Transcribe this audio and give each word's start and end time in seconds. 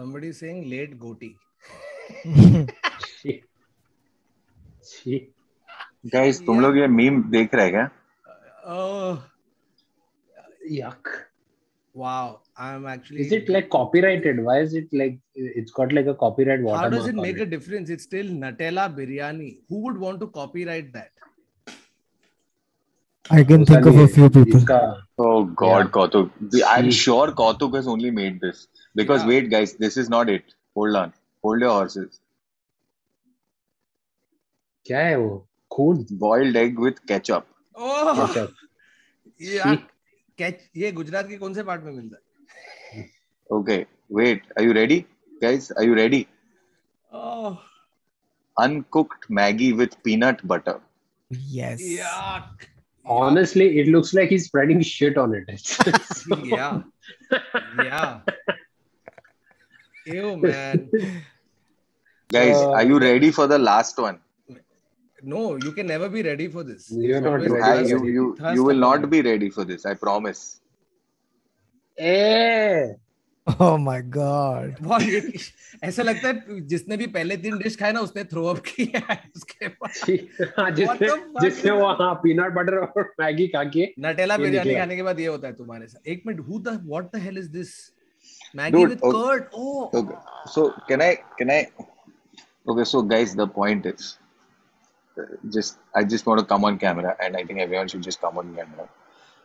Somebody 0.00 0.32
saying 0.32 0.60
late 0.72 0.92
goatee. 0.98 1.36
Guys 6.12 6.38
तुम 6.46 6.60
लोग 6.60 6.76
ये 6.78 6.86
मीम 6.98 7.22
देख 7.32 7.54
रहे 7.54 7.70
क्या 7.70 7.88
Oh, 8.76 9.18
yuck 10.76 11.10
wow. 12.02 12.40
I'm 12.56 12.86
actually. 12.94 13.20
is 13.26 13.32
it 13.38 13.52
like 13.56 13.68
copyrighted 13.76 14.42
why 14.48 14.56
is 14.64 14.74
it 14.80 14.96
like 15.02 15.20
it's 15.60 15.76
got 15.78 15.94
like 15.98 16.10
a 16.14 16.16
copyright 16.24 16.64
watermark? 16.66 16.82
How 16.82 16.90
does 16.96 17.12
it 17.12 17.22
make 17.26 17.44
a 17.44 17.48
difference? 17.54 17.94
It's 17.96 18.08
still 18.10 18.34
Nutella 18.44 18.88
biryani. 18.98 19.52
Who 19.68 19.84
would 19.86 19.98
want 20.08 20.20
to 20.26 20.28
copyright 20.40 20.92
that? 20.94 21.10
I 23.30 23.44
can 23.44 23.66
think 23.72 23.86
of 23.92 23.98
a 24.04 24.08
few 24.18 24.30
people. 24.30 24.62
Oh 25.18 25.44
God, 25.44 25.84
Yeah. 25.84 25.90
Kautuk. 25.98 26.30
I'm 26.76 26.90
sure 26.90 27.32
Kautuk 27.42 27.76
has 27.80 27.96
only 27.96 28.10
made 28.22 28.40
this. 28.40 28.68
Because 28.94 29.22
yeah. 29.22 29.28
wait, 29.28 29.50
guys, 29.50 29.74
this 29.74 29.96
is 29.96 30.08
not 30.08 30.28
it. 30.28 30.54
Hold 30.74 30.96
on. 30.96 31.12
Hold 31.44 31.60
your 31.60 31.70
horses. 31.70 32.20
क्या 34.86 34.98
है 34.98 35.16
Boiled 36.20 36.56
egg 36.56 36.78
with 36.78 37.04
ketchup. 37.06 37.46
Oh, 37.74 38.26
ketchup. 38.26 38.50
Yeah. 39.38 40.92
Gujarat 40.92 41.28
के 41.28 41.36
कौन 41.38 41.54
से 41.54 41.62
part 41.62 41.82
में 41.82 41.92
मिलता 41.92 42.16
है 42.92 43.08
okay 43.52 43.76
wait 44.16 44.52
are 44.58 44.64
you 44.64 44.72
ready 44.72 45.04
guys 45.42 45.72
uncooked 48.60 49.28
Maggi 49.38 49.74
with 49.76 50.02
peanut 50.02 50.46
butter. 50.46 50.80
Yes. 51.30 51.82
Yuck. 51.82 52.66
Honestly, 53.04 53.78
it 53.80 53.88
looks 53.88 54.12
like 54.14 54.28
he's 54.28 54.46
spreading 54.46 54.82
shit 54.82 55.16
on 55.16 55.34
it. 55.34 55.58
so... 55.58 56.36
yeah. 56.44 56.82
Yeah. 57.78 58.20
Ew, 60.14 60.36
man. 60.36 60.88
Guys, 62.30 62.56
Uh, 62.56 62.70
are 62.78 62.84
you 62.90 62.98
ready 62.98 63.30
for 63.30 63.46
the 63.46 63.58
last 63.58 63.98
one? 63.98 64.18
No, 65.22 65.40
you 65.64 65.72
can 65.72 65.86
never 65.86 66.08
be 66.08 66.22
ready 66.22 66.48
for 66.48 66.62
this. 66.64 66.90
You're 66.90 67.20
not 67.20 67.40
ready. 67.40 67.60
I, 67.60 67.80
you, 67.82 67.98
you, 68.16 68.24
you 68.54 68.64
will 68.64 68.80
not 68.84 69.10
be 69.10 69.20
ready 69.22 69.50
for 69.50 69.64
this. 69.64 69.84
I 69.84 69.94
promise. 69.94 70.42
eh 71.98 72.94
Oh 73.60 73.76
my 73.84 74.00
god. 74.00 74.76
ऐसा 75.84 76.02
लगता 76.02 76.28
है 76.28 76.60
जिसने 76.72 76.96
भी 76.96 77.06
पहले 77.16 77.36
तीन 77.44 77.58
dish 77.58 77.76
खाए 77.78 77.92
ना 77.92 78.00
उसने 78.06 78.24
थ्रो 78.32 78.44
अप 78.46 78.58
किया 78.66 79.00
है 79.10 79.16
उसके 79.36 79.68
बाद 79.68 80.50
हाँ, 80.58 80.70
जिसने? 80.80 81.08
जिसने 81.44 81.70
वो 81.80 81.86
हाँ 82.00 82.14
पीनट 82.24 82.52
बटर 82.54 82.76
और 82.78 83.12
मैगी 83.20 83.46
खा 83.54 83.64
के 83.76 83.86
नटेला 84.06 84.36
बिरयानी 84.44 84.74
खाने 84.74 84.96
के 84.96 85.02
बाद 85.08 85.20
ये 85.20 85.26
होता 85.26 85.48
है 85.48 85.54
तुम्हारे 85.62 85.86
साथ 85.86 86.08
एक 86.14 86.22
minute 86.26 86.40
who 86.48 86.58
the 86.68 86.80
what 86.86 87.10
the 87.16 87.20
hell 87.26 87.38
is 87.38 87.48
this 87.58 87.72
Maggi 88.54 88.72
Dude, 88.72 88.88
with 88.90 89.00
oh, 89.02 89.08
okay. 89.08 89.18
curd. 89.18 89.48
Oh. 89.54 89.90
Okay. 89.94 90.14
So 90.46 90.72
can 90.88 91.02
I 91.02 91.18
can 91.38 91.50
I? 91.50 91.68
Okay, 92.68 92.84
so 92.84 93.02
guys, 93.02 93.34
the 93.34 93.46
point 93.46 93.86
is, 93.86 94.18
just 95.50 95.78
I 95.94 96.04
just 96.04 96.26
want 96.26 96.40
to 96.40 96.46
come 96.46 96.64
on 96.64 96.78
camera, 96.78 97.16
and 97.22 97.36
I 97.36 97.44
think 97.44 97.60
everyone 97.60 97.88
should 97.88 98.02
just 98.02 98.20
come 98.20 98.38
on 98.38 98.54
camera. 98.54 98.88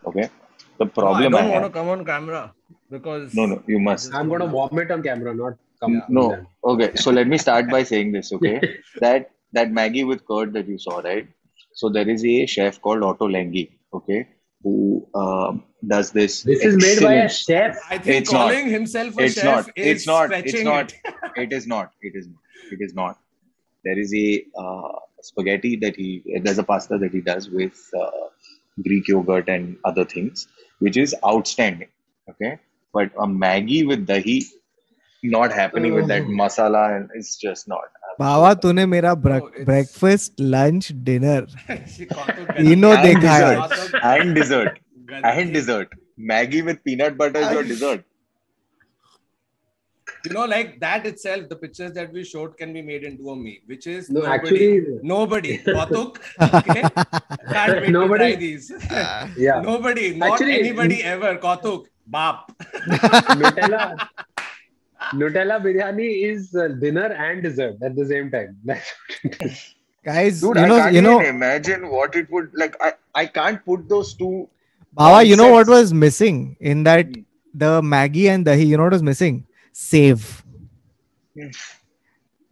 Okay. 0.05 0.29
The 0.77 0.85
problem 0.85 1.31
no, 1.31 1.37
I 1.37 1.41
don't 1.41 1.49
I 1.49 1.51
want 1.51 1.63
have, 1.63 1.71
to 1.71 1.79
come 1.79 1.89
on 1.89 2.05
camera 2.05 2.53
because 2.89 3.33
no, 3.33 3.45
no, 3.45 3.63
you 3.67 3.79
must. 3.79 4.13
I'm 4.13 4.29
gonna 4.29 4.47
vomit 4.47 4.91
on 4.91 5.03
camera, 5.03 5.33
not 5.33 5.53
come. 5.79 5.93
Yeah. 5.93 6.05
No. 6.09 6.45
Okay. 6.63 6.95
So 6.95 7.11
let 7.11 7.27
me 7.27 7.37
start 7.37 7.69
by 7.69 7.83
saying 7.83 8.11
this. 8.11 8.33
Okay. 8.33 8.79
that 9.01 9.31
that 9.53 9.71
Maggi 9.71 10.07
with 10.07 10.25
curd 10.25 10.53
that 10.53 10.67
you 10.67 10.77
saw, 10.77 10.99
right? 10.99 11.27
So 11.73 11.89
there 11.89 12.09
is 12.09 12.25
a 12.25 12.45
chef 12.45 12.81
called 12.81 13.01
Ottolenghi. 13.01 13.69
Okay 13.94 14.27
who 14.65 15.07
um, 15.13 15.63
does 15.87 16.11
this 16.11 16.41
this 16.41 16.63
is 16.65 16.77
made 16.83 17.01
by 17.07 17.13
a 17.25 17.29
chef? 17.29 17.77
I 17.89 17.99
think 17.99 18.21
It's 18.21 18.31
not. 18.31 18.39
calling 18.39 18.67
himself 18.67 19.17
a 19.17 19.25
it's 19.25 19.35
chef 19.35 19.45
not. 19.45 19.67
Is 19.75 19.87
it's 19.91 20.07
not. 20.07 20.31
It's 20.31 20.49
stretching 20.49 20.65
not. 20.65 20.93
it. 20.93 21.13
it 21.43 21.53
is 21.57 21.67
not. 21.67 21.91
It 22.01 22.15
is 22.15 22.27
not. 22.27 22.41
It 22.71 22.79
is 22.87 22.95
not. 22.95 23.19
There 23.83 23.99
is 24.05 24.13
a 24.15 24.43
uh, 24.63 24.93
spaghetti 25.21 25.75
that 25.83 25.95
he 25.95 26.09
there's 26.43 26.57
a 26.57 26.67
pasta 26.71 26.97
that 26.97 27.11
he 27.11 27.21
does 27.21 27.49
with 27.49 27.79
uh, 28.01 28.25
greek 28.87 29.07
yogurt 29.07 29.47
and 29.49 29.77
other 29.85 30.05
things 30.15 30.47
which 30.79 30.97
is 30.97 31.15
outstanding. 31.23 31.89
Okay? 32.31 32.59
But 32.91 33.11
a 33.25 33.27
maggi 33.27 33.87
with 33.87 34.07
dahi 34.07 34.39
not 35.23 35.51
happening 35.51 35.93
with 35.93 36.07
that 36.07 36.23
masala 36.23 36.83
and 36.95 37.09
it's 37.13 37.37
just 37.37 37.67
not 37.67 37.94
Baba 38.19 38.53
तूने 38.63 38.85
मेरा 38.95 39.11
Oh, 39.11 39.21
breakfast 39.69 40.41
lunch 40.55 40.91
dinner 41.09 41.45
तीनों 42.57 42.95
देखा 43.03 43.35
है 43.37 43.53
dessert 44.39 44.77
गंदी- 45.11 45.31
and 45.43 45.53
dessert 45.59 45.95
maggie 46.31 46.61
with 46.67 46.83
peanut 46.89 47.17
butter 47.21 47.41
is 47.47 47.51
your 47.55 47.63
dessert 47.71 48.03
you 50.27 50.31
know 50.35 50.45
like 50.51 50.69
that 50.83 51.05
itself 51.09 51.43
the 51.49 51.57
pictures 51.63 51.91
that 51.97 52.13
we 52.19 52.23
showed 52.29 52.53
can 52.61 52.71
be 52.77 52.81
made 52.91 53.03
into 53.09 53.33
a 53.33 53.35
meme 53.41 53.73
which 53.73 53.85
is 53.95 54.07
no 54.09 54.21
nobody, 54.21 54.35
actually 54.35 54.69
nobody 55.11 55.57
Kautuk, 55.67 56.17
okay 56.59 56.81
can't 57.51 57.81
wait 57.81 57.89
Nobody- 57.97 58.31
to 58.31 58.37
try 58.37 58.39
these 58.45 58.71
uh, 59.01 59.27
yeah 59.47 59.61
nobody 59.67 60.07
not 60.23 60.31
Actually- 60.31 60.57
anybody 60.61 61.01
ever 61.15 61.33
Kautuk 61.45 61.85
bap 62.07 62.51
Nutella 63.43 63.83
Nutella 65.13 65.61
biryani 65.63 66.07
is 66.31 66.55
uh, 66.55 66.67
dinner 66.69 67.07
and 67.27 67.43
dessert 67.43 67.75
at 67.83 67.95
the 67.95 68.05
same 68.05 68.31
time 68.31 68.57
That's 68.66 68.93
what 69.21 69.31
it 69.33 69.41
is. 69.41 69.75
guys 70.03 70.41
dude 70.41 70.57
you 70.57 70.66
know 70.67 70.77
i 70.77 70.81
can't 70.83 70.95
you 70.95 71.01
know 71.01 71.19
even 71.21 71.35
imagine 71.35 71.89
what 71.89 72.16
it 72.16 72.29
would 72.31 72.49
like 72.53 72.75
i 72.81 72.93
i 73.15 73.25
can't 73.25 73.63
put 73.65 73.88
those 73.89 74.13
two 74.13 74.47
Baba, 74.94 75.23
you 75.23 75.35
know 75.35 75.51
what 75.51 75.67
was 75.67 75.94
missing 75.94 76.55
in 76.59 76.83
that 76.83 77.05
Hmm. 77.05 77.21
the 77.53 77.81
Maggi 77.81 78.29
and 78.29 78.45
dahi? 78.45 78.65
You 78.67 78.77
know 78.77 78.83
what 78.83 78.94
was 78.94 79.03
missing? 79.03 79.45
Save. 79.73 80.44
Hmm. 81.38 81.49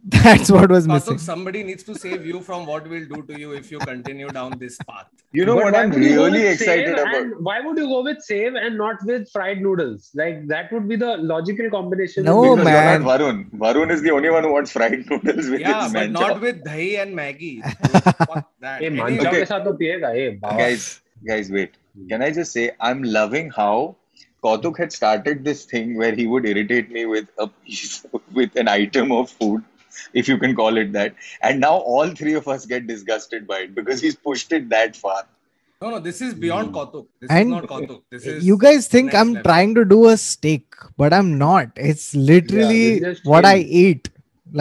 That's 0.06 0.50
what 0.50 0.70
was 0.70 0.86
missing. 0.86 1.16
somebody 1.16 1.62
needs 1.62 1.82
to 1.84 1.94
save 1.94 2.26
you 2.26 2.40
from 2.42 2.66
what 2.66 2.86
we'll 2.86 3.06
do 3.06 3.22
to 3.22 3.40
you 3.40 3.52
if 3.52 3.70
you 3.70 3.78
continue 3.78 4.28
down 4.28 4.58
this 4.58 4.76
path. 4.86 5.06
You 5.32 5.46
know 5.46 5.54
but 5.54 5.64
what 5.64 5.76
I'm 5.76 5.90
really 5.92 6.46
excited 6.46 6.98
about? 6.98 7.40
Why 7.40 7.60
would 7.60 7.78
you 7.78 7.86
go 7.86 8.02
with 8.02 8.20
save 8.20 8.54
and 8.54 8.76
not 8.76 8.96
with 9.04 9.30
fried 9.30 9.62
noodles? 9.62 10.10
Like 10.14 10.46
that 10.48 10.70
would 10.72 10.88
be 10.88 10.96
the 10.96 11.16
logical 11.16 11.70
combination. 11.70 12.24
No 12.24 12.54
because 12.54 12.64
man, 12.64 13.02
Varun. 13.02 13.50
Varun 13.52 13.90
is 13.90 14.02
the 14.02 14.10
only 14.10 14.28
one 14.28 14.44
who 14.44 14.52
wants 14.52 14.72
fried 14.72 15.06
noodles 15.10 15.48
with 15.48 15.60
yeah, 15.60 15.84
his 15.84 15.92
but 15.94 16.10
not 16.10 16.40
with 16.40 16.62
dahi 16.62 17.00
and 17.00 17.16
Maggi. 17.16 17.62
Fuck 18.26 18.50
that. 18.60 18.82
Hey, 18.82 19.00
okay. 19.00 19.44
hey, 20.12 20.38
guys, 20.40 21.00
guys, 21.26 21.50
wait. 21.50 21.72
Can 22.10 22.20
I 22.20 22.30
just 22.30 22.52
say 22.52 22.72
I'm 22.78 23.02
loving 23.02 23.50
how 23.50 23.96
Kautuk 24.44 24.76
had 24.76 24.92
started 24.92 25.44
this 25.44 25.64
thing 25.64 25.96
where 25.96 26.14
he 26.14 26.26
would 26.26 26.44
irritate 26.44 26.90
me 26.90 27.06
with 27.06 27.28
a 27.38 27.46
piece, 27.48 28.04
with 28.34 28.54
an 28.56 28.68
item 28.68 29.10
of 29.10 29.30
food 29.30 29.64
if 30.13 30.27
you 30.27 30.37
can 30.37 30.55
call 30.55 30.77
it 30.77 30.91
that, 30.93 31.13
and 31.41 31.59
now 31.59 31.73
all 31.95 32.09
three 32.21 32.33
of 32.33 32.47
us 32.47 32.65
get 32.65 32.87
disgusted 32.87 33.47
by 33.47 33.59
it 33.67 33.75
because 33.75 34.01
he's 34.07 34.15
pushed 34.29 34.51
it 34.59 34.69
that 34.77 34.95
far. 35.03 35.19
no 35.83 35.89
no 35.91 35.99
this 36.05 36.17
is 36.27 36.31
beyond 36.43 36.71
Kautuk 36.77 37.03
this 37.23 37.29
And 37.33 37.43
is 37.49 37.51
not 37.55 37.67
Kautuk 37.67 37.99
this 38.15 38.25
is 38.31 38.45
you 38.47 38.55
guys 38.63 38.87
think 38.95 39.05
next 39.11 39.19
I'm 39.19 39.29
level. 39.35 39.43
trying 39.49 39.75
to 39.75 39.83
do 39.91 39.99
a 40.13 40.15
steak, 40.23 40.75
but 41.03 41.13
I'm 41.19 41.29
not. 41.43 41.69
It's 41.91 42.07
literally 42.31 42.81
it's 42.95 43.05
just 43.05 43.29
what 43.33 43.45
I 43.51 43.53
chill. 43.61 43.77
eat. 43.83 44.09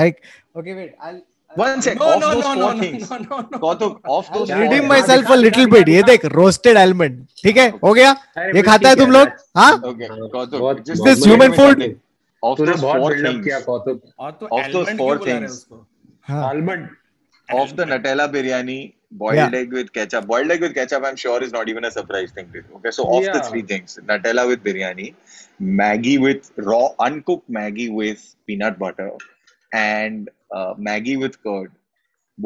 Like, 0.00 0.20
okay, 0.60 0.74
wait, 0.82 0.94
I'll, 1.08 1.18
One 1.58 1.82
sec, 1.84 1.98
no 2.00 2.06
off 2.12 2.20
no 2.22 2.28
those 2.34 2.44
no 2.44 2.54
four 2.54 2.74
no 2.74 2.80
things. 2.80 3.10
no 3.10 3.18
no 3.24 3.36
no 3.52 3.58
Kautuk, 3.64 3.94
off 4.16 4.26
those 4.32 4.50
I'll 4.50 4.50
Yeah, 4.50 4.56
four 4.56 4.62
redeem 4.64 4.72
yeah. 4.72 4.80
things. 4.80 5.08
myself 5.08 5.24
a 5.24 5.28
दिखा, 5.28 5.40
little 5.44 5.66
दिखा, 5.66 5.76
bit. 5.76 5.88
ये 5.94 6.02
दिखा। 6.02 6.06
देख 6.12 6.26
roasted 6.40 6.80
almond. 6.84 7.16
ठीक 7.42 7.56
है 7.62 7.68
हो 7.84 7.92
गया 7.98 8.10
अरे 8.12 8.46
ये 8.56 8.62
बस 8.62 8.68
खाता 8.68 8.88
है 8.88 8.94
ठीक 8.94 9.04
तुम 9.04 9.12
लोग 9.18 9.28
हाँ 9.62 9.72
Okay, 9.92 10.10
हाँ, 10.12 10.28
Kautuk, 10.36 10.60
बहुत- 10.66 10.84
just 10.90 11.04
This 11.08 11.18
let 11.20 11.26
me 11.26 11.32
human 11.32 11.56
say 11.56 11.62
food? 11.62 11.84
of 12.49 12.57
the 12.57 12.65
बहुत 12.65 13.01
four 13.01 13.11
things 13.25 13.45
किया 13.47 13.59
कौतुक 13.69 14.01
of 14.59 14.71
those 14.73 14.91
four 15.03 15.13
things 15.29 15.65
almond 16.41 16.89
of 17.61 17.71
the 17.77 17.85
Nutella 17.85 18.25
biryani, 18.33 18.93
boiled 19.11 19.35
Yeah. 19.37 19.55
egg 19.59 19.73
with 19.77 19.91
ketchup. 19.95 20.27
Boiled 20.27 20.51
egg 20.53 20.61
with 20.65 20.73
ketchup, 20.75 21.03
I'm 21.07 21.17
sure, 21.23 21.43
is 21.43 21.51
not 21.55 21.69
even 21.71 21.85
a 21.89 21.91
surprise 21.95 22.31
thing 22.31 22.47
to 22.53 22.59
you. 22.59 22.77
Okay, 22.77 22.91
so 22.97 23.05
of 23.17 23.25
the 23.33 23.41
three 23.47 23.63
things, 23.71 23.99
Nutella 24.11 24.45
with 24.51 24.63
biryani, 24.63 25.07
Maggi 25.79 26.13
with 26.25 26.51
raw 26.69 26.87
uncooked 27.07 27.51
Maggi 27.57 27.87
with 27.99 28.23
peanut 28.47 28.79
butter, 28.79 29.09
and 29.73 30.29
uh, 30.51 30.73
Maggi 30.89 31.19
with 31.25 31.37
curd. 31.43 31.71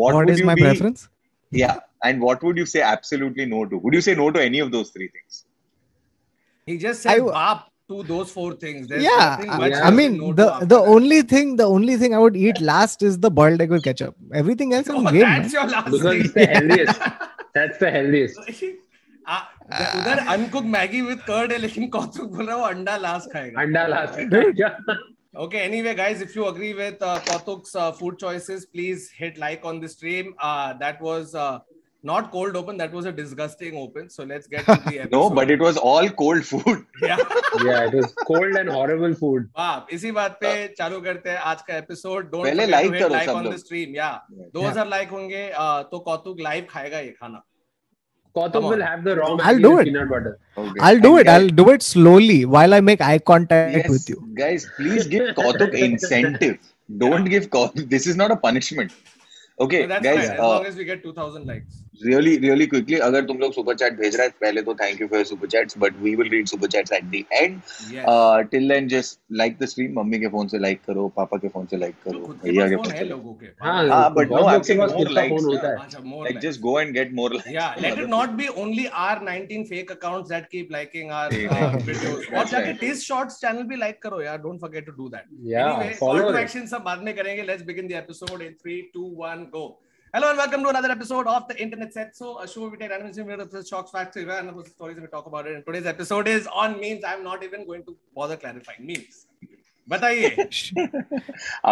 What, 0.02 0.16
my 0.52 0.56
be- 0.56 0.62
preference? 0.64 1.08
Yeah, 1.52 1.78
and 2.04 2.20
what 2.22 2.44
would 2.44 2.58
you 2.58 2.66
say 2.66 2.82
absolutely 2.82 3.46
no 3.46 3.66
to? 3.66 3.78
Would 3.78 3.94
you 3.94 4.02
say 4.02 4.16
no 4.16 4.32
to 4.32 4.44
any 4.44 4.60
of 4.60 4.72
those 4.72 4.90
three 4.90 5.10
things? 5.20 5.46
He 6.66 6.78
just 6.78 7.04
said 7.04 7.22
I- 7.22 7.32
bap 7.32 7.68
to 7.89 8.03
those 8.11 8.31
four 8.31 8.55
things 8.55 8.89
There's 8.89 9.03
yeah, 9.05 9.23
nothing 9.31 9.51
I- 9.51 9.59
much 9.63 9.71
Yeah. 9.73 9.81
to 9.81 9.87
I 9.87 9.91
say 9.91 9.97
mean 9.97 10.17
no 10.19 10.29
to 10.29 10.35
the 10.43 10.47
after 10.53 10.67
the 10.67 10.81
that. 10.81 10.89
only 10.97 11.23
thing 11.33 11.57
the 11.57 11.65
only 11.79 11.97
thing 12.03 12.15
I 12.15 12.19
would 12.19 12.37
eat 12.37 12.61
last 12.61 13.03
is 13.03 13.19
the 13.27 13.31
boiled 13.41 13.61
egg 13.67 13.71
with 13.77 13.85
ketchup. 13.85 14.15
Everything 14.43 14.73
else 14.75 14.89
I'm 14.89 15.07
oh, 15.07 15.11
game. 15.11 15.21
that's 15.21 15.53
man. 15.53 15.63
your 15.63 15.67
last 15.75 15.91
because 15.91 16.03
thing. 16.03 16.21
it's 16.25 16.33
the 16.35 16.47
healthiest. 16.55 17.01
That's 17.55 17.79
the 17.79 17.91
healthiest. 17.99 18.39
आ, 19.29 19.37
उधर 19.99 20.19
अनकुक 20.33 20.65
Maggi 20.77 21.01
with 21.09 21.19
curd 21.27 21.53
है 21.53 21.59
लेकिन 21.59 21.87
कौतुक 21.97 22.31
बोल 22.37 22.47
रहा 22.47 22.55
है 22.57 22.61
वो 22.61 22.67
अंडा 22.69 22.97
last 23.07 23.33
खाएगा 23.33 23.61
अंडा 23.63 23.87
last 23.87 24.97
Okay, 25.43 25.61
anyway, 25.67 25.93
guys, 25.99 26.23
if 26.25 26.35
you 26.37 26.47
agree 26.47 26.71
with 26.79 27.03
uh, 27.11 27.19
Kautuk's 27.27 27.75
uh, 27.83 27.91
food 28.01 28.19
choices, 28.23 28.67
please 28.67 29.05
hit 29.21 29.39
like 29.43 29.63
on 29.71 29.79
the 29.85 29.89
stream. 29.93 30.35
Uh, 30.49 30.75
that 30.83 31.01
was 31.07 31.35
uh, 31.35 31.61
Not 32.04 32.32
cold 32.32 32.56
open. 32.56 32.78
That 32.78 32.94
was 32.94 33.06
a 33.06 33.12
disgusting 33.12 33.76
open. 33.78 34.10
So 34.10 34.24
let's 34.24 34.48
get 34.48 34.66
to 34.66 34.76
the 34.86 35.00
episode. 35.00 35.12
No, 35.12 35.30
but 35.30 35.50
it 35.52 35.60
was 35.60 35.78
all 35.78 36.10
cold 36.10 36.46
food. 36.46 36.86
Yeah. 37.02 37.18
Yeah, 37.66 37.88
it 37.88 37.94
was 37.94 38.14
cold 38.28 38.56
and 38.62 38.70
horrible 38.70 39.16
food. 39.22 39.48
बाप 39.58 39.88
इसी 39.94 40.12
बात 40.20 40.38
पे 40.42 40.52
चालू 40.78 41.00
करते 41.08 41.30
हैं 41.30 41.38
आज 41.52 41.62
का 41.68 41.78
episode 41.78 42.30
don't 42.32 42.46
पहले 42.46 42.68
like 42.74 43.00
करो 43.00 43.20
सब 43.26 43.32
ऑन 43.36 43.44
द 43.44 43.46
लोग। 43.48 43.58
स्ट्रीम 43.66 43.96
या 43.96 44.10
2000 44.56 44.90
लाइक 44.90 45.10
होंगे 45.18 45.44
uh, 45.52 45.82
तो 45.92 46.00
कौतुक 46.10 46.40
लाइव 46.50 46.68
खाएगा 46.70 47.00
ये 47.00 47.14
खाना 47.22 47.44
Kautuk 48.36 48.66
will 48.70 48.82
have 48.86 49.04
the 49.06 49.14
raw 49.18 49.28
I'll 49.50 49.60
do 49.62 49.70
it. 49.82 49.86
peanut 49.86 50.10
butter. 50.10 50.32
Okay. 50.64 50.82
I'll 50.88 51.00
do 51.06 51.12
And 51.12 51.22
it. 51.22 51.28
guys- 51.28 51.42
I'll 51.44 51.54
do 51.60 51.64
it 51.76 51.86
slowly 51.86 52.36
while 52.56 52.76
I 52.78 52.80
make 52.90 53.02
eye 53.06 53.18
contact 53.30 53.78
Yes, 53.78 53.88
with 53.94 54.10
you. 54.12 54.18
guys, 54.40 54.66
please 54.76 55.08
give 55.14 55.32
Kautuk 55.40 55.74
incentive. 55.86 56.58
Don't 57.04 57.32
give 57.36 57.48
Kautuk. 57.56 57.90
This 57.96 58.06
is 58.12 58.20
not 58.22 58.34
a 58.36 58.38
punishment. 58.44 58.94
Okay, 59.66 59.82
so 59.82 59.88
that's 59.94 60.04
guys. 60.08 60.20
fine 60.20 60.34
as 60.36 60.40
uh, 60.40 60.50
long 60.50 60.66
as 60.72 60.76
we 60.82 60.86
get 60.92 61.02
2000 61.04 61.48
likes 61.54 61.80
really 62.02 62.34
really 62.40 62.66
quickly 62.68 63.00
अगर 63.02 63.26
तुम 63.26 63.38
लोग 63.40 63.54
super 63.54 63.76
chat 63.76 63.94
भेज 64.00 64.16
रहे 64.16 64.26
हैं 64.28 64.34
पहले 64.42 64.62
तो 64.62 64.74
thank 64.76 65.02
you 65.02 65.08
for 65.08 65.24
super 65.26 65.48
chats 65.48 65.78
but 65.80 66.00
we 66.02 66.16
will 66.16 66.30
read 66.30 66.48
super 66.48 66.68
chats 66.68 66.92
at 66.94 67.04
the 67.06 67.24
end 67.34 67.62
till 68.52 68.68
then 68.70 68.88
just 68.88 69.20
like 69.42 69.58
the 69.62 69.66
stream 69.72 70.00
mummy 70.00 70.20
के 70.20 70.28
phone 70.36 70.48
से 70.48 70.60
लाइक 70.60 70.82
करो 70.88 71.08
पापा 71.16 71.38
के 71.38 71.48
फ़ोन 71.48 71.66
से 71.72 71.78
लाइक 71.78 71.96
करो 72.06 72.36
भैया 72.44 72.68
के 72.70 72.76
फ़ोन 72.76 72.92
से 72.92 73.06
लोगों 73.06 73.34
के। 73.34 73.46
हाँ 73.64 74.14
but 74.14 74.32
no 74.32 74.44
I 74.48 74.60
think 74.70 74.82
more 74.82 75.12
likes 75.12 75.46
like 75.46 76.40
just 76.40 76.62
go 76.62 76.80
and 76.80 76.94
get 76.94 77.14
more 77.14 77.34
likes 77.34 77.54
या 77.56 77.74
let 77.82 78.00
it 78.00 78.10
not 78.10 78.30
be 78.42 78.48
only 78.64 78.86
our 78.86 79.26
19 79.32 79.66
fake 79.70 79.92
accounts 79.92 80.30
that 80.30 80.46
keep 80.52 80.72
liking 80.72 81.12
our 81.12 81.76
videos 81.78 82.28
और 82.34 82.48
जाके 82.52 82.74
टेस्ट 82.86 83.08
शॉट्स 83.08 83.40
चैनल 83.42 83.64
भी 83.64 83.76
लाइक 83.86 84.02
करो 84.04 84.22
यार 84.22 84.38
don't 84.46 84.62
forget 84.62 84.86
to 84.86 84.92
do 84.94 85.10
that 85.10 85.26
या 85.54 85.68
follow 86.00 86.38
action 86.38 86.66
सब 86.68 86.84
बाद 86.86 87.04
में 87.04 87.16
करेंगे 87.16 87.44
let's 87.44 87.64
begin 87.66 87.88
the 87.88 88.02
episode 88.04 88.42
in 88.42 88.56
3 88.68 88.82
2 88.96 89.10
1 89.28 89.46
go 89.52 89.68
Hello 90.14 90.30
and 90.30 90.38
welcome 90.38 90.64
to 90.64 90.70
another 90.70 90.90
episode 90.90 91.28
of 91.28 91.50
the 91.50 91.62
Internet 91.62 91.94
Said. 91.94 92.16
So, 92.16 92.40
a 92.40 92.48
show 92.48 92.70
we 92.70 92.78
take 92.78 92.92
random 92.92 93.10
incidents 93.10 93.68
shocks, 93.68 93.92
facts, 93.92 94.16
and 94.16 94.66
stories, 94.66 94.96
and 94.96 95.02
we 95.02 95.08
talk 95.08 95.26
about 95.26 95.48
it. 95.48 95.56
And 95.56 95.66
today's 95.66 95.86
episode 95.86 96.30
is 96.30 96.48
on 96.48 96.80
memes. 96.80 97.04
I'm 97.06 97.26
not 97.26 97.44
even 97.44 97.66
going 97.66 97.84
to 97.84 97.96
bother 98.16 98.38
clarifying 98.38 98.88
memes. 98.88 99.26
But 99.88 100.04
I. 100.04 100.14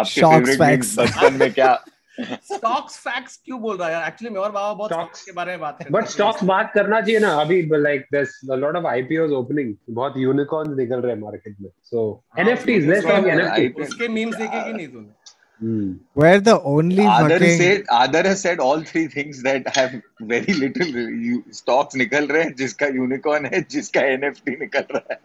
Favourite 0.04 0.60
memes 0.60 0.98
बचपन 0.98 1.34
में 1.40 1.52
क्या 1.52 1.72
stocks 2.18 2.98
facts 2.98 3.36
क्यों 3.44 3.60
बोल 3.60 3.76
रहा 3.76 3.88
है 3.88 3.94
यार 3.94 4.06
actually 4.08 4.34
मैं 4.34 4.40
और 4.40 4.50
बाबा 4.50 4.72
बहुत 4.74 4.92
स्टॉक्स 4.92 5.24
के 5.24 5.32
बारे 5.38 5.52
में 5.52 5.60
बात 5.60 5.82
कर 5.82 5.90
बट 5.92 6.06
स्टॉक्स 6.14 6.44
बात 6.50 6.70
करना 6.74 7.00
चाहिए 7.00 7.20
ना 7.20 7.32
अभी 7.40 7.60
like 7.72 8.06
this 8.12 8.38
a 8.50 8.56
lot 8.64 8.76
of 8.76 8.86
IPOs 8.92 9.30
opening 9.40 9.74
बहुत 9.90 10.16
यूनिकॉर्न्स 10.18 10.76
निकल 10.78 11.00
रहे 11.00 11.12
हैं 11.12 11.20
मार्केट 11.20 11.56
में 11.60 11.70
so 11.90 12.04
NFTs 12.38 12.88
let's 12.88 13.06
talk 13.08 13.26
NFT 13.34 13.82
उसके 13.84 14.08
मीम्स 14.18 14.36
देखे 14.36 14.64
कि 14.64 14.72
नहीं 14.72 14.88
तूने 14.88 15.25
Mm. 15.62 16.00
Where 16.12 16.38
the 16.38 16.60
only 16.60 17.02
Aadar 17.02 17.30
fucking... 17.30 17.58
said 17.58 18.26
has 18.26 18.40
said 18.42 18.58
all 18.58 18.82
three 18.82 19.06
things 19.06 19.42
that 19.42 19.66
have 19.74 20.02
very 20.20 20.52
little 20.52 20.86
you, 20.86 21.44
stocks 21.50 21.94
Nikal 21.94 22.28
rahe, 22.28 22.54
jiska 22.56 22.92
unicorn 22.92 23.44
hai, 23.46 23.62
jiska 23.62 24.02
NFT 24.18 24.58
nikal 24.60 24.86
rahe. 24.86 25.16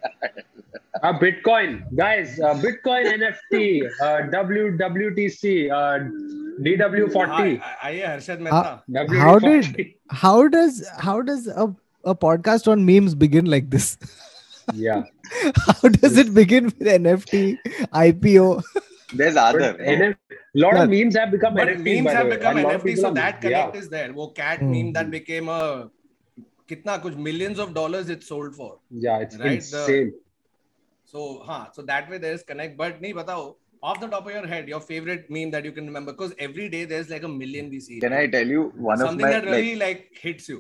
uh, 1.04 1.20
Bitcoin. 1.20 1.84
Guys 1.96 2.40
uh, 2.40 2.54
Bitcoin 2.54 3.12
NFT 3.18 3.90
uh, 4.02 4.30
WWTC 4.32 5.70
uh, 5.70 6.00
DW40 6.62 7.62
आइए 7.84 8.50
how, 8.50 8.82
how 9.20 9.40
did 9.40 9.94
how 10.10 10.48
does 10.48 10.88
how 10.98 11.22
does 11.22 11.48
a 11.48 11.76
a 12.06 12.16
podcast 12.16 12.72
on 12.72 12.86
memes 12.86 13.16
begin 13.16 13.46
like 13.46 13.70
this? 13.70 13.98
Yeah. 14.74 15.04
How 15.66 15.90
does 15.90 16.18
it 16.18 16.34
begin 16.34 16.66
with 16.66 16.82
NFT 16.82 17.58
IPO 17.94 18.64
there's 19.14 19.36
Adar 19.36 19.60
But 19.60 19.80
NF, 19.80 20.16
lot 20.56 20.78
of 20.78 20.90
memes 20.90 21.16
have 21.16 21.32
become 21.32 21.56
but 21.56 21.68
NFTs, 21.68 22.04
memes 22.04 22.14
have 22.14 22.30
become 22.30 22.58
And 22.58 22.68
NFT 22.68 22.98
so 22.98 23.12
that 23.12 23.42
connect 23.42 23.76
yeah. 23.76 23.82
is 23.82 23.90
there 23.90 24.14
वो 24.14 24.28
cat 24.36 24.60
Hmm. 24.60 24.72
meme 24.72 24.94
that 24.94 25.12
became 25.12 25.50
a 25.50 25.90
कितना 26.70 27.02
कुछ 27.04 27.16
millions 27.30 27.60
of 27.60 27.74
dollars 27.74 28.10
it 28.10 28.24
sold 28.24 28.56
for 28.56 28.70
Yeah, 28.90 29.20
it's 29.20 29.38
Right, 29.38 29.60
the- 29.60 29.80
insane. 29.80 30.14
so 31.14 31.24
हाँ 31.48 31.64
so 31.76 31.82
that 31.92 32.10
way 32.10 32.18
there 32.18 32.34
is 32.34 32.44
connect 32.52 32.78
but 32.78 33.02
नहीं 33.02 33.14
बताओ 33.14 33.50
off 33.90 34.00
the 34.02 34.08
top 34.08 34.28
of 34.30 34.34
your 34.34 34.46
head 34.50 34.68
your 34.72 34.80
favorite 34.88 35.30
meme 35.36 35.52
that 35.54 35.66
you 35.66 35.72
can 35.78 35.88
remember 35.92 36.12
because 36.14 36.34
every 36.48 36.70
day 36.70 36.82
there's 36.86 37.10
like 37.14 37.24
a 37.24 37.32
million 37.36 37.70
we 37.76 37.80
see 37.86 38.00
can 38.04 38.14
I 38.14 38.28
tell 38.36 38.52
you 38.56 38.66
one 38.88 39.00
something 39.04 39.26
of 39.26 39.32
my 39.32 39.32
that 39.40 39.46
really 39.50 39.76
like 39.84 40.02
like, 40.02 40.20
hits 40.26 40.50
you 40.52 40.58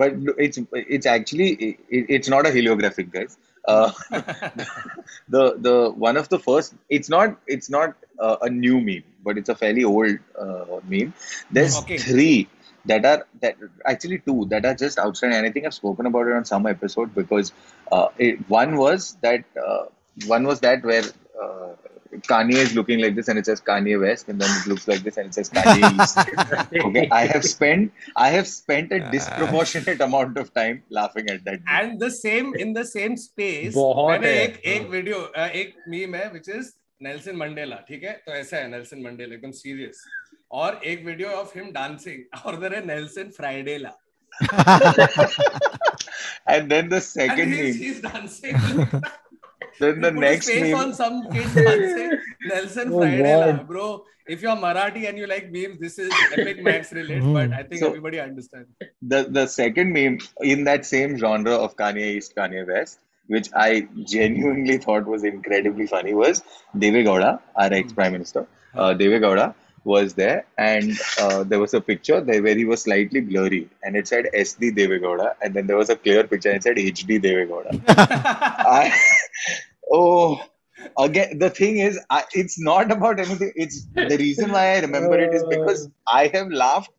but 0.00 0.16
it's 0.46 0.58
it's 0.96 1.06
actually 1.12 1.48
it, 1.68 1.78
it's 2.16 2.28
not 2.34 2.48
a 2.50 2.50
heliographic 2.56 3.12
guys 3.12 3.38
uh, 3.66 3.90
the 5.28 5.44
the 5.66 5.90
one 6.06 6.16
of 6.16 6.28
the 6.28 6.38
first 6.38 6.74
it's 6.88 7.08
not 7.08 7.36
it's 7.46 7.70
not 7.70 7.94
uh, 8.20 8.36
a 8.42 8.50
new 8.50 8.80
meme 8.80 9.04
but 9.24 9.36
it's 9.38 9.48
a 9.48 9.54
fairly 9.54 9.84
old 9.84 10.18
uh, 10.38 10.80
meme 10.84 11.12
there's 11.50 11.80
Okay. 11.80 12.04
three 12.04 12.48
that 12.84 13.04
are 13.04 13.26
that 13.40 13.56
actually 13.84 14.18
two 14.18 14.46
that 14.50 14.64
are 14.64 14.74
just 14.74 14.98
outstanding 14.98 15.38
and 15.38 15.46
i 15.46 15.50
think 15.50 15.66
i've 15.66 15.74
spoken 15.74 16.06
about 16.06 16.26
it 16.26 16.34
on 16.34 16.44
some 16.44 16.66
episode 16.66 17.14
because 17.14 17.52
uh, 17.92 18.08
it, 18.18 18.48
one 18.48 18.76
was 18.76 19.16
that 19.22 19.44
uh, 19.66 19.84
one 20.26 20.44
was 20.44 20.60
that 20.60 20.82
where 20.84 21.04
uh, 21.42 21.72
Kanye 22.22 22.54
is 22.54 22.74
looking 22.74 23.00
like 23.00 23.14
this 23.14 23.28
and 23.28 23.38
it 23.38 23.46
says 23.46 23.60
Kanye 23.60 24.00
West 24.00 24.28
and 24.28 24.40
then 24.40 24.50
it 24.60 24.66
looks 24.66 24.86
like 24.88 25.02
this 25.02 25.16
and 25.16 25.26
it 25.28 25.34
says 25.34 25.50
Kanye 25.50 26.02
East. 26.02 26.18
okay 26.86 27.08
i 27.10 27.26
have 27.26 27.44
spent 27.44 27.92
i 28.16 28.28
have 28.28 28.48
spent 28.48 28.92
a 28.92 29.00
disproportionate 29.10 30.00
amount 30.00 30.38
of 30.38 30.52
time 30.54 30.82
laughing 30.90 31.28
at 31.30 31.44
that 31.44 31.60
and 31.68 32.00
the 32.00 32.10
same 32.10 32.54
in 32.54 32.72
the 32.72 32.84
same 32.84 33.16
space 33.16 33.74
बहुत 33.74 34.10
मैंने 34.10 34.32
है। 34.34 34.44
एक 34.44 34.60
एक 34.74 34.88
video 34.90 35.20
एक 35.62 35.74
meme 35.88 36.14
है 36.14 36.32
which 36.32 36.48
is 36.58 36.72
Nelson 37.02 37.36
Mandela 37.36 37.76
ठीक 37.88 38.04
है 38.04 38.12
तो 38.26 38.32
ऐसा 38.32 38.56
है 38.56 38.70
नेल्सन 38.70 39.02
मंडेला 39.02 39.34
एकदम 39.34 39.50
सीरियस 39.56 40.04
और 40.60 40.80
एक 40.92 41.04
वीडियो 41.06 41.28
ऑफ़ 41.40 41.58
हिम 41.58 41.70
डांसिंग 41.72 42.44
और 42.44 42.56
उधर 42.56 42.74
है 42.74 42.84
नेल्सन 42.86 43.30
फ्राइडेला 43.36 43.92
and 46.54 46.70
then 46.70 46.88
the 46.88 46.96
and 46.96 47.04
second 47.04 47.52
he's, 47.52 47.60
meme 47.60 47.78
he's 47.82 48.00
dancing 48.00 48.56
then 49.80 50.00
the 50.00 50.10
next 50.10 50.46
face 50.48 50.62
meme 50.72 50.80
on 50.80 50.94
some 50.94 51.16
kid 51.32 52.20
Nelson 52.48 52.92
Oh, 52.92 52.98
Friday 53.00 53.64
bro. 53.66 54.04
If 54.28 54.42
you're 54.42 54.56
Marathi 54.56 55.08
and 55.08 55.16
you 55.18 55.26
like 55.26 55.50
memes 55.52 55.78
this 55.78 55.98
is 55.98 56.12
epic 56.32 56.62
max 56.68 56.92
relate 56.92 57.22
but 57.22 57.52
I 57.52 57.62
think 57.62 57.80
So- 57.80 57.88
everybody 57.88 58.20
understands. 58.20 58.68
the 59.02 59.20
the 59.38 59.46
second 59.46 59.92
meme 59.92 60.18
in 60.40 60.64
that 60.64 60.84
same 60.94 61.16
genre 61.18 61.54
of 61.66 61.76
Kanye 61.76 62.06
East, 62.16 62.34
Kanye 62.36 62.66
West, 62.66 62.98
which 63.28 63.48
I 63.54 63.86
genuinely 64.14 64.78
thought 64.78 65.06
was 65.06 65.22
incredibly 65.24 65.86
funny, 65.86 66.14
was 66.14 66.42
Deve 66.76 67.04
Gowda, 67.10 67.40
our 67.54 67.72
ex 67.72 67.92
Prime 67.92 68.12
Minister. 68.12 68.46
Uh, 68.74 68.92
Deve 68.94 69.20
Gowda 69.22 69.54
was 69.84 70.14
there, 70.14 70.44
and 70.58 70.98
uh, 71.20 71.44
there 71.44 71.60
was 71.60 71.72
a 71.72 71.80
picture 71.80 72.20
there 72.20 72.42
where 72.42 72.56
he 72.56 72.64
was 72.64 72.82
slightly 72.82 73.20
blurry, 73.20 73.68
and 73.84 73.94
it 73.96 74.08
said 74.08 74.24
SD 74.34 74.74
Deve 74.74 75.00
Gowda, 75.04 75.34
and 75.40 75.54
then 75.54 75.68
there 75.68 75.76
was 75.76 75.88
a 75.90 75.96
clear 75.96 76.24
picture 76.24 76.48
and 76.50 76.56
it 76.56 76.64
said 76.64 76.76
HD 76.76 77.20
Deve 77.22 77.48
Gowda. 77.48 77.80
I, 77.88 78.92
oh. 79.91 80.41
Again, 80.97 81.37
the 81.37 81.49
thing 81.49 81.77
is, 81.77 81.99
I, 82.09 82.23
it's 82.33 82.59
not 82.59 82.91
about 82.91 83.19
anything. 83.19 83.51
It's 83.55 83.85
the 83.93 84.17
reason 84.17 84.51
why 84.51 84.75
I 84.75 84.79
remember 84.79 85.19
it 85.19 85.33
is 85.33 85.43
because 85.49 85.89
I 86.11 86.27
have 86.33 86.49
laughed 86.49 86.91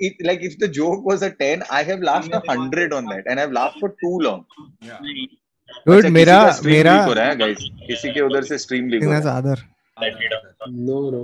it 0.00 0.14
like 0.24 0.42
if 0.42 0.58
the 0.58 0.68
joke 0.68 1.04
was 1.04 1.22
a 1.22 1.30
10 1.30 1.62
i 1.70 1.82
have 1.82 2.00
laughed 2.00 2.32
a 2.32 2.40
100 2.46 2.92
on 2.98 3.04
that 3.06 3.26
and 3.26 3.38
i've 3.38 3.52
laughed 3.52 3.78
for 3.80 3.90
too 4.02 4.12
long 4.26 4.46
yeah 4.82 4.98
Dude, 5.86 5.98
अच्छा, 5.98 6.08
मेरा 6.10 6.36
किसी 6.44 6.52
का 6.52 6.60
stream 6.60 6.72
मेरा 6.72 6.94
leak 6.94 7.08
हो 7.08 7.12
रहा 7.12 7.26
है 7.26 7.36
guys 7.40 7.60
किसी 7.88 8.12
के 8.14 8.20
उधर 8.20 8.44
से 8.44 8.58
stream 8.62 8.88
leak 8.92 9.04
हो 9.04 9.10
that's 9.12 9.26
रहा 9.26 9.38
other. 9.38 9.56
No, 10.88 11.00
no. 11.10 11.20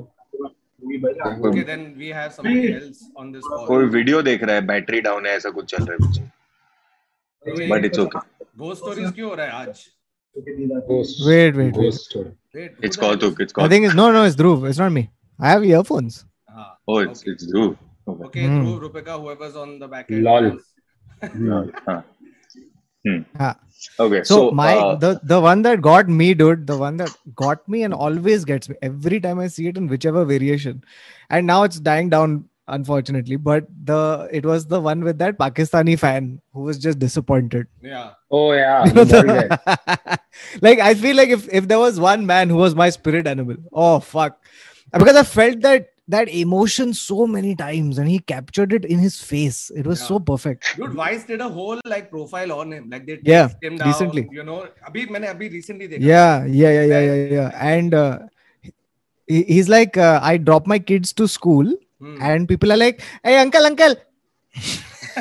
है 0.82 1.22
okay 1.22 1.40
कोई- 1.40 1.64
then 1.70 1.82
we 2.02 2.10
have 2.18 2.34
somebody 2.34 2.68
else 2.75 3.00
on 3.22 3.32
this 3.36 3.48
call 3.52 3.66
कोई 3.66 3.86
वीडियो 3.96 4.22
देख 4.22 4.44
रहा 4.44 4.54
है 4.54 4.66
बैटरी 4.66 5.00
डाउन 5.08 5.26
है 5.26 5.32
ऐसा 5.36 5.50
कुछ 5.58 5.70
चल 5.75 5.84
रहा 5.84 5.96
है 5.96 5.98
पीछे 6.06 7.68
but 7.70 7.84
it's 7.84 7.98
okay 7.98 8.18
ghost 8.64 8.84
stories 8.84 9.12
क्यों 9.14 9.28
हो 9.30 9.34
रहा 9.34 9.46
है 9.46 9.52
आज 9.52 9.86
Wait, 10.35 10.45
wait, 10.65 10.88
Ghost. 10.88 11.25
wait. 11.25 11.55
wait 11.55 12.71
it's 12.81 12.95
called. 12.95 13.23
It's 13.23 13.53
called. 13.53 13.65
I 13.65 13.69
think 13.69 13.85
it's 13.85 13.95
no, 13.95 14.11
no, 14.11 14.23
it's 14.23 14.35
Dhruv. 14.35 14.67
It's 14.69 14.77
not 14.77 14.91
me. 14.91 15.09
I 15.39 15.50
have 15.50 15.65
earphones. 15.65 16.25
Ah, 16.50 16.77
oh, 16.88 17.00
it's 17.00 17.21
okay. 17.21 17.31
it's 17.31 17.51
Dhruv. 17.51 17.77
Okay, 18.07 18.23
okay 18.25 18.41
mm. 18.41 18.65
Dhruv, 18.65 18.91
Rupika, 18.91 19.19
whoever's 19.19 19.55
on 19.55 19.79
the 19.79 19.88
back 19.88 20.09
end. 20.11 20.23
Lol. 20.23 20.57
Ah. 21.88 22.03
Hmm. 23.05 23.21
Ah. 23.39 23.55
Okay. 24.00 24.23
So, 24.23 24.35
so 24.35 24.51
my 24.51 24.75
uh, 24.75 24.95
the 24.95 25.19
the 25.23 25.39
one 25.41 25.63
that 25.63 25.81
got 25.81 26.07
me, 26.07 26.33
dude, 26.33 26.67
the 26.67 26.77
one 26.77 26.97
that 26.97 27.15
got 27.35 27.67
me 27.67 27.83
and 27.83 27.93
always 27.93 28.45
gets 28.45 28.69
me 28.69 28.75
every 28.81 29.19
time 29.19 29.39
I 29.39 29.47
see 29.47 29.67
it 29.67 29.77
in 29.77 29.88
whichever 29.88 30.23
variation, 30.23 30.83
and 31.29 31.47
now 31.47 31.63
it's 31.63 31.79
dying 31.79 32.09
down 32.09 32.45
unfortunately. 32.71 33.35
But 33.35 33.67
the 33.83 34.27
it 34.31 34.45
was 34.45 34.65
the 34.65 34.79
one 34.79 35.03
with 35.03 35.19
that 35.19 35.37
Pakistani 35.37 35.97
fan 35.99 36.41
who 36.53 36.61
was 36.61 36.77
just 36.77 36.99
disappointed. 36.99 37.67
Yeah. 37.81 38.11
Oh 38.31 38.53
yeah. 38.53 38.85
Like 40.61 40.79
I 40.79 40.93
feel 40.95 41.15
like 41.15 41.29
if 41.29 41.47
if 41.53 41.67
there 41.67 41.79
was 41.79 41.99
one 41.99 42.25
man 42.25 42.49
who 42.49 42.55
was 42.55 42.75
my 42.75 42.89
spirit 42.89 43.27
animal, 43.27 43.57
oh 43.71 43.99
fuck, 43.99 44.41
because 44.91 45.15
I 45.15 45.23
felt 45.23 45.61
that 45.61 45.89
that 46.07 46.29
emotion 46.29 46.93
so 46.93 47.25
many 47.25 47.55
times 47.55 47.97
and 47.97 48.07
he 48.07 48.19
captured 48.19 48.73
it 48.73 48.85
in 48.85 48.99
his 48.99 49.21
face. 49.21 49.71
It 49.75 49.85
was 49.85 49.99
yeah. 50.01 50.07
so 50.07 50.19
perfect. 50.19 50.75
Dude, 50.75 50.91
Vice 50.91 51.23
did 51.25 51.41
a 51.41 51.49
whole 51.49 51.79
like 51.85 52.09
profile 52.09 52.51
on 52.53 52.71
him. 52.71 52.89
Like 52.89 53.05
they 53.05 53.19
yeah, 53.23 53.49
him 53.61 53.77
down, 53.77 53.87
recently. 53.87 54.27
You 54.31 54.43
know, 54.43 54.67
abhi, 54.87 55.09
maine 55.09 55.23
abhi 55.23 55.51
recently 55.51 55.87
dekha. 55.87 56.01
Yeah, 56.01 56.45
yeah, 56.45 56.71
yeah, 56.71 56.83
yeah, 56.83 57.01
yeah, 57.01 57.33
yeah. 57.37 57.51
And 57.53 57.93
uh, 57.93 58.19
he's 59.27 59.69
like, 59.69 59.97
uh, 59.97 60.19
I 60.21 60.37
drop 60.37 60.67
my 60.67 60.79
kids 60.79 61.13
to 61.13 61.27
school 61.27 61.73
Hmm. 62.01 62.17
and 62.20 62.48
people 62.50 62.72
are 62.72 62.77
like, 62.77 63.01
"Hey, 63.24 63.38
uncle, 63.38 63.65
uncle, 63.65 63.96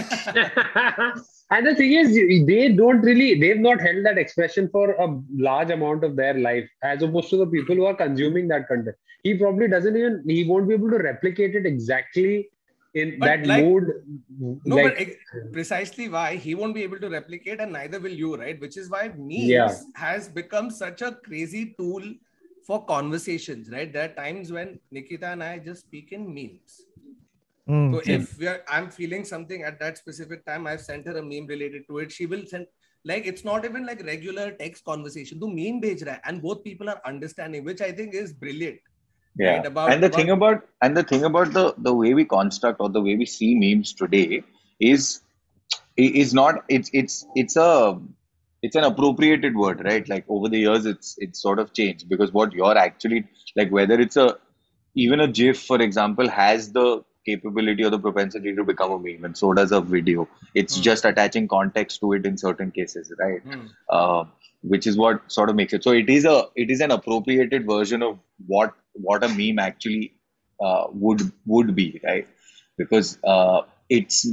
and 1.50 1.66
the 1.66 1.74
thing 1.74 1.92
is, 1.92 2.14
they 2.46 2.68
don't 2.72 3.00
really, 3.00 3.38
they've 3.38 3.58
not 3.58 3.80
held 3.80 4.04
that 4.06 4.18
expression 4.18 4.68
for 4.70 4.92
a 4.92 5.20
large 5.36 5.70
amount 5.70 6.04
of 6.04 6.16
their 6.16 6.34
life, 6.34 6.68
as 6.82 7.02
opposed 7.02 7.30
to 7.30 7.36
the 7.36 7.46
people 7.46 7.74
who 7.76 7.84
are 7.84 7.94
consuming 7.94 8.48
that 8.48 8.66
content. 8.68 8.96
He 9.22 9.36
probably 9.36 9.68
doesn't 9.68 9.96
even, 9.96 10.22
he 10.26 10.44
won't 10.44 10.68
be 10.68 10.74
able 10.74 10.90
to 10.90 10.98
replicate 10.98 11.54
it 11.54 11.66
exactly 11.66 12.48
in 12.94 13.18
But 13.18 13.26
that 13.26 13.46
like- 13.46 13.64
mood. 13.64 13.90
No, 14.64 14.76
like, 14.76 14.84
but 14.84 15.00
ex- 15.00 15.16
precisely 15.52 16.08
why 16.08 16.36
he 16.36 16.54
won't 16.54 16.74
be 16.74 16.82
able 16.82 16.98
to 17.00 17.08
replicate, 17.10 17.60
and 17.60 17.72
neither 17.72 18.00
will 18.00 18.12
you, 18.24 18.36
right? 18.36 18.58
Which 18.60 18.76
is 18.76 18.88
why 18.90 19.08
memes 19.16 19.48
Yeah. 19.48 19.74
has 19.94 20.28
become 20.28 20.70
such 20.70 21.02
a 21.02 21.12
crazy 21.12 21.74
tool 21.78 22.02
for 22.66 22.84
conversations, 22.84 23.70
right? 23.70 23.92
There 23.92 24.04
are 24.10 24.14
times 24.14 24.52
when 24.52 24.78
Nikita 24.90 25.26
and 25.28 25.42
I 25.42 25.58
just 25.58 25.82
speak 25.82 26.12
in 26.12 26.32
memes. 26.32 26.82
Mm, 27.68 27.94
So 27.94 28.02
same. 28.04 28.20
if 28.20 28.38
we 28.38 28.46
are, 28.46 28.62
I'm 28.68 28.90
feeling 28.90 29.24
something 29.24 29.62
at 29.62 29.78
that 29.80 29.98
specific 29.98 30.44
time, 30.46 30.66
I've 30.66 30.80
sent 30.80 31.06
her 31.06 31.16
a 31.16 31.22
meme 31.22 31.46
related 31.46 31.82
to 31.88 31.98
it. 31.98 32.12
She 32.12 32.26
will 32.26 32.44
send 32.46 32.66
like 33.04 33.26
it's 33.26 33.44
not 33.44 33.64
even 33.64 33.86
like 33.86 34.04
regular 34.04 34.52
text 34.52 34.84
conversation. 34.84 35.38
Do 35.40 35.48
meme 35.48 35.80
bej 35.82 36.04
raha 36.08 36.20
and 36.24 36.42
both 36.42 36.62
people 36.64 36.88
are 36.90 37.00
understanding, 37.06 37.64
which 37.64 37.80
I 37.80 37.92
think 37.92 38.14
is 38.14 38.32
brilliant. 38.32 38.78
yeah 39.38 39.52
Right, 39.54 39.66
about- 39.66 39.90
and 39.92 40.02
the 40.04 40.08
thing 40.16 40.30
about 40.30 40.62
and 40.82 40.96
the 40.96 41.02
thing 41.10 41.24
about 41.24 41.52
the 41.58 41.64
the 41.88 41.94
way 42.02 42.14
we 42.14 42.24
construct 42.36 42.80
or 42.80 42.88
the 42.96 43.02
way 43.08 43.16
we 43.16 43.26
see 43.34 43.50
memes 43.64 43.92
today 44.02 44.42
is 44.92 45.22
is 45.96 46.34
not 46.40 46.64
it's 46.68 46.90
it's 46.92 47.16
it's 47.42 47.56
a 47.56 47.70
it's 48.62 48.76
an 48.76 48.84
appropriated 48.84 49.54
word 49.56 49.82
right 49.84 50.08
like 50.08 50.24
over 50.28 50.48
the 50.48 50.58
years 50.58 50.86
it's 50.86 51.14
it's 51.18 51.40
sort 51.42 51.58
of 51.58 51.72
changed 51.72 52.08
because 52.08 52.32
what 52.32 52.52
you're 52.52 52.78
actually 52.78 53.24
like 53.56 53.70
whether 53.70 53.98
it's 54.00 54.16
a 54.16 54.28
even 54.94 55.20
a 55.20 55.28
gif 55.28 55.62
for 55.66 55.80
example 55.80 56.28
has 56.28 56.72
the 56.72 57.02
capability 57.26 57.84
or 57.84 57.90
the 57.90 57.98
propensity 57.98 58.54
to 58.56 58.64
become 58.64 58.92
a 58.92 58.98
meme 58.98 59.24
and 59.24 59.36
so 59.36 59.52
does 59.52 59.72
a 59.72 59.80
video 59.80 60.28
it's 60.54 60.76
Hmm. 60.76 60.82
just 60.88 61.04
attaching 61.04 61.46
context 61.48 62.00
to 62.00 62.12
it 62.14 62.26
in 62.26 62.36
certain 62.38 62.70
cases 62.70 63.12
right 63.18 63.42
Hmm. 63.44 63.66
uh, 63.90 64.24
which 64.62 64.86
is 64.86 64.96
what 64.96 65.20
sort 65.30 65.50
of 65.50 65.56
makes 65.56 65.72
it 65.72 65.84
so 65.84 65.92
it 65.92 66.08
is 66.10 66.24
a 66.24 66.36
it 66.56 66.70
is 66.70 66.80
an 66.80 66.90
appropriated 66.90 67.66
version 67.66 68.02
of 68.02 68.18
what 68.46 68.74
what 68.94 69.24
a 69.24 69.28
meme 69.28 69.58
actually 69.58 70.12
uh, 70.64 70.84
would 70.92 71.22
would 71.46 71.74
be 71.74 72.00
right 72.04 72.26
because 72.78 73.18
uh, 73.24 73.62
it's 73.88 74.26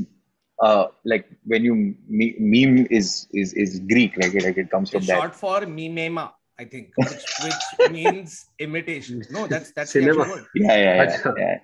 uh, 0.62 0.88
like 1.06 1.26
when 1.46 1.64
you 1.64 1.76
me- 2.10 2.36
meme 2.40 2.88
is 2.90 3.28
is 3.34 3.54
is 3.54 3.80
Greek 3.92 4.18
like 4.18 4.34
it, 4.34 4.44
like 4.44 4.58
it 4.58 4.70
comes 4.72 4.90
from 4.90 5.00
It's 5.00 5.08
that 5.08 5.20
short 5.22 5.36
for 5.36 5.62
mimema, 5.68 6.32
I 6.60 6.66
think, 6.66 6.92
which, 6.98 7.24
which 7.44 7.92
means 7.92 8.46
imitation. 8.60 9.24
No, 9.30 9.46
that's 9.48 9.72
that's 9.72 9.94
the 9.94 10.02
Cinema. 10.02 10.24
actual 10.24 10.36
word. 10.38 10.46
yeah 10.56 10.78
yeah 10.78 10.96
yeah, 10.96 11.18
Acha. 11.18 11.34
yeah. 11.38 11.58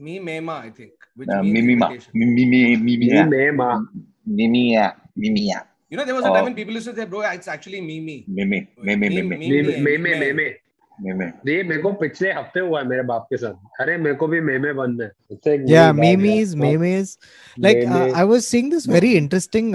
Mimema, 0.00 0.54
I 0.64 0.70
think, 0.70 0.92
which 1.16 1.28
Uh, 1.28 1.42
means 1.42 1.58
mimima 1.58 1.86
imitation. 1.92 3.30
Meme, 3.30 3.60
ah. 3.60 3.80
mimia 4.26 4.96
mimia 5.16 5.60
You 5.92 5.98
know, 5.98 6.06
there 6.08 6.14
was 6.16 6.24
a 6.24 6.28
time 6.32 6.40
Oh. 6.40 6.44
when 6.48 6.54
people 6.56 6.72
used 6.72 6.88
to 6.88 6.96
say, 6.96 7.04
bro, 7.04 7.20
it's 7.36 7.48
actually 7.54 7.80
Mimi. 7.84 8.24
mimi 8.26 8.66
mimi 8.80 9.08
Meme- 9.12 9.82
mimi 9.84 10.10
meme- 10.22 10.56
मेमे। 11.02 11.26
ये 11.50 11.62
मेरे 11.62 11.80
को 11.82 11.92
पिछले 12.00 12.32
हफ़्ते 12.32 12.60
हुआ 12.60 12.80
है 12.80 12.86
मेरे 12.88 13.02
बाप 13.02 13.26
के 13.30 13.36
साथ। 13.36 13.80
अरे 13.82 13.96
मेरे 13.98 14.14
को 14.16 14.26
भी 14.26 14.40
मेमे 14.40 14.72
बनना 14.72 15.04
है। 15.04 15.10
या 15.70 15.92
memes 15.92 16.54
memes 16.56 17.16
like 17.58 17.86
I 18.16 18.24
was 18.24 18.42
seeing 18.42 18.70
this 18.70 18.88
very 18.88 19.12
interesting 19.16 19.74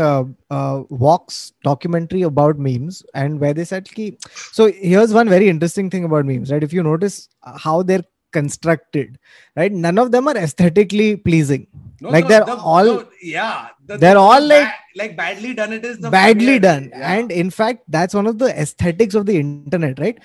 Vox 1.01 1.41
documentary 1.65 2.23
about 2.23 2.59
memes 2.67 3.03
and 3.15 3.39
where 3.39 3.55
they 3.55 3.65
said 3.65 3.87
कि 3.95 4.11
so 4.57 4.67
here's 4.67 5.11
one 5.13 5.29
very 5.29 5.49
interesting 5.49 5.91
thing 5.93 6.05
about 6.05 6.25
memes 6.25 6.51
right 6.51 6.63
if 6.63 6.75
you 6.75 6.83
notice 6.83 7.19
how 7.65 7.83
they 7.83 7.93
are 7.93 8.03
constructed 8.33 9.17
right 9.57 9.73
none 9.85 9.99
of 9.99 10.09
them 10.09 10.29
are 10.29 10.37
aesthetically 10.37 11.13
pleasing 11.27 11.63
like 12.11 12.25
they 12.25 12.33
are 12.33 12.41
all 12.75 12.99
या 13.25 13.49
they 13.91 14.07
are 14.07 14.15
all 14.15 14.47
like 14.47 14.67
like 15.01 15.15
badly 15.17 15.53
done. 15.59 15.73
It 15.77 15.85
is 15.89 15.97
the 16.03 16.09
badly 16.15 16.59
done 16.65 16.89
yeah. 16.91 17.13
and 17.13 17.31
in 17.31 17.49
fact 17.57 17.83
that's 17.95 18.13
one 18.19 18.27
of 18.31 18.37
the 18.43 18.49
aesthetics 18.63 19.15
of 19.21 19.25
the 19.29 19.35
internet 19.39 19.99
right 20.03 20.17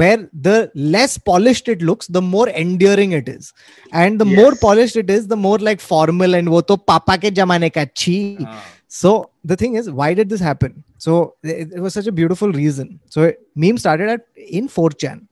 where 0.00 0.18
the 0.48 0.56
less 0.74 1.16
polished 1.30 1.68
it 1.74 1.82
looks 1.82 2.06
the 2.18 2.22
more 2.34 2.48
enduring 2.64 3.12
it 3.20 3.28
is 3.36 3.52
and 3.92 4.20
the 4.24 4.28
more 4.40 4.52
polished 4.66 4.96
it 5.04 5.10
is 5.16 5.26
the 5.34 5.40
more 5.46 5.58
like 5.70 5.80
formal 5.92 6.34
and 6.40 6.50
wo 6.56 6.60
to 6.72 6.76
papa 6.92 7.16
ke 7.24 7.32
jamane 7.40 7.68
ka 7.78 7.86
chi 8.02 8.18
Ah. 8.52 8.60
so 9.00 9.10
the 9.50 9.56
thing 9.64 9.74
is 9.80 9.90
why 10.02 10.10
did 10.20 10.28
this 10.34 10.44
happen 10.50 10.72
so 11.06 11.16
it, 11.42 11.72
it 11.78 11.80
was 11.88 11.94
such 12.00 12.06
a 12.12 12.16
beautiful 12.20 12.52
reason 12.60 12.88
so 13.16 13.32
meme 13.64 13.78
started 13.86 14.08
at 14.18 14.26
in 14.60 14.68
4chan 14.78 15.26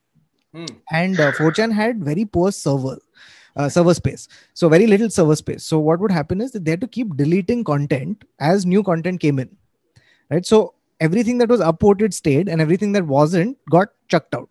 Hmm. 0.57 0.69
and 0.99 1.19
uh, 1.21 1.33
4chan 1.38 1.73
had 1.78 1.99
very 2.05 2.23
poor 2.35 2.50
server 2.59 2.95
uh, 3.57 3.69
server 3.69 3.95
space. 3.95 4.28
So 4.55 4.69
very 4.69 4.87
little 4.87 5.11
server 5.11 5.37
space. 5.37 5.64
So 5.64 5.78
what 5.78 6.00
would 6.00 6.12
happen 6.12 6.40
is 6.40 6.52
that 6.52 6.64
they 6.64 6.73
had 6.73 6.81
to 6.81 6.88
keep 6.88 7.17
deleting 7.17 7.64
content 7.64 8.25
as 8.38 8.67
new 8.67 8.83
content 8.83 9.21
came 9.21 9.38
in 9.38 9.50
right? 10.31 10.45
So 10.45 10.75
everything 11.00 11.38
that 11.38 11.49
was 11.49 11.61
upvoted 11.61 12.12
stayed 12.12 12.49
and 12.49 12.61
everything 12.61 12.93
that 12.93 13.07
wasn't 13.07 13.57
got 13.71 13.88
chucked 14.09 14.35
out 14.35 14.49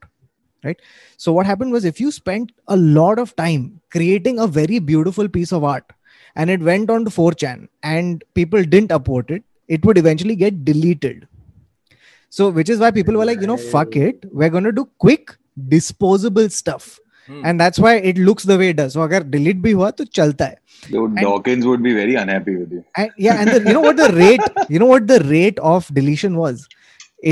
right? 0.63 0.79
So 1.17 1.31
what 1.31 1.45
happened 1.45 1.71
was 1.71 1.85
if 1.85 1.99
you 1.99 2.11
spent 2.11 2.51
a 2.67 2.75
lot 2.75 3.19
of 3.19 3.35
time 3.35 3.79
creating 3.91 4.39
a 4.39 4.47
very 4.47 4.79
beautiful 4.79 5.27
piece 5.27 5.51
of 5.51 5.63
art 5.63 5.85
and 6.35 6.49
it 6.49 6.61
went 6.61 6.89
on 6.89 7.05
to 7.05 7.11
4chan 7.11 7.67
and 7.83 8.23
people 8.33 8.63
didn't 8.63 8.89
upvote 8.89 9.31
it 9.31 9.43
it 9.67 9.83
would 9.85 9.97
eventually 9.97 10.35
get 10.35 10.63
deleted. 10.63 11.27
So 12.29 12.49
which 12.49 12.69
is 12.69 12.79
why 12.79 12.91
people 12.91 13.15
were 13.15 13.25
like 13.25 13.41
you 13.41 13.47
know 13.47 13.57
fuck 13.57 13.95
it 13.95 14.25
we're 14.31 14.49
going 14.49 14.63
to 14.63 14.71
do 14.71 14.89
quick 14.97 15.35
disposable 15.67 16.49
stuff. 16.49 16.99
and 17.48 17.60
that's 17.62 17.78
why 17.78 17.94
it 18.10 18.18
looks 18.28 18.44
the 18.50 18.56
way 18.60 18.68
it 18.72 18.76
does 18.80 18.94
so 18.98 19.02
agar 19.06 19.20
delete 19.34 19.60
bhi 19.66 19.72
hua 19.80 19.90
to 20.00 20.06
chalta 20.18 20.48
hai 20.50 20.56
Dude, 20.92 21.16
Dawkins 21.24 21.64
would 21.70 21.82
be 21.82 21.92
very 21.98 22.14
unhappy 22.22 22.54
with 22.60 22.72
you 22.76 22.84
and 23.02 23.10
yeah 23.26 23.40
and 23.42 23.50
the, 23.50 23.58
you 23.68 23.74
know 23.76 23.80
what 23.88 23.96
the 24.02 24.08
rate 24.12 24.46
you 24.76 24.78
know 24.84 24.90
what 24.94 25.06
the 25.12 25.20
rate 25.34 25.60
of 25.74 25.90
deletion 26.00 26.36
was 26.44 26.66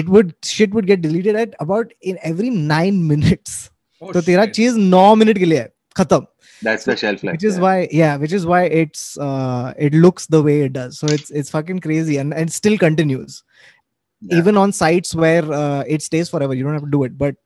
it 0.01 0.09
would 0.17 0.31
shit 0.51 0.73
would 0.79 0.87
get 0.93 1.03
deleted 1.07 1.35
at 1.45 1.57
about 1.67 1.93
in 2.13 2.19
every 2.33 2.51
9 2.51 3.07
minutes 3.13 3.59
Oh, 4.03 4.13
तो 4.13 4.21
तेरा 4.27 4.45
shit. 4.47 4.55
चीज 4.57 4.77
9 4.93 5.17
minute 5.23 5.39
के 5.39 5.45
लिए 5.45 5.59
है 5.59 5.69
खत्म 5.97 6.27
that's 6.69 6.87
the 6.91 6.95
shelf 7.01 7.23
life 7.27 7.35
which 7.37 7.45
is 7.51 7.57
yeah. 7.59 7.65
why 7.65 7.89
yeah 7.99 8.15
which 8.23 8.33
is 8.39 8.47
why 8.53 8.61
it's 8.83 9.03
uh 9.27 9.75
it 9.89 9.95
looks 10.07 10.27
the 10.37 10.41
way 10.47 10.57
it 10.69 10.73
does 10.79 10.99
so 11.03 11.11
it's 11.19 11.31
it's 11.41 11.53
fucking 11.57 11.83
crazy 11.89 12.17
and 12.23 12.37
and 12.43 12.59
still 12.61 12.79
continues 12.87 13.43
Yeah. 14.31 14.39
even 14.39 14.57
on 14.61 14.73
sites 14.79 15.15
where 15.21 15.45
uh, 15.59 15.83
it 15.95 16.03
stays 16.07 16.31
forever 16.33 16.57
you 16.57 16.65
don't 16.65 16.75
have 16.79 16.83
to 16.89 16.95
do 16.95 16.99
it 17.05 17.13
but 17.21 17.37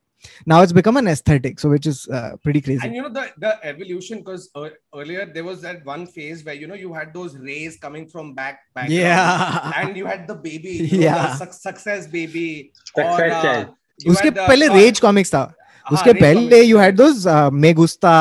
now 0.46 0.62
it's 0.62 0.72
become 0.72 0.96
an 0.96 1.06
aesthetic 1.12 1.58
so 1.60 1.68
which 1.68 1.86
is 1.86 1.98
uh, 2.08 2.30
pretty 2.42 2.60
crazy 2.66 2.80
And 2.86 2.94
you 2.98 3.02
know 3.06 3.10
the 3.16 3.24
the 3.44 3.50
evolution 3.70 4.18
because 4.20 4.44
uh, 4.60 4.68
earlier 5.00 5.24
there 5.34 5.44
was 5.48 5.60
that 5.66 5.84
one 5.88 6.06
phase 6.14 6.44
where 6.46 6.54
you 6.60 6.66
know 6.70 6.78
you 6.84 6.94
had 6.98 7.12
those 7.16 7.36
rays 7.48 7.76
coming 7.82 8.06
from 8.14 8.32
back 8.38 8.60
back 8.78 8.88
yeah 8.88 9.72
and 9.80 9.96
you 10.02 10.06
had 10.12 10.26
the 10.30 10.34
baby 10.46 10.72
you 10.78 10.98
know, 10.98 11.04
Yeah. 11.08 11.26
the 11.26 11.36
suc- 11.42 11.58
success 11.66 12.06
baby 12.16 12.46
Success 12.92 13.34
uh, 13.34 13.42
child. 13.42 13.68
you 14.06 14.12
उसके 14.14 14.28
had 14.30 14.34
the- 14.40 14.46
पहले 14.48 14.68
uh, 14.70 14.74
raise 14.78 15.00
comics 15.08 15.34
था 15.34 15.42
हाँ, 15.44 15.92
उसके 15.98 16.10
Rage 16.12 16.20
पहले 16.22 16.48
comics, 16.48 16.68
you 16.72 16.78
had 16.78 16.96
correct. 16.96 16.98
those 17.04 17.26
uh, 17.36 17.50
me 17.66 17.74
gusta 17.82 18.14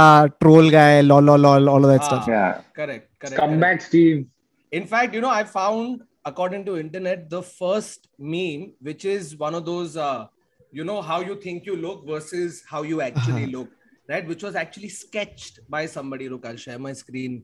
troll 0.44 0.70
guy 0.78 1.02
lol 1.14 1.24
lol 1.32 1.40
lol 1.48 1.70
all 1.76 1.86
of 1.90 1.94
that 1.94 2.02
Ah. 2.02 2.10
stuff 2.12 2.28
yeah 2.34 2.52
correct 2.52 2.76
correct, 2.82 3.08
correct 3.24 3.40
Comeback 3.42 3.82
Steve. 3.88 4.26
in 4.82 4.86
fact 4.94 5.14
you 5.20 5.22
know 5.28 5.34
i 5.40 5.44
found 5.56 6.04
according 6.34 6.66
to 6.70 6.78
internet 6.86 7.26
the 7.38 7.42
first 7.56 8.08
meme 8.36 8.70
which 8.92 9.06
is 9.16 9.34
one 9.48 9.56
of 9.62 9.66
those 9.74 9.96
uh, 10.10 10.22
you 10.73 10.85
know 10.85 11.01
how 11.11 11.21
you 11.29 11.35
think 11.45 11.67
you 11.67 11.75
look 11.83 12.07
versus 12.07 12.63
how 12.71 12.83
you 12.93 13.01
actually 13.01 13.45
Uh-huh. 13.45 13.53
look 13.59 13.71
right 14.13 14.27
which 14.33 14.43
was 14.47 14.55
actually 14.63 14.89
sketched 14.97 15.61
by 15.77 15.81
somebody 15.95 16.29
look 16.33 16.47
i'll 16.51 16.65
share 16.67 16.79
my 16.89 16.93
screen 17.05 17.39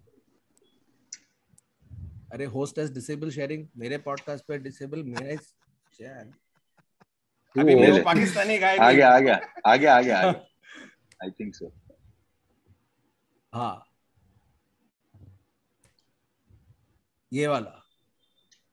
अरे 2.33 2.45
host 2.53 2.79
has 2.79 2.93
disable 2.93 3.31
sharing 3.31 3.67
मेरे 3.79 3.97
podcast 4.07 4.45
पे 4.49 4.59
disable 4.59 5.03
मेरा 5.15 5.35
share 5.99 6.25
अभी 7.55 7.75
वो- 7.75 8.05
पाकिस्तानी 8.05 8.59
गाय 8.59 8.79
आ 8.79 8.91
गया 8.93 9.09
आ 9.15 9.19
गया 9.27 9.35
आ 9.67 9.77
गया 9.77 9.95
आ 9.97 10.01
गया 10.03 10.21
आई 11.25 11.31
थिंक 11.41 11.55
सो 11.55 11.73
हाँ 13.53 13.75
ये 17.33 17.47
वाला 17.49 17.81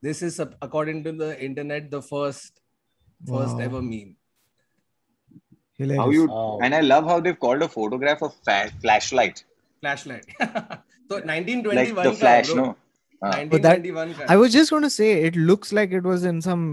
this 0.05 0.22
is 0.27 0.39
according 0.67 1.03
to 1.08 1.12
the 1.22 1.29
internet 1.50 1.91
the 1.96 2.01
first 2.10 2.62
first 3.31 3.55
Wow. 3.60 3.65
ever 3.67 3.81
meme 3.91 4.15
Hilarious. 5.81 6.02
how 6.02 6.09
you 6.16 6.26
Wow. 6.33 6.59
and 6.66 6.75
I 6.75 6.81
love 6.88 7.09
how 7.12 7.21
they've 7.21 7.38
called 7.47 7.62
a 7.64 7.69
photograph 7.76 8.23
a 8.23 8.31
fa- 8.49 8.71
flashlight 8.85 9.43
flashlight 9.83 10.25
so 10.40 11.19
1921 11.19 11.76
like 11.81 11.95
the 11.97 12.11
का, 12.11 12.16
flash 12.23 12.52
bro. 12.52 12.62
no 12.62 12.76
हाँ. 13.23 13.33
1921 13.33 14.14
का 14.21 14.28
I 14.35 14.37
was 14.45 14.55
just 14.57 14.71
going 14.76 14.87
to 14.88 14.93
say 14.95 15.11
it 15.31 15.37
looks 15.50 15.73
like 15.81 15.93
it 16.00 16.09
was 16.12 16.25
in 16.33 16.40
some 16.47 16.64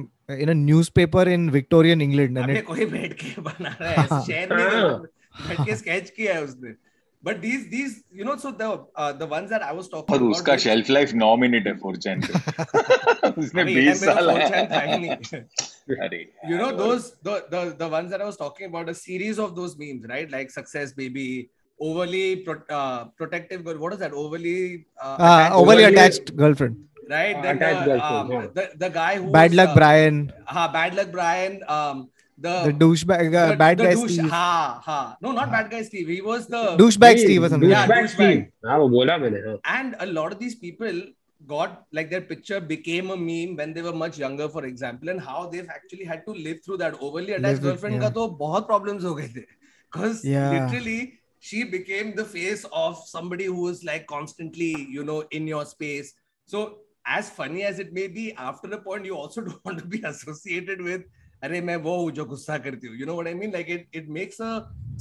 in 0.44 0.54
a 0.54 0.56
newspaper 0.62 1.24
in 1.36 1.50
Victorian 1.58 2.02
England 2.08 2.38
and 2.44 2.50
अबे 2.52 2.58
it 2.62 2.66
कोई 2.72 2.86
बैठ 2.96 3.14
के 3.24 3.42
बना 3.50 3.76
रहा 3.82 3.92
है 3.92 4.22
शेयर 4.30 4.56
नहीं 4.56 4.70
कर 4.70 4.82
रहा, 4.82 4.96
बैठ 5.50 5.66
के 5.68 5.76
स्केच 5.84 6.10
किया 6.18 6.34
है 6.40 6.44
उसने 6.44 6.76
but 7.24 7.38
these 7.44 7.62
these 7.74 7.92
you 8.20 8.26
know 8.30 8.34
so 8.46 8.50
the 8.62 8.70
uh, 9.02 9.12
the 9.20 9.28
ones 9.34 9.52
that 9.56 9.64
I 9.68 9.74
was 9.76 9.86
talking 9.92 10.16
और 10.16 10.20
about 10.22 10.32
उसका 10.38 10.54
which- 10.54 10.64
shelf 10.64 10.90
life 10.90 11.14
now 11.22 11.36
minute 11.44 11.68
है 11.68 11.74
फोरचैन 11.84 12.22
पे 12.26 13.32
उसने 13.44 13.62
अबे 13.62 13.72
ये 13.72 13.94
20 13.94 14.02
time 14.02 14.02
पे 14.02 14.06
तो 14.06 14.14
साल 14.14 14.30
4chan 14.30 14.72
था 14.72 14.82
ही 14.82 14.92
है 14.92 15.00
नहीं 15.00 15.10
अरे 15.10 15.42
you 15.89 16.57
know 16.57 16.77
those 16.77 17.17
the, 17.23 17.47
the 17.51 17.75
the 17.79 17.89
ones 17.89 18.11
that 18.11 18.21
I 18.21 18.25
was 18.25 18.37
talking 18.37 18.67
about 18.67 18.89
a 18.89 18.95
series 18.95 19.39
of 19.39 19.55
those 19.57 19.77
memes, 19.79 20.07
right? 20.09 20.31
Like 20.31 20.51
success 20.51 20.93
baby, 20.93 21.51
overly 21.81 22.37
pro- 22.37 22.63
uh, 22.69 23.05
protective 23.17 23.65
girl. 23.65 23.79
What 23.79 23.93
is 23.95 23.99
that? 24.01 24.13
Overly 24.13 24.87
uh, 25.03 25.07
uh 25.07 25.15
attached, 25.15 25.55
overly, 25.55 25.85
overly 25.85 25.85
attached 25.85 26.37
girlfriend. 26.37 26.85
Right. 27.09 27.37
Uh, 27.37 27.55
attached 27.55 27.85
the, 27.85 27.97
girlfriend, 27.97 28.03
um, 28.03 28.31
yeah. 28.31 28.47
the 28.55 28.71
the 28.77 28.91
guy 28.91 29.17
who 29.17 29.31
bad 29.31 29.55
luck 29.55 29.71
uh, 29.71 29.75
Brian. 29.75 30.33
ha 30.45 30.69
bad 30.69 30.95
luck 30.95 31.11
Brian. 31.11 31.63
Um, 31.67 32.11
the, 32.41 32.65
the 32.67 32.73
douchebag, 32.73 33.35
uh, 33.35 33.51
the, 33.51 33.57
bad 33.57 33.79
the 33.79 33.85
guy 33.85 33.95
douche, 33.95 34.13
Steve. 34.13 34.31
Ha, 34.31 34.81
ha. 34.85 35.17
No, 35.21 35.33
not 35.33 35.49
ha. 35.49 35.51
bad 35.51 35.71
guy 35.71 35.83
Steve. 35.83 36.07
He 36.09 36.21
was 36.21 36.47
the 36.47 36.77
douchebag 36.77 37.19
Steve 37.19 37.43
or 37.43 37.49
something. 37.49 37.69
Douchebag 37.69 37.89
yeah, 37.89 38.03
douchebag. 38.03 39.19
Steve. 39.43 39.59
And 39.65 39.97
a 39.99 40.07
lot 40.07 40.33
of 40.33 40.39
these 40.39 40.55
people 40.55 41.03
got 41.48 41.86
like 41.92 42.10
their 42.10 42.22
picture 42.22 42.60
became 42.60 43.10
a 43.12 43.18
meme 43.18 43.56
when 43.58 43.74
they 43.74 43.82
were 43.82 43.94
much 43.94 44.18
younger 44.18 44.48
for 44.48 44.66
example 44.66 45.10
and 45.10 45.20
how 45.20 45.46
they've 45.48 45.70
actually 45.70 46.06
had 46.06 46.26
to 46.26 46.32
live 46.32 46.60
through 46.66 46.78
that 46.78 46.96
overly 47.02 47.34
attached 47.34 47.44
Live 47.44 47.58
it, 47.58 47.68
girlfriend 47.68 47.96
yeah. 47.96 48.02
का 48.02 48.14
तो 48.14 48.28
बहुत 48.38 48.68
problems 48.70 49.04
हो 49.04 49.14
गए 49.16 49.28
थे 49.36 49.46
because 49.92 50.24
Yeah. 50.26 50.54
literally 50.54 51.20
she 51.40 51.64
became 51.66 52.16
the 52.16 52.26
face 52.26 52.66
of 52.82 52.98
somebody 53.08 53.46
who 53.46 53.62
was 53.62 53.84
like 53.84 54.08
constantly 54.08 54.72
you 54.98 55.04
know 55.04 55.18
in 55.40 55.48
your 55.48 55.66
space 55.66 56.14
so 56.54 56.62
as 57.06 57.30
funny 57.30 57.64
as 57.64 57.80
it 57.80 57.92
may 57.92 58.08
be 58.08 58.34
after 58.34 58.70
a 58.78 58.82
point 58.82 59.06
you 59.06 59.18
also 59.24 59.42
don't 59.42 59.66
want 59.66 59.80
to 59.80 59.86
be 59.98 60.02
associated 60.14 60.82
with 60.82 61.04
अरे 61.44 61.60
मैं 61.62 61.76
वो 61.86 61.96
हूँ 62.02 62.12
जो 62.18 62.26
गुस्सा 62.26 62.58
करती 62.66 62.88
हूँ 62.88 62.98
you 62.98 63.06
know 63.06 63.16
what 63.16 63.28
I 63.28 63.34
mean 63.34 63.52
like 63.52 63.70
it 63.76 63.98
it 64.02 64.08
makes 64.18 64.40
a 64.40 64.52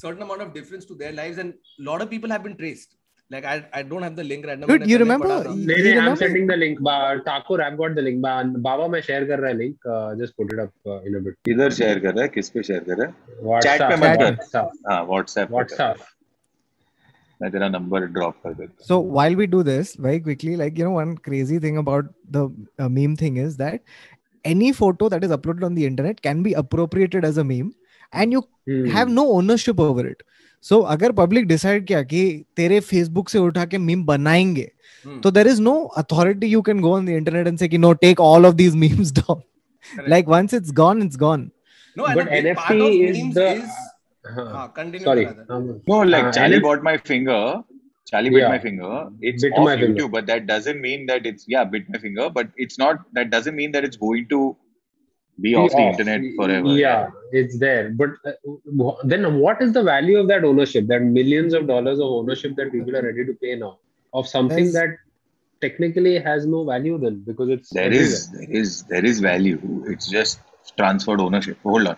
certain 0.03 0.23
amount 0.23 0.43
of 0.43 0.53
difference 0.55 0.85
to 0.87 0.97
their 1.03 1.13
lives 1.13 1.39
and 1.39 1.55
a 1.55 1.85
lot 1.91 2.03
of 2.03 2.11
people 2.11 2.35
have 2.35 2.43
been 2.47 2.57
traced 2.57 2.97
like 3.31 3.45
I 3.51 3.55
I 3.73 3.83
don't 3.91 4.03
have 4.07 4.17
the 4.17 4.25
link 4.31 4.47
right 4.49 4.59
now 4.63 4.67
Dude, 4.71 4.81
मैंने 4.83 4.91
you 4.93 4.99
पहले 4.99 5.05
remember- 5.05 5.29
पढ़ा 5.29 5.43
था। 5.45 5.53
You 5.59 5.67
नहीं 5.67 5.83
नहीं 5.83 5.93
I'm 5.93 5.99
remember? 6.01 6.23
sending 6.23 6.47
the 6.53 6.57
link 6.63 6.81
Ba- 6.89 7.21
Thakur 7.29 7.59
I've 7.67 7.77
got 7.83 7.95
the 7.99 8.05
link 8.09 8.21
Ba- 8.25 8.61
बाबा 8.67 8.89
मैं 8.95 9.01
share 9.09 9.27
कर 9.31 9.39
रहा 9.45 9.51
है 9.51 9.57
link 9.61 9.87
uh, 9.95 10.15
just 10.23 10.37
put 10.41 10.53
it 10.57 10.61
up 10.65 10.73
uh, 10.95 10.99
in 11.11 11.17
a 11.21 11.23
bit 11.27 11.51
इधर 11.55 11.71
शेयर 11.79 11.99
कर 12.07 12.15
रहा 12.15 12.23
है 12.23 12.29
किस 12.35 12.51
पे 12.57 12.63
शेयर 12.71 12.85
कर 12.91 12.99
रहा 13.03 13.07
है 13.07 13.61
Chat 13.67 13.79
पे 13.79 13.97
WhatsApp 13.97 14.03
मत 14.03 14.19
कर। 14.23 14.35
WhatsApp 14.35 14.91
हाँ 14.91 15.03
व्हाट्सएप 15.13 15.51
WhatsApp 15.59 16.03
मैं 17.43 17.51
तेरा 17.53 17.69
नंबर 17.69 18.07
ड्रॉप 18.17 18.35
कर 18.45 18.55
देता 18.55 18.87
So 18.89 18.99
while 19.19 19.35
we 19.43 19.47
do 19.55 19.63
this 19.69 19.95
very 20.09 20.21
quickly, 20.27 20.57
like 20.63 20.77
you 20.81 20.85
know, 20.89 20.97
one 20.97 21.15
crazy 21.29 21.59
thing 21.65 21.79
about 21.85 22.13
the 22.37 22.43
uh, 22.79 22.89
meme 22.99 23.17
thing 23.23 23.39
is 23.45 23.57
that 23.63 23.81
any 24.45 24.69
photo 24.83 25.09
that 25.15 25.25
is 25.29 25.33
uploaded 25.39 25.65
on 25.71 25.75
the 25.79 25.87
internet 25.87 26.21
can 26.27 26.43
be 26.45 26.53
appropriated 26.61 27.25
as 27.31 27.39
a 27.39 27.45
meme, 27.49 27.73
and 28.13 28.37
you 28.37 28.43
Hmm. 28.71 28.85
have 28.95 29.09
no 29.17 29.23
ownership 29.39 29.81
over 29.85 30.03
it. 30.09 30.23
so 30.62 30.76
so, 30.76 30.86
अगर 30.92 31.12
public 31.12 31.48
decide 31.48 31.86
किया 31.88 32.02
कि 32.04 32.24
तेरे 32.58 32.80
Facebook 32.80 33.30
से 33.30 33.40
उठा 33.40 33.66
के 33.66 33.78
meme 33.78 34.06
बनाएँगे 34.06 34.70
hmm. 35.06 35.22
तो 35.24 35.32
there 35.32 35.48
is 35.48 35.62
no 35.62 35.76
authority 35.98 36.48
you 36.48 36.62
can 36.70 36.82
go 36.82 36.96
on 36.96 37.06
the 37.06 37.10
internet 37.10 37.48
and 37.48 37.58
say 37.60 37.68
कि 37.68 37.78
no 37.78 37.94
take 38.06 38.20
all 38.22 38.46
of 38.46 38.56
these 38.56 38.76
memes 38.86 39.12
down 39.20 39.42
like 40.10 40.28
once 40.30 40.54
it's 40.54 40.72
gone 40.82 41.04
it's 41.04 41.18
gone 41.18 41.50
No, 41.98 42.06
and 42.06 42.20
but 42.20 42.28
NFT 42.30 42.76
is 43.10 43.34
the. 43.34 43.46
Is... 43.54 43.70
Uh, 44.26 44.68
continue. 44.68 45.04
Sorry. 45.04 45.26
Um, 45.50 45.82
no, 45.88 46.00
like 46.14 46.26
uh, 46.26 46.32
Charlie 46.32 46.60
bought 46.60 46.84
my 46.84 46.98
finger. 46.98 47.40
Charlie 48.10 48.30
bit 48.30 48.42
yeah. 48.42 48.50
my 48.50 48.60
finger. 48.60 49.08
It's 49.20 49.44
bit 49.44 49.54
off 49.54 49.68
YouTube, 49.68 49.88
finger. 49.88 50.08
but 50.10 50.28
that 50.28 50.46
doesn't 50.46 50.80
mean 50.80 51.08
that 51.08 51.26
it's 51.26 51.46
yeah, 51.48 51.64
bit 51.64 51.90
my 51.90 51.98
finger. 51.98 52.30
But 52.30 52.50
it's 52.56 52.78
not. 52.78 53.00
That 53.14 53.32
doesn't 53.32 53.56
mean 53.56 53.72
that 53.72 53.84
it's 53.84 53.98
going 53.98 54.28
to 54.36 54.56
be 55.40 55.56
off 55.56 55.72
the 55.72 55.78
internet 55.80 56.22
forever. 56.36 56.68
Yeah, 56.70 57.10
it's 57.32 57.58
there. 57.60 57.92
But 57.92 58.10
uh, 58.26 58.92
then 59.04 59.36
what 59.40 59.62
is 59.62 59.74
the 59.74 59.84
value 59.84 60.18
of 60.20 60.28
that 60.30 60.44
ownership? 60.44 60.88
That 60.88 61.02
millions 61.04 61.54
of 61.54 61.68
dollars 61.68 62.00
of 62.00 62.06
ownership 62.06 62.56
that 62.56 62.72
people 62.72 62.96
are 62.96 63.04
ready 63.04 63.26
to 63.26 63.34
pay 63.34 63.56
now 63.56 63.78
of 64.14 64.28
something 64.28 64.72
There's- 64.72 64.74
that 64.74 64.98
technically 65.60 66.20
has 66.20 66.46
no 66.46 66.64
value 66.64 66.98
then 67.00 67.24
because 67.26 67.50
it's 67.50 67.70
There 67.72 67.92
is 67.92 68.30
there 68.32 68.50
is 68.50 68.84
there 68.84 69.06
is 69.06 69.20
value. 69.20 69.60
It's 69.88 70.08
just 70.08 70.40
transferred 70.78 71.20
ownership. 71.20 71.58
Hold 71.64 71.88
on. 71.88 71.98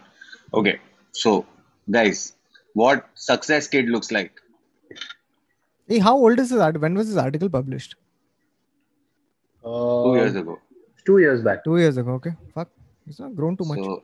Okay, 0.54 0.80
so 1.12 1.46
guys, 1.92 2.34
what 2.74 3.08
success 3.16 3.68
kid 3.68 3.90
looks 3.90 4.12
like? 4.12 4.32
Hey, 5.88 6.00
how 6.00 6.16
old 6.16 6.40
is 6.40 6.50
this 6.52 6.60
article? 6.60 6.82
When 6.84 6.96
was 6.96 7.10
this 7.10 7.18
article 7.18 7.50
published? 7.50 7.96
uh, 9.66 10.04
Two 10.04 10.16
years 10.16 10.36
ago. 10.36 10.60
Two 11.06 11.18
years 11.20 11.42
back. 11.42 11.64
Two 11.64 11.78
years 11.78 11.98
ago. 11.98 12.12
Okay, 12.12 12.34
fuck, 12.54 12.70
it's 13.09 13.21
not 13.21 13.35
grown 13.35 13.57
too 13.57 13.65
much. 13.65 13.79
So 13.79 14.03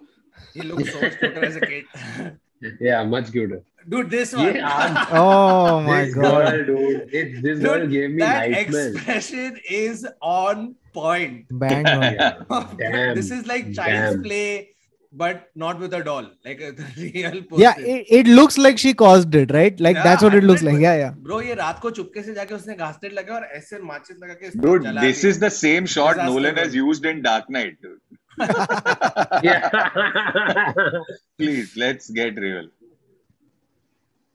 He 0.54 0.62
looks 0.62 0.92
so 0.92 1.00
much 1.00 1.18
cuter 1.18 1.44
as 1.44 1.56
a 1.56 1.60
kid. 1.60 1.84
Yeah, 2.80 3.04
much 3.04 3.30
cuter. 3.32 3.62
Dude, 3.88 4.10
this 4.10 4.32
one. 4.34 4.54
Yeah, 4.54 5.06
oh 5.18 5.80
my 5.82 6.04
this 6.04 6.14
god. 6.14 6.24
girl, 6.24 6.64
dude, 6.66 7.14
it, 7.20 7.42
this 7.42 7.60
girl 7.60 7.80
Dude, 7.80 7.90
gave 7.92 8.10
me 8.10 8.18
that 8.22 8.50
nightmares. 8.50 8.94
expression 8.96 9.58
is 9.68 10.06
on 10.20 10.74
point. 10.92 11.46
Bang 11.62 11.86
on. 11.86 12.76
Damn. 12.82 13.14
this 13.14 13.30
is 13.30 13.46
like 13.46 13.72
child's 13.72 14.16
Damn. 14.16 14.22
play, 14.22 14.68
but 15.12 15.48
not 15.54 15.80
with 15.80 15.94
a 15.94 16.02
doll, 16.04 16.28
like 16.44 16.60
a 16.60 16.72
the 16.72 16.86
real 16.98 17.40
person. 17.42 17.58
Yeah, 17.64 17.78
it, 17.78 18.06
it 18.20 18.26
looks 18.26 18.58
like 18.58 18.78
she 18.78 18.92
caused 18.92 19.34
it, 19.34 19.50
right? 19.58 19.80
Like 19.80 19.96
that's 20.02 20.22
what 20.22 20.34
it 20.34 20.44
looks 20.44 20.62
like. 20.62 20.78
Yeah, 20.78 20.96
yeah. 21.04 21.14
Bro, 21.28 21.40
ये 21.48 21.54
रात 21.64 21.80
को 21.86 21.90
चुपके 22.00 22.22
से 22.28 22.34
जाके 22.34 22.54
उसने 22.54 22.74
घासलेट 22.76 23.12
लगा 23.20 23.34
और 23.34 23.48
ऐसे 23.60 23.78
माचिस 23.92 24.16
लगा 24.22 24.34
के 24.34 24.46
इसको 24.46 24.66
dude, 24.66 24.82
जला 24.84 25.00
this 25.08 25.22
दिया. 25.22 25.30
is 25.32 25.38
the 25.48 25.50
same 25.50 25.86
shot 25.86 26.14
Disaster 26.16 26.30
Nolan 26.30 26.54
movie. 26.54 26.60
has 26.66 26.74
used 26.74 27.06
in 27.14 27.22
Dark 27.22 27.48
Knight, 27.50 27.80
dude. 27.80 27.98
Yeah. 29.43 29.69
Please, 31.37 31.75
let's 31.75 32.09
get 32.09 32.35
real. 32.37 32.67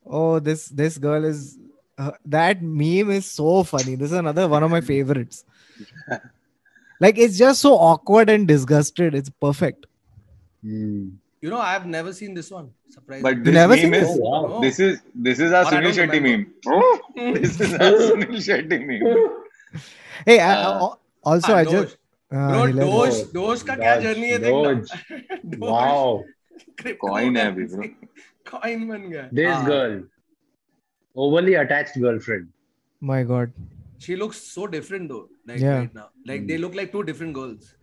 Oh, 0.06 0.38
this 0.38 0.68
this 0.68 0.98
girl 0.98 1.24
is 1.24 1.58
uh, 1.98 2.12
that 2.26 2.62
meme 2.62 3.10
is 3.10 3.26
so 3.26 3.62
funny. 3.62 3.94
This 3.94 4.12
is 4.12 4.18
another 4.18 4.48
one 4.48 4.62
of 4.62 4.70
my 4.70 4.80
favorites. 4.80 5.44
like 7.00 7.18
it's 7.18 7.38
just 7.38 7.60
so 7.60 7.74
awkward 7.74 8.30
and 8.30 8.46
disgusted. 8.48 9.14
It's 9.14 9.30
perfect. 9.30 9.86
Hmm. 10.62 11.10
You 11.42 11.48
know, 11.48 11.58
I've 11.58 11.86
never 11.86 12.12
seen 12.12 12.34
this 12.34 12.50
one. 12.50 12.70
Surprise. 12.90 13.22
But 13.22 13.44
this 13.44 13.54
never 13.54 13.74
meme 13.74 13.82
seen 13.82 13.94
is 13.94 14.08
this? 14.08 14.18
Oh, 14.22 14.42
wow. 14.42 14.60
this 14.60 14.78
is 14.80 15.00
this 15.14 15.38
is 15.40 15.52
our 15.52 15.64
Or 15.64 15.70
Sunil 15.70 15.92
Shetty 15.92 16.22
meme. 16.22 16.52
Oh, 16.66 17.00
this 17.16 17.60
is 17.60 17.72
our 17.74 17.92
Sunil 18.08 18.36
Shetty 18.48 18.86
meme. 18.86 19.80
Hey, 20.26 20.38
I, 20.40 20.52
I- 20.54 20.64
Uh, 20.64 20.94
also 21.22 21.54
I 21.54 21.64
Doge. 21.64 21.72
just 21.72 21.96
uh, 22.32 22.48
Bro, 22.50 22.66
hilarious. 22.66 23.22
Doge, 23.22 23.32
Doge 23.32 23.62
का 23.62 23.74
क्या 23.76 23.94
Doge, 23.96 24.02
journey 24.02 24.28
है 24.28 24.38
Doge. 24.38 24.90
देखना. 24.90 25.50
Doge. 25.50 25.60
Wow. 25.60 26.24
Crypto 26.82 27.08
Coin 27.08 27.36
है 27.36 27.46
अभी, 27.52 27.66
currency. 27.66 27.94
Coin 28.52 28.86
बन 28.88 29.10
गया. 29.10 29.28
This 29.32 29.52
हाँ. 29.54 29.66
girl. 29.66 30.00
Overly 31.16 31.54
attached 31.54 32.00
girlfriend. 32.00 32.48
my 33.00 33.22
god. 33.24 33.52
She 33.98 34.16
looks 34.16 34.38
so 34.54 34.66
different 34.66 35.08
though. 35.08 35.28
Like 35.46 35.60
Yeah. 35.60 35.78
right 35.78 35.94
now. 35.94 36.08
Like 36.26 36.46
they 36.46 36.58
look 36.58 36.74
like 36.74 36.92
two 36.92 37.02
different 37.02 37.34
girls. 37.34 37.74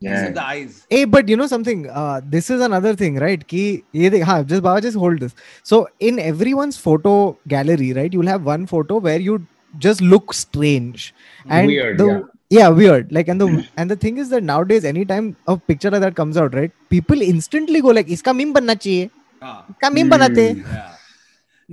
Yeah. 0.00 0.12
Except 0.12 0.34
the 0.36 0.42
eyes. 0.42 0.86
Hey, 0.88 1.04
but 1.04 1.28
you 1.28 1.36
know 1.36 1.46
something? 1.46 1.80
Uh, 1.90 2.20
this 2.34 2.48
is 2.48 2.62
another 2.62 2.94
thing, 2.96 3.16
right? 3.16 3.46
Ki, 3.46 3.84
ye 3.92 4.08
dekh, 4.08 4.22
हाँ, 4.22 4.46
just 4.52 4.62
Baba, 4.62 4.80
just 4.80 4.96
hold 4.96 5.20
this. 5.20 5.34
So 5.62 5.88
in 5.98 6.18
everyone's 6.18 6.78
photo 6.78 7.36
gallery, 7.46 7.92
right, 7.92 8.10
you'll 8.12 8.26
have 8.34 8.46
one 8.46 8.66
photo 8.66 8.98
where 8.98 9.20
you 9.20 9.46
just 9.78 10.00
look 10.00 10.32
strange 10.32 11.12
and 11.48 11.66
Weird, 11.66 11.98
the, 11.98 12.06
yeah. 12.06 12.20
Yeah 12.50 12.68
weird 12.68 13.12
like 13.16 13.28
and 13.32 13.40
the 13.40 13.48
and 13.76 13.90
the 13.92 13.96
thing 14.04 14.16
is 14.22 14.28
that 14.34 14.42
nowadays 14.42 14.84
anytime 14.84 15.26
a 15.46 15.56
picture 15.56 15.90
like 15.94 16.00
that 16.06 16.16
comes 16.20 16.36
out 16.36 16.54
right 16.60 16.72
people 16.94 17.22
instantly 17.22 17.80
go 17.80 17.92
like 17.98 18.08
iska 18.16 18.34
meme 18.40 18.54
banna 18.58 18.76
chahiye 18.86 19.10
Ah. 19.48 19.58
iska 19.72 19.88
meme 19.96 20.06
Hmm. 20.06 20.12
banate. 20.12 20.46
Yeah. 20.78 20.88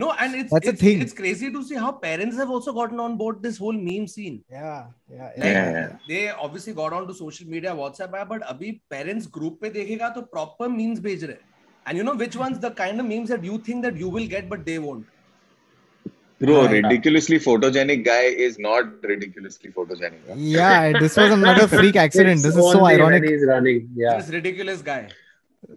No, 0.01 0.07
and 0.23 0.35
it's 0.39 0.51
That's 0.53 0.67
a 0.67 0.71
it's, 0.71 0.81
thing. 0.81 0.99
it's 1.03 1.15
crazy 1.19 1.47
to 1.53 1.61
see 1.69 1.75
how 1.83 1.89
parents 2.03 2.37
have 2.41 2.51
also 2.55 2.71
gotten 2.77 2.99
on 3.05 3.17
board 3.21 3.41
this 3.45 3.57
whole 3.63 3.79
meme 3.87 4.05
scene. 4.13 4.35
yeah 4.57 4.83
yeah 5.15 5.23
Like, 5.23 5.47
Yeah, 5.47 5.71
yeah. 5.77 5.89
They 6.11 6.21
obviously 6.45 6.73
got 6.79 6.93
on 6.97 7.07
to 7.07 7.15
social 7.19 7.47
media, 7.55 7.73
WhatsApp 7.79 8.13
app, 8.19 8.29
but 8.33 8.45
अभी 8.53 8.69
parents 8.95 9.27
group 9.37 9.59
पे 9.63 9.69
देखेगा 9.79 10.09
तो 10.17 10.23
proper 10.35 10.69
memes 10.77 11.01
भेज 11.07 11.23
रहे. 11.31 11.37
And 11.87 12.01
you 12.01 12.05
know 12.09 12.15
which 12.23 12.37
ones 12.43 12.61
the 12.67 12.71
kind 12.81 13.03
of 13.05 13.09
memes 13.11 13.33
that 13.35 13.43
you 13.49 13.57
think 13.69 13.87
that 13.87 13.97
you 14.03 14.13
will 14.17 14.29
get 14.35 14.47
but 14.53 14.65
they 14.69 14.77
won't. 14.87 15.05
Bro, 16.44 16.54
Right. 16.66 16.72
ridiculously 16.84 17.36
photogenic 17.38 18.04
guy 18.04 18.22
is 18.46 18.58
not 18.58 19.02
ridiculously 19.10 19.70
photogenic. 19.74 20.22
huh? 20.28 20.34
yeah 20.36 20.92
this 21.02 21.16
was 21.16 21.30
another 21.34 21.66
freak 21.74 21.96
accident 22.04 22.32
It's 22.40 22.42
this 22.46 22.56
is 22.62 22.72
so 22.72 22.80
only 22.80 22.94
ironic 22.94 23.22
When 23.22 23.32
he's 23.32 23.44
running. 23.50 23.88
Yeah. 24.04 24.16
This 24.20 24.30
ridiculous 24.38 24.82
guy. 24.88 25.02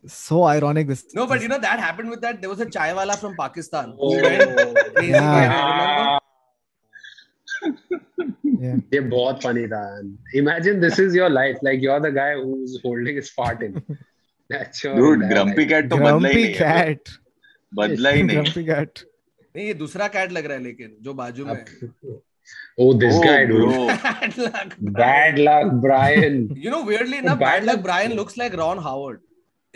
so 0.08 0.44
ironic 0.52 0.88
this 0.92 1.04
No, 1.18 1.28
but 1.32 1.44
you 1.44 1.50
know 1.52 1.60
that 1.66 1.80
happened 1.88 2.10
with 2.16 2.22
that. 2.22 2.40
There 2.42 2.50
was 2.54 2.60
a 2.66 2.70
chai 2.78 2.88
wala 3.00 3.18
from 3.24 3.36
Pakistan 3.42 3.92
who 4.00 4.08
Oh. 4.08 4.22
went 4.24 4.56
crazy. 4.96 5.12
Yeah. 5.12 5.28
Remember? 5.36 6.20
yeah 8.64 8.76
ये 8.94 9.00
बहुत 9.14 9.42
funny 9.44 9.68
था. 9.76 9.84
Imagine 10.44 10.80
this 10.88 11.00
is 11.06 11.16
your 11.22 11.30
life. 11.30 11.58
Like 11.70 11.82
you're 11.88 12.00
the 12.06 12.12
guy 12.20 12.30
who's 12.42 12.78
holding 12.84 13.16
his 13.22 13.30
fart 13.40 13.62
in. 13.70 13.82
That's 14.50 14.84
your 14.84 14.96
Dude, 14.96 15.22
entire 15.24 15.30
Grumpy 15.34 15.66
life. 15.66 15.70
Cat 15.76 15.90
तो 15.90 15.98
बदला 15.98 16.30
ही 16.30 16.34
grumpy 16.34 16.34
नहीं 16.36 16.54
है. 16.54 16.86
cat 16.96 17.14
बदला 17.82 18.10
ही 18.18 18.24
नहीं. 18.24 18.38
grumpy 18.42 18.64
cat 18.72 19.04
नहीं 19.57 19.67
ये 19.67 19.75
दूसरा 19.85 20.07
कैट 20.17 20.33
लग 20.33 20.47
रहा 20.47 20.57
है 20.57 20.63
लेकिन 20.65 20.97
जो 21.09 21.15
बाजू 21.23 21.47
में 21.47 21.65
Oh, 22.83 22.87
this 23.01 23.17
Oh, 23.17 23.23
guy, 23.25 23.41
dude. 23.49 23.65
bro. 23.65 23.81
Bad 24.05 24.37
luck. 24.45 24.71
Bad 25.01 25.37
luck, 25.49 25.69
Brian. 25.83 26.39
You 26.63 26.71
know, 26.75 26.79
weirdly 26.87 27.19
enough, 27.23 27.39
Bad 27.43 27.51
bad 27.59 27.67
luck 27.69 27.77
luck. 27.77 27.83
Brian 27.89 28.15
looks 28.21 28.39
like 28.41 28.57
Ron 28.61 28.81
Howard. 28.87 29.21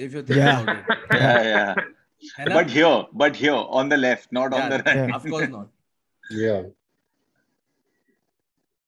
If 0.07 0.15
you 0.19 0.23
think 0.31 0.39
Yeah. 0.39 0.63
about 0.63 0.79
it. 0.79 1.21
Yeah, 1.21 1.45
yeah. 1.51 2.49
But 2.57 2.73
here, 2.77 2.95
but 3.25 3.37
here, 3.43 3.61
on 3.81 3.93
the 3.95 3.99
left, 4.07 4.33
not 4.39 4.57
yeah, 4.57 4.63
on 4.65 4.75
the 4.75 4.79
right. 4.87 4.97
Yeah. 5.03 5.15
Of 5.19 5.29
course 5.35 5.53
not. 5.55 5.69
yeah. 6.41 6.63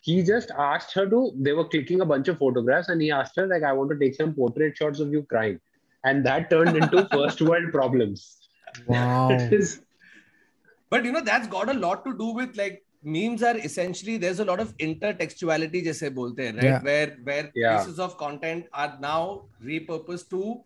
he 0.00 0.22
just 0.22 0.50
asked 0.58 0.94
her 0.94 1.08
to 1.08 1.32
they 1.36 1.52
were 1.52 1.68
clicking 1.68 2.00
a 2.00 2.04
bunch 2.04 2.28
of 2.28 2.38
photographs 2.38 2.88
and 2.88 3.00
he 3.02 3.10
asked 3.10 3.36
her 3.36 3.46
like 3.46 3.62
i 3.62 3.72
want 3.72 3.90
to 3.90 3.98
take 3.98 4.14
some 4.14 4.34
portrait 4.34 4.76
shots 4.76 5.00
of 5.00 5.12
you 5.12 5.22
crying 5.24 5.58
and 6.04 6.24
that 6.24 6.48
turned 6.50 6.76
into 6.76 7.06
first 7.12 7.42
world 7.42 7.72
problems 7.72 8.48
wow 8.86 9.28
but 10.90 11.04
you 11.04 11.12
know 11.12 11.20
that's 11.20 11.46
got 11.48 11.68
a 11.68 11.74
lot 11.74 12.04
to 12.04 12.16
do 12.16 12.32
with 12.40 12.56
like 12.56 12.82
memes 13.02 13.42
are 13.42 13.56
essentially 13.58 14.16
there's 14.16 14.40
a 14.40 14.44
lot 14.44 14.60
of 14.60 14.76
intertextuality 14.78 15.84
jaise 15.86 16.08
bolte 16.16 16.44
right 16.56 16.64
yeah. 16.64 16.82
where 16.88 17.16
where 17.28 17.50
yeah. 17.54 17.78
pieces 17.78 17.98
of 17.98 18.16
content 18.18 18.66
are 18.72 18.96
now 19.00 19.42
repurposed 19.70 20.28
to 20.34 20.60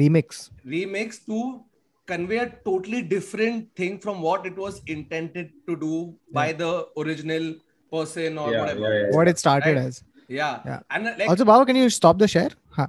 remix 0.00 0.50
remix 0.74 1.24
to 1.26 1.60
convey 2.06 2.38
a 2.38 2.48
totally 2.64 3.02
different 3.02 3.68
thing 3.76 3.98
from 3.98 4.20
what 4.22 4.46
it 4.46 4.56
was 4.64 4.80
intended 4.86 5.52
to 5.68 5.76
do 5.76 5.94
yeah. 5.94 6.34
by 6.40 6.52
the 6.52 6.72
original 7.04 7.54
person 7.91 8.37
or 8.37 8.51
Yeah, 8.51 8.59
whatever. 8.61 8.93
yeah, 8.93 9.01
yeah. 9.07 9.15
What 9.17 9.27
it 9.27 9.39
started 9.39 9.75
Right. 9.77 9.85
as. 9.87 10.03
Yeah. 10.27 10.59
Yeah. 10.65 10.79
And 10.89 11.07
uh, 11.07 11.13
like 11.19 11.29
Also, 11.29 11.45
Baba, 11.45 11.65
can 11.65 11.75
you 11.75 11.89
stop 11.89 12.17
the 12.19 12.27
share? 12.27 12.49
Huh. 12.69 12.87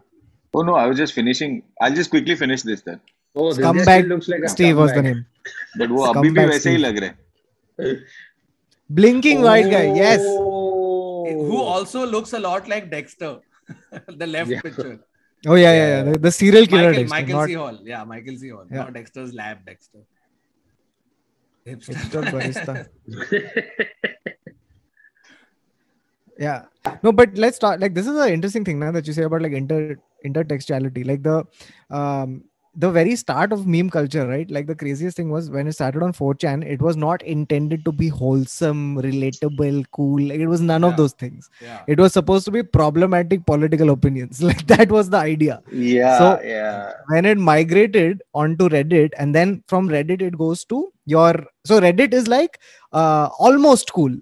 Oh 0.55 0.63
no, 0.63 0.75
I 0.75 0.87
was 0.87 0.97
just 0.99 1.13
finishing. 1.15 1.63
I'll 1.81 1.95
just 1.95 2.11
quickly 2.11 2.37
finish 2.37 2.63
this 2.63 2.83
then. 2.83 3.01
Oh, 3.35 3.49
this 3.53 3.59
guy 3.59 3.73
Scumbag 3.73 3.83
still 3.83 4.07
looks 4.15 4.29
like 4.29 4.43
a 4.43 4.49
Steve 4.49 4.77
was 4.77 4.93
the 4.93 4.99
scumbag. 4.99 5.05
name. 5.05 5.27
But 5.79 5.89
वो 5.91 6.05
अभी 6.13 6.29
भी 6.29 6.35
Scumbag 6.35 6.51
वैसे 6.51 6.71
ही 6.71 6.77
Steve. 6.77 6.85
लग 6.87 6.99
रहे 6.99 7.09
हैं. 7.09 7.97
Blinking 9.01 9.43
white 9.49 9.71
guy. 9.77 9.85
Yes. 10.03 10.21
Oh. 10.29 11.49
who 11.49 11.59
also 11.73 12.01
looks 12.13 12.33
a 12.37 12.39
lot 12.45 12.69
like 12.71 12.91
Dexter, 12.93 13.29
the 14.23 14.27
left 14.27 14.51
Yeah. 14.51 14.61
picture. 14.65 14.93
Oh 15.47 15.55
yeah, 15.61 15.73
yeah, 15.77 15.87
yeah. 15.93 16.03
The, 16.09 16.19
the 16.27 16.33
serial 16.39 16.67
killer. 16.73 16.91
Michael, 16.91 17.03
Dexter, 17.03 17.15
Michael 17.15 17.39
not 17.41 17.49
C. 17.49 17.55
Hall. 17.61 17.79
Yeah, 17.93 18.05
Michael 18.11 18.37
C. 18.43 18.51
Hall. 18.57 18.67
Yeah. 18.71 18.77
Not 18.83 18.93
Dexter's 18.99 19.33
lab 19.41 19.65
Dexter. 19.71 20.03
Hipster. 21.67 21.95
hipster 22.03 22.23
barista. 22.37 22.75
yeah. 26.40 26.64
No 27.04 27.12
but 27.12 27.38
let's 27.38 27.56
start 27.58 27.80
like 27.80 27.94
this 27.94 28.08
is 28.08 28.16
an 28.18 28.30
interesting 28.30 28.64
thing 28.66 28.80
now 28.80 28.92
that 28.92 29.08
you 29.08 29.14
say 29.14 29.24
about 29.24 29.42
like 29.42 29.52
inter 29.54 29.96
intertextuality. 30.26 31.06
Like 31.06 31.24
the 31.24 31.44
um 31.96 32.44
the 32.80 32.92
very 32.92 33.16
start 33.16 33.52
of 33.52 33.66
meme 33.66 33.90
culture 33.90 34.28
right? 34.28 34.50
Like 34.52 34.68
the 34.68 34.76
craziest 34.76 35.18
thing 35.18 35.32
was 35.32 35.50
when 35.50 35.68
it 35.68 35.74
started 35.74 36.04
on 36.04 36.14
4chan 36.14 36.64
it 36.64 36.80
was 36.80 36.96
not 36.96 37.24
intended 37.24 37.84
to 37.86 37.92
be 37.92 38.08
wholesome 38.08 39.02
relatable 39.02 39.86
cool. 39.92 40.22
Like, 40.22 40.40
it 40.40 40.46
was 40.48 40.62
none 40.62 40.84
Yeah. 40.84 40.90
of 40.90 40.96
those 40.98 41.14
things. 41.14 41.50
Yeah. 41.60 41.82
it 41.88 42.00
was 42.00 42.14
supposed 42.14 42.46
to 42.46 42.52
be 42.52 42.62
problematic 42.62 43.46
political 43.48 43.90
opinions. 43.90 44.44
Like 44.50 44.68
that 44.68 44.92
was 44.92 45.10
the 45.10 45.18
idea. 45.18 45.62
Yeah, 45.72 46.20
So- 46.20 46.40
yeah. 46.44 46.92
when 47.08 47.26
it 47.26 47.40
migrated 47.40 48.22
onto 48.36 48.70
reddit 48.70 49.10
and 49.18 49.34
then 49.34 49.64
from 49.68 49.90
reddit 49.90 50.22
it 50.22 50.38
goes 50.38 50.64
to 50.66 50.92
your 51.06 51.34
so 51.66 51.82
reddit 51.82 52.14
is 52.14 52.28
like 52.28 52.60
uh, 52.94 53.30
almost 53.40 53.92
cool 53.92 54.16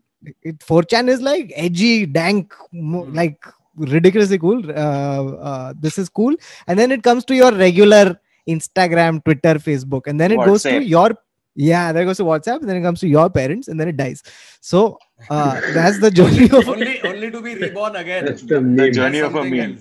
it 0.44 0.60
4chan 0.60 1.10
is 1.16 1.22
like 1.22 1.52
edgy 1.56 2.06
dank 2.06 2.54
Hmm. 2.72 3.14
like 3.22 3.40
ridiculously 3.78 4.38
cool 4.40 4.62
uh, 4.70 5.24
uh, 5.50 5.74
this 5.86 5.98
is 5.98 6.08
cool 6.10 6.34
and 6.68 6.80
then 6.80 6.92
it 6.92 7.04
comes 7.04 7.26
to 7.26 7.36
your 7.36 7.52
regular 7.52 8.20
instagram 8.48 9.24
twitter 9.26 9.56
facebook 9.70 10.08
and 10.08 10.20
then 10.20 10.32
it 10.32 10.38
goes 10.50 10.64
to 10.64 10.82
your 10.96 11.10
yeah 11.56 11.92
then 11.92 12.04
it 12.04 12.06
goes 12.06 12.18
to 12.18 12.24
whatsapp 12.30 12.60
and 12.62 12.70
then 12.70 12.78
it 12.78 12.84
comes 12.88 13.00
to 13.00 13.08
your 13.08 13.30
parents 13.30 13.68
and 13.68 13.80
then 13.80 13.88
it 13.94 13.98
dies 13.98 14.22
so 14.62 14.98
uh, 15.30 15.60
that's 15.74 16.00
the 16.00 16.12
journey 16.20 16.46
of 16.60 16.68
only 16.76 17.02
only 17.12 17.32
to 17.32 17.42
be 17.42 17.56
reborn 17.66 17.96
again. 17.96 18.26
That's 18.26 18.42
the 18.42 18.56
The 18.56 18.62
meme. 18.62 18.92
journey 18.94 19.20
of 19.20 19.34
a 19.34 19.38
something 19.38 19.58
meme. 19.58 19.80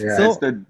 Yeah. 0.00 0.16
So- 0.18 0.34
the 0.44 0.64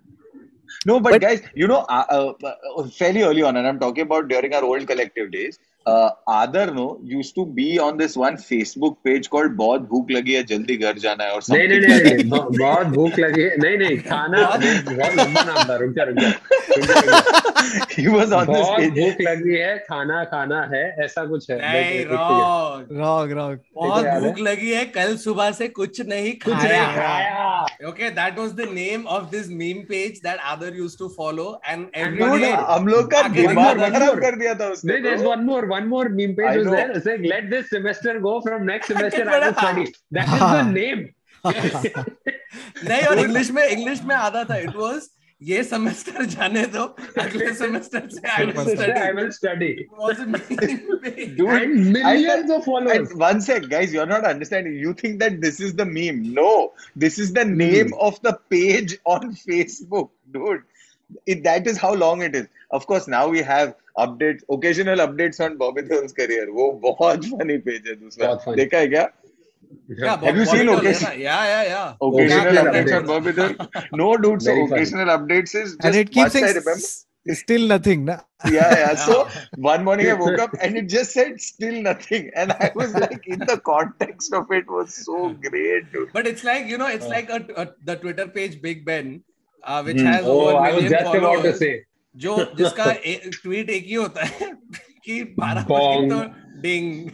no, 0.87 1.01
but, 1.01 1.12
But- 1.12 1.20
guys, 1.20 1.42
you 1.55 1.66
know, 1.66 1.79
uh, 1.88 2.05
uh, 2.11 2.48
uh, 2.79 2.88
fairly 2.88 3.22
early 3.22 3.42
on, 3.42 3.57
and 3.57 3.66
I'm 3.66 3.79
talking 3.81 4.03
about 4.03 4.29
during 4.29 4.53
our 4.55 4.62
old 4.64 4.87
collective 4.87 5.31
days. 5.33 5.59
Uh, 5.87 6.11
Adar 6.29 6.67
no 6.75 7.01
used 7.03 7.35
to 7.35 7.47
be 7.47 7.79
on 7.79 7.97
this 7.97 8.14
one 8.14 8.37
Facebook 8.37 8.97
page 9.03 9.29
called 9.31 9.57
"बहुत 9.57 9.83
भूख 9.88 10.11
लगी 10.11 10.35
है 10.35 10.43
जल्दी 10.51 10.77
घर 10.77 10.99
जाना 11.05 11.25
है" 11.25 11.33
or 11.37 11.41
नहीं. 11.51 11.69
नहीं 11.69 12.03
नहीं 12.05 12.25
बहुत 12.59 12.87
भूख 12.97 13.19
लगी 13.19 13.43
है 13.43 13.57
नहीं 13.62 13.79
नहीं 13.79 13.97
खाना 14.09 14.43
बहुत- 14.43 15.17
लंबा 15.19 15.43
नाम 15.45 15.62
था 15.69 15.77
रुक 15.83 15.95
जा 15.97 16.05
रुक 16.09 16.19
जा, 16.19 16.33
he 17.95 18.07
was 18.17 18.33
on 18.41 18.51
this 18.53 18.69
page. 18.75 18.93
भूख 18.99 19.23
लगी 19.29 19.57
है 19.61 19.77
खाना 19.88 20.23
खाना 20.35 20.61
है 20.75 20.83
ऐसा 21.05 21.25
कुछ 21.31 21.51
है 21.51 21.57
नहीं 21.62 22.05
wrong. 22.11 22.85
wrong 22.99 23.33
wrong 23.38 23.57
बहुत 23.81 24.05
है? 24.07 24.21
भूख 24.27 24.38
लगी 24.51 24.71
है 24.73 24.85
कल 24.99 25.17
सुबह 25.25 25.51
से 25.61 25.69
कुछ 25.81 26.01
नहीं 26.12 26.33
खाया 26.45 27.64
okay 27.93 28.11
that 28.21 28.38
was 28.43 28.55
the 28.61 28.67
name 28.77 29.07
of 29.17 29.31
this 29.33 29.49
meme 29.62 29.83
page 29.95 30.21
that 30.29 30.38
Adar 30.53 30.71
used 30.83 30.99
to 30.99 31.09
follow 31.17 31.49
and 31.73 31.88
every 32.05 32.31
day 32.45 32.53
हम 32.75 32.88
लोग 32.88 33.11
का 33.14 33.23
दिमाग 33.41 33.83
खराब 33.97 34.21
कर 34.27 34.38
दिया 34.45 34.55
था 34.62 34.71
उसने 34.79 35.01
there's 35.09 35.27
one 35.33 35.45
more 35.51 35.64
one 35.78 35.88
more 35.88 36.10
meme 36.10 36.36
page 36.36 36.46
I 36.54 36.58
was 36.58 36.65
know. 36.67 36.76
there 36.80 36.91
it's 36.91 37.06
like 37.06 37.26
let 37.34 37.50
this 37.50 37.69
semester 37.69 38.19
go 38.19 38.41
from 38.41 38.65
next 38.65 38.88
semester 38.88 39.22
I 39.22 39.32
बड़ा- 39.32 39.48
will 39.48 39.60
study 39.63 39.86
that 40.12 40.28
is 40.38 40.46
the 40.58 40.63
name 40.80 41.04
नहीं 42.86 43.04
और 43.08 43.19
इंग्लिश 43.19 43.52
में 43.52 43.63
इंग्लिश 43.67 44.02
में 44.06 44.15
आता 44.15 44.43
था 44.50 44.58
इट 44.58 44.76
वाज 44.76 45.10
ये 45.41 45.63
semester 45.69 46.26
जाने 46.34 46.65
दो 46.74 46.84
अगले 47.22 47.54
सेमेस्टर 47.54 48.08
से 48.10 48.28
I 48.32 48.46
will 48.46 48.58
I 48.58 48.65
study 48.65 49.15
will 49.19 49.32
study 49.38 49.72
was 50.04 50.19
a 50.19 50.28
meme 50.36 51.00
page. 51.06 51.36
Dude, 51.39 51.50
and 51.56 51.91
millions 51.96 52.54
of 52.58 52.63
followers 52.67 53.10
And 53.12 53.19
one 53.24 53.41
sec, 53.48 53.65
guys, 53.74 53.96
you're 53.96 54.06
not 54.12 54.28
understanding. 54.30 54.78
You 54.84 54.93
think 55.02 55.19
that 55.24 55.41
this 55.46 55.60
is 55.69 55.74
the 55.82 55.86
meme. 55.89 56.22
No, 56.38 56.48
this 57.06 57.19
is 57.26 57.34
the 57.39 57.43
name 57.50 57.91
of 58.08 58.22
the 58.28 58.34
page 58.56 58.96
on 59.15 59.34
Facebook, 59.41 60.12
dude. 60.38 60.63
It, 61.28 61.43
that 61.43 61.67
is 61.67 61.78
how 61.78 61.93
long 61.93 62.22
it 62.22 62.36
is. 62.36 62.48
Of 62.72 62.88
course, 62.88 63.08
now 63.08 63.28
we 63.28 63.41
have 63.41 63.76
updates, 63.98 64.41
occasional 64.50 64.98
updates 65.08 65.39
on 65.48 65.58
Bobby 65.58 65.84
Deol's 65.84 66.13
career. 66.13 66.48
वो 66.60 66.69
बहुत 66.86 67.28
funny 67.34 67.58
page 67.67 67.88
है 67.88 67.96
दूसरा. 68.00 68.28
बहुत 68.28 68.43
funny. 68.46 68.58
देखा 68.58 68.78
है 68.78 68.88
क्या? 68.96 69.10
Yeah, 69.89 70.17
Have 70.24 70.38
you 70.38 70.46
Bobby 70.46 70.58
seen 70.58 70.67
Deol, 70.67 70.78
occasion- 70.80 71.19
yeah, 71.19 71.46
yeah, 71.52 71.63
yeah. 71.63 71.93
Occasional 72.02 72.58
Occasional 72.58 72.74
updates 72.74 72.96
on 72.98 73.04
updates. 73.04 73.08
Bobby 73.08 73.32
Deol. 73.32 73.98
No, 74.02 74.17
dude. 74.17 74.41
So 74.41 74.52
Very 74.54 74.67
funny. 74.67 74.82
occasional 74.82 75.08
updates 75.17 75.56
is 75.63 75.72
just 75.76 75.86
and 75.86 75.96
it 75.96 76.12
keeps 76.12 76.26
much 76.26 76.32
saying 76.34 76.46
I 76.46 76.50
remember. 76.50 76.72
s- 76.72 77.06
still 77.39 77.67
nothing 77.67 78.06
na? 78.06 78.17
Yeah, 78.46 78.74
yeah. 78.80 78.96
So 78.96 79.28
one 79.56 79.84
morning 79.84 80.10
I 80.10 80.13
woke 80.13 80.39
up 80.46 80.56
and 80.62 80.78
it 80.78 80.89
just 80.89 81.12
said 81.19 81.39
still 81.41 81.82
nothing, 81.82 82.32
and 82.36 82.52
I 82.52 82.72
was 82.76 82.93
like, 82.93 83.28
in 83.28 83.39
the 83.39 83.60
context 83.72 84.34
of 84.34 84.52
it 84.52 84.69
was 84.78 84.93
so 85.06 85.30
great, 85.50 85.91
dude. 85.93 86.10
But 86.13 86.28
it's 86.28 86.43
like 86.43 86.65
you 86.67 86.78
know, 86.78 86.88
it's 86.88 87.08
like 87.08 87.30
a, 87.30 87.39
a 87.65 87.67
the 87.91 87.96
Twitter 87.96 88.28
page 88.28 88.62
Big 88.62 88.84
Ben, 88.86 89.24
uh, 89.64 89.83
which 89.83 89.97
hmm. 89.97 90.12
has 90.12 90.25
oh, 90.25 90.40
over 90.40 90.57
I 90.57 90.73
was 90.73 90.90
just 90.90 91.14
about 91.14 91.42
to 91.42 91.55
say. 91.55 91.85
जो 92.16 92.37
जिसका 92.57 92.92
tweet 93.42 93.71
एक 93.71 93.85
ही 93.87 93.94
होता 93.94 94.25
है 94.25 94.53
कि 95.05 95.23
बारह 95.38 95.62
तो 95.62 96.23
डिंग 96.61 97.11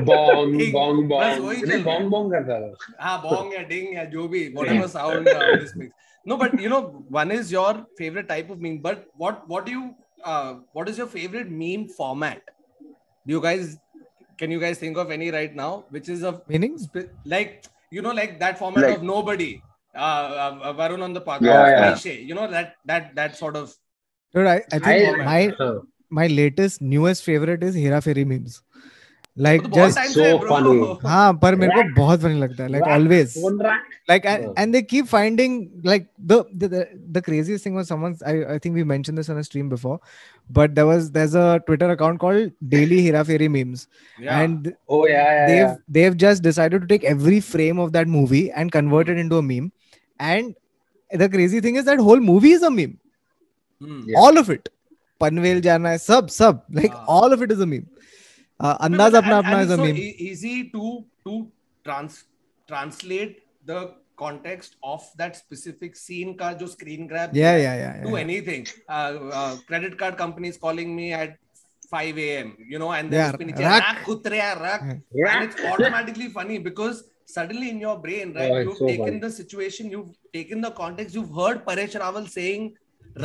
Bong 0.00 0.72
Bong 0.72 0.72
Bong 0.72 1.12
बस 1.12 1.38
वही 1.38 1.60
चल 1.60 1.82
बॉन्ग 1.82 2.10
बॉन्ग 2.10 2.32
करता 2.32 2.60
था। 2.60 3.04
हाँ 3.04 3.22
बॉन्ग 3.22 3.54
या 3.54 3.62
डिंग 3.62 3.94
या 3.94 4.04
जो 4.04 4.28
भी 4.28 4.48
whatever 4.48 4.86
sound 4.86 5.28
this 5.28 5.90
no 6.26 6.36
but 6.36 6.60
you 6.60 6.68
know 6.68 7.06
one 7.12 7.32
is 7.32 7.54
your 7.54 7.74
favourite 7.98 8.28
type 8.28 8.50
of 8.50 8.58
meme 8.58 8.78
but 8.78 8.96
what 9.20 9.34
what 9.50 9.68
you 9.68 9.80
what 10.26 10.88
is 10.88 10.98
your 10.98 11.08
favourite 11.08 11.48
meme 11.48 11.84
format 11.98 12.50
do 13.26 13.34
you 13.34 13.40
guys 13.40 13.78
Uh, 19.94 20.52
uh, 20.62 20.72
Varun 20.74 21.02
on 21.02 21.12
the 21.12 21.20
podcast. 21.20 21.42
Yeah, 21.42 21.98
yeah. 22.04 22.12
You 22.12 22.34
know 22.34 22.46
that 22.48 22.76
that 22.84 23.14
that 23.14 23.36
sort 23.36 23.56
of. 23.56 23.74
Dude, 24.34 24.46
I, 24.46 24.62
I 24.72 24.78
think 24.78 25.18
I, 25.18 25.24
my 25.24 25.78
my 26.10 26.26
latest 26.26 26.82
newest 26.82 27.24
favorite 27.24 27.62
is 27.62 27.74
Hera 27.74 28.00
Pheri 28.00 28.26
memes. 28.26 28.62
Like 29.36 29.70
just 29.70 29.98
so 30.12 30.38
funny. 30.40 30.78
हाँ 31.02 31.32
पर 31.42 31.54
मेरे 31.54 31.72
को 31.74 31.82
बहुत 31.94 32.20
funny 32.20 32.38
लगता 32.40 32.62
है 32.62 32.68
like 34.08 34.54
and 34.56 34.74
they 34.74 34.82
keep 34.82 35.06
finding 35.06 35.70
like 35.84 36.08
the, 36.18 36.38
the 36.54 36.68
the 36.68 36.84
the 37.12 37.22
craziest 37.24 37.66
thing 37.66 37.76
was 37.76 37.86
someone 37.86 38.16
I 38.26 38.42
I 38.42 38.58
think 38.64 38.74
we 38.74 38.84
mention 38.92 39.16
this 39.16 39.30
on 39.30 39.38
a 39.38 39.42
stream 39.48 39.68
before 39.70 39.98
but 40.58 40.70
there 40.70 40.86
was 40.86 41.04
there 41.16 41.26
is 41.26 41.36
a 41.36 41.56
Twitter 41.66 41.90
account 41.90 42.18
called 42.20 42.50
daily 42.74 43.00
Hera 43.04 43.22
Pheri 43.22 43.48
Yeah. 43.48 44.42
And 44.42 44.66
oh 44.68 45.00
yeah, 45.08 45.26
yeah 45.28 45.46
they've 45.48 45.68
yeah. 45.68 45.76
they've 45.96 46.16
just 46.24 46.42
decided 46.48 46.82
to 46.82 46.88
take 46.94 47.04
every 47.14 47.40
frame 47.52 47.82
of 47.84 47.92
that 47.98 48.08
movie 48.18 48.44
and 48.50 48.72
convert 48.78 49.12
it 49.14 49.20
into 49.24 49.42
a 49.42 49.46
meme 49.50 49.70
and 50.18 50.54
the 51.10 51.28
crazy 51.28 51.60
thing 51.60 51.76
is 51.76 51.84
that 51.84 51.98
whole 51.98 52.20
movie 52.20 52.52
is 52.52 52.62
a 52.62 52.70
meme. 52.70 52.98
Mm, 53.80 54.04
yeah. 54.06 54.18
All 54.18 54.38
of 54.38 54.50
it. 54.50 54.68
Panvel 55.20 55.60
Jana, 55.62 55.98
sub, 55.98 56.30
sub. 56.30 56.62
Like 56.70 56.94
uh, 56.94 57.04
all 57.06 57.32
of 57.32 57.42
it 57.42 57.50
is 57.50 57.60
a 57.60 57.66
meme. 57.66 57.86
Uh, 58.60 58.76
Andaz 58.78 59.12
Apna 59.12 59.38
and, 59.38 59.46
and 59.46 59.60
is 59.62 59.70
a 59.70 59.76
so 59.76 59.84
meme. 59.84 59.96
easy 59.96 60.70
to, 60.70 61.04
to 61.24 61.50
trans, 61.84 62.24
translate 62.66 63.42
the 63.64 63.94
context 64.16 64.76
of 64.82 65.02
that 65.16 65.36
specific 65.36 65.94
scene 65.94 66.36
ka 66.36 66.52
jo 66.52 66.66
screen 66.66 67.06
grab 67.06 67.30
yeah 67.32 67.56
yeah 67.56 67.74
yeah, 67.76 68.04
yeah 68.04 68.16
anything 68.16 68.66
uh, 68.88 69.14
uh, 69.32 69.56
credit 69.68 69.96
card 69.96 70.16
companies 70.16 70.56
calling 70.56 70.96
me 70.96 71.12
at 71.12 71.38
5 71.90 72.18
a.m. 72.18 72.56
You 72.68 72.78
know, 72.78 72.92
and 72.92 73.10
then 73.10 73.34
yeah, 73.56 73.78
rak. 73.78 74.06
Rak, 74.06 74.60
rak. 74.60 74.60
rak. 74.60 74.82
and 74.82 75.44
it's 75.44 75.64
automatically 75.64 76.28
funny 76.28 76.58
because 76.58 77.04
suddenly 77.36 77.70
in 77.70 77.80
your 77.84 77.96
brain, 78.04 78.34
right, 78.36 78.50
Oh, 78.50 78.58
you've 78.66 78.78
so 78.78 78.86
taken 78.90 79.04
funny. 79.06 79.18
the 79.24 79.30
situation, 79.38 79.90
you've 79.94 80.12
taken 80.36 80.62
the 80.66 80.70
context, 80.82 81.14
you've 81.20 81.34
heard 81.40 81.64
Paresh 81.66 81.96
Rawal 82.04 82.28
saying, 82.36 82.64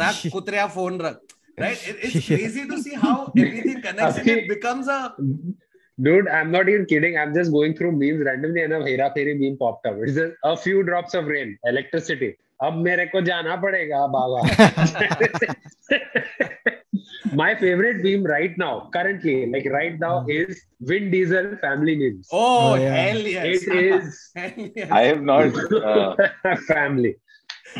"Rak 0.01 0.17
kutriya 0.35 0.65
phone 0.77 0.97
rak." 1.07 1.21
Right? 1.63 1.81
It, 1.91 1.97
it's 2.09 2.27
crazy 2.27 2.67
to 2.73 2.77
see 2.83 2.95
how 3.05 3.15
everything 3.37 3.81
connects 3.87 4.17
and 4.23 4.29
it 4.37 4.47
becomes 4.53 4.87
a 4.87 4.99
Dude, 6.05 6.27
I'm 6.35 6.51
not 6.53 6.69
even 6.69 6.85
kidding. 6.91 7.17
I'm 7.23 7.33
just 7.35 7.51
going 7.55 7.75
through 7.79 7.91
memes 7.97 8.23
randomly 8.27 8.63
and 8.63 8.73
a 8.73 8.79
Hera 8.85 9.09
Fairy 9.17 9.35
meme 9.41 9.57
popped 9.57 9.85
up. 9.89 9.97
It's 10.05 10.15
just 10.15 10.33
a 10.43 10.55
few 10.57 10.81
drops 10.87 11.13
of 11.19 11.27
rain, 11.35 11.57
electricity. 11.73 12.31
अब 12.63 12.73
मेरे 12.83 13.05
को 13.13 13.21
जाना 13.27 13.55
पड़ेगा 13.61 14.01
बाबा. 14.15 14.39
My 17.34 17.54
favorite 17.54 18.02
meme 18.04 18.24
right 18.24 18.56
now, 18.56 18.88
currently, 18.92 19.46
like 19.54 19.66
right 19.66 19.98
now, 19.98 20.24
is 20.28 20.60
Vin 20.80 21.10
Diesel 21.10 21.56
family 21.60 21.96
memes. 21.96 22.28
oh, 22.32 22.72
Oh, 22.72 22.74
yeah. 22.76 22.94
hell 22.94 23.18
yes. 23.18 23.62
It 23.66 23.78
is 23.86 24.30
hell 24.36 24.52
yes. 24.76 24.90
I 24.90 25.02
have 25.02 25.22
not. 25.22 25.52
Uh, 25.72 26.14
family. 26.68 27.14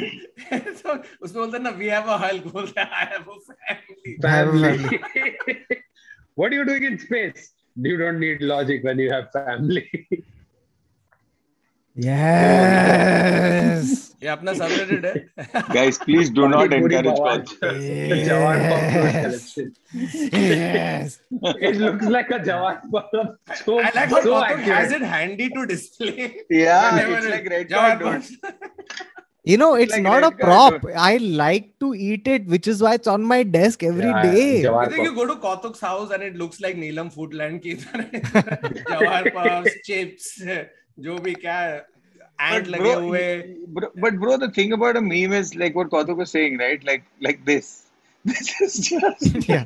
so, 0.80 0.96
उसमें 1.22 1.38
बोलते 1.42 1.56
हैं 1.56 1.62
ना 1.64 1.70
we 1.78 1.86
have 1.96 2.08
a 2.14 2.18
Hulk 2.24 2.48
बोलते 2.52 2.80
हैं 2.80 2.90
I 2.90 3.04
have 3.12 3.28
a 3.34 3.38
family. 3.50 4.16
I 4.24 4.34
have 4.38 4.54
a 4.54 4.60
Family. 4.64 5.66
what 6.34 6.52
are 6.52 6.56
you 6.56 6.64
doing 6.64 6.84
in 6.90 6.98
space? 6.98 7.52
You 7.76 7.96
don't 7.96 8.20
need 8.20 8.42
logic 8.42 8.84
when 8.84 8.98
you 8.98 9.10
have 9.12 9.30
family. 9.32 9.86
yes. 11.95 13.83
ये 14.23 14.29
अपना 14.29 14.53
सबरेटेड 14.53 15.05
है। 15.05 15.13
Guys 15.73 15.97
please 16.05 16.31
do 16.33 16.47
not 16.47 16.73
encourage 16.73 17.05
call 17.19 17.43
जवान 18.27 18.61
yes. 20.33 21.19
It 21.69 21.75
looks 21.81 22.07
like 22.15 22.29
a 22.37 22.39
jawan 22.47 22.77
palam 22.93 23.27
so 23.61 23.75
I 23.79 23.91
like 23.97 24.13
so 24.13 24.21
Kautuk 24.27 24.63
has 24.69 24.93
it 24.99 25.03
handy 25.13 25.47
to 25.57 25.65
display? 25.73 26.29
Yeah 26.59 27.01
it's 27.03 27.29
like 27.35 27.49
red 27.55 27.75
card 27.75 28.05
You 29.51 29.55
know, 29.57 29.75
it's 29.83 29.91
like 29.91 30.03
not 30.03 30.23
a 30.25 30.27
prop. 30.41 30.85
I 31.05 31.17
like 31.39 31.65
to 31.83 31.87
eat 31.93 32.27
it, 32.33 32.45
which 32.51 32.67
is 32.73 32.81
why 32.81 32.91
it's 32.99 33.09
on 33.13 33.25
my 33.31 33.39
desk 33.55 33.81
every 33.87 34.05
yeah, 34.11 34.21
day. 34.21 34.65
I 34.65 34.85
think 34.93 35.03
you 35.03 35.13
go 35.17 35.25
to 35.31 35.35
Kautuk's 35.35 35.81
house 35.81 36.13
and 36.17 36.23
it 36.27 36.37
looks 36.43 36.61
like 36.65 36.77
Neelam 36.83 37.09
Foodland. 37.15 37.65
Jawar 38.91 39.33
puffs, 39.39 39.75
chips, 39.89 40.29
जो 41.06 41.16
भी 41.26 41.34
क्या 41.44 41.58
ant 42.40 42.66
But 42.66 42.68
लगे 42.72 42.78
bro, 42.78 43.00
हुए 43.02 43.22
bro, 43.78 43.88
but 44.04 44.18
bro, 44.24 44.36
the 44.36 44.50
thing 44.50 44.72
about 44.72 44.96
a 44.96 45.00
meme 45.00 45.32
is 45.32 45.54
like 45.62 45.74
what 45.74 45.90
Kautuk 45.90 46.16
was 46.16 46.30
saying, 46.30 46.58
right? 46.58 46.82
Like 46.92 47.04
like 47.28 47.44
this. 47.44 47.70
This 48.24 48.60
is 48.60 48.78
just. 48.88 49.48
Yeah. 49.48 49.64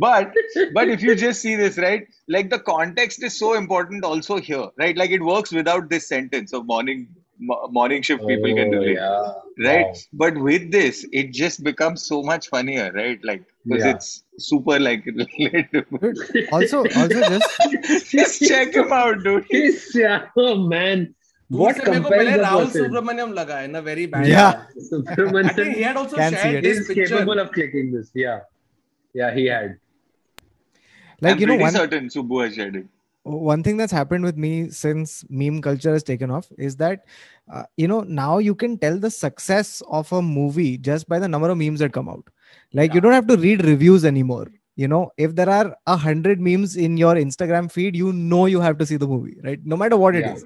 but 0.00 0.32
but 0.74 0.88
if 0.88 1.02
you 1.02 1.14
just 1.14 1.40
see 1.40 1.54
this, 1.56 1.78
right? 1.78 2.06
Like 2.28 2.50
the 2.50 2.58
context 2.58 3.22
is 3.22 3.38
so 3.38 3.54
important 3.54 4.04
also 4.04 4.36
here, 4.38 4.68
right? 4.78 4.96
Like 4.96 5.10
it 5.10 5.22
works 5.22 5.52
without 5.52 5.88
this 5.90 6.08
sentence 6.08 6.52
of 6.52 6.66
morning 6.66 7.08
mo- 7.38 7.68
morning 7.70 8.02
shift 8.02 8.26
people 8.26 8.54
can 8.54 8.74
Oh, 8.74 8.78
relate, 8.78 8.96
yeah. 8.96 9.32
right? 9.66 9.86
Wow. 9.86 9.94
But 10.12 10.38
with 10.38 10.70
this, 10.72 11.06
it 11.12 11.32
just 11.32 11.62
becomes 11.62 12.02
so 12.02 12.22
much 12.22 12.48
funnier, 12.48 12.90
right? 12.92 13.18
Like 13.22 13.44
because 13.66 13.84
Yeah. 13.84 13.94
it's 13.94 14.22
super 14.47 14.79
like 14.79 15.05
relatable. 15.05 16.51
Also, 16.51 16.79
also 16.79 17.07
just 17.07 18.11
just 18.11 18.41
check 18.41 18.73
him 18.73 18.91
out, 18.91 19.23
dude. 19.23 19.45
yeah, 19.93 20.27
oh 20.37 20.55
man. 20.57 21.13
What 21.49 21.75
compares 21.83 22.33
the 22.33 22.43
Rahul 22.43 22.65
person? 22.65 22.91
Subramaniam 22.91 23.33
laga 23.33 23.65
in 23.65 23.75
a 23.75 23.81
very 23.81 24.05
bad. 24.05 24.27
Yeah, 24.27 24.65
Subramaniam. 24.91 25.45
I 25.49 25.53
think 25.53 25.75
he 25.75 25.81
had 25.81 25.97
also 25.97 26.15
Can 26.15 26.33
shared 26.33 26.63
his 26.63 26.87
picture. 26.87 27.05
capable 27.07 27.39
of 27.39 27.51
clicking 27.51 27.91
this. 27.91 28.11
Yeah, 28.15 28.39
yeah, 29.13 29.33
he 29.33 29.45
had. 29.47 29.77
Like 31.19 31.35
I'm 31.35 31.39
you 31.39 31.47
know, 31.47 31.57
one 31.57 31.71
certain 31.73 32.07
Subbu 32.07 32.45
has 32.45 32.55
shared 32.55 32.75
it. 32.77 32.87
One 33.23 33.61
thing 33.61 33.77
that's 33.77 33.91
happened 33.91 34.23
with 34.23 34.37
me 34.37 34.69
since 34.69 35.23
meme 35.29 35.61
culture 35.61 35.93
has 35.93 36.03
taken 36.03 36.31
off 36.31 36.47
is 36.57 36.77
that 36.77 37.05
uh, 37.51 37.63
you 37.77 37.87
know 37.87 38.01
now 38.01 38.37
you 38.37 38.55
can 38.55 38.77
tell 38.77 38.97
the 38.97 39.11
success 39.11 39.81
of 39.89 40.11
a 40.13 40.21
movie 40.21 40.77
just 40.77 41.07
by 41.09 41.19
the 41.19 41.27
number 41.27 41.49
of 41.49 41.57
memes 41.57 41.79
that 41.79 41.93
come 41.93 42.09
out 42.09 42.25
like 42.73 42.93
you 42.93 43.01
don't 43.01 43.13
have 43.19 43.27
to 43.27 43.37
read 43.37 43.63
reviews 43.65 44.05
anymore 44.05 44.47
you 44.75 44.87
know 44.87 45.11
if 45.17 45.35
there 45.35 45.49
are 45.49 45.75
a 45.87 45.97
hundred 45.97 46.39
memes 46.39 46.75
in 46.77 46.97
your 46.97 47.15
instagram 47.15 47.71
feed 47.71 47.95
you 47.95 48.13
know 48.13 48.45
you 48.45 48.61
have 48.61 48.77
to 48.77 48.85
see 48.85 48.97
the 48.97 49.07
movie 49.07 49.37
right 49.43 49.59
no 49.65 49.75
matter 49.75 49.97
what 49.97 50.15
it 50.15 50.25
Yeah. 50.25 50.33
is 50.35 50.45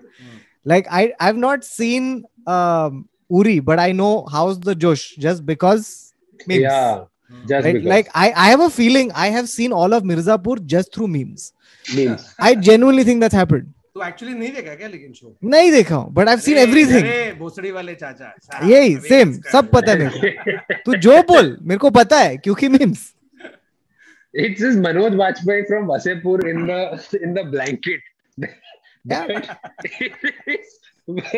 like 0.74 0.88
i 0.92 1.14
i've 1.20 1.38
not 1.38 1.64
seen 1.64 2.26
um 2.48 3.08
uri 3.30 3.60
but 3.60 3.80
i 3.80 3.92
know 3.92 4.26
how's 4.32 4.60
the 4.60 4.76
josh 4.76 5.06
just 5.28 5.46
because 5.46 6.14
memes 6.48 6.62
Yeah. 6.62 7.06
Just 7.50 7.66
right 7.66 7.74
because. 7.76 7.90
like 7.94 8.10
i 8.16 8.26
i 8.46 8.48
have 8.50 8.62
a 8.66 8.70
feeling 8.70 9.12
i 9.14 9.28
have 9.38 9.48
seen 9.50 9.72
all 9.82 9.94
of 9.98 10.04
mirzapur 10.12 10.58
just 10.74 10.94
through 10.94 11.08
memes 11.16 11.54
memes. 12.00 12.26
i 12.40 12.56
genuinely 12.56 13.04
think 13.04 13.22
that's 13.22 13.34
happened 13.44 13.74
तो 13.96 14.04
actually 14.08 14.34
नहीं 14.34 14.52
देखा 14.54 14.74
क्या 14.76 14.88
लेकिन 14.88 15.12
show 15.14 15.36
नहीं 15.44 15.72
देखा 15.72 15.96
हूँ 15.96 16.14
but 16.14 16.28
I 16.30 16.38
seen 16.38 16.58
everything 16.58 17.38
भोसड़ी 17.40 17.72
वाले 17.72 17.94
चाचा 17.96 18.66
यही 18.68 18.96
सेम 19.08 19.32
सब 19.52 19.70
पता 19.74 19.92
है 19.92 19.98
मेरे 20.00 20.32
को। 20.32 20.74
तू 20.86 20.96
जो 21.06 21.22
बोल 21.30 21.58
मेरे 21.62 21.78
को 21.80 21.90
पता 22.00 22.18
है 22.20 22.36
क्योंकि 22.38 22.70
memes 22.70 23.12
it's 24.34 24.62
is 24.64 24.80
Manoj 24.80 25.16
Vajpayee 25.16 25.62
from 25.62 25.86
Wasseypur 25.92 26.48
in 26.50 26.66
the 26.68 27.00
in 27.22 27.34
the 27.34 27.46
blanket 27.56 28.02
Yeah. 29.06 29.26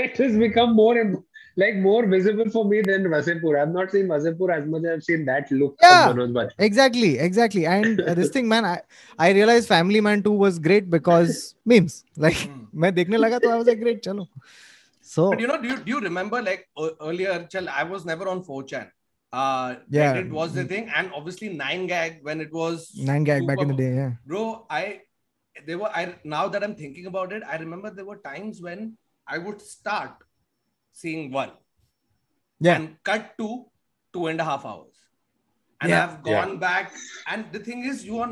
it 0.01 0.19
become 0.39 0.69
more 0.75 0.95
more 0.95 0.99
im- 0.99 1.15
like 1.57 1.75
more 1.75 2.05
visible 2.05 2.49
for 2.49 2.63
me 2.63 2.81
than 2.81 3.03
Wasseypur. 3.05 3.59
I've 3.59 3.73
not 3.73 3.91
seen 3.91 4.07
Wasseypur 4.07 4.55
as 4.55 4.65
much 4.67 4.83
as 4.83 4.91
I've 4.91 5.03
seen 5.03 5.25
that 5.25 5.51
look. 5.51 5.75
Yeah, 5.81 6.13
exactly, 6.59 7.17
exactly. 7.17 7.65
And 7.65 7.99
uh, 7.99 8.13
this 8.19 8.29
thing, 8.29 8.47
man, 8.47 8.63
I, 8.63 8.81
I 9.17 9.31
realized 9.31 9.67
Family 9.67 9.99
Man 9.99 10.21
2 10.21 10.31
was 10.31 10.59
great 10.59 10.89
because 10.89 11.55
memes. 11.65 12.05
Like, 12.15 12.37
hmm. 12.37 12.63
मैं 12.75 12.93
देखने 12.93 13.17
लगा 13.17 13.39
तो 13.39 13.49
I 13.51 13.57
was 13.57 13.67
like, 13.67 13.79
great, 13.79 14.03
chalo." 14.03 14.27
So, 15.01 15.31
but 15.31 15.39
you 15.39 15.47
know, 15.47 15.59
do 15.59 15.67
you, 15.67 15.77
do 15.77 15.91
you 15.91 15.99
remember 15.99 16.41
like 16.41 16.67
earlier? 17.01 17.47
Chal, 17.49 17.67
I 17.69 17.83
was 17.83 18.05
never 18.05 18.27
on 18.27 18.43
4chan. 18.43 18.91
Uh, 19.33 19.75
yeah, 19.89 20.13
it 20.13 20.29
was 20.29 20.53
the 20.53 20.61
hmm. 20.61 20.67
thing, 20.67 20.91
and 20.95 21.11
obviously 21.13 21.49
nine 21.49 21.87
gag 21.87 22.19
when 22.21 22.39
it 22.39 22.53
was 22.53 22.91
nine 22.95 23.23
gag 23.23 23.47
back 23.47 23.59
in 23.59 23.69
the 23.69 23.73
day. 23.73 23.93
Yeah, 23.95 24.11
bro, 24.25 24.65
I 24.69 25.01
there 25.65 25.79
were 25.79 25.89
I 25.89 26.15
now 26.23 26.47
that 26.47 26.63
I'm 26.63 26.75
thinking 26.75 27.07
about 27.07 27.33
it, 27.33 27.43
I 27.49 27.57
remember 27.57 27.89
there 27.89 28.05
were 28.05 28.17
times 28.17 28.61
when 28.61 28.95
I 29.27 29.37
would 29.37 29.61
start 29.61 30.11
seeing 31.01 31.31
one 31.39 31.51
yeah 32.67 32.75
and 32.75 32.93
cut 33.09 33.33
to 33.41 33.49
two 34.13 34.27
and 34.27 34.41
a 34.45 34.45
half 34.51 34.65
hours. 34.65 34.93
And 35.81 35.91
Yeah. 35.91 36.03
I've 36.03 36.13
gone 36.27 36.53
yeah. 36.53 36.61
back. 36.61 36.93
And 37.31 37.51
the 37.55 37.59
thing 37.65 37.83
is, 37.89 38.03
you 38.05 38.19
are 38.25 38.29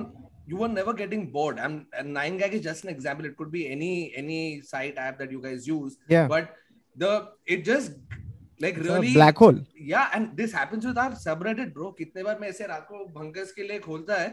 you 0.51 0.58
were 0.62 0.69
never 0.75 0.93
getting 1.01 1.25
bored. 1.36 1.60
I'm 1.65 1.75
And, 1.99 2.15
and 2.17 2.39
9gag 2.41 2.56
is 2.60 2.63
just 2.67 2.86
an 2.86 2.89
example. 2.93 3.28
It 3.30 3.36
could 3.41 3.51
be 3.56 3.62
any 3.75 3.91
any 4.21 4.39
site 4.69 4.97
app 5.04 5.19
that 5.23 5.36
you 5.36 5.41
guys 5.43 5.67
use. 5.71 5.97
yeah 6.13 6.28
But 6.32 6.56
the 7.04 7.12
it 7.56 7.63
just 7.69 7.93
like 8.65 8.78
It's 8.82 8.88
really 8.88 9.13
black 9.13 9.38
hole 9.43 9.58
yeah 9.93 10.10
and 10.17 10.36
this 10.41 10.54
happens 10.58 10.86
with 10.89 10.99
our 11.04 11.15
subreddit 11.21 11.71
bro 11.78 11.91
कितने 11.99 12.23
बार 12.23 12.39
मैं 12.41 12.49
ऐसे 12.49 12.67
रात 12.67 12.86
को 12.91 13.06
भंकस 13.15 13.51
के 13.56 13.63
लिए 13.67 13.80
खोलता 13.86 14.19
है 14.21 14.30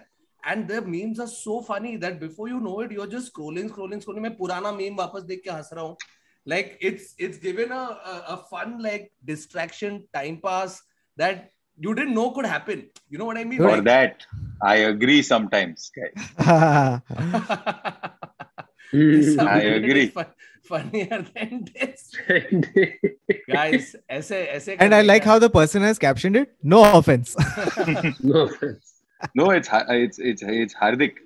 and 0.53 0.69
the 0.73 0.81
memes 0.93 1.23
are 1.25 1.31
so 1.33 1.57
funny 1.71 1.95
that 2.05 2.21
before 2.21 2.47
you 2.53 2.61
know 2.67 2.77
it 2.85 2.93
you're 2.99 3.11
just 3.15 3.33
scrolling 3.33 3.71
scrolling 3.73 4.05
scrolling 4.05 4.27
मैं 4.27 4.37
पुराना 4.37 4.73
meme 4.79 4.99
वापस 4.99 5.23
देख 5.33 5.43
के 5.45 5.51
हंस 5.51 5.71
रहा 5.73 5.85
हूँ 5.85 5.97
like 6.45 6.79
it's 6.81 7.15
it's 7.19 7.39
given 7.39 7.71
a, 7.73 7.75
a, 7.75 8.25
a 8.29 8.37
fun 8.51 8.83
like 8.83 9.13
distraction 9.25 10.07
time 10.13 10.41
pass 10.43 10.83
that 11.17 11.51
you 11.79 11.95
didn't 11.95 12.15
know 12.15 12.31
could 12.31 12.47
happen. 12.47 12.89
You 13.09 13.19
know 13.19 13.25
what 13.25 13.39
I 13.39 13.45
mean? 13.45 13.59
For 13.59 13.71
like, 13.71 13.85
that, 13.85 14.27
I 14.63 14.77
agree 14.77 15.23
sometimes. 15.23 15.91
I 16.39 17.01
agree. 18.93 20.13
Funnier 20.63 21.27
than 21.35 21.67
this, 21.75 22.13
guys. 23.51 23.97
Essay 24.09 24.77
and 24.79 24.95
I 24.95 25.03
like 25.03 25.25
how 25.25 25.41
the 25.41 25.51
person 25.51 25.83
has 25.83 25.99
captioned 25.99 26.37
it. 26.37 26.55
No 26.63 26.99
offense. 26.99 27.35
no 28.23 28.43
offense. 28.43 29.03
No, 29.35 29.51
it's 29.51 29.69
it's 29.73 30.19
it's 30.21 30.43
it's 30.43 30.75
Hardik. 30.75 31.17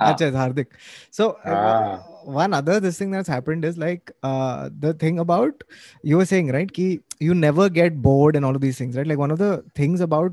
Ha. 0.00 0.12
Acha, 0.12 0.30
Hardik. 0.32 0.66
So 1.10 1.30
uh, 1.44 1.50
Ah. 1.54 2.02
one 2.24 2.52
other 2.54 2.80
this 2.80 2.98
thing 2.98 3.10
that's 3.10 3.28
happened 3.28 3.64
is 3.64 3.76
like 3.78 4.10
uh, 4.22 4.70
the 4.84 4.94
thing 4.94 5.18
about 5.18 5.62
you 6.02 6.16
were 6.16 6.24
saying 6.24 6.50
right 6.56 6.72
ki 6.78 7.00
you 7.20 7.34
never 7.34 7.68
get 7.68 8.00
bored 8.06 8.34
and 8.36 8.44
all 8.44 8.56
of 8.56 8.62
these 8.66 8.78
things 8.78 8.96
right 8.96 9.06
like 9.06 9.18
one 9.18 9.30
of 9.30 9.38
the 9.38 9.50
things 9.80 10.00
about 10.00 10.32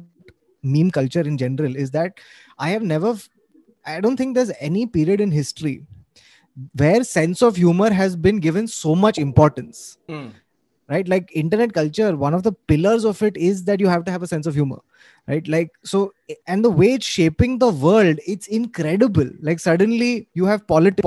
meme 0.63 0.89
culture 0.91 1.21
in 1.21 1.37
general 1.37 1.75
is 1.75 1.91
that 1.91 2.19
I 2.57 2.69
have 2.69 2.83
never 2.83 3.15
I 3.85 3.99
don't 3.99 4.17
think 4.17 4.35
there's 4.35 4.51
any 4.59 4.85
period 4.85 5.21
in 5.21 5.31
history 5.31 5.85
where 6.75 7.03
sense 7.03 7.41
of 7.41 7.55
humor 7.55 7.91
has 7.91 8.15
been 8.15 8.39
given 8.39 8.67
so 8.67 8.95
much 8.95 9.17
importance 9.17 9.97
Hmm. 10.09 10.27
Right? 10.91 11.07
Like 11.13 11.31
internet 11.41 11.73
culture 11.73 12.15
one 12.15 12.33
of 12.37 12.43
the 12.43 12.51
pillars 12.71 13.03
of 13.11 13.21
it 13.27 13.37
is 13.49 13.63
that 13.65 13.79
you 13.79 13.87
have 13.87 14.05
to 14.05 14.11
have 14.11 14.23
a 14.23 14.27
sense 14.27 14.45
of 14.51 14.53
humor 14.61 14.79
right? 15.27 15.47
Like 15.47 15.71
so 15.83 16.13
and 16.47 16.65
the 16.65 16.69
way 16.69 16.93
it's 16.93 17.05
shaping 17.17 17.57
the 17.59 17.69
world 17.69 18.19
it's 18.27 18.47
incredible. 18.47 19.29
Like 19.49 19.59
suddenly 19.59 20.27
you 20.33 20.45
have 20.45 20.65
politics 20.67 21.03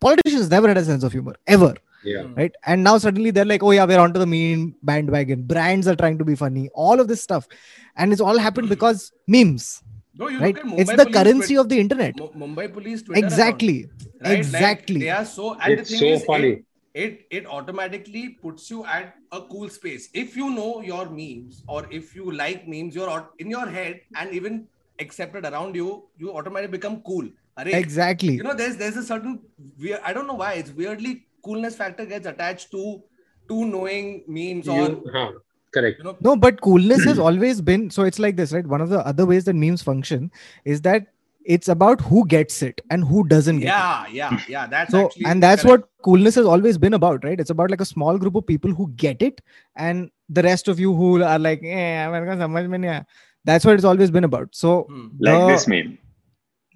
politicians 0.00 0.50
never 0.50 0.68
had 0.68 0.78
a 0.78 0.84
sense 0.84 1.02
of 1.02 1.12
humor 1.12 1.34
ever 1.46 1.74
Yeah. 2.04 2.22
Hmm. 2.22 2.34
right? 2.34 2.54
And 2.66 2.82
now 2.84 2.98
suddenly 2.98 3.30
they're 3.30 3.50
like 3.52 3.62
oh 3.62 3.70
yeah 3.70 3.84
we're 3.90 4.00
onto 4.00 4.20
the 4.24 4.26
meme 4.26 4.74
bandwagon. 4.82 5.44
Brands 5.52 5.88
are 5.88 5.96
trying 5.96 6.18
to 6.18 6.24
be 6.24 6.34
funny 6.34 6.68
all 6.74 7.00
of 7.00 7.08
this 7.08 7.22
stuff. 7.22 7.48
And 7.96 8.12
it's 8.12 8.20
all 8.20 8.38
happened 8.38 8.66
hmm. 8.68 8.74
because 8.76 9.12
memes 9.36 9.82
No, 10.20 10.28
you 10.28 10.40
right? 10.40 10.56
look 10.56 10.72
at 10.72 10.80
it's 10.80 10.90
the 10.90 10.96
police 11.04 11.14
currency 11.16 11.54
Twitter- 11.54 11.60
of 11.60 11.68
the 11.70 11.78
internet. 11.82 12.16
Mu- 12.22 12.32
Mumbai 12.46 12.66
police 12.72 13.02
Twitter 13.02 13.24
exactly. 13.24 13.76
account, 13.84 14.02
right? 14.24 14.28
Like, 14.30 14.38
exactly. 14.38 15.00
they 15.04 15.10
are 15.10 15.24
so 15.24 15.54
and 15.54 15.72
It's 15.72 15.90
the 15.90 15.96
thing 15.96 16.02
so 16.02 16.16
is, 16.18 16.24
funny. 16.32 16.48
It, 16.48 16.64
it 16.94 17.26
it 17.30 17.46
automatically 17.46 18.28
puts 18.42 18.70
you 18.70 18.84
at 18.84 19.14
a 19.32 19.40
cool 19.42 19.68
space 19.68 20.08
if 20.12 20.36
you 20.36 20.50
know 20.50 20.80
your 20.82 21.08
memes 21.08 21.62
or 21.66 21.86
if 21.90 22.14
you 22.14 22.30
like 22.30 22.68
memes 22.68 22.94
you're 22.94 23.28
in 23.38 23.48
your 23.48 23.66
head 23.66 24.00
and 24.16 24.32
even 24.32 24.66
accepted 25.00 25.46
around 25.46 25.74
you 25.74 26.04
you 26.18 26.32
automatically 26.36 26.76
become 26.78 27.00
cool 27.02 27.28
Arey, 27.58 27.74
exactly 27.74 28.34
you 28.34 28.42
know 28.42 28.54
there's 28.54 28.76
there's 28.76 28.96
a 28.96 29.02
certain 29.02 29.40
weird, 29.78 30.00
i 30.04 30.12
don't 30.12 30.26
know 30.26 30.34
why 30.34 30.52
it's 30.54 30.70
weirdly 30.70 31.26
coolness 31.44 31.74
factor 31.76 32.04
gets 32.04 32.26
attached 32.26 32.70
to 32.70 33.02
to 33.48 33.64
knowing 33.64 34.24
memes 34.28 34.68
or 34.68 34.80
You, 34.80 35.10
huh, 35.12 35.32
correct. 35.74 35.98
you 35.98 36.04
know 36.04 36.16
No, 36.20 36.36
but 36.36 36.60
coolness 36.60 37.04
has 37.04 37.18
always 37.18 37.60
been 37.60 37.90
so 37.90 38.04
it's 38.04 38.18
like 38.18 38.36
this, 38.36 38.52
right? 38.52 38.66
One 38.66 38.80
of 38.80 38.88
the 38.88 39.04
other 39.06 39.26
ways 39.26 39.44
that 39.44 39.54
memes 39.54 39.82
function 39.82 40.30
is 40.64 40.82
that 40.82 41.08
it's 41.44 41.68
about 41.68 42.00
who 42.00 42.26
gets 42.26 42.62
it 42.62 42.80
and 42.90 43.04
who 43.04 43.26
doesn't 43.26 43.60
yeah 43.60 44.04
get 44.04 44.10
it. 44.10 44.14
yeah 44.14 44.40
yeah 44.48 44.66
that's 44.66 44.90
so 44.90 45.10
and 45.24 45.42
that's 45.42 45.62
correct. 45.62 45.82
what 45.82 45.88
coolness 46.02 46.34
has 46.34 46.46
always 46.46 46.78
been 46.78 46.94
about 46.94 47.24
right? 47.24 47.40
It's 47.40 47.50
about 47.50 47.70
like 47.70 47.80
a 47.80 47.84
small 47.84 48.18
group 48.18 48.34
of 48.34 48.46
people 48.46 48.72
who 48.72 48.90
get 48.96 49.22
it 49.22 49.40
and 49.76 50.10
the 50.28 50.42
rest 50.42 50.68
of 50.68 50.80
you 50.80 50.94
who 50.94 51.22
are 51.22 51.38
like 51.38 51.62
eh, 51.62 53.02
that's 53.44 53.64
what 53.64 53.74
it's 53.74 53.84
always 53.84 54.10
been 54.10 54.24
about. 54.24 54.48
So 54.52 54.82
hmm. 54.82 55.08
like 55.18 55.40
the, 55.40 55.46
this 55.48 55.66
meme. 55.66 55.98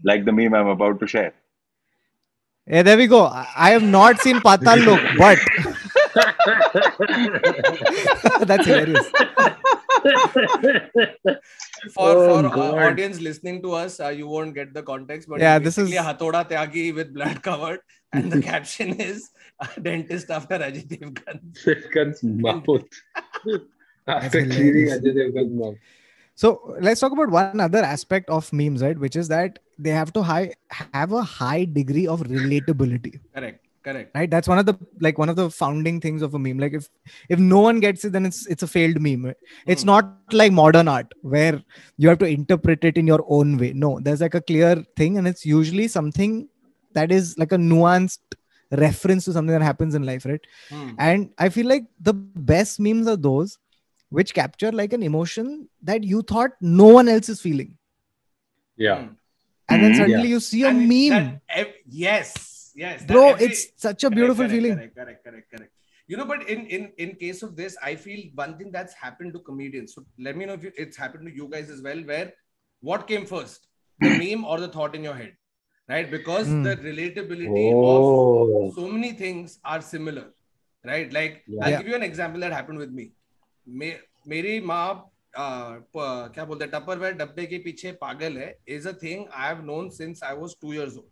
Like 0.04 0.24
the 0.24 0.32
meme 0.32 0.54
i'm 0.54 0.68
about 0.68 1.00
to 1.00 1.06
share. 1.06 1.34
Yeah 2.66 2.82
there 2.82 2.96
we 2.96 3.06
go. 3.06 3.26
I, 3.26 3.46
I 3.56 3.70
have 3.70 3.82
not 3.82 4.20
seen 4.20 4.36
Paatal 4.36 4.86
Lok 4.86 5.00
but 5.18 5.38
that's 8.46 8.66
hilarious. 8.66 9.10
for 11.94 12.08
Oh, 12.08 12.42
for 12.50 12.58
uh, 12.58 12.86
audience 12.90 13.20
listening 13.20 13.62
to 13.62 13.72
us, 13.72 14.00
uh, 14.00 14.08
you 14.08 14.26
won't 14.28 14.54
get 14.54 14.72
the 14.74 14.82
context. 14.82 15.28
But 15.28 15.40
Yeah, 15.40 15.58
this 15.58 15.78
is- 15.78 15.90
basically 15.90 15.96
a 15.96 16.14
Hathoda 16.14 16.48
Tyagi 16.48 16.94
with 16.94 17.12
blood 17.14 17.42
covered, 17.42 17.80
and 18.12 18.30
the 18.32 18.40
caption 18.50 19.00
is 19.00 19.30
uh, 19.60 19.66
"Dentist 19.80 20.30
after 20.38 20.58
Ajay 20.58 20.86
Devgan." 20.86 21.40
Devgan's 21.64 22.22
mouth. 22.22 22.84
After 24.06 24.40
hilarious. 24.40 24.56
cleaning 24.56 24.88
Ajay 24.88 25.14
Devgan's 25.34 25.52
mouth. 25.52 25.76
So 26.34 26.76
let's 26.80 27.00
talk 27.00 27.12
about 27.12 27.30
one 27.30 27.60
other 27.60 27.78
aspect 27.82 28.28
of 28.28 28.52
memes, 28.52 28.82
right? 28.82 28.98
Which 28.98 29.16
is 29.16 29.28
that 29.28 29.58
they 29.78 29.90
have 29.90 30.12
to 30.12 30.22
high 30.22 30.52
have 30.92 31.12
a 31.12 31.22
high 31.22 31.64
degree 31.64 32.06
of 32.06 32.20
relatability. 32.20 33.20
Correct, 33.34 33.65
correct. 33.86 34.10
right 34.18 34.30
that's 34.34 34.48
one 34.52 34.58
of 34.62 34.66
the 34.68 34.74
like 35.06 35.18
one 35.22 35.30
of 35.32 35.36
the 35.40 35.46
founding 35.58 36.00
things 36.04 36.22
of 36.26 36.34
a 36.38 36.40
meme 36.44 36.58
like 36.64 36.74
if 36.78 36.88
if 37.36 37.38
no 37.52 37.60
one 37.66 37.78
gets 37.84 38.04
it 38.08 38.12
then 38.16 38.26
it's 38.30 38.40
it's 38.54 38.64
a 38.68 38.70
failed 38.76 39.00
meme 39.06 39.26
it's 39.74 39.82
Hmm. 39.82 39.90
not 39.92 40.38
like 40.40 40.52
modern 40.60 40.88
art 40.96 41.12
where 41.34 41.56
you 42.04 42.08
have 42.12 42.18
to 42.24 42.28
interpret 42.38 42.84
it 42.90 42.96
in 43.02 43.06
your 43.12 43.22
own 43.38 43.56
way 43.62 43.72
no 43.84 43.92
there's 44.06 44.24
like 44.26 44.34
a 44.34 44.44
clear 44.50 44.72
thing 45.02 45.18
and 45.18 45.26
it's 45.32 45.44
usually 45.52 45.88
something 45.98 46.34
that 46.98 47.12
is 47.18 47.36
like 47.42 47.52
a 47.52 47.60
nuanced 47.70 48.36
reference 48.84 49.24
to 49.26 49.32
something 49.36 49.56
that 49.58 49.62
happens 49.70 49.94
in 50.00 50.04
life 50.12 50.24
right 50.32 50.44
Hmm. 50.70 50.90
and 51.10 51.30
i 51.38 51.48
feel 51.58 51.68
like 51.74 51.84
the 52.10 52.14
best 52.52 52.80
memes 52.88 53.06
are 53.14 53.20
those 53.30 53.56
which 54.18 54.32
capture 54.38 54.70
like 54.80 54.92
an 54.96 55.02
emotion 55.12 55.46
that 55.90 56.02
you 56.14 56.22
thought 56.32 56.52
no 56.80 56.88
one 56.98 57.08
else 57.14 57.28
is 57.34 57.40
feeling 57.48 57.70
Yeah. 58.76 58.96
Hmm. 59.02 59.12
and 59.74 59.82
then 59.84 59.92
Mhm. 59.92 59.96
suddenly 60.00 60.28
you 60.34 60.40
see 60.48 60.62
a 60.64 60.68
And 60.72 60.88
meme 60.88 61.10
that 61.10 61.40
ev- 61.60 61.74
yes, 61.86 62.32
yes, 62.81 63.01
that 63.01 63.07
bro 63.13 63.21
every- 63.29 63.45
it's 63.47 63.61
such 63.85 64.03
a 64.03 64.09
Correct, 64.09 64.15
beautiful 64.19 64.45
correct, 64.45 64.55
feeling 64.55 64.75
Correct, 64.77 64.95
correct, 64.95 65.23
correct, 65.25 65.51
correct. 65.55 65.71
You 66.09 66.17
know, 66.19 66.25
but 66.31 66.41
in 66.53 66.63
in 66.77 66.87
in 67.05 67.11
case 67.19 67.41
of 67.47 67.51
this, 67.59 67.75
I 67.89 67.91
feel 68.05 68.23
one 68.39 68.55
thing 68.61 68.71
that's 68.77 68.95
happened 69.01 69.35
to 69.37 69.41
comedians. 69.49 69.93
So 69.97 70.03
let 70.27 70.39
me 70.41 70.47
know 70.49 70.57
if 70.59 70.63
you, 70.67 70.71
it's 70.85 70.97
happened 71.03 71.29
to 71.31 71.35
you 71.41 71.47
guys 71.53 71.69
as 71.75 71.83
well. 71.89 72.01
Where 72.11 72.33
what 72.91 73.05
came 73.11 73.27
first, 73.31 73.67
the 73.99 74.11
meme 74.21 74.43
or 74.53 74.57
the 74.63 74.69
thought 74.77 74.97
in 74.99 75.07
your 75.09 75.13
head, 75.21 75.37
right? 75.93 76.09
Because 76.17 76.51
Hmm. 76.51 76.63
the 76.69 76.73
relatability 76.87 77.67
Oh. 77.75 77.93
of 77.93 78.75
so 78.79 78.87
many 78.97 79.11
things 79.23 79.55
are 79.75 79.79
similar, 79.93 80.25
right? 80.91 81.15
Like 81.19 81.39
I'll 81.61 81.69
Yeah. 81.75 81.77
give 81.83 81.93
you 81.93 81.99
an 82.01 82.07
example 82.09 82.45
that 82.47 82.57
happened 82.59 82.83
with 82.85 82.91
me. 83.01 83.07
मे, 83.67 83.95
मेरी 84.35 84.59
माँ 84.73 84.85
uh, 85.41 85.73
प- 85.95 86.31
क्या 86.35 86.43
बोलते 86.45 86.65
हैं 86.65 86.71
Tupperware 86.71 87.13
डब्बे 87.17 87.45
के 87.51 87.57
पीछे 87.65 87.91
पागल 88.01 88.37
है 88.37 88.47
is 88.77 88.87
a 88.87 88.91
thing 89.03 89.25
I 89.33 89.47
have 89.47 89.61
known 89.65 89.89
since 89.97 90.23
I 90.29 90.35
was 90.37 90.55
2 90.63 90.73
years 90.77 90.97
old 91.01 91.09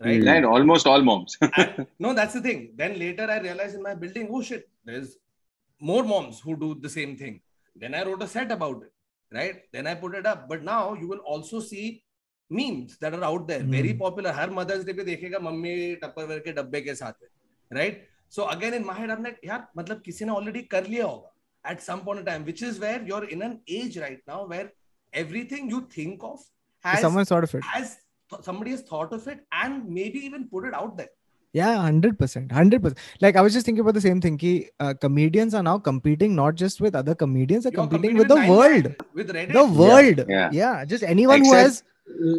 right 0.00 0.26
And 0.34 0.44
almost 0.44 0.86
all 0.86 1.02
moms. 1.02 1.36
and, 1.56 1.86
no, 1.98 2.12
that's 2.14 2.34
the 2.34 2.40
thing. 2.40 2.72
Then 2.76 2.98
later 2.98 3.26
I 3.30 3.38
realized 3.40 3.74
in 3.74 3.82
my 3.82 3.94
building, 3.94 4.28
oh 4.30 4.42
shit, 4.42 4.68
there's 4.84 5.16
more 5.80 6.02
moms 6.04 6.40
who 6.40 6.56
do 6.56 6.74
the 6.80 6.88
same 6.88 7.16
thing. 7.16 7.40
Then 7.74 7.94
I 7.94 8.02
wrote 8.04 8.22
a 8.22 8.28
set 8.28 8.50
about 8.52 8.82
it, 8.82 8.92
right? 9.38 9.62
Then 9.72 9.86
I 9.86 9.94
put 9.94 10.14
it 10.14 10.26
up. 10.26 10.48
But 10.48 10.62
now 10.64 10.94
you 10.94 11.08
will 11.08 11.18
also 11.34 11.60
see 11.60 12.02
memes 12.50 12.96
that 12.98 13.14
are 13.14 13.24
out 13.24 13.46
there, 13.48 13.62
very 13.76 13.92
Hmm. 13.92 13.98
popular. 14.04 14.32
Her 14.32 14.50
mother's 14.58 14.84
day 14.84 14.92
पे 14.98 15.04
देखेगा 15.04 15.38
mummy 15.48 15.72
Tupperware 16.02 16.38
के 16.44 16.52
डब्बे 16.60 16.80
के 16.88 16.94
साथ 16.94 17.14
में, 17.22 17.28
right? 17.80 17.96
So 18.36 18.48
again 18.52 18.74
in 18.74 18.84
my 18.90 18.94
head, 19.00 19.10
I'm 19.10 19.24
like, 19.28 19.40
यार 19.44 19.66
मतलब 19.78 20.02
किसी 20.04 20.24
ने 20.24 20.32
already 20.32 20.62
कर 20.74 20.86
लिया 20.86 21.04
होगा 21.04 21.32
at 21.72 21.80
some 21.88 22.04
point 22.06 22.20
in 22.20 22.26
time, 22.26 22.44
which 22.50 22.62
is 22.62 22.78
where 22.84 23.02
you're 23.10 23.24
in 23.36 23.42
an 23.42 23.58
age 23.76 23.96
right 24.04 24.20
now 24.32 24.46
where 24.52 24.66
everything 25.12 25.68
you 25.74 25.80
think 25.96 26.22
of 26.22 26.38
has 26.84 27.00
someone 27.00 27.24
sort 27.30 27.44
of 27.48 27.54
it 27.58 27.64
has 27.74 27.96
somebody 28.41 28.71
has 28.71 28.81
thought 28.81 29.11
of 29.13 29.27
it 29.27 29.39
and 29.51 29.87
maybe 29.89 30.19
even 30.19 30.47
put 30.47 30.65
it 30.65 30.73
out 30.73 30.97
there. 30.97 31.09
Yeah, 31.53 31.75
hundred 31.77 32.17
percent, 32.17 32.49
hundred 32.51 32.81
percent. 32.81 32.97
Like 33.19 33.35
I 33.35 33.41
was 33.41 33.51
just 33.53 33.65
thinking 33.65 33.81
about 33.81 33.93
the 33.93 34.01
same 34.01 34.21
thing. 34.21 34.37
Ki, 34.37 34.69
uh, 34.79 34.93
comedians 34.93 35.53
are 35.53 35.61
now 35.63 35.77
competing 35.79 36.33
not 36.33 36.55
just 36.55 36.79
with 36.79 36.95
other 36.95 37.13
comedians; 37.13 37.63
they're 37.65 37.73
competing, 37.73 38.15
competing 38.15 38.17
with 38.17 38.29
the 38.29 38.49
world, 38.49 38.95
with 39.13 39.29
Reddit. 39.37 39.51
the 39.51 39.65
world. 39.65 40.25
Yeah. 40.29 40.49
yeah. 40.53 40.85
Just 40.85 41.03
anyone 41.03 41.43
who 41.43 41.53
has 41.53 41.83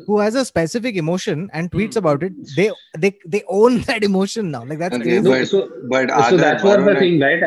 who 0.06 0.18
has 0.18 0.34
a 0.34 0.44
specific 0.46 0.96
emotion 0.96 1.50
and 1.52 1.70
tweets 1.70 1.94
Hmm. 1.94 1.98
about 1.98 2.22
it, 2.22 2.32
they 2.56 2.70
they 2.98 3.12
they 3.26 3.42
own 3.48 3.80
that 3.90 4.02
emotion 4.02 4.50
now. 4.50 4.64
Like 4.64 4.78
that's 4.78 4.94
Okay, 4.96 5.04
crazy. 5.20 5.28
but- 5.28 5.46
so, 5.48 5.68
But 5.90 6.08
so 6.08 6.16
Aadar, 6.16 6.38
that's 6.38 6.64
what 6.64 6.80
the 6.80 6.92
Varun, 6.92 6.98
thing, 6.98 7.20
right? 7.20 7.42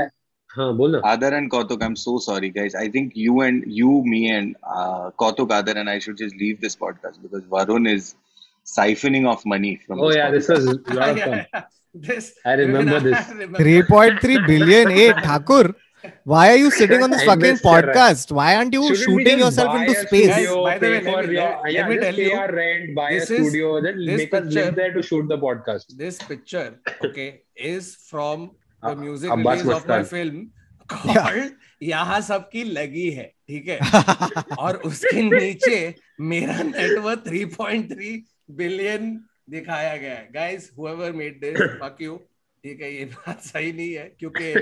Huh, 0.55 0.71
bol 0.73 0.89
na. 0.89 1.01
Aadar 1.01 1.33
and 1.37 1.49
Kautuk, 1.51 1.81
I'm 1.83 1.95
so 1.95 2.17
sorry, 2.19 2.49
guys. 2.49 2.75
I 2.75 2.87
think 2.89 3.15
you 3.15 3.41
and 3.41 3.63
you, 3.67 4.03
me, 4.05 4.29
and 4.29 4.55
uh, 4.63 5.09
Kautuk, 5.19 5.49
Aadar, 5.49 5.75
and 5.77 5.89
I 5.89 5.97
should 5.99 6.15
just 6.17 6.35
leave 6.35 6.61
this 6.61 6.75
podcast 6.75 7.21
because 7.23 7.41
Varun 7.55 7.89
is 7.91 8.15
siphoning 8.65 9.27
off 9.27 9.45
money 9.45 9.79
from. 9.85 9.99
Oh 10.01 10.11
yeah, 10.11 10.31
this 10.31 10.47
was 10.49 10.65
a 10.65 10.75
lot 10.93 11.09
of 11.09 11.19
fun. 11.19 11.45
yeah. 11.53 11.63
This 11.93 12.33
I 12.45 12.53
remember 12.53 12.99
this. 12.99 13.25
Three 13.57 13.81
point 13.83 14.19
three 14.21 14.39
billion. 14.45 14.89
Hey, 14.89 15.13
Thakur, 15.13 15.73
why 16.23 16.49
are 16.51 16.57
you 16.61 16.71
sitting 16.71 17.01
on 17.03 17.09
this 17.11 17.21
I 17.21 17.27
fucking 17.27 17.57
podcast? 17.67 18.31
Why 18.31 18.55
aren't 18.55 18.73
you 18.73 18.81
Shouldn't 18.87 19.03
shooting 19.05 19.39
yourself 19.39 19.75
into 19.75 19.95
space? 20.01 20.27
Guys, 20.27 20.43
Studio, 20.47 20.63
by 20.65 20.77
the 20.77 20.89
way, 20.89 20.99
let 21.01 21.05
me- 21.05 21.15
let 21.15 21.29
me- 21.29 21.35
yeah, 21.35 21.61
let 21.77 21.89
me 21.89 21.95
just 21.95 22.05
tell 22.07 22.15
pay 22.15 22.25
you, 22.31 22.35
our 22.41 22.51
rent, 22.57 22.95
buy 22.99 23.09
a 23.11 23.19
this 23.19 23.31
is- 23.31 23.47
studio, 23.47 23.71
then 23.81 24.03
this 24.05 24.17
make 24.23 24.33
us 24.33 24.43
picture- 24.43 24.65
live 24.65 24.75
there 24.81 24.93
to 24.97 25.01
shoot 25.11 25.27
the 25.29 25.37
podcast. 25.45 25.95
This 26.03 26.17
picture, 26.33 26.67
okay, 27.09 27.29
is 27.55 27.95
from 28.11 28.51
the 28.83 28.89
Uh, 28.91 28.95
music 29.05 29.31
Abbas 29.31 29.63
release 29.63 29.75
of 29.77 29.87
my 29.95 30.03
film 30.03 30.35
called 30.87 31.53
यहाँ 31.81 32.19
सबकी 32.21 32.63
लगी 32.75 33.09
है 33.15 33.23
ठीक 33.49 33.67
है 33.67 34.55
और 34.65 34.75
उसके 34.89 35.21
नीचे 35.31 35.77
मेरा 36.33 36.61
नेटवर्थ 36.63 37.23
3.3 37.27 38.13
बिलियन 38.49 39.19
दिखाया 39.49 39.95
गया 39.97 40.13
है। 40.13 40.27
गाइस 40.33 40.69
हुएवर 40.77 41.11
ठीक 42.63 42.81
है 42.81 42.91
ये 42.93 43.05
बात 43.05 43.41
सही 43.43 43.71
नहीं 43.71 43.93
है 43.93 44.03
क्योंकि 44.19 44.53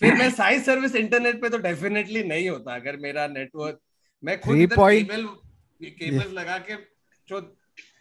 फिर 0.00 0.14
मैं 0.14 0.30
साइज़ 0.30 0.62
सर्विस 0.62 0.94
इंटरनेट 0.96 1.40
पे 1.42 1.48
तो 1.48 1.58
डेफिनेटली 1.58 2.22
नहीं 2.24 2.48
होता। 2.48 2.74
अगर 2.74 2.96
मेरा 2.96 3.26
नेटवर्क 3.26 3.78
मैं 4.22 4.40
खुद 4.40 4.56
केबल 4.56 5.24
केबल 5.82 6.32
लगा 6.32 6.58
के 6.58 6.74
जो 7.28 7.40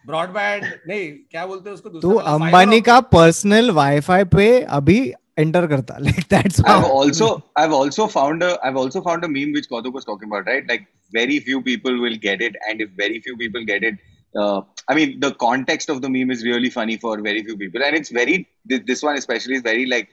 ब्रॉडबैंड 0.08 0.66
नहीं 0.88 1.12
क्या 1.32 1.46
बोलते 1.46 1.70
हैं 1.70 1.76
उसको? 1.76 1.90
तो 1.90 2.14
अंबानी 2.34 2.82
का 2.82 3.00
पर्सनल 3.14 3.72
वाईफाई 3.72 4.24
पे 4.36 4.48
अभी 4.62 5.00
एंटर 5.40 5.68
करता। 5.68 5.98
Like 6.00 6.20
that's 6.32 6.62
I 6.62 6.74
have 6.74 7.00
also 7.00 7.28
I 7.58 7.66
have 7.66 7.76
also 7.76 8.08
found 8.08 8.44
a 8.44 8.50
I 8.50 8.70
have 8.70 8.80
also 8.82 9.02
found 9.02 9.24
a 9.24 9.28
meme 9.28 9.52
which 9.54 9.68
Gautam 9.72 9.92
was 9.96 10.06
talking 10.08 10.32
about 10.32 10.48
right 10.50 10.68
like 10.68 10.86
very 11.16 11.40
few 11.40 11.60
people 11.62 12.00
will 12.02 12.16
get 12.24 12.42
it 12.42 12.58
and 12.70 12.82
if 12.82 12.90
very 13.02 13.20
few 13.20 13.36
people 13.36 13.66
get 13.72 13.84
it 13.84 14.00
uh, 14.36 14.62
I 14.90 14.96
mean 14.96 15.20
the 15.20 15.34
context 15.36 15.90
of 15.90 16.02
the 16.02 16.10
meme 16.10 16.32
is 16.32 16.44
really 16.44 16.70
funny 16.70 16.98
for 16.98 17.20
very 17.22 17.44
few 17.44 17.58
people, 17.58 17.84
and 17.84 17.96
it's 17.96 18.10
very 18.10 18.48
this, 18.66 18.82
this 18.86 19.04
one 19.04 19.16
especially 19.18 19.56
is 19.56 19.62
very 19.62 19.86
like 19.86 20.10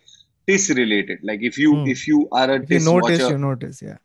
TISS 0.47 0.71
related. 0.71 1.19
Like 1.23 1.41
if 1.43 1.59
you 1.59 1.75
Hmm. 1.75 1.87
if 1.87 2.07
you 2.07 2.29
are 2.33 2.51
a 2.51 2.63
if 2.63 2.71
you 2.71 2.81
notice 2.81 3.21
watcher, 3.21 3.29
you 3.33 3.39
notice 3.39 3.83
yeah 3.83 3.97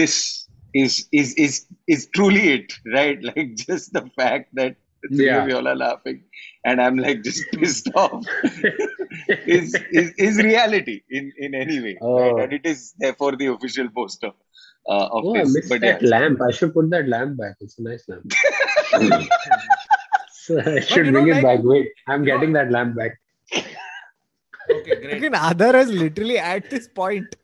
this 0.00 0.48
is 0.74 1.06
is 1.12 1.34
is 1.34 1.66
is 1.88 2.08
truly 2.14 2.48
it, 2.54 2.72
right? 2.94 3.18
Like 3.30 3.56
just 3.56 3.92
the 3.92 4.08
fact 4.16 4.50
that 4.54 4.76
the 5.02 5.16
three 5.16 5.26
Yeah. 5.26 5.42
of 5.42 5.48
you 5.48 5.56
all 5.56 5.68
are 5.68 5.76
laughing, 5.76 6.22
and 6.64 6.80
I'm 6.80 6.96
like 6.98 7.22
just 7.22 7.44
pissed 7.54 7.88
off. 7.94 8.24
is, 9.46 9.74
is 9.92 10.12
is 10.18 10.36
reality 10.42 11.00
in 11.10 11.32
in 11.38 11.54
any 11.54 11.80
way, 11.80 11.96
right? 12.00 12.32
Oh. 12.32 12.38
And 12.38 12.52
it 12.52 12.66
is 12.66 12.92
therefore 12.98 13.36
the 13.36 13.46
official 13.46 13.88
poster 13.88 14.32
uh, 14.88 15.06
of 15.16 15.24
Oh, 15.24 15.36
I 15.36 15.42
missed 15.44 15.68
But 15.68 15.80
that 15.82 16.02
yeah, 16.02 16.08
lamp. 16.08 16.40
I 16.42 16.50
should 16.50 16.74
put 16.74 16.90
that 16.90 17.08
lamp 17.08 17.36
back. 17.38 17.56
It's 17.60 17.78
a 17.78 17.82
nice 17.82 18.04
lamp. 18.08 18.30
I 18.94 20.80
should 20.80 21.06
you 21.06 21.12
know, 21.12 21.24
it 21.26 21.34
like- 21.34 21.42
back. 21.42 21.60
Wait, 21.62 21.88
I'm 22.06 22.24
getting 22.24 22.52
that 22.52 22.70
lamp 22.70 22.96
back. 22.96 23.18
Okay, 24.68 24.96
great. 25.00 25.12
Again, 25.16 25.34
Adar 25.34 25.76
is 25.76 25.90
literally 25.90 26.38
at 26.38 26.70
this 26.70 26.88
point. 26.88 27.36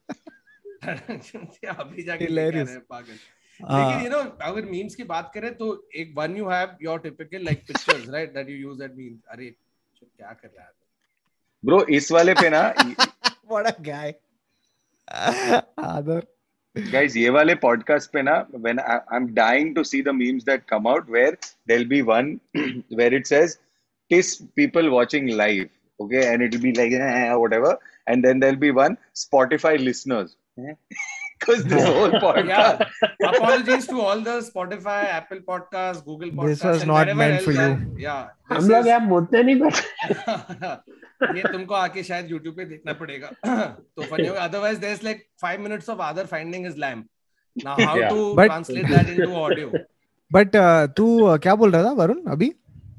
अभी 0.82 2.02
जाके 2.02 2.26
Hilarious. 2.26 2.68
हैं, 2.68 2.80
पागल 2.90 3.18
Uh, 3.60 3.74
लेकिन 3.78 4.04
you 4.04 4.08
know 4.10 4.18
अगर 4.44 4.64
memes 4.66 4.94
की 4.94 5.04
बात 5.10 5.30
करें 5.34 5.52
तो 5.56 5.66
एक 5.96 6.12
one 6.16 6.36
you 6.36 6.48
have 6.48 6.70
your 6.82 6.98
typical 7.00 7.44
like 7.44 7.58
pictures 7.66 8.08
right 8.10 8.32
that 8.34 8.48
you 8.50 8.56
use 8.56 8.78
that 8.78 8.94
memes 8.96 9.20
अरे 9.32 9.46
क्या 10.00 10.32
कर 10.32 10.48
रहा 10.48 10.64
है 10.64 10.72
ब्रो 11.64 11.84
इस 11.98 12.10
वाले 12.12 12.34
पे 12.40 12.48
ना 12.54 12.62
what 13.52 13.68
a 13.70 13.74
guy. 13.88 14.08
Adar. 15.90 16.22
guys 16.90 17.16
ye 17.16 17.30
wale 17.30 17.54
podcast 17.66 18.12
pe 18.12 18.22
na 18.22 18.44
when 18.66 18.78
I, 18.80 19.00
i'm 19.10 19.34
dying 19.34 19.74
to 19.74 19.84
see 19.84 20.00
the 20.02 20.12
memes 20.12 20.44
that 20.44 20.66
come 20.66 20.86
out 20.86 21.08
where 21.08 21.36
there'll 21.66 21.92
be 21.96 22.02
one 22.02 22.40
where 22.88 23.12
it 23.12 23.26
says 23.26 23.58
TISS 24.10 24.42
people 24.56 24.90
watching 24.90 25.28
live 25.28 25.70
okay? 26.02 26.32
And 26.32 26.42
it'll 26.42 26.60
be 26.60 26.72
like 26.72 26.92
eh, 26.92 27.34
whatever. 27.44 27.78
And 28.06 28.24
then 28.24 28.40
there'll 28.40 28.56
be 28.56 28.70
one 28.70 28.98
spotify 29.14 29.82
listeners. 29.82 30.36
because 31.42 31.64
this 31.72 31.84
whole 31.84 32.14
podcast. 32.24 32.82
Yeah. 33.20 33.30
Apologies 33.30 33.86
to 33.92 34.00
all 34.00 34.20
the 34.20 34.36
Spotify, 34.48 34.98
Apple 35.18 35.40
Podcasts, 35.50 36.04
Google 36.04 36.30
Podcasts. 36.30 36.48
This 36.48 36.64
was 36.64 36.86
not 36.86 37.12
meant 37.22 37.42
for 37.42 37.54
you. 37.58 37.68
Yeah. 38.06 38.22
हम 38.52 38.68
लोग 38.68 38.88
आप 38.94 39.02
मुद्दे 39.02 39.42
नहीं 39.42 39.56
बच 39.60 39.76
ये 41.36 41.42
तुमको 41.52 41.74
आके 41.74 42.02
शायद 42.02 42.28
YouTube 42.30 42.56
पे 42.56 42.64
देखना 42.64 42.92
पड़ेगा 43.00 43.28
तो 43.46 44.02
फनी 44.02 44.26
होगा 44.26 44.40
otherwise 44.40 44.78
there 44.80 44.92
is 44.92 45.04
like 45.04 45.22
5 45.44 45.58
minutes 45.66 45.88
of 45.90 46.00
other 46.08 46.26
finding 46.32 46.66
his 46.66 46.78
lamp 46.78 47.06
now 47.64 47.84
how 47.86 48.08
to 48.08 48.34
translate 48.42 48.86
that 48.86 49.08
into 49.08 49.32
audio 49.42 49.70
but 50.30 50.56
तू 50.96 51.06
क्या 51.42 51.54
बोल 51.62 51.70
रहा 51.72 51.84
था 51.84 51.92
वरुण 52.02 52.20
अभी 52.32 52.52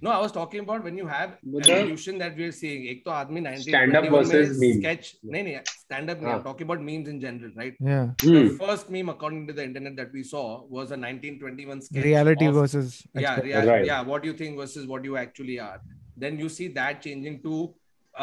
no 0.06 0.10
i 0.14 0.18
was 0.22 0.32
talking 0.34 0.60
about 0.64 0.84
when 0.86 0.98
you 1.00 1.06
have 1.12 1.30
With 1.54 1.64
the- 1.68 1.72
evolution 1.76 2.18
that 2.22 2.36
we're 2.40 2.52
seeing 2.58 2.82
एक 2.90 3.02
तो 3.04 3.10
आदमी 3.20 3.40
19 3.46 3.62
Stand 3.68 3.96
up 4.00 4.04
21 4.04 4.10
में 4.10 4.18
versus 4.32 4.60
meme. 4.64 4.76
sketch 4.82 5.08
नहीं 5.24 5.42
नहीं 5.48 5.62
stand 5.84 6.12
up 6.14 6.20
नहीं 6.22 6.30
हाँ. 6.32 6.36
I'm 6.38 6.44
talking 6.48 6.68
about 6.70 6.84
memes 6.90 7.08
in 7.14 7.18
general 7.24 7.56
right 7.62 7.80
yeah 7.88 8.04
the 8.24 8.34
Hmm. 8.42 8.52
first 8.60 8.92
meme 8.96 9.12
according 9.14 9.42
to 9.48 9.56
the 9.60 9.64
internet 9.70 9.96
that 10.02 10.12
we 10.18 10.22
saw 10.32 10.44
was 10.76 10.92
a 10.98 11.00
1921 11.06 11.82
sketch 11.88 12.04
reality 12.08 12.50
of- 12.52 12.54
versus 12.60 12.94
yeah, 13.14 13.20
expect- 13.22 13.48
rea- 13.48 13.64
Right. 13.72 13.86
yeah. 13.92 14.04
What 14.12 14.28
you 14.30 14.36
think 14.42 14.62
versus 14.64 14.86
what 14.92 15.04
you 15.10 15.16
actually 15.24 15.58
are. 15.70 15.80
Then 16.26 16.38
you 16.44 16.48
see 16.58 16.68
that 16.78 17.02
changing 17.08 17.40
to 17.48 17.58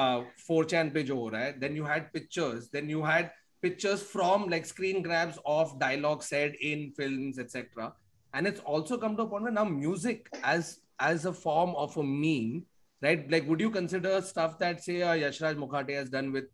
uh, 0.03 0.21
4chan 0.47 0.93
पे 0.95 1.03
जो 1.09 1.15
हो 1.23 1.27
रहा 1.35 1.41
है. 1.43 1.59
Then 1.59 1.75
you 1.81 1.85
had 1.91 2.07
pictures. 2.15 2.69
Then 2.77 2.89
you 2.95 3.03
had 3.09 3.29
pictures 3.65 4.01
from 4.15 4.47
like 4.55 4.65
screen 4.71 4.97
grabs 5.09 5.37
of 5.57 5.69
dialogue 5.83 6.23
said 6.31 6.57
in 6.71 6.81
films, 6.97 7.37
etc. 7.43 7.91
And 8.33 8.47
it's 8.53 8.65
also 8.73 8.97
come 9.05 9.15
to 9.19 9.23
a 9.23 9.29
point 9.35 9.43
where 9.49 9.53
now 9.59 9.63
music 9.75 10.27
as 10.55 10.73
as 11.00 11.24
a 11.24 11.32
form 11.32 11.74
of 11.76 11.96
a 11.96 12.02
meme, 12.02 12.64
right? 13.02 13.30
Like, 13.30 13.48
would 13.48 13.60
you 13.60 13.70
consider 13.70 14.20
stuff 14.22 14.58
that 14.58 14.82
say 14.84 15.02
uh, 15.02 15.14
Yashraj 15.14 15.56
Mukhate 15.56 15.94
has 15.96 16.10
done 16.10 16.32
with 16.32 16.44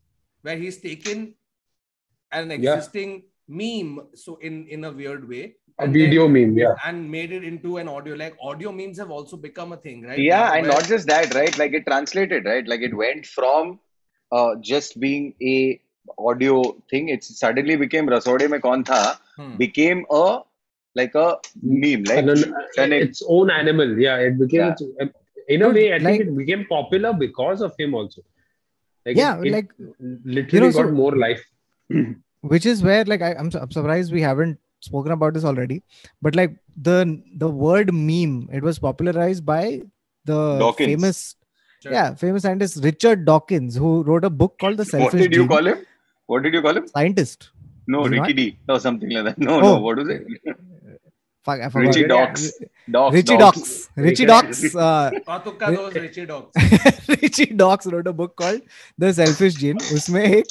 where 0.43 0.57
he's 0.57 0.81
taken 0.81 1.35
an 2.33 2.51
Yeah. 2.51 2.75
existing 2.75 3.15
meme 3.49 4.01
so 4.15 4.37
in 4.49 4.67
in 4.77 4.85
a 4.85 4.91
weird 5.01 5.29
way 5.33 5.45
A 5.79 5.87
video 5.87 6.23
then- 6.23 6.33
meme, 6.37 6.59
yeah. 6.59 6.75
and 6.85 7.11
made 7.11 7.33
it 7.39 7.45
into 7.45 7.77
an 7.83 7.89
audio 7.89 8.15
like 8.23 8.35
audio 8.51 8.73
memes 8.79 8.99
have 9.03 9.11
also 9.17 9.37
become 9.37 9.73
a 9.77 9.77
thing 9.77 10.03
right 10.07 10.19
yeah 10.19 10.41
Like, 10.49 10.55
and 10.59 10.67
where- 10.67 10.77
not 10.77 10.89
just 10.93 11.07
that 11.13 11.35
right 11.39 11.59
like 11.63 11.73
it 11.81 11.85
translated 11.91 12.45
right 12.53 12.67
like 12.73 12.81
it 12.89 12.97
went 13.03 13.27
from 13.35 13.79
uh, 14.33 14.57
just 14.73 14.99
being 15.05 15.29
a 15.53 15.81
audio 16.31 16.57
thing 16.91 17.09
it 17.17 17.23
suddenly 17.43 17.77
became 17.85 18.09
rasode 18.17 18.45
mein 18.55 18.65
kaun 18.67 18.83
tha 18.91 19.01
Hmm. 19.39 19.55
became 19.63 20.03
a 20.19 20.25
like 21.01 21.15
a 21.15 21.27
meme 21.63 22.05
like 22.11 22.19
And 22.19 22.29
then, 22.77 22.93
it- 22.93 23.03
its 23.09 23.23
own 23.37 23.51
animal. 23.61 23.91
Yeah, 24.07 24.17
it 24.29 24.39
became. 24.43 24.61
Yeah. 24.61 24.73
Its, 24.73 24.83
uh, 25.03 25.07
in 25.57 25.63
a 25.63 25.71
way, 25.79 25.87
I 25.93 25.99
like- 25.99 26.05
think 26.19 26.29
it 26.31 26.37
became 26.43 26.65
popular 26.77 27.13
because 27.27 27.61
of 27.71 27.73
him 27.79 27.95
also. 28.03 28.23
Like 29.07 29.17
Yeah, 29.23 29.39
it, 29.41 29.47
it 29.49 29.53
like, 29.57 29.69
literally 30.37 30.49
you 30.53 30.61
know, 30.61 30.73
got 30.79 30.89
so- 30.91 31.01
more 31.03 31.15
life. 31.27 31.43
which 32.53 32.67
is 32.71 32.83
where 32.87 33.05
like 33.05 33.23
I, 33.23 33.35
I'm, 33.41 33.51
I'm 33.61 33.71
surprised 33.71 34.13
we 34.13 34.23
haven't 34.23 34.59
spoken 34.87 35.13
about 35.13 35.35
this 35.35 35.45
already 35.51 35.77
but 36.27 36.37
like 36.41 36.53
the 36.89 36.97
the 37.43 37.49
word 37.63 37.93
meme 38.09 38.35
it 38.59 38.63
was 38.69 38.79
popularized 38.87 39.45
by 39.51 39.63
the 40.31 40.39
Dawkins. 40.65 40.89
famous 40.91 41.19
Sure. 41.83 41.93
yeah 41.97 42.15
famous 42.23 42.43
scientist 42.47 42.83
richard 42.85 43.25
dawkins 43.31 43.75
who 43.85 43.91
wrote 44.09 44.25
a 44.31 44.31
book 44.43 44.55
called 44.65 44.77
the 44.83 44.85
selfish 44.85 45.15
what 45.15 45.23
did 45.23 45.35
you 45.39 45.41
gene. 45.45 45.49
call 45.55 45.67
him 45.71 45.79
what 46.27 46.43
did 46.45 46.55
you 46.59 46.63
call 46.67 46.77
him 46.81 46.87
scientist 46.95 47.49
no 47.97 48.05
ricky 48.15 48.35
d 48.41 48.47
or 48.69 48.79
something 48.87 49.11
like 49.17 49.25
that 49.31 49.39
no 49.49 49.57
Oh. 49.57 49.61
no 49.67 49.73
what 49.87 49.97
was 50.03 50.09
it 50.17 50.23
Fuck, 51.46 51.60
I 51.62 51.70
forgot. 51.70 51.88
richie 51.96 52.08
docs 52.08 52.42
docs 52.96 53.14
richie 53.16 53.38
docs. 53.38 53.62
docs 53.62 53.90
richie 54.08 54.26
docs 54.32 54.76
uh, 54.76 55.12
Kautuk 55.30 55.56
ka 55.62 55.72
dost 55.72 55.96
Richie 55.96 56.26
Dogs. 56.26 57.08
Richie 57.22 57.46
Docs 57.62 57.88
wrote 57.88 58.08
a 58.08 58.14
book 58.14 58.36
called 58.36 58.62
The 58.98 59.12
Selfish 59.20 59.56
Gene. 59.64 59.78
उसमें 59.96 60.24
एक 60.24 60.46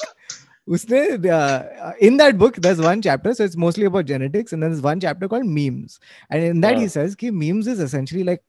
उसने 0.76 1.02
uh, 1.36 1.92
in 2.00 2.16
that 2.16 2.36
book 2.38 2.56
there's 2.56 2.80
one 2.80 3.00
chapter 3.02 3.32
so 3.34 3.44
it's 3.44 3.56
mostly 3.56 3.84
about 3.92 4.06
genetics 4.10 4.52
and 4.52 4.62
then 4.62 4.70
there's 4.70 4.82
one 4.88 4.98
chapter 5.06 5.28
called 5.28 5.46
memes 5.46 5.98
and 6.30 6.42
in 6.50 6.60
that 6.66 6.76
he 6.76 6.82
Yeah. 6.88 6.94
says 6.96 7.14
कि 7.22 7.30
memes 7.44 7.70
is 7.76 7.80
essentially 7.86 8.24
like 8.32 8.42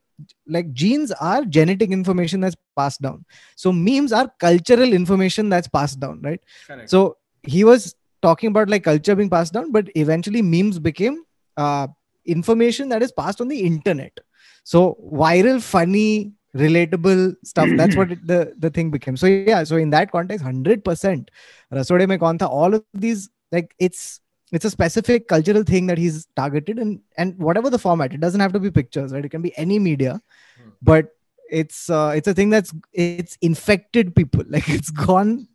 like 0.57 0.73
genes 0.73 1.11
are 1.29 1.45
genetic 1.45 1.91
information 2.01 2.41
that's 2.47 2.57
passed 2.81 3.01
down 3.07 3.23
so 3.55 3.71
memes 3.71 4.11
are 4.11 4.27
cultural 4.49 4.93
information 5.03 5.49
that's 5.57 5.67
passed 5.79 5.99
down 5.99 6.19
right 6.21 6.41
Correct. 6.67 6.89
so 6.89 7.17
he 7.55 7.63
was 7.63 7.95
talking 8.21 8.49
about 8.55 8.69
like 8.69 8.83
culture 8.91 9.15
being 9.23 9.29
passed 9.39 9.53
down 9.53 9.71
but 9.71 9.89
eventually 9.95 10.41
memes 10.41 10.77
became 10.91 11.23
uh, 11.57 11.87
information 12.26 12.88
that 12.90 13.02
is 13.02 13.12
passed 13.12 13.40
on 13.40 13.48
the 13.48 13.60
internet. 13.60 14.18
So 14.64 14.96
viral 15.12 15.62
funny 15.62 16.32
relatable 16.54 17.34
stuff 17.44 17.68
that's 17.76 17.96
what 17.96 18.12
it, 18.12 18.26
the 18.26 18.54
the 18.58 18.70
thing 18.70 18.90
became. 18.90 19.16
So 19.16 19.26
yeah 19.26 19.64
so 19.64 19.76
in 19.76 19.90
that 19.90 20.10
context 20.10 20.44
100% 20.44 21.28
rasode 21.72 22.08
mein 22.08 22.18
kaun 22.18 22.38
tha 22.38 22.46
all 22.48 22.74
of 22.74 22.84
these 22.94 23.28
like 23.52 23.74
it's 23.78 24.20
it's 24.52 24.64
a 24.64 24.70
specific 24.70 25.28
cultural 25.28 25.64
thing 25.64 25.86
that 25.86 25.98
he's 25.98 26.26
targeted 26.36 26.78
and 26.78 27.00
and 27.18 27.38
whatever 27.38 27.68
the 27.68 27.78
format 27.78 28.14
it 28.14 28.20
doesn't 28.20 28.40
have 28.40 28.52
to 28.52 28.60
be 28.60 28.70
pictures 28.70 29.12
right? 29.12 29.24
It 29.24 29.30
can 29.30 29.42
be 29.42 29.56
any 29.66 29.78
media 29.78 30.20
Hmm. 30.62 30.70
but 30.82 31.08
it's 31.50 31.90
uh, 31.90 32.12
it's 32.16 32.26
a 32.26 32.34
thing 32.34 32.50
that's 32.50 32.74
it's 32.92 33.36
infected 33.40 34.14
people. 34.16 34.44
Like 34.54 34.68
it's 34.68 34.90
gone 34.90 35.48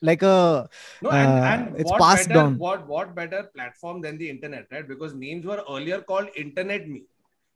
like 0.00 0.22
a 0.22 0.68
no, 1.02 1.10
and, 1.10 1.28
uh, 1.28 1.44
and 1.44 1.80
it's 1.80 1.90
passed 1.92 2.28
better, 2.28 2.40
down. 2.40 2.58
What 2.58 2.86
what 2.86 3.14
better 3.14 3.50
platform 3.54 4.00
than 4.00 4.18
the 4.18 4.30
internet, 4.30 4.66
right? 4.70 4.86
Because 4.86 5.14
memes 5.14 5.44
were 5.44 5.62
earlier 5.68 6.00
called 6.00 6.28
internet 6.36 6.88
meme. 6.88 7.06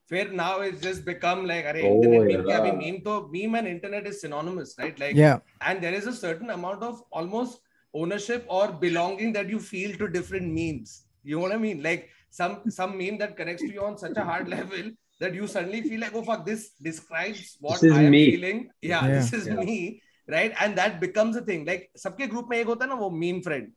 Where 0.09 0.29
now 0.29 0.59
it's 0.59 0.81
just 0.81 1.05
become 1.05 1.47
like, 1.47 1.67
Are, 1.67 1.77
oh, 1.77 2.03
internet 2.03 2.27
meme, 2.27 2.49
yeah. 2.49 2.61
I 2.61 2.73
mean, 2.73 2.79
meme, 2.79 3.05
to, 3.05 3.29
meme 3.33 3.55
and 3.55 3.69
internet 3.69 4.09
is 4.09 4.21
synonymous, 4.21 4.75
right? 4.77 4.99
Like, 4.99 5.15
yeah. 5.15 5.39
And 5.61 5.81
there 5.81 5.95
is 5.95 6.09
a 6.09 6.13
certain 6.13 6.51
amount 6.51 6.83
of 6.83 7.01
almost 7.13 7.61
ownership 7.95 8.45
or 8.49 8.73
belonging 8.73 9.33
that 9.35 9.49
you 9.49 9.61
feel 9.61 9.97
to 9.99 10.09
different 10.09 10.53
memes. 10.53 11.05
You 11.23 11.37
know 11.37 11.43
what 11.43 11.53
I 11.53 11.59
mean? 11.59 11.83
Like 11.83 12.11
some 12.31 12.63
some 12.71 12.99
meme 12.99 13.19
that 13.19 13.37
connects 13.37 13.63
to 13.63 13.73
you 13.73 13.85
on 13.85 13.99
such 13.99 14.17
a 14.17 14.25
hard 14.25 14.49
level 14.57 14.91
that 15.21 15.35
you 15.35 15.47
suddenly 15.47 15.83
feel 15.83 16.01
like, 16.01 16.15
oh 16.15 16.23
fuck, 16.23 16.47
this 16.47 16.71
describes 16.83 17.57
what 17.61 17.81
this 17.81 17.93
I 17.93 18.03
am 18.03 18.11
me. 18.11 18.31
feeling. 18.31 18.71
Yeah, 18.81 19.07
yeah, 19.07 19.15
this 19.15 19.33
is 19.33 19.47
yeah. 19.47 19.55
me. 19.55 20.03
Right 20.31 20.55
and 20.63 20.75
that 20.77 21.01
becomes 21.01 21.37
a 21.37 21.41
thing 21.49 21.67
like 21.67 21.89
सबके 21.99 22.27
group 22.27 22.49
में 22.51 22.57
एक 22.59 22.67
होता 22.67 22.85
है 22.85 22.89
ना 22.91 22.97
वो 22.97 23.11
meme 23.11 23.41
friend 23.41 23.69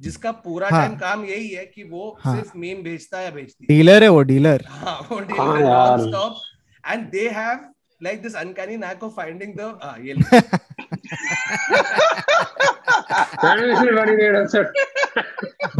जिसका 0.00 0.30
पूरा 0.32 0.68
time 0.70 0.90
हाँ, 0.90 0.98
काम 0.98 1.24
यही 1.24 1.48
है 1.48 1.64
कि 1.66 1.82
वो 1.82 2.16
हाँ, 2.20 2.34
सिर्फ़ 2.34 2.56
मीम 2.58 2.82
भेजता 2.82 3.18
है 3.18 3.32
भेजती 3.32 3.66
डीलर 3.66 4.02
है 4.02 4.08
वो 4.08 4.22
डीलर 4.22 4.64
हाँ 4.68 4.98
वो 5.10 5.18
dealer 5.20 5.58
non 5.64 6.06
stop 6.08 6.40
and 6.84 7.10
they 7.10 7.28
have 7.28 7.68
like 8.02 8.22
this 8.22 8.34
uncanny 8.36 8.76
knack 8.76 9.02
of 9.04 9.12
finding 9.12 9.54
the 9.60 9.78
ये 10.00 10.14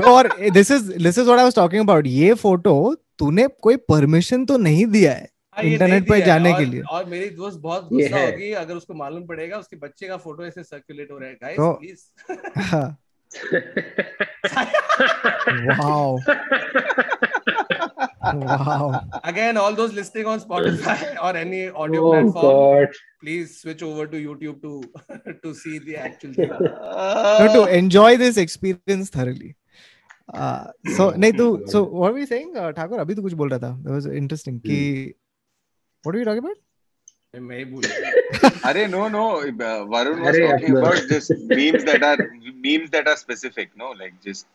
और 0.09 0.29
this 0.51 0.71
is 0.71 0.93
this 0.93 1.19
is 1.19 1.27
what 1.27 1.39
I 1.39 1.45
was 1.45 1.55
talking 1.55 1.83
about 1.83 2.07
ये 2.07 2.35
फ़ोटो 2.35 2.95
तूने 3.19 3.47
कोई 3.63 3.77
परमिशन 3.89 4.45
तो 4.47 4.57
नहीं 4.59 4.87
दिया 4.87 5.13
है। 5.13 5.29
हाँ, 5.57 5.65
इंटरनेट 5.65 6.09
पे 6.09 6.21
जाने 6.23 6.53
के 6.55 6.65
लिए। 6.65 6.81
और 6.91 7.05
मेरी 7.07 7.29
दोस्त 7.37 7.59
बहुत 7.61 7.89
गुस्सा 7.89 8.21
होगी 8.21 8.51
अगर 8.55 8.75
उसको 8.75 8.95
मालूम 8.95 9.27
पड़ेगा 9.27 9.59
उसके 9.59 9.77
बच्चे 9.79 10.09
का 10.09 10.17
फ़ोटो 10.19 10.45
ऐसे 10.45 10.63
सर्कुलेट 10.65 11.11
हो 11.13 11.19
रहा 11.19 11.29
है। 11.29 11.35
गाइस 11.35 11.57
तो, 11.57 11.73
please 11.75 12.01
wow 15.81 16.17
wow 18.25 18.91
again 19.25 19.57
all 19.59 19.75
those 19.75 19.95
listening 19.95 20.27
on 20.27 20.39
Spotify 20.39 21.15
और 21.17 21.37
any 21.37 21.67
audio 21.69 22.11
platform 22.13 22.85
please 23.21 23.49
switch 23.53 23.83
over 23.83 24.07
to 24.07 24.19
YouTube 24.19 24.63
to 24.63 24.83
to 25.43 25.53
see 25.55 25.79
the 25.79 25.89
actual 26.07 26.35
to 27.55 27.67
enjoy 27.67 28.17
this 28.17 28.39
experience 28.39 29.11
thoroughly 29.17 29.55
so 30.97 31.11
नहीं 31.17 31.33
तू 31.33 31.47
so 31.71 31.85
what 31.95 32.13
we 32.15 32.27
saying 32.27 32.57
Thakur 32.77 32.99
अभी 32.99 33.15
तो 33.15 33.23
कुछ 33.23 33.33
बोल 33.33 33.49
रहा 33.49 33.59
था। 33.59 33.71
That 33.73 33.93
was 33.93 34.07
interesting 34.15 34.61
कि 34.61 35.15
What 36.03 36.15
are 36.15 36.19
you 36.19 36.25
talking 36.25 36.39
about? 36.39 36.57
Arey, 37.35 38.91
no, 38.91 39.09
no. 39.09 39.41
Varun 39.41 40.21
was 40.21 40.37
talking 40.37 40.77
about 40.77 40.97
just 41.09 41.31
memes 41.31 41.85
that 41.85 42.03
are 42.03 42.19
memes 42.55 42.91
that 42.91 43.07
are 43.07 43.17
specific. 43.17 43.77
No, 43.77 43.91
like 43.91 44.15
just 44.23 44.47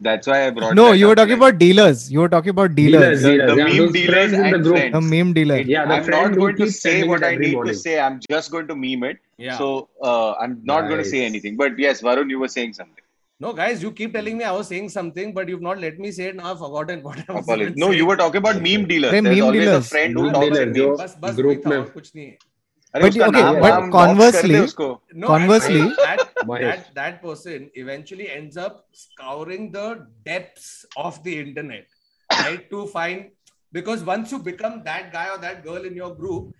that's 0.00 0.26
why 0.26 0.46
I 0.46 0.50
brought. 0.50 0.74
No, 0.74 0.92
you 0.92 1.06
were 1.06 1.14
talking 1.14 1.34
about 1.34 1.58
dealers. 1.58 2.10
You 2.10 2.20
were 2.20 2.28
talking 2.28 2.50
about 2.50 2.74
dealers. 2.74 3.22
dealers. 3.22 3.50
The, 3.50 3.56
meme 3.56 3.92
dealers 3.92 4.32
the 4.32 4.58
group. 4.58 5.02
Meme 5.02 5.32
dealer. 5.32 5.58
Yeah, 5.58 5.84
I'm 5.84 6.06
not 6.06 6.34
going 6.34 6.56
to 6.56 6.70
say 6.70 7.04
what 7.04 7.22
I 7.22 7.36
need 7.36 7.56
to 7.64 7.74
say. 7.74 8.00
I'm 8.00 8.20
just 8.28 8.50
going 8.50 8.66
to 8.68 8.74
meme 8.74 9.04
it. 9.04 9.18
Yeah. 9.36 9.56
So 9.56 9.88
uh, 10.02 10.32
I'm 10.32 10.60
not 10.64 10.88
going 10.88 10.98
to 10.98 11.08
say 11.08 11.24
anything. 11.24 11.56
But 11.56 11.78
yes, 11.78 12.02
Varun, 12.02 12.30
you 12.30 12.40
were 12.40 12.48
saying 12.48 12.72
something. 12.72 13.03
No, 13.41 13.53
guys, 13.53 13.81
you 13.81 13.89
keep 13.97 14.13
telling 14.13 14.37
me 14.37 14.43
I 14.43 14.51
was 14.51 14.67
saying 14.67 14.89
something, 14.89 15.33
but 15.33 15.47
you've 15.47 15.61
not 15.61 15.79
let 15.79 15.97
me 15.97 16.11
say 16.11 16.25
it. 16.25 16.35
Now 16.35 16.51
I've 16.51 16.59
forgotten 16.59 17.01
what 17.03 17.19
I 17.19 17.33
was 17.33 17.43
Apologies. 17.45 17.67
even 17.69 17.79
No, 17.79 17.85
saying. 17.87 17.97
you 17.99 18.05
were 18.05 18.17
talking 18.17 18.39
about 18.39 18.57
meme 18.61 18.85
dealers. 18.87 19.11
Hey, 19.11 19.21
There's 19.21 19.37
meme 19.37 19.45
always 19.45 19.61
dealers. 19.61 19.85
a 19.85 19.89
friend 19.89 20.13
who 20.17 20.23
Meme 20.23 20.33
talks 20.33 20.47
dealer, 20.49 20.65
like 20.65 20.75
जो 20.75 20.87
memes. 20.87 21.01
बस 21.01 21.15
बस 21.21 21.35
group 21.37 21.45
वही 21.45 21.55
था 21.65 21.69
में- 21.69 21.77
और 21.79 21.89
कुछ 21.93 22.11
नहीं 22.15 22.25
है. 22.25 22.37
अरे 22.95 23.03
But 23.03 23.09
उसका 23.09 23.25
okay, 23.27 23.41
नाम 23.41 23.55
but 23.55 23.71
वाम 23.71 23.91
box 23.91 23.91
कर 23.91 24.17
दे 24.17 24.17
conversely- 24.17 24.63
उसको. 24.65 24.89
No, 25.23 25.27
Conversely- 25.27 25.81
and 25.81 25.95
that, 26.03 26.25
Mahesh. 26.51 26.67
that 26.67 26.93
that 26.99 27.21
person 27.23 27.69
eventually 27.85 28.27
ends 28.35 28.57
up 28.65 28.77
scouring 29.03 29.71
the 29.77 29.87
depths 30.29 30.69
of 31.05 31.23
the 31.23 31.37
internet, 31.39 31.87
right? 32.43 32.69
to 32.75 32.85
find 32.87 33.25
because 33.79 34.03
once 34.11 34.31
you 34.35 34.39
become 34.51 34.77
that 34.91 35.11
guy 35.17 35.27
or 35.33 35.37
that 35.47 35.63
girl 35.69 35.89
in 35.91 35.95
your 36.03 36.11
group, 36.21 36.53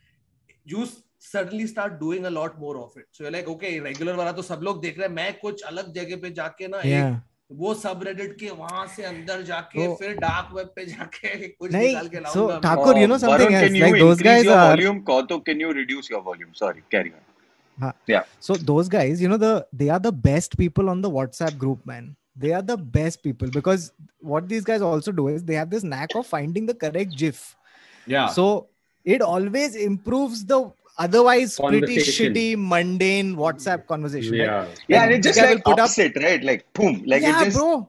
you 0.66 0.88
suddenly 1.33 1.67
start 1.67 1.99
doing 2.01 2.27
a 2.27 2.31
lot 2.39 2.59
more 2.65 2.77
of 2.79 2.97
it. 3.03 3.07
So 3.13 3.25
you're 3.25 3.33
like, 3.37 3.49
okay, 3.57 3.71
regular 3.81 4.17
वाला 4.17 4.33
तो 4.39 4.43
सब 4.43 4.61
लोग 4.69 4.81
देख 4.83 4.99
रहे 4.99 5.07
हैं 5.09 5.15
मैं 5.15 5.33
कुछ 5.45 5.63
अलग 5.73 5.93
जगह 5.95 6.21
पे 6.23 6.31
जाके 6.41 6.69
ना 6.75 6.83
Yeah. 6.91 7.13
एक 7.15 7.23
वो 7.61 7.73
सब 7.81 8.03
रेडिट 8.07 8.39
के 8.41 8.51
वहाँ 8.59 8.87
से 8.97 9.03
अंदर 9.05 9.43
जाके 9.49 9.87
तो- 9.87 9.97
फिर 9.99 10.15
डार्क 10.21 10.55
वेब 10.57 10.69
पे 10.77 10.85
जाके 10.87 11.29
कुछ 11.49 11.73
नहीं, 11.73 11.89
निकाल 11.89 12.09
के 12.09 12.17
so 12.17 12.23
लाऊँगा 12.23 12.61
Thakur, 12.67 12.95
you 13.01 13.09
know 13.13 13.19
Uh, 13.19 13.23
something 13.25 13.49
Varun, 13.49 13.59
else, 13.59 13.65
can 13.67 13.75
you 13.81 13.83
like 13.85 13.99
those 14.01 14.19
increase 14.19 14.31
guys 14.31 14.45
your 14.51 14.57
are- 14.59 14.71
volume? 14.77 15.01
Kautuk, 15.11 15.45
can 15.51 15.61
you 15.65 15.73
reduce 15.79 16.11
your 16.15 16.23
volume? 16.29 16.55
Sorry, 16.63 16.83
carry 16.97 17.13
on. 17.19 17.21
So 18.49 18.55
those 18.55 18.89
guys, 18.89 19.21
you 19.21 19.29
know, 19.29 19.37
the 19.37 19.67
they 19.73 19.89
are 19.89 19.99
the 19.99 20.13
best 20.13 20.57
people 20.59 20.89
on 20.95 21.01
the 21.03 21.11
WhatsApp 21.11 21.59
group, 21.59 21.85
man. 21.93 22.15
They 22.37 22.53
are 22.53 22.63
the 22.63 22.77
best 22.77 23.23
people 23.23 23.49
because 23.57 23.93
what 24.21 24.49
these 24.49 24.65
guys 24.65 24.81
also 24.91 25.13
do 25.13 25.27
is 25.29 25.45
they 25.45 25.55
have 25.55 25.71
this 25.71 25.85
knack 25.85 26.15
of 26.21 26.27
finding 26.27 26.67
the 26.67 26.75
correct 26.87 27.17
GIF. 27.25 27.43
yeah 28.13 28.27
So 28.39 28.47
it 29.05 29.23
always 29.23 29.77
improves 29.89 30.45
the 30.53 30.59
otherwise 30.99 31.59
pretty 31.59 31.97
shitty, 31.97 32.57
mundane 32.57 33.37
WhatsApp 33.37 33.87
conversation. 33.87 34.33
right? 34.33 34.41
Yeah. 34.41 34.67
Yeah, 34.89 34.97
Like, 34.99 35.05
and 35.07 35.15
it 35.15 35.23
just 35.23 35.41
like 35.41 35.65
put 35.65 35.79
up- 35.81 35.99
it, 35.99 36.17
right? 36.23 36.43
Like 36.43 36.73
boom, 36.73 37.03
like 37.07 37.23
yeah, 37.23 37.41
it 37.43 37.45
just 37.47 37.57
bro. 37.57 37.89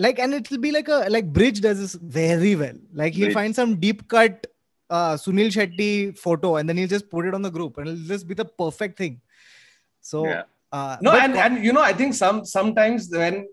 Like, 0.00 0.20
and 0.20 0.32
it'll 0.34 0.58
be 0.58 0.70
like 0.70 0.86
a 0.88 1.06
like 1.10 1.32
Bridge 1.32 1.60
does 1.60 1.80
this 1.80 1.94
very 1.94 2.54
well. 2.54 2.74
Like 2.92 3.14
he'll 3.14 3.26
Bridge. 3.26 3.34
find 3.34 3.54
some 3.54 3.76
deep 3.80 4.06
cut 4.08 4.46
uh 4.90 5.14
Sunil 5.14 5.48
Shetty 5.48 6.16
photo 6.16 6.56
and 6.56 6.68
then 6.68 6.76
he'll 6.76 6.88
just 6.88 7.10
put 7.10 7.26
it 7.26 7.34
on 7.34 7.42
the 7.42 7.50
group 7.50 7.76
and 7.78 7.88
it'll 7.88 8.04
just 8.06 8.26
be 8.26 8.34
the 8.34 8.44
perfect 8.44 8.96
thing. 8.96 9.20
So 10.00 10.24
Yeah. 10.26 10.42
uh 10.72 10.96
no 11.02 11.12
and, 11.12 11.34
co- 11.34 11.40
and 11.40 11.64
you 11.64 11.72
know 11.72 11.80
i 11.82 11.92
think 11.92 12.14
some 12.14 12.44
sometimes 12.44 13.08
when 13.10 13.46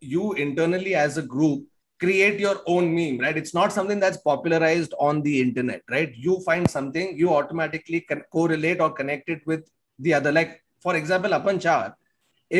you 0.00 0.32
internally 0.34 0.94
as 0.94 1.16
a 1.18 1.22
group 1.22 1.64
create 2.04 2.38
your 2.44 2.56
own 2.74 2.86
meme 2.98 3.18
right 3.24 3.36
it's 3.42 3.54
not 3.58 3.72
something 3.78 4.00
that's 4.04 4.20
popularized 4.30 4.94
on 5.08 5.20
the 5.26 5.34
internet 5.46 5.82
right 5.96 6.14
you 6.28 6.38
find 6.48 6.70
something 6.76 7.16
you 7.24 7.34
automatically 7.40 8.00
can 8.12 8.22
correlate 8.38 8.80
or 8.86 8.90
connect 9.00 9.28
it 9.36 9.42
with 9.52 9.62
the 10.06 10.14
other 10.20 10.32
like 10.38 10.52
for 10.86 10.94
example 11.02 11.36
apan 11.40 11.60
char 11.66 11.84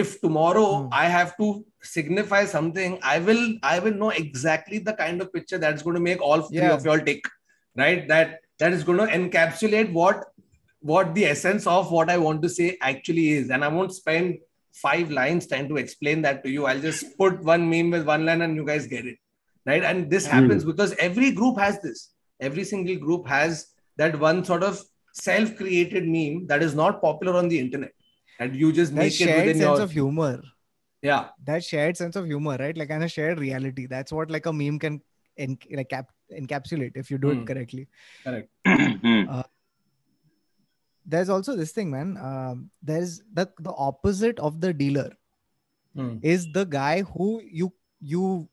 if 0.02 0.12
tomorrow 0.26 0.68
Hmm. 0.74 0.88
i 1.04 1.06
have 1.16 1.32
to 1.40 1.46
signify 1.94 2.42
something 2.56 2.92
i 3.14 3.16
will 3.26 3.42
i 3.74 3.78
will 3.86 3.96
know 4.02 4.12
exactly 4.24 4.78
the 4.90 4.94
kind 5.02 5.24
of 5.24 5.32
picture 5.38 5.58
that's 5.64 5.82
going 5.88 5.98
to 6.00 6.06
make 6.10 6.22
all 6.30 6.42
three 6.50 6.62
Yeah. 6.66 6.74
of 6.76 6.84
you 6.86 6.92
all 6.94 7.02
tick 7.10 7.28
right 7.82 8.08
that 8.14 8.40
that 8.62 8.72
is 8.78 8.84
going 8.88 9.00
to 9.02 9.10
encapsulate 9.18 9.92
what 10.00 10.24
what 10.92 11.14
the 11.16 11.24
essence 11.26 11.66
of 11.74 11.90
what 11.96 12.10
I 12.14 12.18
want 12.22 12.42
to 12.42 12.48
say 12.54 12.66
actually 12.88 13.30
is. 13.36 13.48
And 13.50 13.64
I 13.64 13.68
won't 13.68 13.94
spend 13.94 14.40
five 14.80 15.10
lines 15.18 15.46
trying 15.46 15.66
to 15.70 15.78
explain 15.82 16.20
that 16.26 16.42
to 16.44 16.50
you. 16.50 16.66
I'll 16.66 16.82
just 16.88 17.16
put 17.16 17.38
one 17.42 17.62
meme 17.70 17.90
with 17.94 18.04
one 18.06 18.26
line 18.26 18.42
and 18.46 18.54
you 18.54 18.66
guys 18.66 18.86
get 18.86 19.06
it. 19.12 19.16
Right. 19.66 19.82
And 19.82 20.10
this 20.10 20.26
happens 20.26 20.64
because 20.64 20.92
every 20.98 21.30
group 21.32 21.58
has 21.58 21.80
this. 21.80 22.10
Every 22.40 22.64
single 22.64 22.96
group 22.96 23.26
has 23.26 23.66
that 23.96 24.18
one 24.18 24.44
sort 24.44 24.62
of 24.62 24.80
self 25.14 25.56
created 25.56 26.06
meme 26.06 26.46
that 26.48 26.62
is 26.62 26.74
not 26.74 27.00
popular 27.00 27.34
on 27.36 27.48
the 27.48 27.58
internet. 27.58 27.92
And 28.40 28.54
you 28.54 28.72
just 28.72 28.92
that 28.94 28.98
make 29.00 29.12
it 29.12 29.24
shared 29.24 29.46
within 29.46 29.62
sense 29.62 29.76
your. 29.78 29.82
of 29.84 29.90
humor. 29.92 30.42
yeah. 31.02 31.28
That 31.44 31.64
shared 31.64 31.96
sense 31.96 32.16
of 32.16 32.26
humor, 32.26 32.56
right? 32.58 32.76
Like 32.76 32.90
and 32.90 33.04
a 33.04 33.08
shared 33.08 33.38
reality. 33.38 33.86
That's 33.86 34.12
what 34.12 34.30
like 34.30 34.46
a 34.46 34.52
meme 34.52 34.78
can 34.78 35.00
en- 35.38 35.56
like 35.72 35.88
cap- 35.88 36.10
encapsulate 36.32 36.96
if 36.96 37.10
you 37.10 37.16
do 37.18 37.32
Hmm. 37.32 37.40
it 37.42 37.46
correctly. 37.46 37.88
Correct. 38.24 38.48
Hmm. 38.66 39.40
There's 41.06 41.28
also 41.28 41.54
this 41.54 41.72
thing, 41.72 41.90
man. 41.90 42.16
Um, 42.16 42.70
there's 42.82 43.20
the 43.32 43.50
the 43.60 43.72
opposite 43.72 44.38
of 44.38 44.60
the 44.60 44.72
dealer 44.72 45.10
Hmm. 45.94 46.16
is 46.22 46.46
the 46.52 46.64
guy 46.64 47.02
who 47.02 47.40
you 47.44 47.72
you 48.00 48.48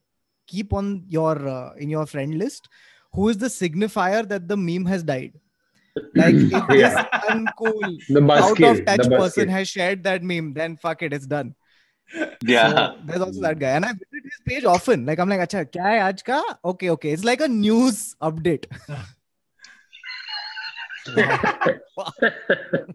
keep 0.53 0.73
on 0.81 0.91
your 1.17 1.35
uh, 1.55 1.73
in 1.85 1.89
your 1.95 2.05
friend 2.13 2.37
list 2.43 2.69
who 3.13 3.29
is 3.33 3.37
the 3.43 3.51
signifier 3.55 4.27
that 4.33 4.47
the 4.51 4.57
meme 4.65 4.85
has 4.93 5.03
died 5.11 5.39
like 6.15 6.35
if 6.59 6.67
this 6.73 6.93
uncool 7.29 7.87
out 8.37 8.63
of 8.69 8.85
touch 8.85 9.09
person 9.15 9.55
has 9.57 9.73
shared 9.77 10.03
that 10.09 10.23
meme 10.33 10.53
then 10.59 10.77
fuck 10.85 11.07
it 11.09 11.13
it's 11.19 11.31
done 11.37 11.55
yeah 12.43 12.69
so 12.69 12.97
there's 13.05 13.21
also 13.21 13.41
that 13.47 13.59
guy 13.59 13.71
and 13.79 13.85
i 13.85 13.93
visit 13.93 14.29
his 14.33 14.41
page 14.45 14.65
often 14.75 15.05
like 15.05 15.19
i'm 15.19 15.33
like 15.33 15.47
kya 15.55 15.87
hai 15.87 15.97
aaj 16.03 16.23
ka 16.29 16.43
okay 16.73 16.93
okay 16.97 17.17
it's 17.17 17.27
like 17.31 17.49
a 17.49 17.51
news 17.57 18.03
update 18.29 18.69
wow. 21.17 21.39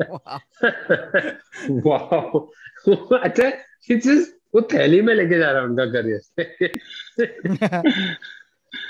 wow. 0.09 0.41
wow. 1.69 2.49
wow. 2.87 3.23
It's 3.89 4.05
just 4.05 4.33
वो 4.55 4.61
थैली 4.73 5.01
में 5.03 5.15
लेके 5.15 5.39
जा 5.39 5.51
रहा 5.51 5.61
है 5.61 5.69
उनका 5.69 5.85
career 5.97 6.21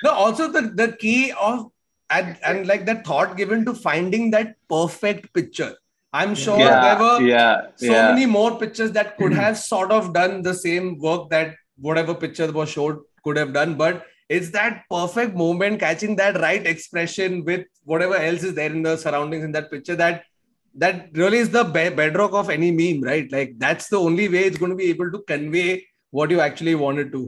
No, 0.05 0.11
also 0.11 0.51
the, 0.51 0.63
the 0.75 0.93
key 0.93 1.33
of 1.41 1.71
and, 2.11 2.37
and 2.45 2.67
like 2.67 2.87
that 2.87 3.07
thought 3.07 3.37
given 3.37 3.65
to 3.65 3.75
finding 3.75 4.31
that 4.31 4.57
perfect 4.69 5.33
picture. 5.33 5.75
I'm 6.13 6.35
sure 6.35 6.59
yeah, 6.59 6.81
there 6.81 6.99
were 6.99 7.21
yeah, 7.27 7.67
so 7.77 7.87
yeah. 7.87 8.13
many 8.13 8.27
more 8.27 8.59
pictures 8.59 8.93
that 8.93 9.17
could 9.19 9.33
have 9.33 9.59
sort 9.59 9.91
of 9.91 10.13
done 10.13 10.43
the 10.43 10.55
same 10.55 10.99
work 10.99 11.29
that 11.31 11.55
whatever 11.79 12.15
picture 12.15 12.51
was 12.51 12.71
showed 12.71 13.01
could 13.23 13.37
have 13.37 13.53
done 13.53 13.75
but 13.75 14.07
it's 14.29 14.51
that 14.51 14.85
perfect 14.91 15.35
moment 15.37 15.79
catching 15.79 16.17
that 16.17 16.41
right 16.41 16.67
expression 16.67 17.45
with 17.45 17.67
whatever 17.85 18.17
else 18.17 18.43
is 18.45 18.55
there 18.55 18.73
in 18.73 18.83
the 18.83 18.97
surroundings 18.97 19.45
in 19.45 19.53
that 19.53 19.71
picture 19.71 19.97
that 19.97 20.25
that 20.76 21.10
really 21.14 21.38
is 21.38 21.50
the 21.50 21.64
be- 21.64 21.90
bedrock 21.90 22.34
of 22.34 22.50
any 22.50 22.72
meme 22.72 23.02
right 23.02 23.32
like 23.32 23.54
that's 23.58 23.90
the 23.90 24.00
only 24.00 24.28
way 24.30 24.44
it's 24.50 24.58
going 24.58 24.72
to 24.72 24.76
be 24.76 24.90
able 24.90 25.12
to 25.12 25.22
convey 25.28 25.84
what 26.12 26.32
you 26.32 26.40
actually 26.40 26.76
wanted 26.76 27.12
to 27.12 27.24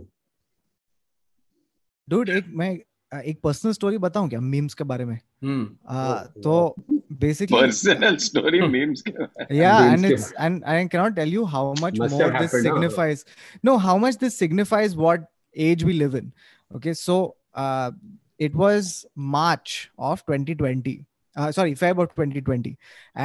dude 2.10 2.30
एक 2.30 2.48
मैं 2.62 2.70
uh, 3.16 3.22
एक 3.22 3.40
personal 3.44 3.72
story 3.72 3.98
बताऊं 3.98 4.30
क्या 4.30 4.40
memes 4.40 4.74
के 4.74 4.84
बारे 4.84 5.06
में 5.06 5.20
hmm. 5.44 5.66
uh, 5.92 6.42
तो 6.44 6.76
basically 7.24 7.60
Personal 7.60 8.18
story 8.28 8.62
memes. 8.76 9.02
के 9.02 9.12
बारे 9.12 9.46
में। 9.52 9.60
yeah 9.60 9.80
Memes 9.82 9.94
and 9.94 10.08
के 10.08 10.14
it's 10.16 10.32
and 10.48 10.66
i 10.66 10.88
cannot 10.96 11.16
tell 11.20 11.36
you 11.38 11.46
how 11.46 11.64
much 11.84 12.00
Must 12.00 12.16
more 12.16 12.32
have 12.32 12.42
this 12.42 12.52
happened, 12.52 12.68
huh? 12.68 12.74
signifies 12.74 13.26
no 13.70 13.78
how 13.78 13.98
much 13.98 14.18
this 14.26 14.38
signifies 14.44 14.98
what 15.06 15.30
age 15.56 15.84
we 15.84 15.94
live 15.94 16.16
in 16.16 16.34
okay 16.76 16.94
so 16.94 17.36
uh 17.56 17.92
it 18.40 18.56
was 18.56 19.06
march 19.16 19.92
of 20.12 20.26
2020 20.26 20.96
uh, 21.39 21.51
sorry 21.59 21.75
feb 21.83 22.03
of 22.03 22.11
2020 22.15 22.77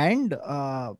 and 0.03 0.33
uh 0.57 0.93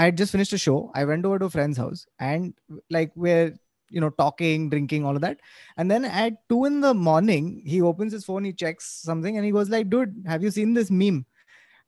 i 0.00 0.04
had 0.06 0.16
just 0.20 0.32
finished 0.32 0.52
a 0.56 0.58
show. 0.64 0.76
I 0.94 1.04
went 1.04 1.26
over 1.28 1.38
to 1.40 1.46
a 1.46 1.50
friend's 1.54 1.76
house 1.76 2.06
and 2.18 2.54
like 2.96 3.10
we're 3.22 3.48
you 3.96 4.00
know 4.04 4.10
talking 4.20 4.70
drinking 4.74 5.04
all 5.04 5.16
of 5.18 5.22
that. 5.24 5.40
And 5.76 5.90
then 5.94 6.06
at 6.20 6.38
two 6.52 6.60
in 6.68 6.80
the 6.84 6.92
morning 7.08 7.48
he 7.72 7.80
opens 7.88 8.14
his 8.16 8.24
phone 8.28 8.44
he 8.48 8.52
checks 8.62 8.86
something 9.08 9.36
and 9.36 9.44
he 9.48 9.52
goes 9.56 9.68
like 9.74 9.90
dude 9.90 10.14
have 10.34 10.42
you 10.46 10.52
seen 10.58 10.72
this 10.78 10.90
meme? 11.02 11.18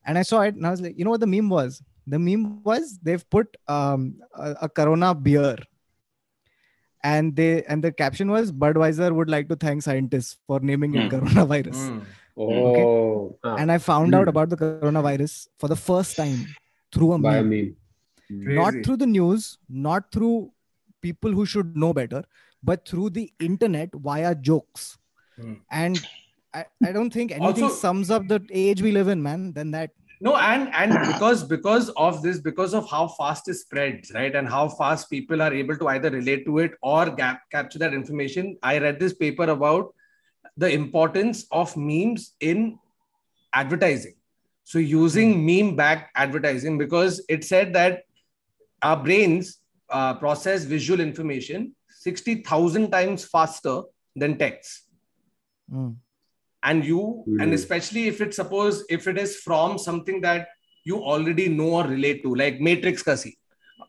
And 0.04 0.18
i 0.22 0.24
saw 0.32 0.42
it 0.48 0.56
and 0.56 0.66
i 0.66 0.72
was 0.74 0.82
like 0.88 0.98
you 0.98 1.04
know 1.06 1.14
what 1.14 1.24
the 1.24 1.32
meme 1.36 1.48
was? 1.48 1.80
The 2.16 2.18
meme 2.26 2.44
was 2.64 2.98
they've 3.02 3.24
put 3.38 3.56
um, 3.78 4.02
a, 4.34 4.50
a 4.66 4.68
corona 4.80 5.14
beer. 5.14 5.56
And 7.02 7.36
they 7.36 7.62
and 7.64 7.82
the 7.84 7.92
caption 7.92 8.30
was 8.30 8.52
budweiser 8.52 9.10
would 9.14 9.30
like 9.30 9.48
to 9.48 9.56
thank 9.56 9.82
scientists 9.82 10.38
for 10.46 10.60
naming 10.60 10.94
it 10.94 11.02
Hmm. 11.08 11.16
coronavirus. 11.16 11.82
Hmm. 11.88 11.98
Oh, 12.38 13.38
ah, 13.44 13.54
and 13.56 13.72
i 13.72 13.78
found 13.78 14.14
out 14.14 14.24
Hmm. 14.24 14.28
about 14.34 14.50
the 14.50 14.56
coronavirus 14.62 15.34
for 15.58 15.68
the 15.68 15.76
first 15.76 16.16
time 16.16 16.40
through 16.92 17.12
a 17.14 17.18
by 17.18 17.34
meme. 17.42 17.74
meme. 18.30 18.54
not 18.60 18.74
through 18.84 18.96
the 19.04 19.06
news 19.06 19.46
not 19.88 20.10
through 20.12 20.50
people 21.06 21.32
who 21.38 21.46
should 21.46 21.76
know 21.84 21.92
better 22.00 22.22
but 22.62 22.86
through 22.88 23.08
the 23.10 23.30
internet 23.48 23.90
via 24.08 24.34
jokes. 24.34 24.98
Hmm. 25.40 25.54
and 25.70 26.06
I, 26.54 26.64
I 26.88 26.92
don't 26.92 27.12
think 27.12 27.32
anything 27.32 27.64
Also- 27.64 27.76
sums 27.86 28.10
up 28.10 28.28
the 28.28 28.40
age 28.50 28.82
we 28.82 28.92
live 28.92 29.08
in 29.08 29.22
man 29.22 29.52
than 29.52 29.70
that. 29.72 29.90
No 30.26 30.34
and 30.36 30.70
and 30.82 30.92
because 31.08 31.40
because 31.44 31.88
of 32.04 32.22
this 32.22 32.38
because 32.46 32.72
of 32.78 32.86
how 32.92 33.00
fast 33.16 33.48
it 33.54 33.56
spreads 33.62 34.12
right? 34.14 34.34
And 34.40 34.48
how 34.48 34.62
fast 34.76 35.10
people 35.10 35.42
are 35.46 35.52
able 35.62 35.76
to 35.82 35.88
either 35.94 36.10
relate 36.14 36.46
to 36.46 36.56
it 36.60 36.72
or 36.92 37.02
gap, 37.18 37.42
capture 37.56 37.78
that 37.82 37.92
information. 37.92 38.56
I 38.62 38.78
read 38.78 38.98
this 38.98 39.12
paper 39.24 39.44
about 39.56 39.92
the 40.56 40.70
importance 40.72 41.46
of 41.50 41.76
memes 41.76 42.34
in 42.40 42.78
advertising 43.52 44.14
so 44.64 44.78
using 44.78 45.44
meme 45.46 45.76
backed 45.76 46.10
advertising 46.16 46.78
because 46.78 47.24
it 47.28 47.44
said 47.44 47.72
that 47.74 48.02
our 48.82 48.96
brains 48.96 49.58
uh, 49.90 50.14
process 50.14 50.64
visual 50.64 51.00
information 51.00 51.74
60,000 51.88 52.90
times 52.90 53.24
faster 53.24 53.82
than 54.14 54.38
text. 54.38 54.88
Mm. 55.72 55.96
And 56.62 56.84
you, 56.84 57.24
and 57.40 57.50
Mhm. 57.50 57.54
especially 57.54 58.06
if 58.08 58.20
it's 58.20 58.36
suppose 58.36 58.84
if 58.88 59.06
it 59.06 59.18
is 59.18 59.36
from 59.36 59.78
something 59.78 60.20
that 60.22 60.48
you 60.84 60.98
already 61.02 61.48
know 61.48 61.70
or 61.80 61.84
relate 61.84 62.22
to, 62.22 62.34
like 62.34 62.60
Matrix 62.60 63.02
Kasi. 63.02 63.36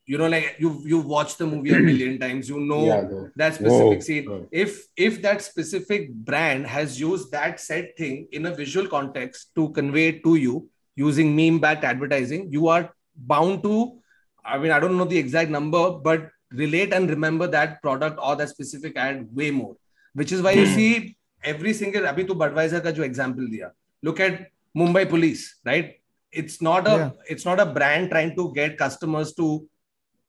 You 0.05 0.17
know, 0.17 0.27
like 0.27 0.55
you've 0.59 0.85
you've 0.88 1.05
watched 1.05 1.38
the 1.38 1.45
movie 1.47 1.73
a 1.73 1.79
million 1.79 2.19
times, 2.23 2.49
you 2.49 2.59
know 2.59 2.85
Yeah, 2.85 3.27
that 3.35 3.55
specific 3.55 3.99
Whoa. 3.99 3.99
scene. 3.99 4.47
If 4.51 4.85
if 4.95 5.21
that 5.21 5.41
specific 5.41 6.13
brand 6.13 6.67
has 6.67 6.99
used 6.99 7.31
that 7.31 7.59
said 7.59 7.95
thing 7.97 8.27
in 8.31 8.45
a 8.45 8.53
visual 8.53 8.88
context 8.88 9.53
to 9.55 9.69
convey 9.69 10.07
it 10.09 10.23
to 10.23 10.35
you 10.35 10.69
using 10.95 11.35
meme 11.35 11.59
backed 11.59 11.83
advertising, 11.83 12.51
you 12.51 12.67
are 12.67 12.93
bound 13.15 13.63
to, 13.63 13.99
I 14.43 14.57
mean, 14.57 14.71
I 14.71 14.79
don't 14.79 14.97
know 14.97 15.05
the 15.05 15.17
exact 15.17 15.49
number, 15.49 15.91
but 15.91 16.29
relate 16.51 16.91
and 16.93 17.09
remember 17.09 17.47
that 17.47 17.81
product 17.81 18.19
or 18.21 18.35
that 18.35 18.49
specific 18.49 18.97
ad 18.97 19.27
way 19.33 19.51
more. 19.51 19.75
Which 20.13 20.31
is 20.31 20.41
why 20.41 20.51
you 20.51 20.65
see 20.65 21.15
every 21.43 21.73
single 21.73 22.03
Abhi 22.03 22.27
to 22.27 22.35
Budweiser 22.35 22.81
ka 22.83 22.91
jo 22.91 23.03
example 23.03 23.43
diya. 23.43 23.71
Look 24.03 24.19
at 24.19 24.47
Mumbai 24.75 25.07
Police, 25.09 25.59
right? 25.65 25.95
It's 26.31 26.61
not 26.61 26.88
a 26.88 26.95
Yeah. 26.97 27.09
it's 27.29 27.45
not 27.45 27.59
a 27.59 27.65
brand 27.65 28.09
trying 28.11 28.35
to 28.35 28.51
get 28.53 28.77
customers 28.77 29.33
to 29.35 29.67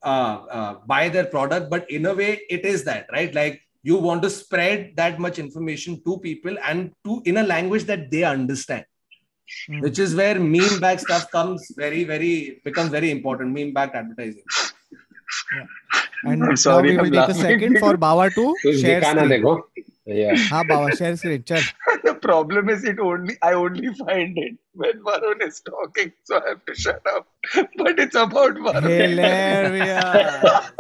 uh, 0.03 0.45
uh, 0.57 0.75
buy 0.87 1.09
their 1.09 1.25
product 1.25 1.69
but 1.69 1.91
in 1.91 2.07
a 2.07 2.15
way 2.15 2.41
it 2.49 2.65
is 2.65 2.85
that 2.85 3.05
right 3.13 3.35
like 3.35 3.61
you 3.83 3.97
want 3.97 4.23
to 4.23 4.31
spread 4.31 4.93
that 4.95 5.19
much 5.19 5.41
information 5.41 6.01
to 6.05 6.19
people 6.21 6.57
and 6.63 6.93
to 7.05 7.21
in 7.25 7.39
a 7.39 7.43
language 7.43 7.83
that 7.83 8.09
they 8.09 8.23
understand 8.23 8.85
mm. 9.69 9.83
which 9.83 9.99
is 9.99 10.15
where 10.15 10.39
meme 10.39 10.79
back 10.79 11.01
stuff 11.01 11.29
comes 11.33 11.73
very 11.77 12.05
very 12.05 12.61
becomes 12.65 12.91
very 12.91 13.11
important 13.11 13.53
meme 13.53 13.73
back 13.73 13.93
advertising 13.93 14.45
yeah. 15.57 15.67
and 16.25 16.45
I'm 16.45 16.57
sorry, 16.57 16.97
now 16.97 17.03
we 17.03 17.11
will 17.11 17.27
take 17.27 17.37
a 17.37 17.41
second 17.41 17.79
for 17.79 17.97
Bawa 17.97 18.31
to 18.35 18.55
share 18.81 19.03
screen. 19.03 19.63
Yeah. 20.07 20.35
Haan, 20.37 20.97
share 20.97 21.17
screen. 21.17 21.45
The 22.05 22.15
problem 22.21 22.69
is 22.71 22.85
it 22.85 22.99
only 22.99 23.37
I 23.43 23.53
only 23.53 23.93
find 23.95 24.39
it 24.39 24.57
when 24.83 24.97
Varun 25.09 25.43
is 25.49 25.61
talking, 25.69 26.13
so 26.25 26.41
I 26.45 26.49
have 26.51 26.65
to 26.71 26.75
shut 26.85 27.03
up. 27.15 27.27
But 27.81 27.99
it's 28.05 28.15
about 28.27 28.55
Varun. 28.67 28.91
hilarious 29.03 30.73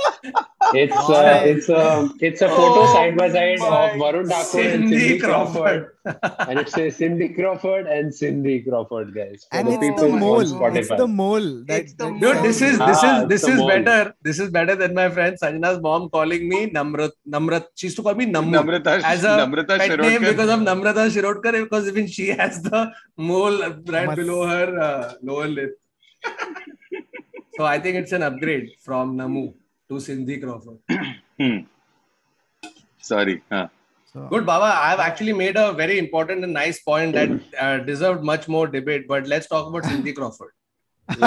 it's 0.74 0.98
uh, 1.08 1.42
it's 1.50 1.68
a 1.68 1.82
it's 2.20 2.42
a 2.42 2.48
photo 2.48 2.80
Oh 2.84 2.92
side 2.94 3.16
by 3.20 3.28
side 3.36 3.60
of 3.60 3.90
Varun 4.02 4.28
Thakur 4.32 4.60
and 4.60 4.88
Cindy 4.88 4.98
Cindy 4.98 5.18
Crawford. 5.20 5.78
Crawford 6.04 6.48
and 6.48 6.58
it 6.62 6.68
says 6.68 6.96
Cindy 6.96 7.28
Crawford 7.36 7.86
and 7.86 8.14
Cindy 8.14 8.56
Crawford 8.66 9.14
guys 9.14 9.46
for 9.50 9.56
and 9.58 9.68
the 9.68 9.72
it's 9.72 9.80
the 9.80 9.92
people 9.92 10.04
on 10.12 10.20
mole 10.24 10.76
it's 10.80 10.88
the 11.02 11.08
mole 11.20 11.48
that, 11.68 11.80
It's 11.82 11.94
the 11.94 12.04
that 12.10 12.20
Dude, 12.24 12.42
this 12.48 12.60
is 12.68 12.76
this 12.90 13.00
Ah, 13.08 13.22
is 13.22 13.28
this 13.32 13.42
it's 13.44 13.48
a 13.48 13.52
is 13.54 13.58
mole. 13.62 13.68
better. 13.72 14.14
This 14.28 14.38
is 14.44 14.50
better 14.58 14.74
than 14.82 14.94
my 15.00 15.08
friend 15.16 15.36
Sanjana's 15.42 15.80
mom 15.86 16.08
calling 16.16 16.48
me 16.52 16.60
Namrat. 16.76 17.12
Namrat. 17.36 17.64
She 17.74 17.86
used 17.88 17.96
to 18.00 18.02
call 18.06 18.14
me 18.20 18.26
Nammu 18.26 18.52
Namrata, 18.58 18.92
as 19.12 19.24
a 19.24 19.34
Namrata 19.40 19.78
pet 19.78 20.00
name 20.00 20.22
because 20.30 20.50
of 20.56 20.60
Namrata 20.68 21.04
Shirodkar 21.16 21.52
because 21.64 21.88
even 21.92 22.06
she 22.06 22.28
has 22.42 22.60
the 22.68 22.80
mole 23.16 23.58
right 23.88 24.14
below 24.14 24.46
her 24.46 24.78
uh, 24.78 25.14
lower 25.22 25.48
lip. 25.48 25.78
so 27.56 27.64
I 27.64 27.78
think 27.78 27.96
it's 27.96 28.12
an 28.12 28.22
upgrade 28.22 28.70
from 28.80 29.16
Namu 29.16 29.52
to 29.88 30.00
Cindy 30.00 30.38
Crawford. 30.38 30.78
Sorry. 33.00 33.42
Huh. 33.50 33.68
So, 34.12 34.26
Good, 34.28 34.46
Baba. 34.46 34.70
I've 34.88 35.00
actually 35.00 35.32
made 35.32 35.56
a 35.56 35.72
very 35.72 35.98
important 35.98 36.44
and 36.44 36.52
nice 36.52 36.80
point 36.80 37.12
that 37.14 37.30
uh, 37.60 37.78
deserved 37.78 38.24
much 38.24 38.48
more 38.48 38.66
debate, 38.66 39.06
but 39.06 39.26
let's 39.26 39.46
talk 39.46 39.66
about 39.68 39.84
Cindy 39.84 40.12
Crawford. 40.12 40.52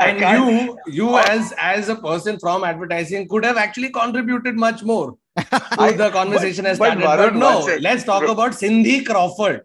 and 0.00 0.20
you, 0.20 0.78
you 0.88 1.18
as 1.18 1.52
as 1.56 1.88
a 1.88 1.94
person 1.94 2.36
from 2.38 2.64
advertising, 2.64 3.28
could 3.28 3.44
have 3.44 3.56
actually 3.56 3.90
contributed 3.90 4.56
much 4.56 4.82
more 4.82 5.16
to 5.36 5.94
the 5.96 6.10
conversation 6.12 6.64
but, 6.64 6.70
as 6.70 6.76
started. 6.78 7.00
But, 7.00 7.16
but 7.16 7.36
no, 7.36 7.78
let's 7.80 8.02
talk 8.02 8.24
about 8.28 8.54
Cindy 8.54 9.04
Crawford. 9.04 9.62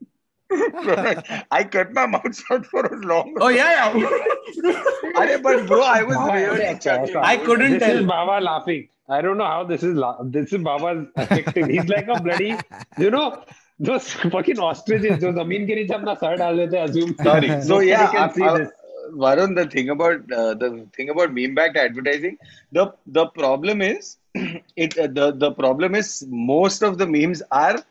I 1.51 1.67
cut 1.69 1.93
my 1.93 2.05
mouth 2.05 2.35
shut 2.35 2.65
for 2.65 2.85
a 2.85 2.95
long 3.05 3.35
Oh 3.39 3.49
yeah, 3.49 3.93
yeah. 3.95 5.37
But 5.43 5.67
bro, 5.67 5.81
I 5.81 6.03
was 6.03 6.17
really 6.31 7.17
I 7.21 7.37
couldn't 7.37 7.71
this 7.71 7.79
tell. 7.81 7.93
This 7.93 8.01
is 8.01 8.05
Baba 8.05 8.43
laughing. 8.43 8.87
I 9.09 9.21
don't 9.21 9.37
know 9.37 9.45
how 9.45 9.63
this 9.63 9.83
is. 9.83 9.95
La- 9.95 10.21
this 10.23 10.53
is 10.53 10.61
Baba's 10.63 11.07
effective. 11.15 11.67
He's 11.67 11.87
like 11.87 12.07
a 12.07 12.21
bloody, 12.21 12.55
you 12.97 13.09
know, 13.09 13.43
those 13.79 14.11
fucking 14.11 14.59
ostriches. 14.59 15.19
Those 15.19 15.37
Amin 15.37 15.65
Giri 15.65 15.87
jab 15.87 16.03
na 16.03 16.15
sir 16.15 16.35
dal 16.35 16.57
dete 16.57 16.73
assume. 16.73 17.15
Sorry. 17.17 17.61
So, 17.61 17.79
yeah. 17.79 18.03
yeah, 18.03 18.11
can 18.11 18.33
see 18.33 18.43
uh, 18.43 18.57
this. 18.57 18.69
Uh, 18.69 19.11
Varun, 19.11 19.55
the 19.55 19.65
thing 19.65 19.89
about 19.89 20.31
uh, 20.31 20.53
the 20.53 20.85
thing 20.95 21.09
about 21.09 21.33
meme 21.33 21.55
backed 21.55 21.77
advertising, 21.77 22.37
the 22.71 22.93
the 23.05 23.27
problem 23.27 23.81
is, 23.81 24.17
it 24.75 24.97
uh, 24.97 25.07
the 25.07 25.31
the 25.31 25.51
problem 25.51 25.95
is 25.95 26.25
most 26.27 26.81
of 26.81 26.97
the 26.97 27.07
memes 27.07 27.41
are 27.51 27.81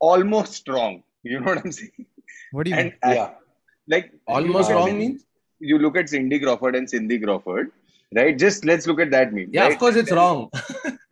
almost 0.00 0.68
wrong. 0.68 1.02
You 1.22 1.40
know 1.40 1.46
what 1.46 1.64
I'm 1.64 1.72
saying? 1.72 2.06
what 2.52 2.64
do 2.64 2.70
you 2.70 2.76
mean 2.76 2.94
And 3.02 3.12
uh, 3.12 3.14
Yeah. 3.14 3.30
like 3.88 4.12
Almost 4.26 4.46
you 4.46 4.52
look 4.54 4.70
wrong 4.70 4.88
at- 4.90 4.96
means? 4.96 5.24
You 5.60 5.78
look 5.78 5.96
at 5.96 6.08
Cindy 6.08 6.38
Crawford 6.38 6.76
and 6.76 6.88
Cindy 6.88 7.18
Crawford, 7.18 7.72
right? 8.14 8.38
Just 8.38 8.64
let's 8.64 8.86
look 8.86 9.00
at 9.00 9.10
that 9.10 9.32
meme. 9.32 9.48
Yeah, 9.52 9.62
right? 9.64 9.72
of 9.72 9.78
course 9.78 9.96
it's 9.96 10.12
wrong. 10.12 10.50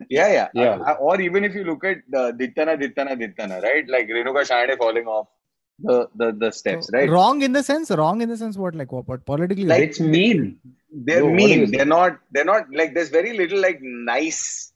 Yeah, 0.09 0.27
yeah, 0.31 0.47
Yeah. 0.53 0.75
Uh, 0.89 0.93
or 1.05 1.19
even 1.19 1.43
if 1.43 1.53
you 1.53 1.65
look 1.65 1.83
at 1.83 1.97
uh, 2.15 2.31
Dittana, 2.31 2.73
Dittana, 2.81 3.13
Dittana, 3.21 3.61
right? 3.61 3.85
Like 3.89 4.07
Renuka 4.07 4.43
Shahane 4.49 4.77
falling 4.77 5.05
off 5.05 5.27
the 5.79 6.07
the, 6.15 6.31
the 6.31 6.49
steps, 6.49 6.87
So, 6.87 6.97
right? 6.97 7.09
wrong 7.09 7.41
in 7.41 7.51
the 7.51 7.61
sense 7.61 7.91
wrong 7.91 8.21
in 8.21 8.29
the 8.29 8.37
sense 8.37 8.55
what 8.57 8.73
like 8.73 8.93
what, 8.93 9.05
what 9.09 9.25
politically 9.25 9.65
Like- 9.65 9.83
it's 9.89 9.99
mean 9.99 10.59
They're 10.93 11.19
Bro, 11.19 11.31
what 11.31 11.37
do 11.39 11.43
you 11.49 11.59
mean. 11.63 11.71
They're 11.71 11.85
not. 11.97 12.19
They're 12.31 12.45
not 12.45 12.71
like. 12.79 12.93
There's 12.95 13.09
very 13.09 13.33
little 13.41 13.59
like 13.67 13.79
nice 13.81 14.71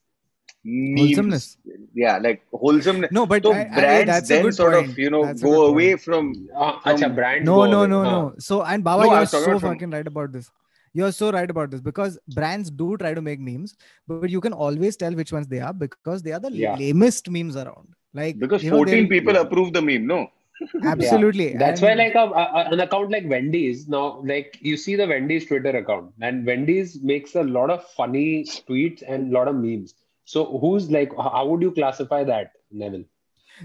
needs, 0.64 1.18
wholesomeness. 1.18 1.58
Yeah, 1.94 2.18
like 2.18 2.44
wholesomeness. 2.52 3.12
No, 3.12 3.26
but 3.26 3.44
so 3.44 3.54
I, 3.54 3.66
brands 3.66 4.12
I, 4.12 4.20
then 4.22 4.52
sort 4.52 4.74
point. 4.74 4.90
of 4.90 5.00
you 5.00 5.10
know 5.10 5.26
that's 5.26 5.42
go 5.42 5.66
away 5.66 5.96
from. 5.96 6.34
Uh, 6.56 6.80
from 6.80 6.98
achha, 6.98 7.16
brand. 7.16 7.46
No, 7.46 7.66
no, 7.66 7.86
no, 7.86 8.04
huh. 8.04 8.12
no. 8.12 8.34
So 8.40 8.64
and 8.64 8.84
Baba, 8.84 9.06
no, 9.06 9.14
you're 9.14 9.26
so 9.26 9.60
fucking 9.60 9.80
from... 9.80 9.92
right 9.92 10.08
about 10.08 10.32
this. 10.32 10.52
You're 10.94 11.12
so 11.14 11.32
right 11.32 11.50
about 11.50 11.72
this 11.72 11.80
because 11.80 12.20
brands 12.28 12.70
do 12.70 12.98
try 12.98 13.14
to 13.14 13.22
make 13.22 13.40
memes, 13.40 13.76
but 14.08 14.30
you 14.30 14.42
can 14.42 14.52
always 14.52 14.98
tell 14.98 15.14
which 15.14 15.32
ones 15.32 15.48
they 15.48 15.60
are 15.60 15.74
because 15.74 16.22
they 16.22 16.34
are 16.34 16.40
the 16.40 16.52
yeah. 16.52 16.76
lamest 16.76 17.30
memes 17.30 17.56
around. 17.56 17.96
Like 18.14 18.40
because 18.40 18.62
know, 18.64 18.76
14 18.76 19.08
people 19.08 19.34
yeah. 19.34 19.42
approve 19.42 19.72
the 19.72 19.82
meme, 19.82 20.06
no? 20.06 20.30
Absolutely. 20.84 21.54
Yeah. 21.54 21.58
That's 21.58 21.82
and... 21.82 21.98
why, 21.98 22.06
like, 22.06 22.16
a, 22.16 22.20
a, 22.20 22.74
an 22.74 22.80
account 22.80 23.12
like 23.12 23.28
Wendy's 23.28 23.88
now, 23.88 24.22
like, 24.24 24.58
you 24.62 24.78
see 24.78 24.96
the 24.96 25.08
Wendy's 25.08 25.46
Twitter 25.48 25.76
account, 25.78 26.14
and 26.22 26.46
Wendy's 26.46 27.02
makes 27.02 27.36
a 27.36 27.44
lot 27.44 27.70
of 27.70 27.86
funny 27.92 28.44
tweets 28.44 29.02
and 29.08 29.32
a 29.32 29.40
lot 29.40 29.48
of 29.48 29.56
memes. 29.56 29.96
So, 30.31 30.59
who's 30.63 30.91
like, 30.91 31.13
h- 31.13 31.31
how 31.35 31.47
would 31.49 31.63
you 31.63 31.71
classify 31.73 32.25
that, 32.25 32.51
Neville? 32.71 33.05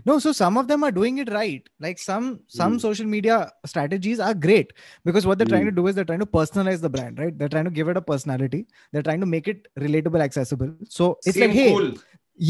no 0.10 0.14
so 0.24 0.32
some 0.32 0.58
of 0.60 0.68
them 0.68 0.84
are 0.88 0.92
doing 0.98 1.18
it 1.22 1.30
right 1.36 1.66
like 1.86 1.98
some 2.02 2.28
some 2.58 2.74
Hmm. 2.76 2.78
social 2.84 3.08
media 3.14 3.38
strategies 3.72 4.22
are 4.28 4.34
great 4.46 4.70
because 5.10 5.26
what 5.30 5.38
they're 5.42 5.50
trying 5.54 5.66
Hmm. 5.66 5.72
to 5.72 5.80
do 5.80 5.88
is 5.92 5.98
they're 5.98 6.08
trying 6.12 6.22
to 6.24 6.28
personalize 6.36 6.80
the 6.86 6.92
brand 6.94 7.20
right 7.24 7.38
they're 7.42 7.50
trying 7.56 7.68
to 7.70 7.74
give 7.80 7.90
it 7.94 7.98
a 8.02 8.04
personality 8.12 8.62
they're 8.94 9.04
trying 9.08 9.20
to 9.26 9.30
make 9.34 9.50
it 9.54 9.68
relatable 9.86 10.24
accessible 10.28 10.72
so 10.98 11.10
it's 11.26 11.36
Seem 11.40 11.44
like 11.50 11.58
hey 11.60 11.68
cool. 11.74 11.90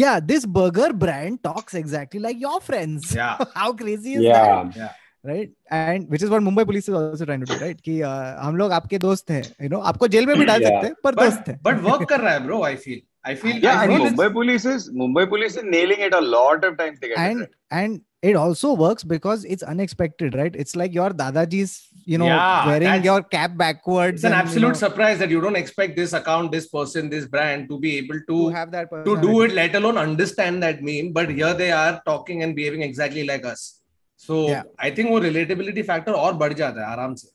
yeah 0.03 0.19
this 0.34 0.45
burger 0.59 0.91
brand 1.05 1.41
talks 1.49 1.73
exactly 1.84 2.19
like 2.27 2.39
your 2.45 2.61
friends 2.69 3.09
Yeah. 3.21 3.43
how 3.55 3.69
crazy 3.84 4.13
is 4.19 4.27
that 4.29 4.77
Yeah. 4.84 4.93
right 5.34 5.51
and 5.82 6.07
which 6.15 6.21
is 6.27 6.29
what 6.36 6.43
mumbai 6.49 6.67
police 6.73 6.88
is 6.93 6.99
also 7.03 7.25
trying 7.32 7.47
to 7.47 7.49
do 7.55 7.61
right 7.65 7.82
कि 7.89 7.97
uh, 8.11 8.38
हम 8.45 8.55
लोग 8.63 8.71
आपके 8.82 8.99
दोस्त 9.09 9.32
हैं 9.38 9.43
you 9.65 9.71
know 9.75 9.82
आपको 9.93 10.07
jail 10.17 10.29
में 10.34 10.38
भी 10.43 10.45
डाल 10.51 10.61
Yeah. 10.61 10.69
सकते 10.75 10.88
हैं 10.93 10.95
पर 11.09 11.15
दोस्त 11.25 11.41
But, 11.41 11.49
हैं 11.55 11.59
but 11.71 11.86
work 11.91 12.05
कर 12.13 12.27
रहा 12.27 12.34
है 12.38 12.45
bro. 12.49 12.61
I 12.73 12.75
feel. 12.86 13.01
I 13.25 13.36
feel. 13.36 13.55
Yeah, 13.55 13.79
I 13.79 13.84
and 13.86 13.93
feel 13.93 14.05
it's- 14.05 14.13
Mumbai 14.19 14.34
police 14.34 14.65
is 14.65 14.89
Mumbai 14.91 15.27
police 15.29 15.55
is 15.57 15.63
nailing 15.63 15.99
it 16.01 16.13
a 16.13 16.21
lot 16.21 16.63
of 16.63 16.77
times. 16.77 16.99
They 16.99 17.09
get 17.09 17.17
it 17.17 17.21
and 17.25 17.39
right. 17.41 17.49
and 17.71 18.01
it 18.29 18.36
also 18.36 18.73
works 18.73 19.03
because 19.03 19.43
it's 19.45 19.63
unexpected 19.63 20.36
right 20.39 20.55
it's 20.63 20.75
like 20.79 20.93
your 20.97 21.09
dadaji's 21.21 21.71
you 22.05 22.17
know 22.21 22.25
Yeah, 22.25 22.65
wearing 22.67 22.84
that's- 22.84 23.05
your 23.05 23.21
cap 23.36 23.55
backwards 23.57 24.15
It's 24.15 24.23
an 24.23 24.34
and, 24.34 24.41
you 24.41 24.47
absolute 24.47 24.67
know, 24.67 24.79
surprise 24.82 25.19
that 25.19 25.29
you 25.36 25.41
don't 25.41 25.55
expect 25.55 25.95
this 25.95 26.13
account, 26.13 26.51
this 26.51 26.67
person, 26.67 27.09
this 27.09 27.25
brand 27.36 27.67
to 27.69 27.79
be 27.79 27.97
able 27.97 28.19
to 28.19 28.25
to 28.32 28.49
have 28.57 28.71
that 28.77 28.89
to 28.91 29.03
do 29.03 29.15
personality. 29.15 29.53
it, 29.53 29.55
let 29.61 29.75
alone 29.82 29.97
understand 29.97 30.61
that 30.63 30.82
meme. 30.89 31.11
But 31.13 31.29
here 31.41 31.53
they 31.53 31.71
are 31.71 32.01
talking 32.05 32.43
and 32.43 32.55
behaving 32.55 32.82
exactly 32.89 33.23
like 33.23 33.45
us. 33.53 33.82
So 34.17 34.41
Yeah. 34.49 34.63
I 34.79 34.91
think 34.91 35.09
वो 35.15 35.21
relatability 35.27 35.86
factor 35.93 36.13
और 36.25 36.34
बढ़ 36.43 36.53
जाता 36.63 36.82
है 36.86 36.91
आराम 36.95 37.15
से. 37.23 37.29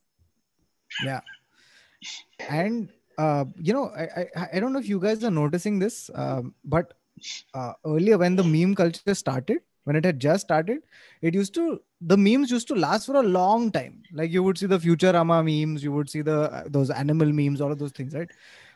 and 2.48 2.88
uh, 3.17 3.45
you 3.57 3.73
know 3.73 3.91
I, 3.95 4.03
I 4.35 4.49
i 4.53 4.59
don't 4.59 4.73
know 4.73 4.79
if 4.79 4.87
you 4.87 4.99
guys 4.99 5.23
are 5.23 5.31
noticing 5.31 5.79
this 5.79 6.09
um, 6.15 6.53
but 6.63 6.93
uh, 7.53 7.73
earlier 7.85 8.17
when 8.17 8.35
the 8.35 8.43
meme 8.43 8.75
culture 8.75 9.13
started 9.15 9.59
when 9.83 9.95
it 9.95 10.05
had 10.05 10.19
just 10.19 10.43
started 10.43 10.79
it 11.21 11.33
used 11.33 11.53
to 11.53 11.81
the 12.01 12.17
memes 12.17 12.51
used 12.51 12.67
to 12.67 12.75
last 12.75 13.05
for 13.05 13.15
a 13.15 13.23
long 13.23 13.71
time. 13.71 14.01
Like 14.11 14.31
you 14.31 14.43
would 14.43 14.57
see 14.57 14.65
the 14.65 14.79
futurama 14.79 15.43
memes 15.45 15.83
you 15.83 15.91
would 15.91 16.09
see 16.09 16.21
the 16.21 16.51
uh, 16.51 16.63
those 16.67 16.89
animal 16.89 17.31
memes 17.31 17.61
all 17.61 17.71
of 17.71 17.79
those 17.79 17.91
things 17.91 18.13
right? 18.13 18.29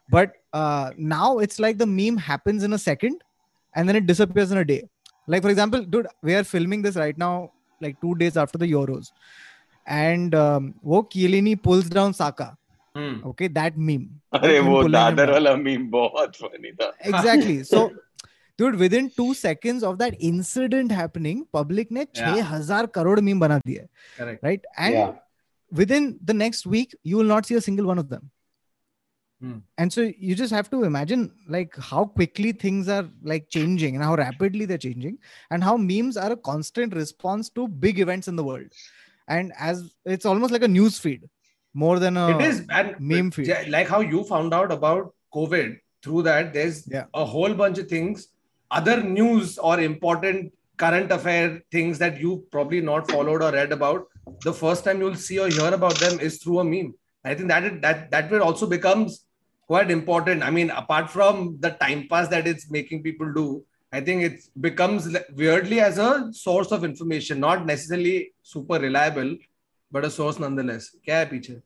But 0.10 0.34
uh, 0.54 0.92
now 0.98 1.40
it's 1.40 1.60
like 1.60 1.78
the 1.78 1.88
meme 1.88 2.18
happens 2.18 2.64
in 2.64 2.74
a 2.74 2.78
second 2.78 3.24
and 3.76 3.90
then 3.90 3.96
it 3.96 4.06
disappears 4.06 4.52
in 4.52 4.60
a 4.60 4.66
day. 4.66 4.84
Like 5.28 5.42
for 5.42 5.50
example 5.50 5.84
dude 5.84 6.08
we 6.22 6.36
are 6.36 6.44
filming 6.44 6.82
this 6.82 6.96
right 6.96 7.18
now 7.18 7.52
like 7.82 8.00
two 8.02 8.16
days 8.16 8.38
after 8.38 8.58
the 8.58 8.72
euros. 8.72 9.12
And 9.88 10.34
um, 10.34 10.76
wo 10.82 11.04
Chiellini 11.04 11.62
pulls 11.62 11.90
down 11.90 12.14
Saka 12.14 12.58
Hmm. 12.97 13.25
Okay, 13.31 13.47
that 13.57 13.77
meme. 13.79 14.07
अरे 14.35 14.59
Him 14.59 14.67
वो 14.67 14.83
pulling 14.83 14.87
him 14.87 14.93
Dadar 14.93 15.27
down. 15.27 15.35
वाला 15.35 15.55
meme 15.65 15.91
बहुत 15.91 16.37
funny 16.37 16.73
था 16.81 16.91
Exactly. 17.13 17.63
So, 17.63 17.83
dude, 18.59 18.77
within 18.85 19.11
two 19.19 19.33
seconds 19.35 19.85
of 19.91 19.99
that 19.99 20.17
incident 20.31 20.91
happening, 20.93 21.47
public 21.59 21.93
ने 21.99 22.07
Yeah. 22.17 22.35
6000 22.35 22.93
crore 22.99 23.21
meme 23.29 23.41
बना 23.41 23.61
दिए, 23.67 23.87
Correct. 24.19 24.43
right? 24.43 24.65
And 24.77 24.95
yeah. 24.95 25.13
within 25.73 26.11
the 26.25 26.35
next 26.35 26.67
week, 26.67 26.97
you 27.05 27.17
will 27.17 27.33
not 27.37 27.47
see 27.47 27.55
a 27.55 27.61
single 27.61 27.87
one 27.87 27.99
of 27.99 28.09
them. 28.09 28.29
Hmm. 29.41 29.59
And 29.79 29.91
so 29.93 30.03
you 30.03 30.35
just 30.35 30.53
have 30.53 30.69
to 30.71 30.85
imagine 30.85 31.31
like 31.49 31.77
how 31.77 32.05
quickly 32.05 32.53
things 32.53 32.89
are 32.89 33.09
like 33.23 33.49
changing 33.49 33.95
and 33.95 34.05
how 34.05 34.15
rapidly 34.17 34.67
they're 34.67 34.85
changing, 34.87 35.19
and 35.51 35.65
how 35.65 35.77
memes 35.77 36.17
are 36.17 36.33
a 36.33 36.37
constant 36.37 36.95
response 36.95 37.49
to 37.51 37.69
big 37.69 38.01
events 38.01 38.29
in 38.29 38.37
the 38.37 38.45
world. 38.45 38.67
And 39.29 39.53
as 39.59 39.95
it's 40.05 40.27
almost 40.27 40.53
like 40.53 40.63
a 40.63 40.69
news 40.69 40.99
feed 40.99 41.29
more 41.84 42.00
than 42.00 42.18
a 42.18 42.26
it 42.34 42.42
is 42.50 42.66
and 42.80 42.96
meme 43.00 43.30
feed. 43.36 43.50
like 43.76 43.88
how 43.94 44.00
you 44.14 44.24
found 44.34 44.54
out 44.58 44.72
about 44.76 45.14
covid 45.38 45.78
through 46.04 46.22
that 46.30 46.54
there's 46.54 46.78
Yeah. 46.96 47.06
a 47.14 47.26
whole 47.34 47.54
bunch 47.62 47.78
of 47.84 47.88
things 47.96 48.28
other 48.80 48.98
news 49.04 49.58
or 49.58 49.74
important 49.80 50.54
current 50.84 51.12
affair 51.18 51.62
things 51.76 52.00
that 52.04 52.20
you 52.26 52.32
probably 52.56 52.82
not 52.92 53.12
followed 53.12 53.42
or 53.48 53.52
read 53.58 53.72
about 53.80 54.08
the 54.48 54.54
first 54.62 54.84
time 54.86 55.00
you'll 55.02 55.22
see 55.28 55.40
or 55.46 55.50
hear 55.58 55.74
about 55.80 55.96
them 56.06 56.20
is 56.30 56.38
through 56.44 56.60
a 56.64 56.66
meme 56.72 56.92
i 57.26 57.34
think 57.36 57.50
that 57.54 57.64
it, 57.70 57.82
that 57.86 58.10
that 58.16 58.32
will 58.32 58.44
also 58.48 58.68
becomes 58.76 59.26
quite 59.74 59.92
important 60.00 60.44
i 60.44 60.52
mean 60.58 60.70
apart 60.82 61.10
from 61.18 61.58
the 61.66 61.72
time 61.84 62.02
pass 62.14 62.28
that 62.36 62.48
it's 62.54 62.70
making 62.78 63.02
people 63.08 63.32
do 63.40 63.46
i 63.98 64.02
think 64.08 64.24
it 64.30 64.40
becomes 64.70 65.08
weirdly 65.42 65.80
as 65.90 65.98
a 66.08 66.10
source 66.46 66.72
of 66.78 66.84
information 66.92 67.40
not 67.48 67.66
necessarily 67.74 68.18
super 68.54 68.80
reliable 68.88 69.32
but 69.92 70.06
a 70.06 70.12
source 70.18 70.40
nonetheless 70.40 70.90
क्या 71.06 71.18
है 71.18 71.26
पीछे 71.30 71.62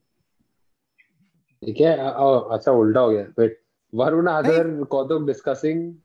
ठीक 1.65 1.81
है 1.81 1.97
oh, 1.97 2.51
अच्छा 2.57 2.71
उल्टा 2.71 2.99
हो 2.99 3.11
गया 3.11 3.25
wait 3.39 3.57
Varun 3.93 4.27
Adar 4.29 4.65
Kautuk 4.85 5.25
discussing 5.27 5.97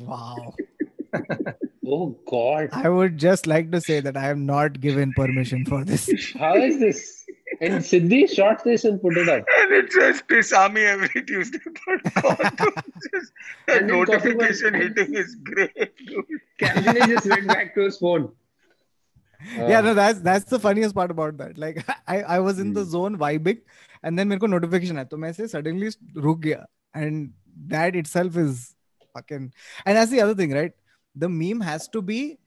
wow. 0.00 0.54
oh 1.86 2.18
god 2.30 2.70
I 2.72 2.88
would 2.88 3.16
just 3.16 3.46
like 3.46 3.70
to 3.72 3.80
say 3.80 4.00
that 4.00 4.16
I 4.16 4.30
am 4.30 4.44
not 4.46 4.80
given 4.80 5.12
permission 5.12 5.64
for 5.64 5.84
this. 5.84 6.08
how 6.34 6.54
is 6.56 6.80
this 6.80 7.24
and 7.60 7.74
Siddhi 7.74 8.28
shot 8.28 8.64
this 8.64 8.84
and 8.84 9.00
put 9.00 9.16
it 9.16 9.28
up 9.28 9.44
and 9.58 9.72
it 9.72 9.92
says 9.92 10.22
Pisami 10.28 10.84
every 10.94 11.22
Tuesday 11.22 11.58
just 11.84 12.24
was- 12.24 13.82
notification 13.82 14.74
hitting 14.74 15.14
is 15.14 15.36
great 15.36 15.94
dude. 16.06 16.42
casually 16.58 17.06
just 17.14 17.26
went 17.28 17.46
back 17.46 17.74
to 17.76 17.82
his 17.82 17.98
phone 17.98 18.28
yeah, 19.67 19.79
Uh, 19.79 19.81
no, 19.81 19.93
that's 19.93 20.19
that's 20.21 20.45
the 20.45 20.59
funniest 20.59 20.95
part 20.95 21.11
about 21.11 21.37
that. 21.37 21.57
Like 21.57 21.83
I, 22.07 22.21
I 22.23 22.39
was 22.39 22.59
in 22.59 22.73
the 22.73 22.83
Hmm. 22.83 22.89
zone 22.93 23.17
vibing, 23.17 23.61
and 24.03 24.17
then 24.17 24.29
मेरे 24.29 24.39
को 24.39 24.47
notification 24.47 24.97
आया, 24.97 25.09
तो 25.09 25.17
मैं 25.17 25.29
ऐसे 25.29 25.47
suddenly 25.51 25.91
रुक 26.17 26.39
गया, 26.41 26.65
and 26.93 27.31
that 27.67 27.95
itself 27.95 28.37
is 28.37 28.75
fucking. 29.13 29.51
And 29.85 29.97
that's 29.97 30.11
the 30.11 30.21
other 30.21 30.35
thing, 30.35 30.51
right? 30.51 30.73
The 31.15 31.29
meme 31.29 31.61
has 31.61 31.87
to 31.89 32.01
be, 32.01 32.39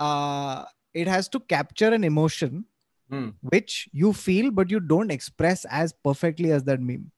uh, 0.00 0.64
it 0.94 1.08
has 1.08 1.28
to 1.30 1.40
capture 1.40 1.88
an 1.88 2.04
emotion 2.04 2.64
Hmm. 3.10 3.28
which 3.40 3.88
you 3.92 4.12
feel 4.12 4.50
but 4.50 4.70
you 4.70 4.80
don't 4.80 5.10
express 5.10 5.64
as 5.66 5.92
perfectly 6.04 6.52
as 6.52 6.64
that 6.64 6.80
meme, 6.80 7.10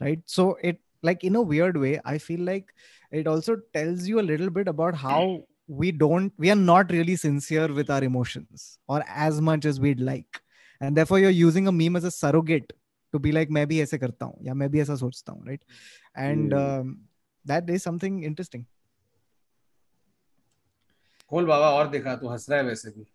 right? 0.00 0.20
So 0.26 0.58
it 0.62 0.80
like 1.02 1.24
in 1.24 1.36
a 1.36 1.42
weird 1.42 1.76
way, 1.76 2.00
I 2.04 2.18
feel 2.18 2.40
like 2.40 2.72
it 3.10 3.26
also 3.26 3.56
tells 3.72 4.06
you 4.08 4.20
a 4.20 4.26
little 4.30 4.50
bit 4.50 4.68
about 4.68 4.94
how 4.94 5.46
we 5.82 5.88
don't 6.00 6.32
we 6.44 6.50
are 6.54 6.60
not 6.62 6.92
really 6.94 7.14
sincere 7.20 7.68
with 7.78 7.88
our 7.94 8.04
emotions 8.08 8.66
or 8.88 8.98
as 9.28 9.40
much 9.48 9.64
as 9.70 9.80
we'd 9.84 10.02
like 10.08 10.40
and 10.80 11.00
therefore 11.00 11.18
you're 11.22 11.38
using 11.38 11.70
a 11.70 11.72
meme 11.78 11.96
as 12.00 12.04
a 12.10 12.12
surrogate 12.16 12.72
to 13.12 13.20
be 13.26 13.32
like 13.38 13.50
मैं 13.56 13.66
भी 13.72 13.80
ऐसे 13.82 13.98
करता 13.98 14.26
हूँ 14.26 14.38
या 14.48 14.54
मैं 14.62 14.68
भी 14.70 14.80
ऐसा 14.80 14.94
सोचता 15.02 15.32
हूँ 15.32 15.44
right 15.48 15.62
and 16.26 16.54
Hmm. 16.54 16.62
um, 16.62 16.94
that 17.46 17.72
is 17.76 17.86
something 17.88 18.22
interesting 18.30 18.64
खोल 21.30 21.46
बाबा 21.46 21.70
और 21.76 21.88
दिखा 21.90 22.14
तू 22.16 22.28
हंस 22.28 22.46
रहा 22.50 22.58
है 22.58 22.64
वैसे 22.66 22.90
भी 22.90 23.06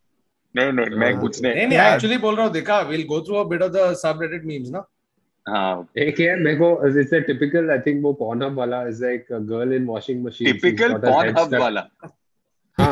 नहीं 0.56 0.72
नहीं 0.72 0.98
मैं 1.00 1.12
हाँ। 1.14 1.22
कुछ 1.22 1.42
नहीं 1.42 1.54
नहीं 1.56 1.68
नहीं 1.68 1.78
Yeah. 1.80 1.94
एक्चुअली 1.94 2.18
बोल 2.24 2.36
रहा 2.36 2.46
हूँ 2.46 2.54
दिखा 2.54 2.80
will 2.90 3.04
go 3.08 3.22
through 3.28 3.36
a 3.36 3.44
bit 3.50 3.62
of 3.62 3.72
the 3.76 3.94
subreddit 4.02 4.46
memes 4.46 4.70
ना 4.72 4.84
हाँ 5.46 5.88
एक 6.06 6.20
है 6.20 6.36
मेरे 6.40 6.56
को 6.62 6.68
it's 6.90 7.14
a 7.20 7.22
typical 7.28 7.72
I 7.76 7.78
think 7.86 8.04
वो 8.04 8.12
Pornhub 8.22 8.58
वाला 8.58 8.82
is 8.90 9.00
like 9.06 9.32
a 9.38 9.40
girl 9.52 9.72
in 9.78 9.88
washing 9.92 10.20
machine 10.26 10.48
She's 10.50 10.62
typical 10.62 10.98
got 10.98 11.06
her 11.08 11.14
head 11.14 11.36
Pornhub 11.36 11.48
stuck- 11.48 11.62
वाला 11.62 11.82
हाँ, 12.04 12.12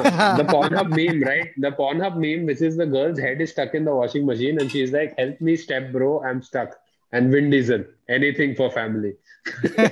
the 0.38 0.44
Pornhub 0.44 0.88
meme, 0.90 1.22
right? 1.22 1.50
The 1.56 1.70
Pornhub 1.72 2.16
meme, 2.16 2.46
which 2.46 2.60
is 2.60 2.76
the 2.76 2.86
girl's 2.86 3.18
head 3.18 3.40
is 3.40 3.52
stuck 3.52 3.74
in 3.74 3.84
the 3.84 3.94
washing 3.94 4.26
machine, 4.26 4.60
and 4.60 4.70
she's 4.70 4.92
like, 4.92 5.14
"Help 5.18 5.40
me, 5.40 5.56
step 5.56 5.92
bro, 5.92 6.22
I'm 6.22 6.42
stuck." 6.42 6.76
And 7.12 7.32
Vin 7.32 7.48
Diesel, 7.48 7.84
anything 8.08 8.54
for 8.54 8.70
family. 8.70 9.14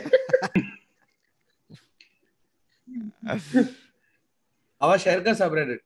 Our 4.80 4.98
share 4.98 5.22
ka 5.22 5.30
subreddit. 5.30 5.78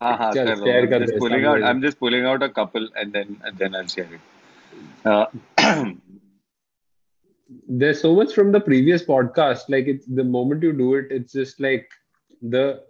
Uh-huh, 0.00 0.32
share 0.32 0.48
I'm, 0.48 1.06
just 1.06 1.18
pulling 1.18 1.44
out, 1.44 1.62
I'm 1.62 1.82
just 1.82 1.98
pulling 1.98 2.24
out 2.24 2.42
a 2.42 2.48
couple 2.48 2.88
and 2.96 3.12
then 3.12 3.40
and 3.44 3.58
then 3.58 3.74
I'll 3.74 3.86
share 3.86 4.08
it. 4.12 4.20
Uh, 5.04 5.26
there's 7.68 8.00
so 8.00 8.14
much 8.14 8.32
from 8.32 8.52
the 8.52 8.60
previous 8.60 9.04
podcast 9.04 9.68
like 9.68 9.86
it's 9.86 10.06
the 10.06 10.24
moment 10.24 10.62
you 10.62 10.72
do 10.72 10.94
it 10.94 11.06
it's 11.10 11.32
just 11.32 11.60
like 11.60 11.88
the 12.40 12.82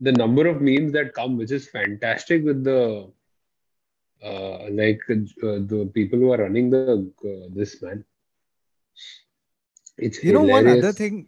the 0.00 0.12
number 0.12 0.46
of 0.46 0.60
memes 0.60 0.92
that 0.92 1.14
come, 1.14 1.36
which 1.36 1.50
is 1.50 1.68
fantastic 1.68 2.44
with 2.44 2.64
the 2.64 3.10
uh, 4.22 4.70
like 4.70 5.00
uh, 5.10 5.60
the 5.72 5.90
people 5.94 6.18
who 6.18 6.32
are 6.32 6.38
running 6.38 6.70
the 6.70 7.12
uh, 7.24 7.48
this 7.50 7.80
man. 7.82 8.04
It's 9.98 10.22
you 10.22 10.32
know 10.32 10.42
one 10.42 10.66
other 10.66 10.92
thing 10.92 11.26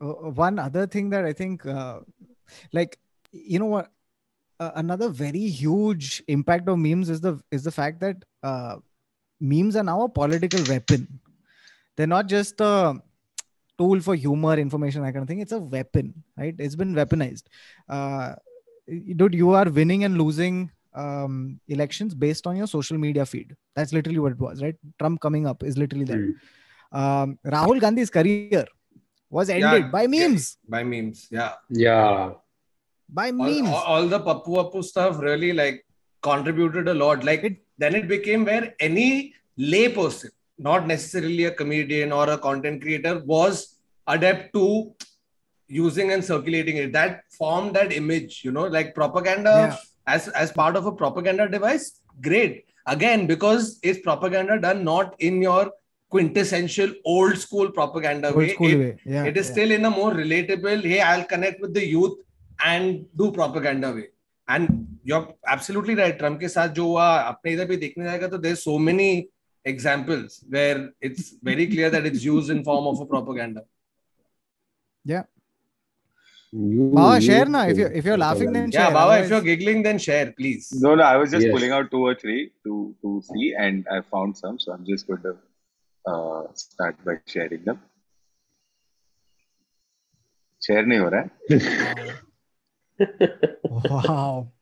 uh, 0.00 0.30
one 0.46 0.58
other 0.58 0.86
thing 0.86 1.10
that 1.10 1.24
i 1.24 1.32
think 1.32 1.64
uh, 1.66 2.00
like 2.72 2.98
you 3.32 3.58
know 3.58 3.66
what? 3.66 3.90
Uh, 4.58 4.70
another 4.76 5.10
very 5.10 5.46
huge 5.46 6.22
impact 6.28 6.66
of 6.68 6.78
memes 6.78 7.10
is 7.10 7.20
the 7.20 7.38
is 7.50 7.62
the 7.62 7.70
fact 7.70 8.00
that 8.00 8.16
uh, 8.42 8.76
memes 9.38 9.76
are 9.76 9.82
now 9.82 10.02
a 10.02 10.08
political 10.08 10.62
weapon. 10.66 11.20
They're 11.96 12.06
not 12.06 12.26
just 12.26 12.60
a 12.60 12.98
tool 13.78 14.00
for 14.00 14.14
humor 14.14 14.54
information 14.64 15.02
that 15.02 15.12
kind 15.12 15.22
of 15.22 15.28
thing 15.28 15.40
it's 15.40 15.52
a 15.52 15.58
weapon 15.76 16.14
right 16.36 16.54
it's 16.58 16.76
been 16.82 16.94
weaponized 16.94 17.44
uh, 17.88 18.34
dude 19.16 19.34
you 19.34 19.50
are 19.50 19.68
winning 19.80 20.04
and 20.04 20.16
losing 20.18 20.70
um, 20.94 21.60
elections 21.68 22.14
based 22.14 22.46
on 22.46 22.56
your 22.56 22.66
social 22.66 22.96
media 22.98 23.26
feed 23.26 23.54
that's 23.74 23.92
literally 23.92 24.18
what 24.18 24.32
it 24.32 24.38
was 24.38 24.62
right 24.62 24.76
trump 24.98 25.20
coming 25.20 25.46
up 25.46 25.62
is 25.62 25.76
literally 25.76 26.04
that 26.12 26.22
Hmm. 26.22 26.98
um, 27.02 27.38
Rahul 27.44 27.80
Gandhi's 27.84 28.10
career 28.10 28.64
was 29.28 29.50
ended 29.50 29.90
by 29.92 30.06
memes. 30.06 30.56
by 30.68 30.82
memes 30.84 31.28
yeah 31.30 31.52
Yeah. 31.68 32.32
By 33.08 33.26
all, 33.26 33.32
memes. 33.34 33.68
all, 33.68 33.82
all 33.92 34.06
the 34.12 34.18
Pappu 34.20 34.52
Appu 34.62 34.82
stuff 34.84 35.18
really 35.20 35.52
like 35.52 35.76
contributed 36.22 36.88
a 36.88 36.94
lot. 36.94 37.22
Like 37.28 37.44
It- 37.48 37.62
then 37.82 37.94
it 37.98 38.06
became 38.08 38.44
where 38.48 38.74
any 38.80 39.34
lay 39.56 39.88
person, 39.98 40.30
not 40.57 40.87
necessarily 40.87 41.45
a 41.45 41.51
comedian 41.51 42.11
or 42.11 42.29
a 42.29 42.37
content 42.37 42.81
creator, 42.81 43.19
was 43.25 43.77
adept 44.07 44.53
to 44.53 44.93
using 45.67 46.11
and 46.11 46.23
circulating 46.23 46.77
it. 46.77 46.91
That 46.93 47.23
formed 47.37 47.75
that 47.75 47.91
image, 47.93 48.41
you 48.43 48.51
know, 48.51 48.65
like 48.67 48.93
propaganda 48.95 49.53
Yeah. 49.57 49.77
as 50.07 50.27
as 50.29 50.51
part 50.51 50.75
of 50.75 50.85
a 50.85 50.91
propaganda 50.91 51.47
device. 51.49 52.01
Great. 52.21 52.65
Again, 52.87 53.27
because 53.27 53.79
it's 53.83 53.99
propaganda 53.99 54.59
done 54.59 54.83
not 54.83 55.15
in 55.19 55.41
your 55.41 55.71
quintessential 56.09 56.89
old 57.05 57.37
school 57.37 57.71
propaganda 57.71 58.27
Old 58.29 58.37
way. 58.37 58.53
school 58.53 58.71
It- 58.71 58.79
way. 58.79 58.95
Yeah. 59.05 59.23
it 59.25 59.37
is 59.37 59.45
yeah. 59.47 59.51
still 59.53 59.71
in 59.71 59.85
a 59.85 59.89
more 59.89 60.11
relatable 60.11 60.81
hey 60.93 60.99
i'll 61.09 61.23
connect 61.33 61.61
with 61.65 61.73
the 61.77 61.83
youth 61.91 62.17
and 62.71 63.05
do 63.21 63.31
propaganda 63.37 63.91
way 63.99 64.07
and 64.55 64.87
you're 65.11 65.27
absolutely 65.53 65.95
right 65.99 66.17
trump 66.23 66.39
के 66.41 66.49
साथ 66.55 66.73
जो 66.79 66.87
हुआ 66.87 67.05
अपने 67.29 67.53
इधर 67.53 67.65
भी 67.69 67.77
देखने 67.85 68.03
जाएगा 68.09 68.27
तो 68.33 68.37
there's 68.47 68.63
so 68.67 68.75
many 68.89 69.07
examples 69.65 70.43
where 70.49 70.77
it's 71.01 71.25
very 71.49 71.65
clear 71.67 71.89
that 71.95 72.05
it's 72.11 72.23
used 72.23 72.49
in 72.49 72.63
form 72.63 72.87
of 72.93 72.99
a 73.05 73.05
propaganda 73.05 73.63
You, 76.53 76.85
Baba, 76.95 77.11
you- 77.17 77.25
share 77.25 77.45
na. 77.51 77.59
If 77.71 77.77
you're 77.81 77.91
if 77.99 78.07
you're 78.07 78.17
laughing, 78.21 78.49
then 78.55 78.65
yeah 78.71 78.79
share. 78.85 78.93
baba 78.95 79.03
if 79.03 79.03
Otherwise- 79.11 79.29
you're 79.31 79.45
giggling 79.49 79.83
then 79.85 79.99
share 80.05 80.25
please 80.39 80.65
no 80.85 80.89
no 81.01 81.03
I 81.11 81.15
was 81.21 81.29
just 81.35 81.45
Yes. 81.45 81.53
pulling 81.53 81.71
out 81.75 81.85
two 81.93 82.01
or 82.09 82.15
three 82.23 82.41
to 82.65 82.73
to 83.03 83.11
see 83.27 83.45
and 83.65 83.87
I 83.97 84.01
found 84.15 84.35
some 84.41 84.57
so 84.63 84.73
I'm 84.73 84.83
just 84.89 85.07
going 85.11 85.21
to 85.27 85.33
uh, 86.13 86.43
start 86.63 86.95
by 87.05 87.15
sharing 87.35 87.63
them 87.69 87.79
share 90.67 90.83
नहीं 90.91 90.99
हो 91.05 91.09
रहा 91.15 91.21
है 91.21 91.29
Wow. 93.79 94.51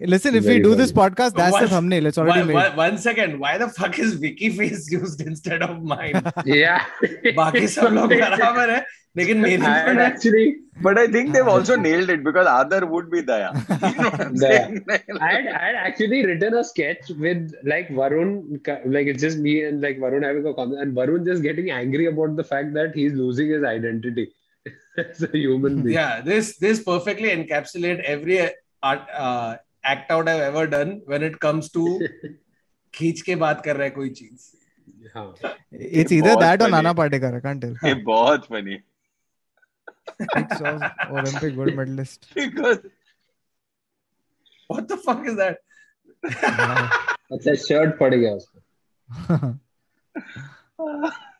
Listen, 0.00 0.34
if 0.34 0.44
very 0.44 0.56
we 0.56 0.62
do 0.62 0.70
funny. 0.70 0.82
this 0.82 0.92
podcast, 0.92 1.34
that's 1.34 1.52
one, 1.52 1.62
the 1.62 1.68
thumbnail. 1.68 2.06
It's 2.06 2.18
already 2.18 2.40
one, 2.40 2.48
made. 2.48 2.76
One 2.76 2.98
second. 2.98 3.38
Why 3.38 3.58
the 3.58 3.68
fuck 3.68 3.98
is 3.98 4.18
Wiki 4.18 4.50
face 4.50 4.90
used 4.98 5.20
instead 5.20 5.62
of 5.62 5.82
mine? 5.82 6.22
yeah. 6.44 6.84
Baki 7.02 7.68
sab 7.68 7.92
log 7.92 8.10
barabar 8.10 8.68
hai, 8.74 8.84
lekin 9.16 9.40
main 9.40 9.62
actually. 9.62 10.58
But 10.82 10.98
I 10.98 11.06
think 11.06 11.32
they've 11.32 11.48
also 11.48 11.74
nailed 11.76 12.10
it 12.10 12.22
because 12.22 12.46
other 12.46 12.84
would 12.84 13.10
be 13.10 13.22
Daya. 13.22 13.50
You 15.06 15.14
know 15.14 15.18
I 15.20 15.32
had 15.32 15.46
I 15.46 15.66
had 15.66 15.74
actually 15.74 16.24
written 16.26 16.54
a 16.54 16.62
sketch 16.62 17.08
with 17.08 17.52
like 17.64 17.88
Varun, 17.88 18.60
like 18.84 19.06
it's 19.06 19.22
just 19.22 19.38
me 19.38 19.64
and 19.64 19.80
like 19.80 19.98
Varun 19.98 20.22
having 20.22 20.46
a 20.46 20.54
comment, 20.54 20.80
and 20.82 20.94
Varun 20.94 21.24
just 21.24 21.42
getting 21.42 21.70
angry 21.70 22.06
about 22.06 22.36
the 22.36 22.44
fact 22.44 22.74
that 22.74 22.94
he's 22.94 23.14
losing 23.14 23.48
his 23.48 23.64
identity 23.64 24.32
as 24.98 25.22
a 25.22 25.30
human 25.32 25.82
being. 25.82 25.94
Yeah, 25.94 26.20
this 26.20 26.58
this 26.58 26.82
perfectly 26.82 27.30
encapsulate 27.30 28.00
every 28.02 28.50
act 28.84 30.12
out 30.12 30.28
have 30.28 30.42
ever 30.42 30.66
done 30.66 30.90
when 31.08 31.24
it 31.24 31.36
comes 31.36 31.70
to 31.74 31.84
खींच 32.94 33.20
के 33.20 33.34
बात 33.36 33.64
कर 33.64 33.76
रहा 33.76 33.84
है 33.84 33.90
कोई 33.90 34.10
चीज़। 34.10 34.50
It's 35.74 36.12
इधर 36.12 36.34
that 36.34 36.62
और 36.62 36.70
Nana 36.70 36.92
Patekar 36.92 37.34
I 37.34 37.40
can't 37.40 37.60
tell 37.62 37.76
ये 37.84 37.94
बहुत 37.94 38.46
funny 38.46 38.76
Olympic 41.12 41.54
gold 41.54 41.74
medallist 41.74 42.38
what 44.70 44.84
the 44.84 44.98
fuck 45.06 45.22
is 45.26 45.36
that 45.36 45.60
अच्छा 47.32 47.54
शर्ट 47.54 47.98
पड़ 47.98 48.14
गया 48.14 48.32
उसका। 48.32 49.58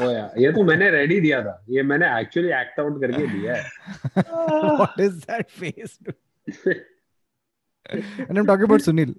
ये 0.00 0.52
तो 0.52 0.62
मैंने 0.64 0.90
रेडी 0.90 1.20
दिया 1.20 1.42
था 1.44 1.62
ये 1.70 1.82
मैंने 1.82 2.06
एक्चुअली 2.20 2.48
एक्ट 2.60 2.80
आउट 2.80 3.00
करके 3.00 3.26
दिया 3.32 3.54
है 3.54 3.70
what 4.78 5.00
is 5.00 5.20
that 5.26 5.50
face? 5.50 5.98
dude? 5.98 6.16
and 8.28 8.38
I'm 8.38 8.46
talking 8.46 8.64
about 8.64 8.80
Sunil. 8.80 9.14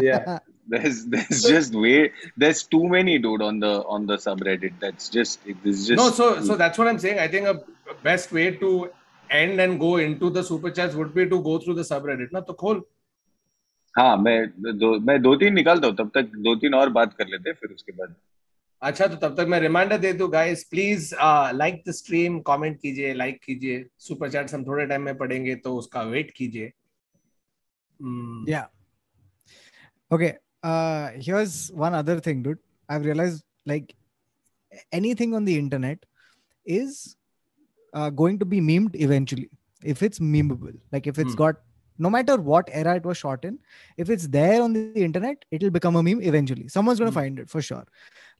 Yeah. 0.00 0.38
there's 0.68 1.04
there's 1.06 1.42
just 1.42 1.74
way 1.74 2.10
there's 2.36 2.62
too 2.74 2.82
many 2.88 3.18
dude 3.18 3.42
on 3.42 3.60
the 3.60 3.72
on 3.84 4.06
the 4.06 4.16
subreddit. 4.16 4.74
That's 4.80 5.08
just 5.08 5.46
it 5.46 5.56
is 5.64 5.86
just 5.86 5.98
no 6.02 6.10
so 6.10 6.28
so 6.42 6.56
that's 6.56 6.78
what 6.78 6.88
I'm 6.88 6.98
saying 6.98 7.18
I 7.18 7.28
think 7.28 7.46
a 7.46 7.60
best 8.02 8.32
way 8.32 8.46
to 8.62 8.90
end 9.30 9.60
and 9.60 9.78
go 9.78 9.96
into 9.98 10.30
the 10.30 10.42
super 10.42 10.70
chats 10.70 10.94
would 10.94 11.14
be 11.14 11.28
to 11.28 11.42
go 11.42 11.58
through 11.58 11.74
the 11.74 11.86
subreddit 11.92 12.32
ना 12.32 12.40
तो 12.50 12.52
खोल 12.64 12.82
हाँ 13.94 14.16
मैं 14.16 14.38
दो 14.78 14.98
मैं 15.08 15.20
दो 15.22 15.34
तीन 15.40 15.54
निकालता 15.54 15.86
हूँ 15.88 15.96
तब 15.96 16.10
तक 16.14 16.30
दो 16.46 16.54
तीन 16.62 16.74
और 16.74 16.88
बात 16.90 17.12
कर 17.18 17.26
लेते 17.26 17.50
हैं 17.50 17.56
फिर 17.60 17.74
उसके 17.74 17.92
बाद 17.98 18.14
अच्छा 18.84 19.06
तो 19.06 19.16
तब 19.16 19.34
तक 19.36 19.46
मैं 19.48 19.58
रिमाइंडर 19.60 19.98
दे 19.98 20.12
दू 20.12 20.26
guys 20.28 20.62
please 20.70 21.14
like 21.54 21.82
the 21.88 21.92
stream 21.94 22.38
comment 22.46 22.78
कीजिए 22.80 23.12
लाइक 23.14 23.38
कीजिए। 23.44 23.84
सुपर 23.98 24.30
चैट 24.30 24.52
हम 24.54 24.64
थोड़े 24.66 24.86
टाइम 24.86 25.02
में 25.02 25.16
पढ़ेंगे 25.18 25.54
तो 25.56 25.74
उसका 25.76 26.02
वेट 26.04 26.30
कीजिए। 26.36 26.72
या 28.48 28.62
okay 30.10 30.26
here's 30.66 31.70
one 31.74 31.92
other 31.98 32.20
thing 32.26 32.44
dude 32.44 32.58
I 32.88 32.96
have 32.96 33.06
realise 33.06 33.40
like 33.68 33.92
anything 34.94 35.34
on 35.34 35.44
the 35.44 35.48
internet 35.48 36.06
is 36.66 36.98
going 37.94 38.38
to 38.40 38.46
be 38.46 38.60
memed 38.60 38.96
eventually 38.96 39.48
if 39.82 40.04
it's 40.04 40.20
memeable 40.20 40.72
like 40.72 41.08
if 41.08 41.20
it's 41.20 41.34
got 41.36 41.56
no 41.98 42.10
matter 42.10 42.36
what 42.36 42.68
era 42.72 42.96
it 42.96 43.04
was 43.04 43.16
shot 43.18 43.44
in 43.44 43.58
if 43.96 44.10
it's 44.10 44.26
there 44.28 44.62
on 44.62 44.72
the 44.72 45.04
internet 45.04 45.44
it'll 45.50 45.70
become 45.70 45.96
a 45.96 46.02
meme 46.02 46.20
eventually. 46.22 46.68
Someone's 46.68 46.98
going 46.98 47.10
to 47.10 47.16
mm-hmm. 47.16 47.26
find 47.26 47.38
it 47.38 47.50
for 47.50 47.62
sure. 47.62 47.84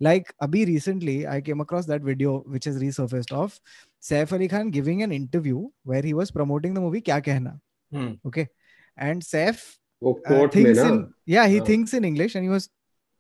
Like 0.01 0.35
abhi 0.43 0.67
recently 0.67 1.27
i 1.27 1.41
came 1.41 1.61
across 1.61 1.87
that 1.87 2.03
video 2.03 2.41
which 2.47 2.65
has 2.65 2.83
resurfaced 2.83 3.33
of 3.33 3.59
saif 4.03 4.33
ali 4.33 4.49
khan 4.49 4.71
giving 4.71 5.03
an 5.03 5.13
interview 5.13 5.69
where 5.85 6.03
he 6.03 6.15
was 6.15 6.31
promoting 6.31 6.75
the 6.75 6.81
movie 6.81 7.01
kya 7.01 7.23
kehna 7.23 7.59
mm. 7.93 8.19
okay? 8.27 8.49
And 8.97 9.23
saif 9.23 9.77
uh, 10.05 10.49
thinks 10.49 10.79
in, 10.79 11.13
yeah 11.27 11.47
he 11.47 11.57
yeah. 11.57 11.65
thinks 11.65 11.95
in 11.95 12.05
english 12.05 12.35
and 12.35 12.45
he 12.45 12.51
was 12.51 12.69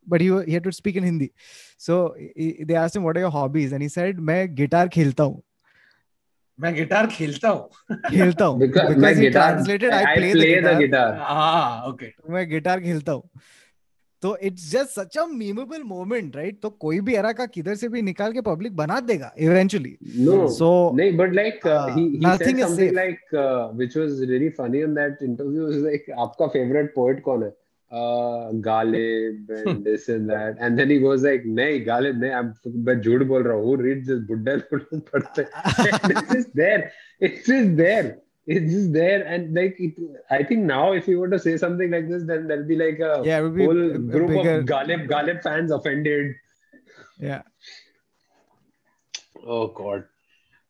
but 0.07 0.20
he, 0.20 0.26
he 0.45 0.53
had 0.53 0.64
to 0.64 0.72
speak 0.72 0.97
in 0.97 1.05
hindi. 1.05 1.32
So 1.76 2.14
he, 2.37 2.64
they 2.64 2.74
asked 2.74 2.97
him 2.97 3.03
what 3.03 3.16
are 3.16 3.20
your 3.20 3.30
hobbies? 3.30 3.72
And 3.72 3.82
he 3.82 3.89
said 3.89 4.18
main 4.18 4.55
guitar 4.55 4.89
khelta 4.89 5.32
hu. 5.32 5.45
मैं 6.59 6.74
guitar 6.74 7.07
खेलता 7.07 7.48
हूँ। 7.48 7.96
खेलता 8.11 8.44
हूँ। 8.44 8.68
Translated 8.68 9.92
I 9.92 10.05
play 10.16 10.61
the 10.62 10.76
guitar 10.78 11.16
हाँ 11.20 11.88
okay 11.88 12.07
तो 12.07 12.32
मैं 12.32 12.48
guitar 12.50 12.80
खेलता 12.80 13.12
हूँ। 13.12 13.28
तो 14.22 14.36
it's 14.48 14.70
just 14.70 14.90
such 14.90 15.16
a 15.18 15.24
memeable 15.26 15.82
moment 15.82 16.36
right 16.36 16.61
तो 16.62 16.68
कोई 16.84 17.00
भी 17.07 17.14
एरा 17.14 17.32
का 17.40 17.46
किधर 17.46 17.74
से 17.74 17.88
भी 17.88 18.02
निकाल 18.02 18.32
के 18.32 18.40
पब्लिक 18.40 18.76
बना 18.76 19.00
देगा 19.00 19.32
इवेंचुअली 19.38 19.96
नो 20.18 20.46
सो 20.50 20.70
नहीं 20.96 21.16
but 21.16 21.34
like 21.34 21.66
he 21.96 22.05
nothing 22.26 22.61
is 22.61 22.80
like 22.94 23.34
which 23.74 23.96
was 23.96 24.22
really 24.30 24.48
funny 24.61 24.80
in 24.82 24.94
that 24.94 25.22
interview 25.22 25.68
is 25.70 25.84
like 25.84 26.07
आपका 26.18 26.46
फेवरेट 26.46 26.92
पोएट 26.94 27.20
कौन 27.22 27.42
है? 27.44 27.52
uh, 27.95 28.51
Ghalib 28.66 29.49
and 29.51 29.84
this 29.88 30.09
and 30.09 30.28
that. 30.28 30.57
And 30.59 30.78
then 30.78 30.90
he 30.90 30.99
goes 30.99 31.22
like, 31.22 31.45
"Nay, 31.45 31.84
Ghalib, 31.84 32.16
Nay, 32.16 32.32
I'm 32.32 32.55
but 32.64 33.03
jhoot 33.03 33.26
bol 33.28 33.42
raha. 33.42 33.62
Who 33.62 33.76
reads 33.76 34.09
this 34.09 34.20
Buddha? 34.20 34.64
it's 34.72 36.32
just 36.32 36.55
there. 36.55 36.92
It's 37.20 37.47
just 37.47 37.76
there. 37.76 38.18
It's 38.47 38.72
just 38.72 38.92
there. 38.92 39.22
And 39.24 39.55
like, 39.55 39.76
it, 39.78 39.95
I 40.30 40.42
think 40.42 40.62
now 40.62 40.92
if 40.92 41.07
you 41.09 41.18
were 41.20 41.30
to 41.30 41.38
say 41.38 41.57
something 41.57 41.90
like 41.90 42.09
this, 42.09 42.24
then 42.24 42.49
there'll 42.49 42.68
be 42.72 42.76
like 42.76 42.99
a 42.99 43.22
yeah, 43.24 43.40
be 43.42 43.64
whole 43.64 43.78
a, 43.78 43.95
a 43.95 43.99
group 43.99 44.28
bigger... 44.28 44.59
of 44.59 44.64
Ghalib, 44.66 45.09
Ghalib 45.09 45.42
fans 45.42 45.70
offended. 45.70 46.34
Yeah. 47.18 47.42
Oh 49.47 49.68
God. 49.68 50.05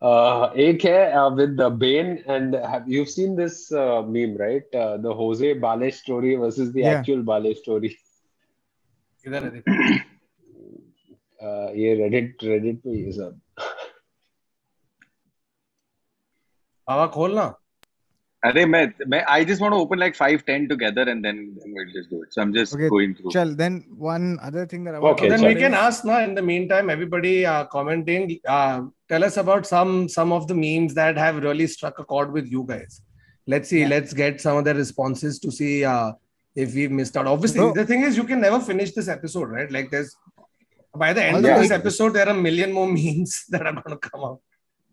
Uh, 0.01 0.49
एक 0.55 0.83
है 0.85 1.13
uh, 1.13 1.29
with 1.37 1.57
the 1.57 1.65
Bane 1.79 2.11
and 2.33 2.53
have 2.73 2.85
you've 2.87 3.09
seen 3.09 3.35
this 3.39 3.55
uh, 3.71 4.01
meme 4.11 4.37
right? 4.41 4.75
Uh, 4.81 4.97
the 4.97 5.13
Jose 5.13 5.53
Bale 5.53 5.91
story 5.91 6.35
versus 6.35 6.71
the 6.73 6.81
Yeah. 6.81 6.99
actual 6.99 7.23
Bale 7.29 7.53
story. 7.55 7.89
इधर 9.27 9.43
है 9.43 9.49
देख। 9.51 9.63
Uh, 11.43 11.69
ये 11.79 11.95
Reddit 11.97 12.47
Reddit 12.51 12.77
पे 12.83 12.95
ये 13.05 13.11
सब. 13.11 13.39
बाबा 16.89 17.07
खोल 17.07 17.39
Are 18.44 18.52
I 19.28 19.42
just 19.42 19.62
want 19.62 19.72
to 19.72 19.78
open 19.78 19.98
like 19.98 20.14
five, 20.14 20.44
ten 20.44 20.68
together 20.68 21.02
and 21.02 21.24
then, 21.24 21.56
we'll 21.64 21.86
just 21.94 22.10
do 22.10 22.22
it. 22.22 22.34
So 22.34 22.42
I'm 22.42 22.52
just 22.52 22.74
okay, 22.74 22.90
going 22.90 23.14
through. 23.14 23.30
Chal, 23.30 23.54
then 23.54 23.86
one 23.96 24.38
other 24.42 24.66
thing 24.66 24.84
that 24.84 24.94
I 24.94 24.98
want 24.98 25.18
okay, 25.18 25.30
to 25.30 25.36
Then 25.36 25.46
we 25.46 25.54
can 25.54 25.72
ask 25.72 26.04
now 26.04 26.20
in 26.20 26.34
the 26.34 26.42
meantime, 26.42 26.90
everybody 26.90 27.46
uh, 27.46 27.64
commenting, 27.64 28.38
uh, 28.46 28.82
tell 29.08 29.24
us 29.24 29.38
about 29.38 29.66
some 29.66 30.10
some 30.10 30.30
of 30.30 30.46
the 30.46 30.54
memes 30.54 30.92
that 30.92 31.16
have 31.16 31.42
really 31.42 31.66
struck 31.66 31.98
a 31.98 32.04
chord 32.04 32.32
with 32.32 32.46
you 32.46 32.64
guys. 32.68 33.00
Let's 33.46 33.70
see, 33.70 33.86
let's 33.86 34.12
get 34.12 34.42
some 34.42 34.58
of 34.58 34.64
the 34.66 34.74
responses 34.74 35.38
to 35.38 35.50
see 35.50 35.84
uh, 35.84 36.12
if 36.54 36.74
we 36.74 36.88
missed 36.88 37.16
out. 37.16 37.26
Obviously, 37.26 37.72
the 37.72 37.86
thing 37.86 38.02
is, 38.02 38.14
you 38.14 38.24
can 38.24 38.42
never 38.42 38.60
finish 38.60 38.92
this 38.92 39.08
episode, 39.08 39.48
right? 39.48 39.72
Like, 39.72 39.90
there's 39.90 40.14
by 40.94 41.12
the 41.14 41.24
end 41.24 41.36
of 41.36 41.42
this 41.42 41.70
episode, 41.70 42.10
there 42.10 42.26
are 42.26 42.36
a 42.36 42.42
million 42.48 42.72
more 42.72 42.86
memes 42.98 43.46
that 43.48 43.66
are 43.66 43.72
going 43.72 43.98
to 43.98 44.08
come 44.08 44.22
out. 44.22 44.40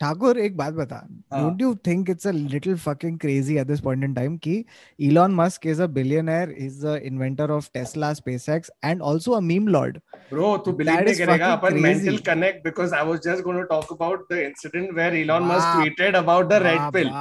Thakur 0.01 0.39
एक 0.39 0.55
बात 0.57 0.73
बता। 0.73 0.97
Don't 1.33 1.61
you 1.61 1.73
think 1.87 2.09
it's 2.09 2.27
a 2.27 2.31
little 2.31 2.75
fucking 2.79 3.17
crazy 3.19 3.57
at 3.57 3.67
this 3.67 3.79
point 3.81 4.03
in 4.03 4.13
time 4.13 4.37
कि 4.45 4.63
Elon 4.99 5.35
Musk 5.35 5.67
is 5.67 5.81
a 5.81 5.87
billionaire 5.97 6.53
is 6.59 6.85
the 6.85 6.99
inventor 7.05 7.51
of 7.51 7.69
Tesla 7.73 8.13
SpaceX 8.13 8.71
and 8.85 9.01
also 9.03 9.31
a 9.31 9.39
meme 9.49 9.67
lord 9.67 9.97
bro 10.31 10.55
तू 10.65 10.71
believe 10.73 10.99
नहीं 10.99 11.15
करेगा 11.15 11.51
अपन 11.53 11.79
mental 11.81 12.17
connect 12.25 12.63
because 12.63 12.95
I 12.95 13.05
was 13.07 13.19
just 13.25 13.43
gonna 13.43 13.61
talk 13.69 13.91
about 13.93 14.25
the 14.33 14.37
incident 14.39 14.91
where 14.95 15.15
Elon 15.15 15.43
Musk 15.45 15.77
tweeted 15.77 16.15
about 16.15 16.49
the 16.49 16.61
red 16.63 16.91
pill 16.93 17.11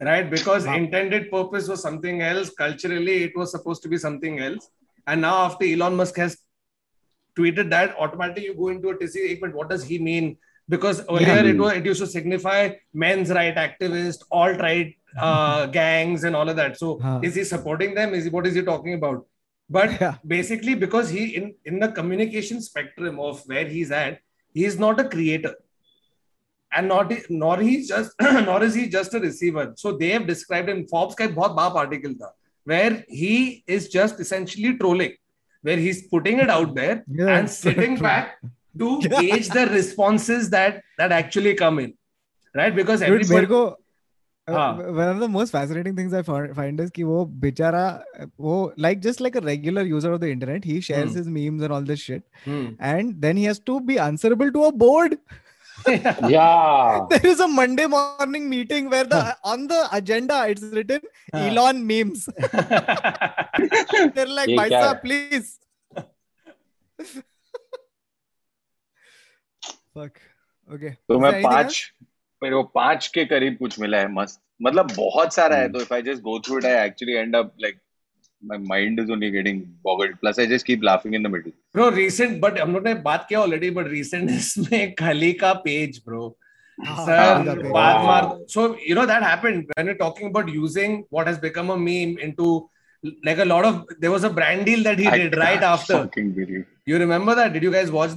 right 0.00 0.30
because 0.30 0.68
intended 0.70 1.30
purpose 1.30 1.68
was 1.68 1.78
something 1.78 2.22
else 2.22 2.48
culturally 2.58 3.16
it 3.24 3.36
was 3.36 3.48
supposed 3.48 3.82
to 3.84 3.90
be 3.90 3.98
something 3.98 4.38
else 4.44 4.70
and 5.06 5.20
now 5.20 5.44
after 5.44 5.64
Elon 5.66 5.94
Musk 5.96 6.18
has 6.18 6.36
tweeted 7.36 7.70
that 7.70 7.94
automatically 8.06 8.46
you 8.46 8.54
go 8.54 8.70
into 8.70 8.88
a 8.88 8.96
tizzy 8.98 9.20
एक 9.26 9.42
minute 9.42 9.54
what 9.54 9.72
does 9.72 9.84
he 9.90 9.98
mean 10.04 10.34
because 10.71 11.01
earlier 11.09 11.43
it 11.53 11.57
was 11.57 11.73
it 11.79 11.85
used 11.85 12.01
to 12.01 12.07
signify 12.07 12.59
men's 12.93 13.29
right 13.39 13.55
activist 13.65 14.23
alt 14.31 14.59
right 14.67 14.95
uh, 15.27 15.65
gangs 15.67 16.23
and 16.23 16.35
all 16.35 16.49
of 16.49 16.55
that 16.61 16.77
so 16.77 16.99
Huh. 17.03 17.19
is 17.23 17.35
he 17.35 17.43
supporting 17.43 17.93
them 17.99 18.13
is 18.13 18.25
he 18.25 18.29
what 18.29 18.47
is 18.47 18.55
he 18.55 18.63
talking 18.71 18.93
about 18.99 19.25
but 19.69 19.93
Yeah. 20.01 20.15
basically 20.35 20.75
because 20.75 21.09
he 21.09 21.23
in 21.41 21.47
in 21.65 21.79
the 21.85 21.89
communication 22.01 22.61
spectrum 22.67 23.19
of 23.29 23.41
where 23.53 23.65
he's 23.77 23.91
at 24.01 24.19
he 24.53 24.65
is 24.71 24.77
not 24.83 24.99
a 24.99 25.07
creator 25.15 25.55
and 26.71 26.87
not 26.87 27.11
nor 27.29 27.57
he's 27.59 27.87
just 27.87 28.11
nor 28.49 28.61
is 28.63 28.73
he 28.75 28.87
just 28.89 29.13
a 29.13 29.19
receiver. 29.19 29.73
So 29.77 29.91
they 29.97 30.09
have 30.09 30.27
described 30.27 30.69
him. 30.69 30.85
Forbes 30.87 31.15
का 31.15 31.25
एक 31.25 31.35
बहुत 31.35 31.55
बड़ा 31.55 31.75
article 31.83 32.13
था 32.21 32.31
where 32.65 33.03
he 33.07 33.63
is 33.67 33.87
just 33.89 34.19
essentially 34.19 34.73
trolling, 34.77 35.13
where 35.61 35.77
he's 35.77 36.01
putting 36.07 36.39
it 36.39 36.49
out 36.49 36.75
there 36.75 37.03
Yeah. 37.07 37.37
and 37.37 37.49
sitting 37.49 37.95
back 37.97 38.37
to 38.79 38.99
gauge 39.09 39.49
the 39.49 39.65
responses 39.67 40.49
that 40.51 40.81
that 40.97 41.11
actually 41.11 41.53
come 41.55 41.79
in, 41.79 41.93
right? 42.55 42.75
Because 42.75 42.99
Dude, 43.01 43.09
मेरे 43.09 43.23
everybody. 43.23 43.47
को 43.53 43.61
uh, 44.49 44.53
हाँ. 44.53 44.67
one 44.97 45.09
of 45.13 45.19
the 45.21 45.27
most 45.27 45.51
fascinating 45.51 45.95
things 45.95 46.13
I 46.13 46.21
find, 46.27 46.53
find 46.59 46.79
is 46.79 46.91
कि 46.91 47.03
वो 47.03 47.25
बेचारा 47.39 47.81
वो 48.39 48.59
like 48.77 49.01
just 49.07 49.19
like 49.25 49.35
a 49.35 49.41
regular 49.47 49.81
user 49.93 50.11
of 50.13 50.21
the 50.21 50.29
internet 50.35 50.63
he 50.73 50.79
shares 50.89 51.09
Hmm. 51.11 51.17
his 51.17 51.27
memes 51.39 51.61
and 51.69 51.73
all 51.77 51.81
this 51.89 51.99
shit 51.99 52.23
Hmm. 52.45 52.69
and 52.91 53.19
then 53.27 53.35
he 53.43 53.43
has 53.51 53.59
to 53.71 53.79
be 53.91 53.99
answerable 53.99 54.53
to 54.59 54.63
a 54.69 54.71
board 54.85 55.17
Yeah. 55.87 57.01
There 57.09 57.25
is 57.31 57.39
a 57.39 57.47
Monday 57.47 57.85
morning 57.87 58.49
meeting 58.49 58.89
where 58.89 59.03
the 59.03 59.19
on 59.43 59.67
the 59.67 59.81
agenda 59.97 60.39
it's 60.53 60.63
written 60.77 61.01
Huh. 61.33 61.39
Elon 61.49 61.85
memes. 61.91 62.23
They're 64.15 64.25
like, 64.37 64.49
ये 64.49 64.55
"Bhai 64.57 64.69
क्या 64.69 64.81
साहब, 64.83 65.01
please." 65.03 65.59
Fuck 69.98 70.12
okay 70.74 70.90
तो 70.90 71.18
मैं 71.18 71.42
पाँच 71.42 71.92
मेरे 72.42 72.54
को 72.54 72.62
पाँच 72.74 73.06
के 73.14 73.24
करीब 73.24 73.56
कुछ 73.56 73.80
मिला 73.80 73.98
है 73.98 74.12
मस्त। 74.12 74.40
मतलब 74.62 74.92
बहुत 74.96 75.34
सारा 75.34 75.56
है 75.56 75.64
hmm. 75.64 75.74
तो 75.74 75.80
if 75.80 75.94
I 75.94 76.02
just 76.02 76.22
go 76.22 76.38
through 76.40 76.58
it 76.58 76.64
I 76.64 76.86
actually 76.86 77.14
end 77.14 77.36
up 77.36 77.54
like 77.60 77.78
my 78.44 78.58
mind 78.58 79.00
is 79.00 79.10
only 79.12 79.30
getting 79.30 79.62
boggled 79.84 80.16
plus 80.16 80.40
I 80.40 80.46
just 80.46 80.66
keep 80.66 80.82
laughing 80.82 81.14
in 81.14 81.22
the 81.22 81.26
middle 81.26 81.52
bro 81.74 81.88
recent 81.88 82.40
but 82.40 82.60
हम 82.60 82.72
लोगों 82.72 82.88
ने 82.88 82.94
बात 83.02 83.26
किया 83.28 83.40
ऑलरेडी 83.40 83.70
बट 83.70 83.88
रीसेंट 83.88 84.30
इसमें 84.30 84.94
खली 84.94 85.32
का 85.32 85.52
page 85.66 86.02
bro 86.08 86.36
sir 86.80 87.62
बात 87.70 88.04
मार 88.04 88.46
so 88.48 88.66
you 88.88 88.94
know 88.94 89.06
that 89.06 89.22
happened 89.22 89.62
when 89.62 89.88
you 89.88 89.94
talking 89.94 90.30
about 90.30 90.54
using 90.54 90.98
what 91.12 91.26
has 91.26 91.40
become 91.40 91.68
a 91.68 91.76
meme 91.88 92.18
into 92.18 92.52
like 93.26 93.38
a 93.38 93.44
lot 93.44 93.64
of 93.64 93.78
there 94.02 94.10
was 94.10 94.24
a 94.26 94.28
brand 94.34 94.60
deal 94.66 94.82
that 94.82 95.00
he 95.02 95.06
I 95.12 95.14
did 95.18 95.32
right 95.38 95.64
after. 95.68 95.96
you 96.90 96.98
remember 96.98 97.34
that? 97.34 97.52
Did 97.54 97.64
you 97.64 97.72
guys 97.76 97.90
watch 97.90 98.12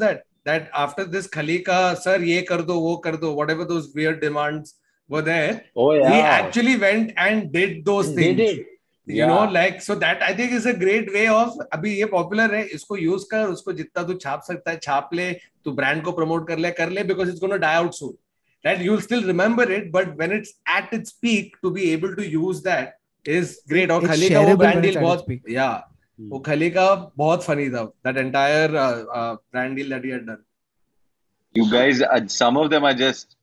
that 0.46 0.70
after 0.86 1.04
this 1.16 1.28
khali 1.36 1.58
ka 1.70 1.80
sir 2.06 2.18
ye 2.32 2.42
kar 2.52 2.62
do 2.72 2.78
wo 2.86 2.98
kar 3.08 3.14
do 3.26 3.32
whatever 3.42 3.66
those 3.74 3.90
weird 4.00 4.22
demands 4.22 4.76
were 5.10 5.22
there 5.22 5.54
Oh 5.76 5.92
yeah. 5.94 6.12
he 6.14 6.20
actually 6.38 6.76
went 6.78 7.14
and 7.18 7.52
did 7.52 7.86
those 7.86 8.14
They 8.16 8.24
things 8.24 8.38
did. 8.44 8.58
you 9.08 9.18
Yeah. 9.18 9.28
know 9.32 9.42
like 9.56 9.82
so 9.88 9.96
that 10.04 10.22
i 10.28 10.30
think 10.38 10.54
is 10.60 10.64
a 10.70 10.74
great 10.84 11.10
way 11.16 11.26
of 11.40 11.58
अभी 11.78 11.92
ये 11.98 12.06
popular 12.14 12.54
है 12.56 12.62
इसको 12.78 12.98
use 12.98 13.26
कर 13.32 13.48
उसको 13.56 13.74
जितना 13.80 14.04
तू 14.04 14.14
छाप 14.24 14.42
सकता 14.48 14.72
है 14.72 14.78
छाप 14.86 15.10
ले 15.20 15.28
तू 15.66 15.72
ब्रांड 15.80 16.04
को 16.04 16.12
प्रमोट 16.20 16.48
कर 16.48 16.58
ले 16.66 16.72
कर 16.80 16.90
ले 16.98 17.04
because 17.12 17.30
it's 17.34 17.44
going 17.44 17.54
to 17.56 17.60
die 17.66 17.76
out 17.82 17.98
soon 18.00 18.16
right 18.68 18.82
you'll 18.86 19.04
still 19.08 19.28
remember 19.32 19.68
it 19.78 19.92
but 19.98 20.16
when 20.22 20.32
it's 20.40 20.54
at 20.78 20.96
its 21.00 21.14
peak 21.26 21.54
to 21.66 21.72
be 21.78 21.84
able 21.98 22.16
to 22.22 22.26
use 22.38 22.64
that 22.70 22.96
is 23.40 23.54
great 23.74 23.92
और 23.98 24.02
It's 24.08 24.12
खली 24.14 24.30
का 24.30 24.40
वो 24.40 24.46
shareable 24.46 24.60
brand 24.64 24.76
when 24.76 24.84
deal 24.88 24.96
it's 24.96 25.04
at 25.04 25.08
बहुत 25.10 25.54
yeah 25.60 25.76
Hmm. 25.76 25.95
वो 26.32 26.40
खली 26.50 26.70
का 26.72 26.84
बहुत 27.18 27.44
funny 27.46 27.70
था 27.72 27.82
that 28.08 28.18
entire 28.18 28.68
uh, 28.84 29.06
uh, 29.22 29.38
brand 29.52 29.76
deal 29.80 29.90
that 29.96 30.04
he 30.10 30.12
had 30.18 30.26
done 30.28 30.44
you 31.54 31.66
guys 31.72 32.02
uh, 32.02 32.20
some 32.28 32.58
of 32.66 32.70
them 32.76 32.84
are 32.92 32.94
just 33.08 33.36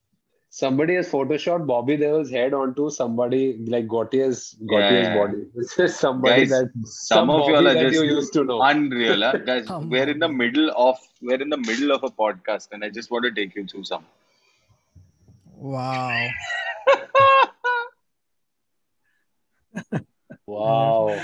Somebody 0.54 0.94
has 0.96 1.06
photoshopped 1.10 1.66
Bobby 1.68 1.94
Deol's 2.00 2.30
head 2.30 2.54
onto 2.56 2.86
somebody 2.94 3.38
like 3.74 3.86
Gautier's 3.92 4.40
Gautier's 4.72 5.06
Yeah. 5.06 5.14
body. 5.14 5.38
It's 5.62 5.76
just 5.76 5.98
somebody 5.98 6.42
Guys, 6.42 6.50
that 6.50 6.74
some 6.88 6.96
some 7.04 7.30
of 7.36 7.48
you 7.48 7.54
all 7.60 7.68
are 7.70 7.72
just 7.78 7.94
you 7.98 8.02
used 8.08 8.34
to 8.34 8.42
know. 8.50 8.58
unreal 8.66 9.22
huh? 9.26 9.38
guys 9.46 9.64
Come 9.70 9.88
we're 9.94 10.10
in 10.14 10.18
the 10.24 10.28
middle 10.42 10.68
of 10.88 10.98
we're 11.30 11.40
in 11.46 11.54
the 11.56 11.60
middle 11.70 11.94
of 11.96 12.04
a 12.04 12.10
podcast 12.24 12.68
and 12.78 12.84
i 12.88 12.90
just 12.98 13.10
want 13.16 13.24
to 13.28 13.32
take 13.40 13.56
you 13.60 13.64
through 13.72 13.84
some 13.92 14.04
Wow. 15.56 16.28
Wow. 20.46 21.20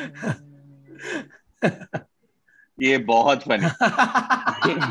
ये 2.78 2.98
बहुत 3.06 3.42
funny 3.42 3.68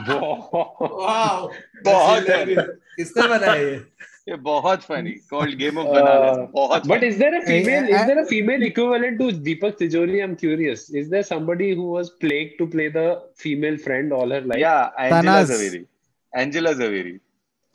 बहुत 0.08 1.52
बहुत 1.86 2.26
किसने 2.96 3.28
बनाया 3.28 3.54
ये 3.54 3.76
ये 4.30 4.36
बहुत 4.38 4.82
funny 4.84 5.12
called 5.30 5.58
game 5.58 5.78
of 5.78 5.88
banana 5.88 6.32
बहुत 6.54 6.88
but 6.88 7.04
is 7.04 7.20
there 7.20 7.36
a 7.36 7.40
female 7.46 7.90
is 7.90 8.06
there 8.06 8.18
a 8.18 8.24
female 8.30 8.64
equivalent 8.64 9.18
to 9.20 9.32
Deepak 9.44 9.78
Tijori 9.80 10.14
I 10.14 10.24
am 10.24 10.34
curious 10.36 10.88
is 10.96 11.10
there 11.12 11.24
somebody 11.24 11.72
who 11.74 11.94
was 11.94 12.10
plague 12.22 12.56
to 12.60 12.68
play 12.68 12.90
the 12.90 13.06
female 13.40 13.78
friend 13.84 14.14
all 14.14 14.34
her 14.34 14.46
life 14.46 14.62
या 14.62 14.76
Angela 15.00 15.42
Jhaveri 15.44 15.86
Angela 16.34 16.74
Jhaveri 16.74 17.18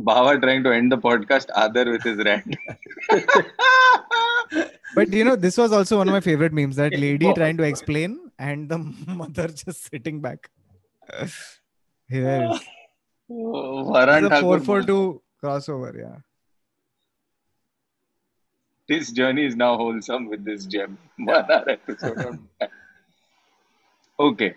Bawa 0.00 0.40
trying 0.40 0.64
to 0.64 0.72
end 0.72 0.90
the 0.90 0.98
podcast. 0.98 1.48
Other 1.54 1.90
with 1.90 2.02
his 2.02 2.18
rant. 2.18 2.56
But 4.94 5.12
you 5.12 5.24
know, 5.24 5.36
this 5.36 5.56
was 5.56 5.72
also 5.72 5.98
one 5.98 6.08
of 6.08 6.12
my 6.12 6.20
favorite 6.20 6.52
memes. 6.52 6.76
That 6.76 6.92
lady 6.92 7.32
trying 7.34 7.56
to 7.56 7.62
explain 7.64 8.30
and 8.38 8.68
the 8.68 8.78
mother 9.06 9.48
just 9.48 9.90
sitting 9.90 10.20
back. 10.20 10.50
Here 12.08 12.50
is. 12.52 12.60
Varun 13.30 14.18
It's 14.18 14.26
a 14.26 14.28
Thakur. 14.28 14.60
442 14.60 15.22
crossover, 15.42 15.96
yeah. 15.98 16.16
This 18.88 19.12
journey 19.12 19.46
is 19.46 19.56
now 19.56 19.76
wholesome 19.76 20.28
with 20.28 20.44
this 20.44 20.66
gem. 20.66 20.98
One 21.16 21.50
hour 21.50 21.64
episode. 21.68 22.38
Okay. 24.20 24.54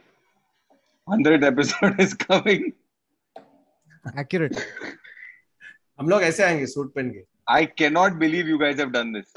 100th 1.08 1.44
episode 1.44 2.00
is 2.06 2.14
coming 2.14 2.74
Accurate. 4.16 4.61
हम 6.01 6.09
लोग 6.09 6.23
ऐसे 6.23 6.43
आएंगे 6.45 6.66
suit 6.66 6.93
पहन 6.95 7.11
के 7.11 7.25
I 7.57 7.64
cannot 7.81 8.18
believe 8.18 8.49
you 8.53 8.59
guys 8.59 8.79
have 8.83 8.93
done 8.93 9.09
this. 9.14 9.33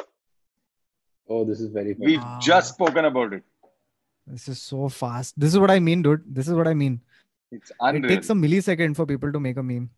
Oh, 1.29 1.43
this 1.49 1.59
is 1.65 1.69
very 1.77 1.93
funny. 1.95 2.05
We've 2.11 2.25
Ah. 2.27 2.39
just 2.47 2.73
spoken 2.75 3.05
about 3.09 3.33
it. 3.37 3.43
This 4.27 4.47
is 4.53 4.59
so 4.71 4.89
fast. 4.97 5.37
This 5.43 5.53
is 5.55 5.59
what 5.63 5.71
I 5.75 5.79
mean, 5.87 6.03
dude. 6.07 6.27
This 6.39 6.47
is 6.51 6.53
what 6.59 6.67
I 6.67 6.73
mean. 6.81 6.99
It's 7.57 7.71
It 7.71 7.77
unreal. 7.89 8.07
takes 8.13 8.29
a 8.29 8.35
millisecond 8.43 8.95
for 8.99 9.05
people 9.13 9.33
to 9.37 9.41
make 9.47 9.57
a 9.63 9.65
meme. 9.71 9.89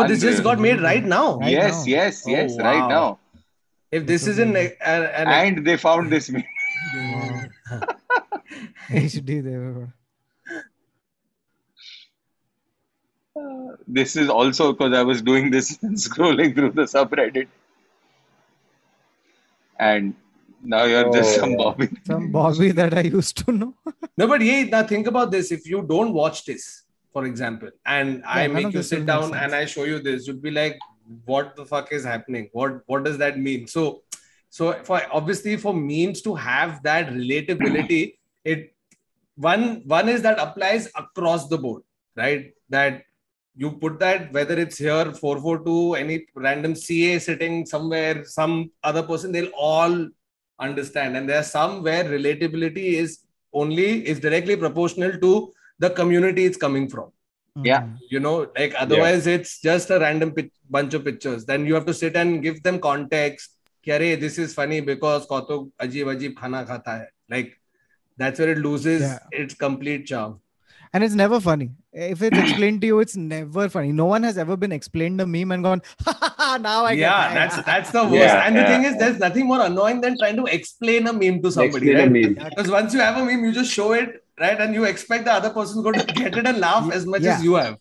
oh 0.00 0.02
this 0.08 0.20
just 0.24 0.40
Unreal. 0.40 0.44
got 0.48 0.60
made 0.64 0.82
right 0.86 1.06
now 1.12 1.22
Right 1.44 1.52
yes, 1.52 1.78
now. 1.78 1.92
yes, 1.92 2.18
Oh, 2.26 2.30
yes, 2.32 2.58
right 2.66 2.82
wow. 2.82 2.88
now. 2.96 3.06
if 3.98 4.04
this 4.10 4.26
is 4.32 4.38
an, 4.44 4.50
an, 4.56 5.06
an 5.22 5.30
And 5.36 5.62
they 5.68 5.76
found 5.84 6.12
this 6.16 6.28
meme. 6.34 6.44
HD 9.04 9.38
there. 9.46 9.92
This 13.87 14.15
is 14.15 14.29
also 14.29 14.73
because 14.73 14.93
I 14.93 15.03
was 15.03 15.21
doing 15.21 15.49
this 15.51 15.77
and 15.83 15.95
scrolling 15.97 16.55
through 16.55 16.71
the 16.71 16.83
subreddit. 16.83 17.47
And 19.79 20.15
now 20.63 20.83
you're 20.85 21.11
just 21.11 21.37
Oh, 21.37 21.41
some 21.41 21.51
yeah. 21.51 21.57
Bobby. 21.57 21.89
Some 22.05 22.31
Bobby 22.31 22.71
that 22.71 22.93
I 22.97 23.01
used 23.01 23.37
to 23.45 23.51
know. 23.51 23.73
no 24.17 24.27
but 24.27 24.41
yeah 24.41 24.63
now 24.63 24.83
think 24.83 25.07
about 25.07 25.31
this 25.31 25.51
if 25.51 25.67
you 25.67 25.81
don't 25.81 26.13
watch 26.13 26.45
this 26.45 26.83
for 27.11 27.25
example 27.25 27.69
and 27.85 28.23
i 28.25 28.41
Yeah, 28.41 28.47
none 28.47 28.63
make 28.63 28.73
you 28.75 28.83
sit 28.83 29.05
down 29.07 29.23
sense. 29.23 29.35
and 29.43 29.55
i 29.55 29.65
show 29.65 29.83
you 29.91 29.97
this 30.07 30.27
you'd 30.27 30.41
be 30.41 30.51
like 30.51 30.77
what 31.25 31.55
the 31.55 31.65
fuck 31.65 31.91
is 31.91 32.03
happening 32.03 32.47
what 32.53 32.81
what 32.85 33.03
does 33.03 33.17
that 33.17 33.39
mean 33.39 33.65
so 33.67 34.03
so 34.49 34.73
for 34.89 35.01
obviously 35.11 35.57
for 35.57 35.73
memes 35.73 36.21
to 36.27 36.35
have 36.35 36.81
that 36.83 37.07
relatability 37.09 38.03
it 38.53 38.75
one 39.35 39.65
one 39.95 40.07
is 40.15 40.21
that 40.21 40.37
applies 40.47 40.87
across 41.03 41.47
the 41.47 41.57
board 41.57 41.81
right 42.15 42.53
that 42.69 43.01
you 43.55 43.71
put 43.71 43.99
that 43.99 44.33
whether 44.33 44.57
it's 44.59 44.77
here 44.77 45.11
442 45.13 45.95
any 45.95 46.25
random 46.33 46.73
ca 46.75 47.19
sitting 47.19 47.65
somewhere 47.65 48.25
some 48.25 48.71
other 48.83 49.03
person 49.03 49.31
they'll 49.31 49.55
all 49.55 50.07
understand. 50.59 51.17
And 51.17 51.27
there 51.27 51.39
are 51.39 51.43
some 51.43 51.83
where 51.83 52.03
relatability 52.03 52.93
is 52.93 53.19
only 53.53 54.07
is 54.07 54.19
directly 54.19 54.55
proportional 54.55 55.17
to 55.19 55.53
the 55.79 55.89
community 55.89 56.45
it's 56.45 56.57
coming 56.57 56.89
from. 56.89 57.11
Hmm. 57.55 57.65
Yeah. 57.65 57.87
You 58.09 58.19
know 58.19 58.47
like 58.57 58.73
otherwise 58.77 59.27
yeah. 59.27 59.35
it's 59.35 59.61
just 59.61 59.89
a 59.89 59.99
random 59.99 60.33
bunch 60.69 60.93
of 60.93 61.03
pictures. 61.05 61.45
Then 61.45 61.65
you 61.65 61.73
have 61.75 61.85
to 61.85 61.93
sit 61.93 62.15
and 62.15 62.41
give 62.41 62.63
them 62.63 62.79
context. 62.79 63.51
Kyare, 63.85 64.19
this 64.19 64.37
is 64.37 64.53
funny 64.53 64.79
because 64.79 65.25
kato 65.25 65.71
ajeeb 65.81 66.15
ajeeb 66.15 66.35
khana 66.35 66.65
khata 66.65 66.87
hai. 66.87 67.07
Like 67.29 67.59
that's 68.17 68.39
where 68.39 68.49
it 68.49 68.59
loses 68.59 69.01
yeah. 69.01 69.19
its 69.31 69.53
complete 69.53 70.05
charm. 70.07 70.39
And 70.93 71.03
it's 71.03 71.15
never 71.15 71.39
funny. 71.39 71.71
If 71.95 72.23
it's 72.23 72.35
explained 72.37 72.81
to 72.81 72.87
you, 72.87 72.99
it's 73.01 73.15
never 73.15 73.69
funny. 73.69 73.91
No 73.91 74.05
one 74.05 74.23
has 74.23 74.37
ever 74.39 74.57
been 74.57 74.71
explained 74.71 75.21
a 75.21 75.27
meme 75.27 75.51
and 75.51 75.63
gone, 75.63 75.81
ha 76.03 76.17
ha 76.19 76.33
ha, 76.37 76.57
now 76.57 76.85
I 76.85 76.95
get 76.95 77.01
yeah 77.01 77.31
it." 77.31 77.33
that's 77.35 77.57
that's 77.67 77.91
the 77.91 78.03
worst 78.03 78.13
Yeah, 78.15 78.47
and 78.47 78.55
the 78.55 78.61
yeah. 78.61 78.67
thing 78.67 78.85
is 78.91 78.97
there's 78.97 79.19
nothing 79.19 79.45
more 79.45 79.61
annoying 79.65 80.01
than 80.01 80.17
trying 80.17 80.35
to 80.37 80.45
explain 80.45 81.05
a 81.07 81.13
meme 81.13 81.41
to 81.43 81.51
somebody 81.51 81.91
Explain 81.91 81.95
a 81.97 82.01
right? 82.01 82.11
meme. 82.37 82.49
because 82.49 82.71
once 82.71 82.95
you 82.95 82.99
have 82.99 83.17
a 83.17 83.23
meme 83.23 83.43
you 83.45 83.51
just 83.51 83.71
show 83.71 83.91
it 83.93 84.25
right 84.39 84.59
and 84.59 84.73
you 84.73 84.85
expect 84.85 85.25
the 85.25 85.33
other 85.33 85.51
person 85.51 85.83
going 85.83 85.99
to 85.99 86.05
get 86.15 86.35
it 86.35 86.47
and 86.47 86.57
laugh 86.57 86.91
as 86.91 87.05
much 87.05 87.21
Yeah. 87.21 87.35
as 87.37 87.43
you 87.43 87.53
have 87.55 87.77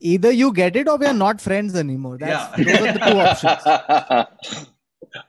Either 0.00 0.30
you 0.30 0.52
get 0.52 0.74
it 0.76 0.88
or 0.88 0.96
we 0.96 1.06
are 1.06 1.12
not 1.12 1.40
friends 1.40 1.74
anymore. 1.74 2.16
That's 2.18 2.58
Yeah. 2.58 2.64
those 2.64 2.88
are 2.88 2.92
the 2.92 2.98
two 3.10 3.18
options. 3.28 4.28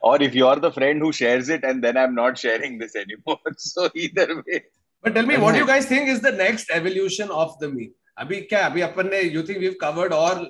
or 0.00 0.22
if 0.22 0.34
you're 0.34 0.56
the 0.56 0.70
friend 0.72 1.00
who 1.00 1.12
shares 1.12 1.48
it 1.48 1.64
and 1.64 1.82
then 1.84 1.96
I'm 1.96 2.14
not 2.14 2.38
sharing 2.38 2.78
this 2.78 2.94
anymore. 2.96 3.38
So 3.58 3.88
either 3.94 4.42
way. 4.46 4.62
But 5.01 5.13
tell 5.15 5.25
me, 5.25 5.37
what 5.37 5.53
do 5.53 5.59
you 5.59 5.67
guys 5.67 5.85
think 5.85 6.09
is 6.09 6.21
the 6.21 6.31
next 6.31 6.69
evolution 6.71 7.29
of 7.29 7.57
the 7.59 7.69
meme? 7.69 7.93
अभी 8.19 8.39
क्या 8.49 8.59
अभी 8.69 8.81
अपन 8.81 9.09
ने 9.13 9.21
you 9.33 9.43
think 9.47 9.59
we've 9.65 9.77
covered 9.81 10.13
all 10.19 10.45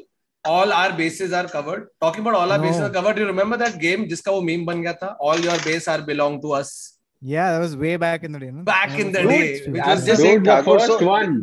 all 0.54 0.72
our 0.80 0.92
bases 0.98 1.34
are 1.34 1.48
covered. 1.54 1.88
Talking 2.06 2.22
about 2.26 2.36
all 2.42 2.52
our 2.52 2.60
No. 2.60 2.64
bases 2.68 2.82
are 2.88 2.92
covered. 2.98 3.18
You 3.18 3.26
remember 3.32 3.58
that 3.64 3.80
game 3.86 4.08
जिसका 4.14 4.32
वो 4.38 4.42
meme 4.50 4.66
बन 4.66 4.82
गया 4.84 4.94
था? 5.04 5.16
All 5.30 5.40
your 5.50 5.58
base 5.66 5.88
are 5.96 6.02
belong 6.12 6.40
to 6.46 6.54
us. 6.62 6.74
Yeah, 7.22 7.52
that 7.54 7.60
was 7.66 7.76
way 7.84 7.96
back 8.06 8.24
in 8.24 8.32
the 8.32 8.40
day. 8.46 8.52
No? 8.52 8.64
Back 8.64 9.00
in 9.06 9.12
the 9.12 9.24
No, 9.24 9.30
day, 9.30 9.42
it's- 9.54 9.68
which 9.76 9.82
I'm 9.82 9.90
was 9.90 10.00
just 10.00 10.08
just 10.12 10.22
saying, 10.22 10.40
Dude, 10.44 10.46
the 10.46 10.56
Thakur, 10.58 10.80
first 10.80 11.00
so- 11.00 11.08
one. 11.08 11.36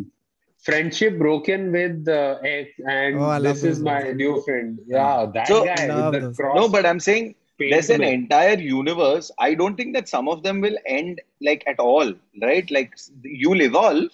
Friendship 0.66 1.18
broken 1.18 1.73
with 1.73 2.07
uh, 2.07 2.39
ex, 2.49 2.70
and 2.89 3.16
Oh, 3.18 3.25
I 3.37 3.39
love 3.39 3.55
this 3.55 3.62
those 3.62 3.79
is 3.79 3.81
my 3.87 3.95
ones. 4.05 4.16
new 4.16 4.35
friend. 4.43 4.79
Yeah, 4.87 5.27
that 5.35 5.49
So- 5.49 5.64
guy 5.64 5.87
Love 5.89 6.12
with 6.12 6.20
the 6.20 6.27
those. 6.29 6.37
cross. 6.37 6.55
No, 6.61 6.68
but 6.68 6.87
I'm 6.87 7.01
saying 7.01 7.35
there's 7.60 7.89
an 7.89 8.01
paint 8.01 8.24
entire 8.24 8.58
universe. 8.60 9.32
I 9.39 9.53
don't 9.55 9.76
think 9.76 9.93
that 9.95 10.08
some 10.10 10.28
of 10.28 10.43
them 10.43 10.62
will 10.62 10.78
end 10.86 11.22
like 11.41 11.64
at 11.68 11.80
all, 11.80 12.14
right? 12.41 12.70
Like 12.72 12.93
you'll 13.24 13.62
evolve. 13.62 14.05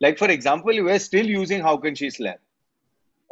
Like 0.00 0.18
for 0.18 0.28
example, 0.30 0.72
we're 0.84 0.98
still 0.98 1.26
using 1.26 1.60
how 1.62 1.76
can 1.76 1.94
she 1.94 2.10
slap? 2.10 2.40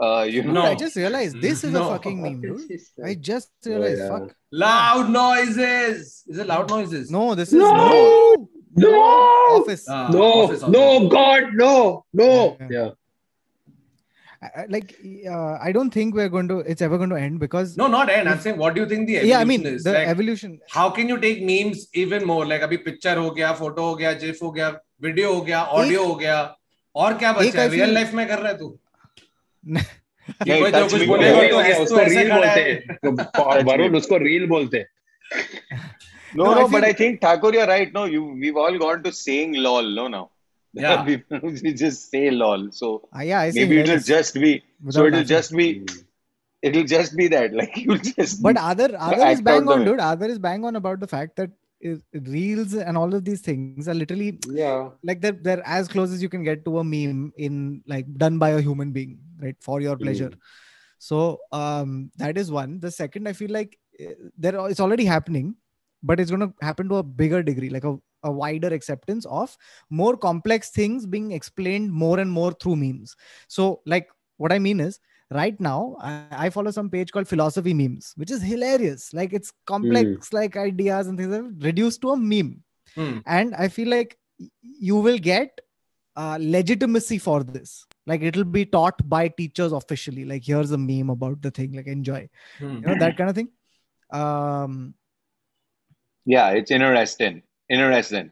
Uh, 0.00 0.22
you 0.22 0.42
know, 0.44 0.62
Dude, 0.62 0.64
I 0.70 0.74
just 0.76 0.94
realized 0.96 1.40
this 1.40 1.64
is 1.64 1.72
No. 1.72 1.88
a 1.88 1.92
fucking 1.94 2.22
meme, 2.22 2.40
with- 2.40 2.68
dude. 2.68 2.80
I 3.04 3.14
just 3.14 3.50
realized. 3.66 3.98
yeah. 4.00 4.08
Fuck. 4.08 4.34
loud 4.52 5.10
noises. 5.10 6.22
Is 6.28 6.38
it 6.38 6.46
loud 6.46 6.68
noises? 6.70 7.10
No, 7.10 7.34
this 7.34 7.48
is 7.48 7.54
No! 7.54 7.72
no. 7.74 8.48
No! 8.76 8.92
Office. 9.56 9.86
Ah, 9.88 10.08
No, 10.12 10.22
office, 10.44 10.62
office. 10.62 10.72
no, 10.72 11.08
God, 11.08 11.44
no, 11.54 12.04
no. 12.12 12.56
Yeah. 12.60 12.68
Yeah. 12.70 12.90
Like 14.68 14.94
uh, 15.28 15.58
I 15.60 15.72
don't 15.72 15.90
think 15.90 16.14
we're 16.14 16.28
going 16.28 16.46
to. 16.48 16.58
It's 16.60 16.80
ever 16.80 16.96
going 16.96 17.10
to 17.10 17.16
end 17.16 17.40
because. 17.40 17.76
No, 17.76 17.88
not 17.88 18.08
end. 18.08 18.28
I'm 18.28 18.38
saying, 18.38 18.56
what 18.56 18.74
do 18.74 18.80
you 18.80 18.86
think 18.86 19.08
the 19.08 19.16
evolution 19.16 19.30
yeah, 19.30 19.40
I 19.40 19.44
mean 19.44 19.66
is? 19.66 19.82
the 19.82 19.92
like, 19.92 20.08
evolution. 20.08 20.60
how 20.70 20.90
can 20.90 21.08
you 21.08 21.18
take 21.18 21.42
memes 21.42 21.88
even 21.92 22.24
more? 22.24 22.46
Like 22.46 22.62
अभी 22.62 22.78
picture 22.84 23.16
हो 23.16 23.30
गया, 23.30 23.58
photo 23.58 23.78
हो 23.78 23.94
गया, 23.94 24.20
GIF 24.20 24.42
हो 24.42 24.50
गया, 24.50 24.80
video 25.04 25.24
हो 25.24 25.40
गया, 25.40 25.70
audio 25.70 26.06
हो 26.06 26.14
गया, 26.14 26.56
और 26.94 27.18
क्या 27.18 27.32
बचा 27.32 27.62
है? 27.62 27.70
Real 27.70 27.96
life 27.98 28.14
में 28.14 28.28
कर 28.28 28.38
रहा 28.38 28.48
है 28.48 28.58
तू? 28.58 28.78
नहीं, 29.68 30.62
कोई 30.62 30.70
जो 30.70 30.88
कुछ 30.88 31.00
me 31.00 31.06
बोलेगा 31.06 31.48
तो 31.48 31.78
हो 31.78 31.82
उसको 31.82 31.96
तो 31.96 32.04
रील 32.04 32.32
बोलते 32.32 32.60
है। 32.60 32.72
हैं 32.72 33.64
वरुण 33.64 33.96
उसको 33.96 34.16
रील 34.16 34.46
बोलते 34.46 34.78
हैं 34.78 34.86
no, 36.36 36.44
No, 36.44 36.54
no, 36.54 36.58
I 36.58 36.62
but 36.62 36.70
feel- 36.70 36.84
I 36.84 36.92
think 36.92 37.20
Thakur, 37.20 37.52
you're 37.54 37.66
right. 37.66 37.92
No, 37.92 38.04
you 38.04 38.22
we've 38.24 38.56
all 38.56 38.78
gone 38.78 39.02
to 39.02 39.12
saying 39.12 39.54
lol. 39.54 39.82
No, 39.82 40.08
now. 40.08 40.30
Yeah. 40.72 41.04
we, 41.06 41.22
we 41.42 41.72
just 41.74 42.10
say 42.10 42.30
lol. 42.30 42.70
So 42.72 43.08
Ah, 43.12 43.22
yeah, 43.22 43.40
I 43.40 43.50
see. 43.50 43.60
maybe 43.60 43.80
it'll 43.80 43.98
just 43.98 44.34
be. 44.34 44.62
So 44.90 45.06
it'll 45.06 45.24
just 45.24 45.52
be. 45.52 45.86
It'll 46.62 46.84
just 46.84 47.16
be 47.16 47.28
that. 47.28 47.52
Like 47.60 47.76
you'll 47.76 47.98
just. 47.98 48.42
But 48.42 48.56
Aadar 48.56 48.90
Aadar 49.08 49.32
is 49.32 49.40
bang 49.42 49.68
on, 49.68 49.84
dude. 49.84 49.98
Aadar 49.98 50.28
is 50.28 50.38
bang 50.38 50.64
on 50.64 50.76
about 50.76 51.00
the 51.00 51.06
fact 51.06 51.36
that 51.36 51.50
uh, 51.86 51.94
reels 52.12 52.74
and 52.74 52.98
all 52.98 53.14
of 53.14 53.24
these 53.24 53.40
things 53.40 53.86
are 53.86 53.94
literally 53.94 54.36
yeah 54.48 54.88
like 55.04 55.20
they're 55.20 55.38
they're 55.40 55.62
as 55.64 55.86
close 55.86 56.10
as 56.12 56.20
you 56.20 56.28
can 56.28 56.42
get 56.42 56.64
to 56.64 56.78
a 56.80 56.84
meme 56.84 57.32
in 57.36 57.82
like 57.86 58.12
done 58.14 58.38
by 58.38 58.50
a 58.50 58.60
human 58.60 58.90
being, 58.90 59.18
right? 59.40 59.54
For 59.60 59.80
your 59.80 59.96
pleasure. 59.96 60.32
So 60.98 61.38
um 61.52 62.10
that 62.16 62.36
is 62.36 62.50
one. 62.50 62.80
The 62.80 62.90
second, 62.90 63.28
I 63.28 63.32
feel 63.32 63.50
like 63.50 63.78
uh, 64.04 64.14
there 64.36 64.58
it's 64.68 64.80
already 64.80 65.04
happening, 65.04 65.54
but 66.02 66.20
it's 66.20 66.30
going 66.30 66.40
to 66.40 66.52
happen 66.62 66.88
to 66.88 66.96
a 66.96 67.02
bigger 67.02 67.42
degree, 67.42 67.70
like 67.70 67.84
a, 67.84 67.96
a 68.22 68.30
wider 68.30 68.68
acceptance 68.68 69.24
of 69.26 69.56
more 69.90 70.16
complex 70.16 70.70
things 70.70 71.06
being 71.06 71.32
explained 71.32 71.92
more 71.92 72.18
and 72.18 72.30
more 72.30 72.52
through 72.52 72.76
memes. 72.76 73.16
So 73.48 73.80
like 73.86 74.08
what 74.36 74.52
I 74.52 74.58
mean 74.58 74.80
is 74.80 75.00
right 75.30 75.58
now 75.60 75.96
I, 76.00 76.24
I 76.30 76.50
follow 76.50 76.70
some 76.70 76.90
page 76.90 77.12
called 77.12 77.28
philosophy 77.28 77.74
memes, 77.74 78.12
which 78.16 78.30
is 78.30 78.42
hilarious. 78.42 79.12
Like 79.12 79.32
it's 79.32 79.52
complex 79.66 80.32
like 80.32 80.56
ideas 80.56 81.06
and 81.06 81.18
things 81.18 81.32
are 81.34 81.42
reduced 81.58 82.00
to 82.02 82.10
a 82.10 82.16
meme 82.16 82.62
Hmm. 82.94 83.18
and 83.26 83.54
i 83.54 83.68
feel 83.68 83.88
like 83.88 84.16
you 84.62 84.96
will 84.96 85.18
get 85.18 85.60
uh, 86.16 86.38
legitimacy 86.40 87.18
for 87.18 87.44
this 87.44 87.86
like 88.06 88.22
it'll 88.22 88.42
be 88.44 88.64
taught 88.64 89.06
by 89.08 89.28
teachers 89.28 89.72
officially 89.72 90.24
like 90.24 90.42
here's 90.44 90.70
a 90.72 90.78
meme 90.78 91.10
about 91.10 91.40
the 91.42 91.50
thing 91.50 91.72
like 91.72 91.86
enjoy 91.86 92.28
Hmm. 92.58 92.76
you 92.76 92.80
know 92.88 92.94
that 92.96 93.16
kind 93.18 93.30
of 93.30 93.36
thing 93.36 93.50
um 94.10 94.94
Yeah, 96.34 96.48
it's 96.58 96.70
interesting. 96.78 97.36
Interesting. 97.76 98.26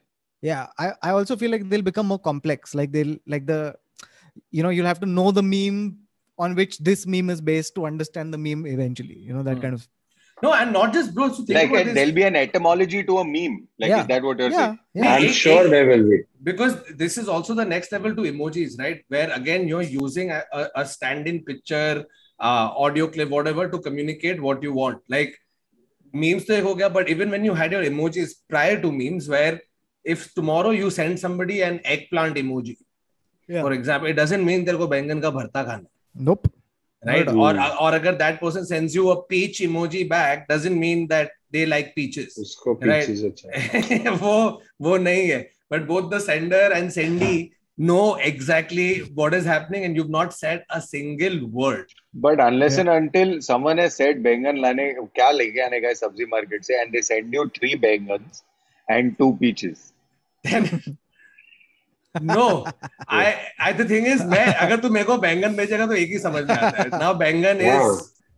yeah 0.49 0.65
i 0.83 0.87
i 1.09 1.11
also 1.19 1.35
feel 1.41 1.51
like 1.53 1.63
they'll 1.69 1.87
become 1.87 2.09
more 2.13 2.19
complex 2.27 2.75
like 2.79 2.91
they'll 2.97 3.15
like 3.35 3.45
the 3.51 3.61
you 4.57 4.63
know 4.65 4.73
you'll 4.77 4.91
have 4.91 5.01
to 5.05 5.09
know 5.19 5.29
the 5.39 5.45
meme 5.53 5.79
on 6.45 6.55
which 6.59 6.75
this 6.89 7.01
meme 7.13 7.31
is 7.35 7.41
based 7.51 7.73
to 7.77 7.87
understand 7.91 8.35
the 8.37 8.41
meme 8.47 8.65
eventually 8.73 9.17
you 9.29 9.33
know 9.37 9.45
that 9.49 9.57
Hmm. 9.59 9.65
kind 9.67 9.77
of 9.79 9.87
No, 10.45 10.51
and 10.57 10.73
not 10.77 10.91
just 10.97 11.15
bro. 11.17 11.27
So 11.37 11.43
think 11.49 11.57
Like 11.59 11.71
about 11.71 11.85
this. 11.89 11.95
there'll 11.99 12.17
be 12.19 12.25
an 12.31 12.35
etymology 12.41 12.99
to 13.11 13.15
a 13.21 13.23
meme. 13.35 13.55
Like 13.83 13.91
Yeah. 13.93 14.01
is 14.03 14.09
that 14.11 14.27
what 14.29 14.43
you're 14.43 14.51
yeah 14.57 14.67
saying? 14.67 14.79
yeah 15.01 15.13
i'm 15.15 15.23
Hey, 15.27 15.31
sure 15.45 15.63
hey. 15.63 15.71
there 15.75 15.87
will 15.91 16.05
be 16.11 16.19
because 16.49 16.75
this 17.03 17.17
is 17.23 17.31
also 17.37 17.55
the 17.61 17.67
next 17.75 17.95
level 17.97 18.13
to 18.19 18.27
emojis 18.33 18.75
right 18.83 19.01
where 19.15 19.31
again 19.39 19.63
you're 19.71 19.89
using 19.95 20.35
a, 20.39 20.43
a, 20.61 20.67
a 20.83 20.85
stand-in 20.97 21.39
picture 21.51 21.95
uh, 22.49 22.67
audio 22.87 23.09
clip 23.17 23.31
whatever 23.39 23.65
to 23.75 23.81
communicate 23.89 24.43
what 24.49 24.69
you 24.69 24.75
want 24.83 25.01
like 25.17 25.33
memes 26.13 26.45
to 26.47 26.61
ho 26.63 26.75
gaya, 26.75 26.91
but 26.91 27.09
even 27.09 27.31
when 27.31 27.45
you 27.45 27.55
had 27.55 27.73
your 27.73 27.83
emojis 27.85 28.35
prior 28.49 28.81
to 28.81 28.91
memes 28.93 29.29
where 29.29 29.61
if 30.05 30.33
tomorrow 30.35 30.71
you 30.71 30.91
send 30.91 31.19
somebody 31.19 31.63
an 31.63 31.81
eggplant 31.85 32.37
emoji 32.37 32.77
Yeah. 33.49 33.63
for 33.63 33.73
example 33.73 34.09
it 34.11 34.17
doesn't 34.19 34.45
mean 34.45 34.65
तेरे 34.67 34.79
को 34.79 34.87
बैंगन 34.89 35.21
का 35.23 35.31
भरता 35.31 35.63
खाना 35.67 35.87
nope 36.29 36.47
right 37.09 37.27
Not 37.27 37.57
or 37.59 37.67
or 37.87 37.91
अगर 37.95 38.17
that 38.19 38.41
person 38.41 38.65
sends 38.71 38.95
you 38.95 39.11
a 39.11 39.23
peach 39.33 39.61
emoji 39.67 40.09
back 40.09 40.49
doesn't 40.49 40.79
mean 40.85 41.07
that 41.13 41.31
they 41.53 41.65
like 41.67 41.93
peaches 41.99 42.39
उसको 42.45 42.75
Right. 42.83 43.07
पीछे 43.09 43.17
से 43.17 43.29
अच्छा 43.29 44.11
वो 44.25 44.35
वो 44.83 44.97
नहीं 45.05 45.29
है 45.29 45.39
but 45.75 45.87
both 45.93 46.11
the 46.15 46.21
sender 46.29 46.65
and 46.81 46.91
sendee 46.97 47.51
know 47.79 48.15
exactly 48.17 49.01
what 49.15 49.35
is 49.35 49.45
happening 49.45 49.85
and 49.85 49.97
you've 49.97 50.11
not 50.11 50.33
said 50.33 50.65
a 50.71 50.81
single 50.81 51.39
word 51.63 51.91
But 52.15 52.41
unless 52.41 52.77
Yeah. 52.79 52.81
and 52.85 52.91
until 52.99 53.33
someone 53.47 53.79
has 53.79 53.97
said 54.01 54.23
बैंगन 54.27 54.61
लाने 54.67 54.87
क्या 55.15 55.31
लेके 55.31 55.61
आने 55.65 55.81
का 55.81 55.89
है 55.89 55.95
सब्ज़ी 55.95 56.25
मार्केट 56.35 56.65
से 56.65 56.81
and 56.83 56.95
they 56.97 57.03
send 57.09 57.35
you 57.39 57.45
three 57.59 57.75
बैंगन्स 57.87 58.43
and 58.89 59.19
two 59.19 59.29
peaches. 59.43 59.93
then 60.45 60.71
no 62.15 62.65
I 63.09 63.25
I 63.69 63.73
the 63.81 63.85
thing 63.93 64.07
is 64.17 64.23
मैं 64.35 64.45
अगर 64.67 64.81
तू 64.81 64.89
मेरे 64.91 65.05
को 65.07 65.17
बैंगन 65.25 65.57
भेजेगा 65.57 65.87
तो 65.87 65.95
एक 66.03 66.09
ही 66.11 66.19
समझ 66.19 66.43
में 66.49 66.55
आता 66.57 66.83
है 66.83 66.91
now 67.03 67.13
बैंगन 67.25 67.61
is 67.71 67.81
Wow. 67.83 67.97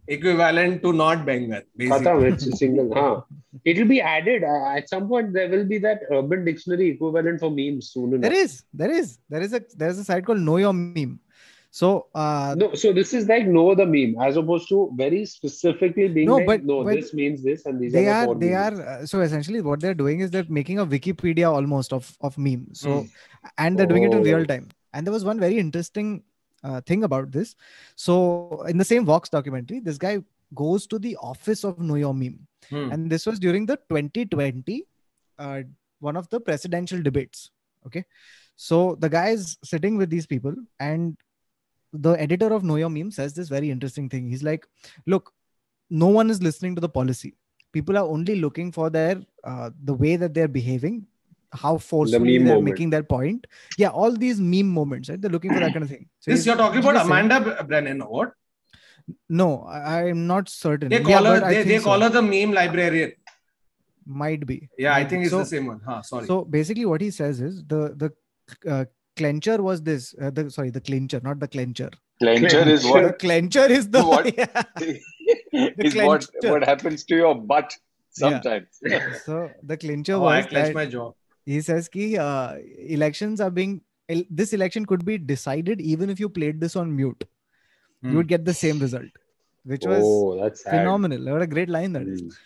equivalent 0.09 0.83
to 0.83 0.93
not 0.93 1.25
Bengal. 1.25 1.63
Basically. 1.77 2.01
huh. 2.95 3.21
It 3.65 3.79
will 3.79 3.87
be 3.87 4.01
added 4.01 4.43
uh, 4.45 4.77
at 4.77 4.89
some 4.89 5.09
point. 5.09 5.33
There 5.33 5.49
will 5.49 5.65
be 5.65 5.79
that 5.79 6.01
Urban 6.11 6.45
Dictionary 6.45 6.91
equivalent 6.91 7.41
for 7.41 7.51
memes 7.51 7.91
soon 7.91 8.15
enough. 8.15 8.31
There 8.31 8.41
is, 8.41 8.63
there 8.73 8.91
is, 8.91 9.19
there 9.29 9.43
is 9.43 9.53
a 9.53 9.63
there 9.77 9.89
is 9.89 9.99
a 9.99 10.05
site 10.05 10.25
called 10.25 10.41
Know 10.41 10.57
Your 10.57 10.73
Meme. 10.73 11.21
So 11.71 12.07
uh, 12.15 12.55
no, 12.57 12.75
so 12.75 12.93
this 12.93 13.13
is 13.13 13.29
like 13.29 13.47
know 13.47 13.75
the 13.75 13.85
meme 13.85 14.17
as 14.23 14.37
opposed 14.39 14.69
to 14.71 14.91
very 14.97 15.27
specifically 15.27 16.09
being 16.09 16.27
no, 16.27 16.37
like, 16.37 16.47
but, 16.47 16.65
no, 16.65 16.83
but 16.83 16.95
this 16.95 17.13
means 17.13 17.43
this 17.43 17.67
and 17.67 17.79
these 17.79 17.93
they 17.93 18.09
are, 18.09 18.27
the 18.27 18.35
they 18.35 18.51
memes. 18.51 18.81
are. 18.81 18.89
Uh, 18.89 19.07
so 19.07 19.21
essentially, 19.21 19.61
what 19.61 19.81
they're 19.81 19.95
doing 19.95 20.21
is 20.21 20.31
they're 20.31 20.47
making 20.49 20.79
a 20.79 20.87
Wikipedia 20.87 21.53
almost 21.53 21.93
of 21.93 22.17
of 22.23 22.39
memes. 22.39 22.81
So 22.81 22.89
mm. 22.89 23.11
and 23.59 23.79
they're 23.79 23.85
oh. 23.85 23.89
doing 23.91 24.05
it 24.05 24.13
in 24.13 24.21
oh. 24.21 24.23
real 24.23 24.47
time. 24.47 24.69
And 24.95 25.07
there 25.07 25.13
was 25.13 25.25
one 25.25 25.39
very 25.39 25.59
interesting 25.59 26.23
uh, 26.65 26.81
thing 26.83 27.05
about 27.05 27.31
this. 27.31 27.55
So 27.97 28.65
in 28.69 28.79
the 28.79 28.85
same 28.85 29.05
vox 29.05 29.29
documentary 29.29 29.81
this 29.81 29.99
guy 29.99 30.23
goes 30.55 30.87
to 30.87 30.99
the 30.99 31.17
office 31.17 31.65
of 31.65 31.79
meme 31.79 32.47
Hmm. 32.71 32.91
and 32.93 33.11
this 33.11 33.25
was 33.25 33.39
during 33.39 33.65
the 33.67 33.77
2020 33.89 34.85
uh, 35.39 35.63
one 36.01 36.17
of 36.17 36.29
the 36.29 36.41
presidential 36.41 37.01
debates. 37.01 37.51
Okay. 37.87 38.05
So 38.57 38.97
the 38.97 39.09
guy 39.09 39.29
is 39.29 39.57
sitting 39.65 39.97
with 39.97 40.11
these 40.11 40.27
people 40.27 40.55
and 40.81 41.17
the 41.93 42.13
editor 42.13 42.53
of 42.53 42.65
meme 42.65 43.11
says 43.11 43.33
this 43.33 43.49
very 43.49 43.71
interesting 43.71 44.09
thing. 44.09 44.29
He's 44.29 44.43
like 44.43 44.67
look 45.07 45.33
no 45.91 46.09
one 46.09 46.31
is 46.31 46.43
listening 46.43 46.75
to 46.75 46.81
the 46.81 46.89
policy. 46.89 47.35
People 47.73 47.97
are 47.97 48.05
only 48.05 48.37
looking 48.37 48.73
for 48.73 48.91
their 48.91 49.23
uh, 49.45 49.71
the 49.85 49.95
way 49.95 50.17
that 50.17 50.35
they're 50.35 50.49
behaving 50.49 51.07
how 51.53 51.79
forcefully 51.79 52.39
meme 52.39 52.47
they're 52.47 52.57
moment. 52.57 52.65
making 52.75 52.91
their 52.91 53.03
point 53.03 53.47
yeah 53.79 53.89
all 53.89 54.13
these 54.13 54.41
meme 54.41 54.69
moments 54.69 55.09
right 55.09 55.21
they're 55.23 55.31
looking 55.31 55.53
for 55.53 55.61
that 55.61 55.73
kind 55.73 55.83
of 55.83 55.89
thing 55.91 56.07
so 56.21 56.31
this 56.31 56.45
you're 56.47 56.57
talking 56.57 56.81
about 56.81 56.97
actually 56.97 57.11
saying- 57.15 57.27
Amanda 57.31 57.57
B- 57.63 57.67
Brennan 57.67 58.03
or 58.03 58.09
what 58.11 58.33
no 59.31 59.63
I, 59.63 60.09
i'm 60.09 60.27
not 60.27 60.49
certain 60.49 60.91
they 60.91 60.99
Yeah, 61.01 61.05
call 61.05 61.25
her 61.25 61.41
but 61.41 61.45
I 61.45 61.49
they, 61.51 61.55
think 61.57 61.69
they 61.69 61.79
so. 61.79 61.85
call 61.85 62.01
her 62.01 62.11
the 62.11 62.23
meme 62.23 62.53
librarian 62.53 63.13
might 64.07 64.47
be 64.47 64.69
yeah 64.79 64.93
I 64.95 65.01
Might 65.01 65.05
be. 65.05 65.11
think 65.11 65.23
it's 65.25 65.31
so, 65.33 65.39
the 65.39 65.45
same 65.47 65.67
one 65.67 65.81
huh 65.87 66.03
sorry 66.03 66.27
So 66.27 66.45
basically, 66.45 66.85
what 66.87 67.01
he 67.03 67.11
says 67.11 67.41
is 67.41 67.63
the 67.73 67.81
the 68.03 68.09
uh, 68.75 68.85
clencher 69.17 69.59
was 69.61 69.83
this. 69.83 70.15
Uh, 70.23 70.31
the 70.31 70.51
sorry, 70.51 70.71
the 70.71 70.81
clincher, 70.81 71.21
not 71.23 71.41
the 71.41 71.49
clencher. 71.49 71.91
Clencher 72.23 72.67
is 72.75 72.83
The 72.85 72.89
what 72.91 73.19
clencher 73.19 73.69
is 73.69 73.91
the 73.91 74.03
What? 74.03 74.31
Yeah. 74.39 74.63
is 75.87 75.95
what 75.97 76.23
clencher. 76.27 76.51
what 76.53 76.65
happens 76.65 77.05
to 77.11 77.17
your 77.17 77.35
butt 77.35 77.77
sometimes. 78.13 78.69
Yeah. 78.83 79.13
So 79.27 79.51
the 79.63 79.77
clincher 79.77 80.15
oh, 80.15 80.25
I 80.25 80.39
was 80.39 80.47
clenched 80.47 80.69
that 80.69 80.75
my 80.81 80.87
jaw 80.87 81.13
he 81.51 81.59
says 81.67 81.89
ki 81.97 82.07
uh, 82.27 82.57
elections 82.97 83.43
are 83.47 83.51
being 83.59 83.75
this 84.43 84.53
election 84.57 84.87
could 84.91 85.05
be 85.09 85.17
decided 85.31 85.81
even 85.95 86.13
if 86.15 86.21
you 86.25 86.29
played 86.39 86.61
this 86.67 86.77
on 86.83 86.95
mute, 87.01 87.25
Hmm. 88.03 88.11
you 88.11 88.17
would 88.19 88.29
get 88.33 88.45
the 88.49 88.55
same 88.55 88.79
result, 88.79 89.17
which 89.73 89.85
was 89.93 90.03
oh, 90.09 90.41
that's 90.41 90.63
sad. 90.65 90.75
phenomenal. 90.77 91.25
What 91.35 91.43
a 91.43 91.49
great 91.55 91.69
line 91.77 91.95
that 91.97 92.07
is. 92.13 92.23
Mm, 92.23 92.37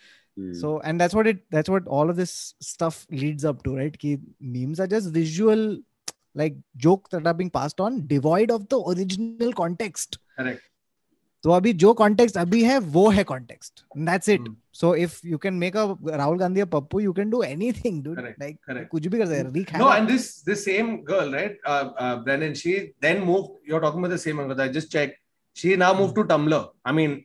mm. 0.44 0.56
So 0.60 0.70
and 0.80 1.04
that's 1.04 1.14
what 1.18 1.26
it 1.32 1.42
that's 1.56 1.72
what 1.74 1.86
all 1.98 2.12
of 2.14 2.16
this 2.20 2.54
stuff 2.68 3.00
leads 3.10 3.44
up 3.50 3.62
to, 3.64 3.76
right? 3.80 3.98
Ki 4.04 4.12
memes 4.40 4.80
are 4.84 4.88
just 4.94 5.10
visual 5.18 5.64
like 6.42 6.56
jokes 6.86 7.10
that 7.16 7.26
are 7.32 7.34
being 7.34 7.50
passed 7.58 7.80
on, 7.86 8.06
devoid 8.14 8.50
of 8.50 8.68
the 8.74 8.80
original 8.94 9.52
context. 9.62 10.18
correct 10.38 10.62
तो 11.43 11.51
अभी 11.51 11.71
जो 11.81 11.93
context 11.93 12.37
अभी 12.37 12.63
है 12.63 12.77
वो 12.93 13.07
है 13.15 13.23
context 13.23 13.83
that's 13.97 14.29
it 14.29 14.41
Hmm. 14.41 14.55
So 14.79 14.93
if 14.95 15.19
you 15.25 15.37
can 15.43 15.53
make 15.63 15.77
a 15.77 15.85
Rahul 16.17 16.37
Gandhi 16.39 16.61
a 16.61 16.65
Pappu 16.73 16.99
you 16.99 17.13
can 17.19 17.29
do 17.29 17.41
anything 17.43 18.03
dude 18.03 18.17
Correct, 18.19 18.39
like 18.39 18.57
correct. 18.69 18.87
कुछ 18.89 19.07
भी 19.07 19.17
कर 19.17 19.25
सकते 19.25 19.37
हैं 19.37 19.51
rig 19.53 19.71
No, 19.81 19.89
and 19.93 20.11
this 20.13 20.25
this 20.49 20.65
same 20.69 20.89
girl, 21.11 21.31
right, 21.37 21.55
uh, 21.75 21.85
uh, 22.05 22.15
Brennan, 22.25 22.55
she 22.63 22.73
then 23.07 23.23
moved. 23.29 23.53
You're 23.71 23.81
talking 23.85 24.03
about 24.05 24.15
the 24.15 24.21
same 24.25 24.41
one. 24.43 24.59
I 24.65 24.67
just 24.79 24.91
checked. 24.97 25.17
She 25.55 25.75
now 25.83 25.91
moved 26.01 26.15
to 26.21 26.25
Tumblr. 26.33 26.59
I 26.91 26.95
mean, 26.99 27.15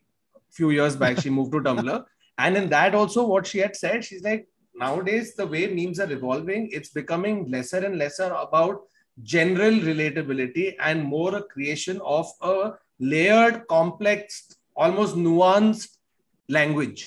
few 0.60 0.70
years 0.76 0.94
back, 1.02 1.20
she 1.26 1.30
moved 1.40 1.52
to 1.58 1.60
Tumblr, 1.68 1.98
and 2.38 2.62
in 2.62 2.68
that 2.76 2.94
also, 3.00 3.26
what 3.32 3.50
she 3.54 3.58
had 3.64 3.76
said, 3.82 4.04
she's 4.10 4.22
like, 4.28 4.46
nowadays 4.74 5.34
the 5.40 5.46
way 5.56 5.64
memes 5.74 6.00
are 6.06 6.10
evolving, 6.18 6.68
it's 6.80 6.94
becoming 7.00 7.42
lesser 7.56 7.82
and 7.90 7.98
lesser 8.04 8.30
about 8.44 8.80
general 9.34 9.74
relatability 9.90 10.64
and 10.90 11.04
more 11.16 11.34
a 11.36 11.42
creation 11.54 12.00
of 12.18 12.32
a 12.54 12.56
layered, 12.98 13.66
complex, 13.68 14.38
almost 14.76 15.16
nuanced 15.16 15.98
language. 16.48 17.02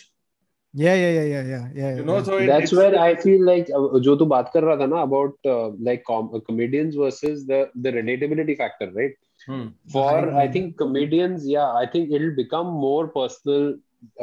yeah 0.84 0.96
yeah 1.00 1.12
yeah 1.16 1.28
yeah 1.32 1.44
yeah 1.50 1.68
yeah 1.82 1.92
You 1.98 2.04
know, 2.08 2.16
yeah. 2.18 2.24
so 2.30 2.38
it, 2.38 2.48
That's 2.48 2.64
it's, 2.64 2.74
where 2.78 2.96
I 3.02 3.16
feel 3.26 3.44
like 3.50 3.70
uh, 3.80 4.00
जो 4.08 4.16
तू 4.22 4.26
बात 4.32 4.50
कर 4.54 4.64
रहा 4.64 4.76
था 4.82 4.88
ना 4.94 5.04
about 5.08 5.48
uh, 5.52 5.70
like 5.90 6.04
com- 6.10 6.34
comedians 6.48 6.98
versus 7.02 7.46
the 7.52 7.60
the 7.86 7.94
relatability 7.98 8.56
factor, 8.62 8.88
right? 8.98 9.14
Hmm. 9.52 9.62
For 9.94 10.10
I- 10.16 10.42
I 10.42 10.48
think 10.56 10.76
comedians, 10.82 11.46
yeah, 11.54 11.70
I 11.84 11.86
think 11.94 12.12
it'll 12.18 12.36
become 12.42 12.74
more 12.82 13.08
personal 13.16 13.70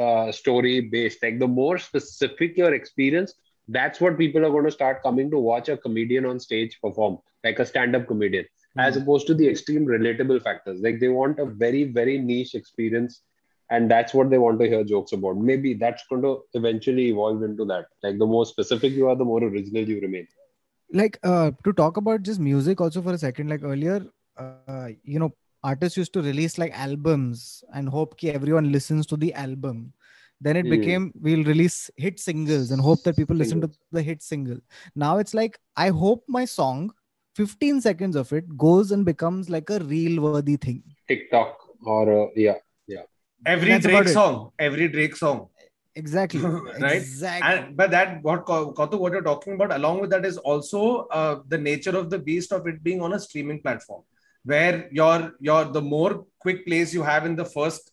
uh, 0.07 0.31
story 0.41 0.75
based. 0.93 1.23
Like 1.27 1.39
the 1.39 1.49
more 1.55 1.77
specific 1.87 2.61
your 2.63 2.73
experience, 2.79 3.33
that's 3.79 3.99
what 4.05 4.17
people 4.21 4.45
are 4.45 4.53
going 4.57 4.69
to 4.71 4.77
start 4.77 5.01
coming 5.07 5.31
to 5.31 5.39
watch 5.49 5.69
a 5.69 5.77
comedian 5.87 6.25
on 6.33 6.39
stage 6.47 6.77
perform, 6.85 7.17
like 7.43 7.59
a 7.65 7.65
stand-up 7.73 8.07
comedian, 8.13 8.45
as 8.78 8.96
opposed 8.96 9.26
to 9.28 9.34
the 9.34 9.48
extreme 9.48 9.86
relatable 9.86 10.42
factors. 10.42 10.80
Like 10.80 11.00
they 11.00 11.08
want 11.08 11.38
a 11.40 11.46
very 11.46 11.84
very 11.84 12.18
niche 12.18 12.54
experience 12.54 13.22
and 13.70 13.90
that's 13.90 14.14
what 14.14 14.30
they 14.30 14.38
want 14.38 14.60
to 14.60 14.68
hear 14.68 14.84
jokes 14.84 15.12
about. 15.12 15.36
Maybe 15.38 15.74
that's 15.74 16.04
going 16.08 16.22
to 16.22 16.42
eventually 16.54 17.08
evolve 17.08 17.42
into 17.42 17.64
that. 17.66 17.86
Like 18.02 18.18
the 18.18 18.26
more 18.26 18.46
specific 18.46 18.92
you 18.92 19.08
are 19.08 19.16
the 19.16 19.24
more 19.24 19.42
original 19.42 19.82
you 19.84 20.00
remain. 20.00 20.26
Like 20.92 21.18
uh 21.22 21.50
to 21.64 21.72
talk 21.72 21.96
about 21.96 22.22
just 22.22 22.40
music 22.40 22.80
also 22.80 23.02
for 23.02 23.12
a 23.12 23.18
second 23.18 23.48
like 23.50 23.62
earlier 23.62 24.06
uh 24.38 24.88
you 25.02 25.18
know 25.18 25.32
artists 25.62 25.96
used 25.98 26.12
to 26.14 26.22
release 26.22 26.58
like 26.58 26.72
albums 26.78 27.62
and 27.74 27.88
hope 27.88 28.16
ki 28.16 28.30
everyone 28.30 28.72
listens 28.72 29.06
to 29.06 29.16
the 29.16 29.32
album. 29.34 29.92
Then 30.40 30.56
it 30.56 30.62
Hmm. 30.62 30.70
became 30.70 31.12
we'll 31.20 31.44
release 31.44 31.90
hit 31.96 32.18
singles 32.18 32.70
and 32.70 32.80
hope 32.80 33.02
that 33.04 33.16
people 33.16 33.36
listen 33.36 33.60
to 33.60 33.70
the 33.92 34.02
hit 34.02 34.22
single. 34.22 34.58
Now 34.94 35.18
it's 35.18 35.34
like 35.34 35.58
i 35.76 35.88
hope 35.88 36.24
my 36.28 36.44
song 36.44 36.92
15 37.38 37.80
seconds 37.88 38.16
of 38.22 38.32
it 38.38 38.46
goes 38.66 38.90
and 38.96 39.04
becomes 39.12 39.48
like 39.56 39.70
a 39.70 39.78
reel 39.92 40.14
worthy 40.26 40.56
thing 40.66 40.80
tiktok 41.12 41.52
or 41.96 42.02
uh, 42.22 42.26
yeah 42.46 42.58
Every 43.50 43.68
That's 43.72 43.86
Drake 43.86 44.08
song, 44.14 44.36
every 44.58 44.86
Drake 44.94 45.14
song. 45.18 45.36
exactly 46.00 46.40
Right? 46.84 46.94
exactly 47.00 47.48
And 47.48 47.76
but 47.80 47.92
that 47.92 48.08
what 48.26 48.40
Ka- 48.48 48.72
Kautuk, 48.78 48.98
what 49.02 49.12
you're 49.16 49.28
talking 49.28 49.52
about, 49.58 49.72
along 49.76 50.00
with 50.00 50.10
that, 50.14 50.24
is 50.30 50.38
also 50.52 50.80
uh, 51.18 51.34
the 51.52 51.58
nature 51.66 51.94
of 52.00 52.10
the 52.14 52.18
beast 52.18 52.50
of 52.56 52.66
it 52.70 52.82
being 52.88 53.00
on 53.08 53.12
a 53.18 53.20
streaming 53.26 53.60
platform, 53.66 54.02
where 54.52 54.74
your 55.00 55.14
your 55.50 55.60
the 55.76 55.84
more 55.92 56.10
quick 56.46 56.66
plays 56.66 56.92
you 56.98 57.04
have 57.10 57.26
in 57.30 57.36
the 57.42 57.44
first 57.54 57.92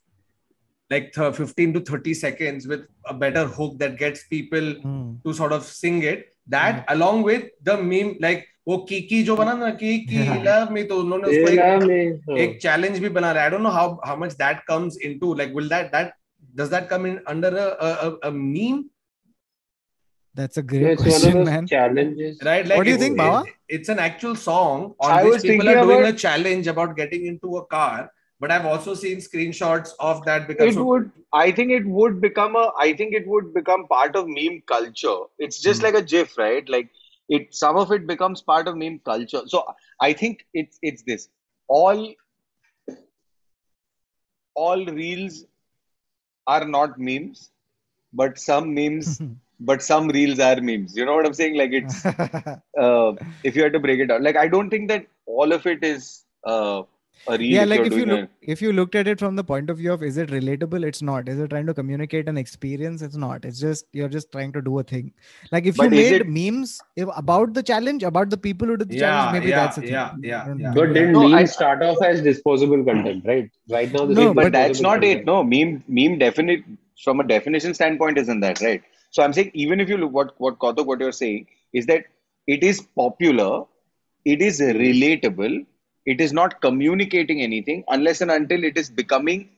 like 0.95 1.13
th- 1.19 1.35
15 1.35 1.73
to 1.77 1.81
30 1.91 2.15
seconds 2.26 2.67
with 2.73 2.84
a 3.05 3.13
better 3.26 3.45
hook 3.59 3.77
that 3.85 3.97
gets 4.03 4.26
people 4.35 4.73
Hmm. 4.88 5.05
to 5.27 5.38
sort 5.43 5.53
of 5.59 5.63
sing 5.63 6.01
it. 6.15 6.34
That 6.52 6.84
along 6.92 7.22
with 7.24 7.42
the 7.68 7.76
meme, 7.90 8.14
like 8.20 8.47
वो 8.68 8.76
Kiki 8.88 9.22
जो 9.24 9.36
बना 9.36 9.52
ना 9.59 9.68
Kiki 9.82 10.16
Yeah. 10.24 10.42
love 10.47 10.70
me 10.76 10.82
तो 10.88 10.98
उन्होंने 11.02 11.28
उसको 11.28 11.48
एक 11.51 11.59
Yeah, 11.59 11.84
man. 11.86 12.20
हाँ. 12.28 12.38
एक 12.44 12.59
challenge 12.64 12.98
भी 13.05 13.09
बना 13.18 13.32
रहा 13.32 13.44
है. 13.44 13.51
I 13.51 13.52
don't 13.55 13.62
know 13.68 13.74
how 13.76 13.86
how 14.10 14.16
much 14.24 14.36
that 14.44 14.64
comes 14.70 14.97
into. 15.10 15.34
Like, 15.42 15.55
will 15.59 15.68
that 15.74 15.92
that 15.92 16.12
does 16.60 16.70
that 16.70 16.88
come 16.94 17.06
in 17.12 17.20
under 17.34 17.52
a 17.64 17.68
a, 17.88 17.92
a, 18.09 18.10
a 18.28 18.32
meme? 18.40 18.84
that's 20.34 20.56
a 20.56 20.60
Yeah, 20.60 20.66
great 20.72 20.82
it's 20.92 21.02
one 21.02 21.09
of 21.09 21.20
question 21.20 21.38
those 21.38 21.47
man 21.51 21.66
challenges 21.66 22.38
Right? 22.48 22.66
Like, 22.66 22.78
What 22.78 22.84
do 22.84 22.90
you 22.90 22.97
it's- 22.97 23.06
think, 23.09 23.18
Bawa? 23.18 23.40
it- 23.47 23.56
It's 23.78 23.88
an 23.88 23.98
actual 24.05 24.36
song 24.36 24.94
on 25.01 25.10
I 25.16 25.22
which 25.24 25.32
was 25.34 25.42
people 25.42 25.66
thinking 25.66 25.78
are 25.80 25.86
doing 25.86 26.01
about- 26.05 26.14
a 26.14 26.22
challenge 26.24 26.66
about 26.72 26.97
getting 26.97 27.26
into 27.32 27.56
a 27.62 27.64
car. 27.66 28.10
but 28.39 28.51
I've 28.51 28.65
also 28.65 28.93
seen 28.93 29.17
screenshots 29.17 29.91
of 29.99 30.25
that 30.25 30.47
because 30.47 30.75
it 30.75 30.79
would 30.79 31.11
i 31.33 31.51
think 31.51 31.71
it 31.71 31.85
would 31.85 32.21
become 32.21 32.55
a 32.55 32.71
i 32.85 32.93
think 32.93 33.13
it 33.13 33.27
would 33.27 33.53
become 33.53 33.87
part 33.87 34.15
of 34.15 34.27
meme 34.27 34.61
culture. 34.67 35.17
It's 35.39 35.61
just 35.61 35.81
Hmm. 35.81 35.85
like 35.85 35.95
a 35.95 36.01
gif 36.01 36.37
right? 36.37 36.67
Like 36.69 36.89
it 37.29 37.53
some 37.53 37.77
of 37.77 37.91
it 37.91 38.07
becomes 38.07 38.41
part 38.41 38.67
of 38.67 38.77
meme 38.77 38.99
culture. 39.05 39.41
So 39.47 39.63
i 40.01 40.13
think 40.13 40.45
it's 40.53 40.79
it's 40.81 41.03
this. 41.03 41.29
All 41.67 42.13
all 44.55 44.85
reels 44.85 45.45
are 46.47 46.65
not 46.65 46.97
memes 46.99 47.51
but 48.13 48.37
some 48.37 48.73
memes 48.73 49.21
but 49.59 49.81
some 49.81 50.07
reels 50.09 50.39
are 50.39 50.59
memes. 50.61 50.95
You 50.95 51.05
know 51.05 51.15
what 51.15 51.25
i'm 51.25 51.33
saying? 51.33 51.55
Like 51.57 51.71
it's 51.71 52.05
uh, 52.79 53.13
if 53.43 53.55
you 53.55 53.63
had 53.63 53.73
to 53.73 53.79
break 53.79 53.99
it 53.99 54.07
down. 54.07 54.23
Like 54.23 54.35
i 54.37 54.47
don't 54.47 54.69
think 54.69 54.87
that 54.89 55.05
all 55.25 55.51
of 55.51 55.65
it 55.65 55.83
is 55.83 56.25
uh, 56.45 56.81
a 56.81 56.81
reel 56.81 56.94
yeah 57.39 57.63
if 57.63 57.69
like 57.69 57.81
if 57.81 57.93
you 57.93 58.05
doing 58.05 58.21
look 58.21 58.29
if 58.53 58.61
you 58.61 58.71
looked 58.73 58.95
at 58.95 59.07
it 59.07 59.19
from 59.19 59.35
the 59.35 59.43
point 59.43 59.69
of 59.69 59.77
view 59.77 59.91
of 59.93 60.03
is 60.03 60.17
it 60.17 60.29
relatable? 60.29 60.83
It's 60.85 61.01
not. 61.01 61.27
Is 61.27 61.39
it 61.39 61.49
trying 61.49 61.65
to 61.65 61.73
communicate 61.73 62.27
an 62.29 62.37
experience? 62.37 63.01
It's 63.01 63.15
not. 63.15 63.45
It's 63.45 63.59
just 63.59 63.85
you're 63.93 64.09
just 64.09 64.31
trying 64.31 64.51
to 64.53 64.61
do 64.61 64.77
a 64.79 64.83
thing. 64.83 65.11
Like 65.51 65.65
if 65.65 65.77
But 65.77 65.85
you 65.85 65.89
made 65.91 66.13
it- 66.21 66.27
memes 66.27 66.79
if, 66.95 67.09
about 67.15 67.53
the 67.53 67.63
challenge 67.63 68.03
about 68.03 68.29
the 68.29 68.37
people 68.37 68.67
who 68.67 68.77
did 68.77 68.89
the 68.89 68.95
Yeah, 68.95 69.01
challenge 69.01 69.33
maybe 69.37 69.49
yeah, 69.49 69.55
that's 69.61 69.75
the 69.77 69.81
thing. 69.81 69.91
yeah, 69.91 70.11
yeah, 70.21 70.55
yeah. 70.57 70.71
but 70.75 70.87
that- 70.89 70.93
didn't 70.93 71.13
No, 71.13 71.27
memes 71.27 71.33
I- 71.33 71.45
start 71.45 71.81
off 71.81 72.01
as 72.01 72.21
disposable 72.21 72.83
content 72.83 73.23
right? 73.25 73.49
Right 73.69 73.91
now 73.91 74.05
this 74.05 74.17
No, 74.17 74.29
is 74.29 74.35
but 74.35 74.51
that's 74.51 74.81
not 74.81 75.01
content. 75.01 75.21
it. 75.21 75.25
No, 75.25 75.43
meme 75.43 75.83
meme 75.87 76.17
definite 76.19 76.63
from 77.03 77.19
a 77.19 77.27
definition 77.35 77.73
standpoint 77.73 78.17
isn't 78.17 78.39
that 78.41 78.61
right? 78.61 78.81
So 79.11 79.23
I'm 79.23 79.33
saying 79.33 79.51
even 79.53 79.79
if 79.79 79.89
you 79.89 79.97
look 79.97 80.11
what 80.11 80.33
what 80.39 80.59
Kautuk, 80.59 80.85
what 80.85 80.99
you're 80.99 81.11
saying 81.23 81.47
is 81.73 81.85
that 81.87 82.03
it 82.47 82.63
is 82.63 82.81
popular, 83.03 83.63
it 84.25 84.41
is 84.41 84.59
relatable, 84.59 85.65
it 86.06 86.22
is 86.22 86.34
not 86.34 86.61
communicating 86.61 87.41
anything 87.41 87.84
unless 87.90 88.22
and 88.22 88.32
until 88.32 88.64
it 88.64 88.77
is 88.77 88.90
becoming, 88.90 89.49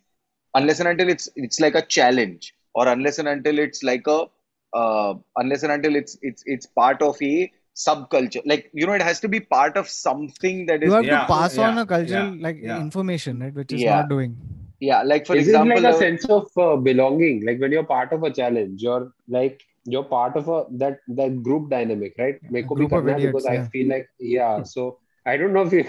unless 0.56 0.80
and 0.80 0.90
until 0.90 1.10
it's 1.10 1.30
it's 1.36 1.60
like 1.60 1.76
a 1.76 1.82
challenge, 1.86 2.54
or 2.74 2.88
unless 2.88 3.20
and 3.20 3.28
until 3.28 3.60
it's 3.60 3.84
like 3.84 4.08
a 4.08 4.26
uh, 4.74 5.14
unless 5.38 5.64
and 5.64 5.72
until 5.72 5.96
it's 5.96 6.18
it's 6.22 6.44
it's 6.46 6.66
part 6.66 7.02
of 7.02 7.22
a 7.22 7.52
subculture. 7.76 8.42
Like 8.46 8.70
you 8.74 8.88
know, 8.88 8.94
it 8.94 9.02
has 9.02 9.20
to 9.22 9.28
be 9.28 9.40
part 9.40 9.78
of 9.78 9.88
something 9.90 10.66
that 10.68 10.84
is 10.84 10.84
you 10.84 10.92
have 10.94 11.10
Yeah, 11.10 11.26
to 11.28 11.28
pass 11.34 11.58
on 11.58 11.78
yeah, 11.78 11.80
a 11.80 11.86
cultural 11.86 12.32
yeah, 12.34 12.44
like 12.48 12.58
yeah. 12.62 12.78
information 12.78 13.40
right 13.40 13.54
which 13.54 13.74
is 13.74 13.86
Yeah. 13.86 13.96
not 13.96 14.10
doing 14.10 14.38
yeah. 14.80 15.04
Like 15.04 15.26
for 15.28 15.36
is 15.36 15.48
example, 15.48 15.80
it 15.80 15.84
like 15.84 15.94
a 15.94 15.94
uh, 15.94 15.98
sense 15.98 16.26
of 16.30 16.48
uh, 16.58 16.76
belonging 16.78 17.46
like 17.46 17.60
when 17.60 17.72
you're 17.72 17.84
part 17.86 18.12
of 18.14 18.24
a 18.24 18.32
challenge 18.32 18.82
you're 18.84 19.12
like 19.28 19.62
you're 19.86 20.04
part 20.04 20.36
of 20.38 20.48
a 20.50 20.66
that 20.78 21.00
that 21.10 21.42
group 21.44 21.70
dynamic 21.70 22.16
right 22.20 22.40
A 22.64 22.68
Meko 22.68 22.78
bhi 22.78 22.88
group 22.88 22.94
of 22.94 23.08
karna 23.08 23.16
idiots, 23.16 23.28
because 23.28 23.46
yeah. 23.48 23.56
i 23.56 23.60
feel 23.76 23.88
like 23.90 24.08
yeah 24.20 24.64
so 24.64 25.00
i 25.32 25.38
don't 25.40 25.54
know 25.58 25.66
if 25.68 25.74
you 25.78 25.84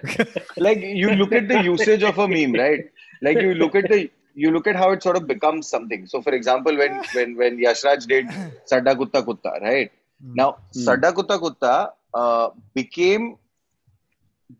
like 0.66 0.80
you 1.02 1.10
look 1.20 1.32
at 1.40 1.46
the 1.52 1.60
usage 1.62 2.02
of 2.10 2.18
a 2.18 2.28
meme 2.34 2.54
right? 2.64 2.84
Like 3.26 3.40
you 3.40 3.54
look 3.54 3.74
at 3.80 3.88
the 3.88 4.10
you 4.34 4.50
look 4.50 4.66
at 4.70 4.76
how 4.82 4.90
it 4.94 5.02
sort 5.02 5.16
of 5.16 5.26
becomes 5.26 5.68
something. 5.68 6.06
So 6.12 6.20
for 6.22 6.32
example 6.38 6.76
when 6.76 6.94
when 7.16 7.36
when 7.40 7.58
yashraj 7.64 8.06
did 8.12 8.26
sadda 8.70 8.94
kutta 9.00 9.20
kutta 9.28 9.52
right? 9.66 9.92
Hmm. 10.22 10.34
now 10.40 10.48
Hmm. 10.56 10.84
sadda 10.86 11.12
kutta 11.18 11.36
kutta 11.44 11.74
uh, 12.20 12.48
became 12.80 13.36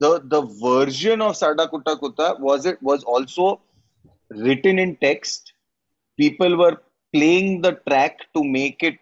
the 0.04 0.12
the 0.34 0.42
version 0.66 1.26
of 1.28 1.34
sadda 1.42 1.66
kutta 1.72 1.96
kutta 2.04 2.28
was 2.48 2.70
it 2.72 2.80
was 2.90 3.02
also 3.04 3.60
written 4.30 4.78
in 4.78 4.96
text. 5.08 5.52
People 6.22 6.56
were 6.62 6.76
playing 7.16 7.62
the 7.66 7.72
track 7.88 8.20
to 8.34 8.42
make 8.58 8.82
it 8.90 8.98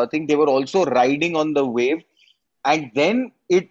i 0.00 0.06
think 0.10 0.28
they 0.28 0.36
were 0.40 0.50
also 0.56 0.84
riding 0.86 1.34
on 1.36 1.52
the 1.52 1.64
wave. 1.78 2.02
And 2.64 2.90
then 2.94 3.32
it 3.48 3.70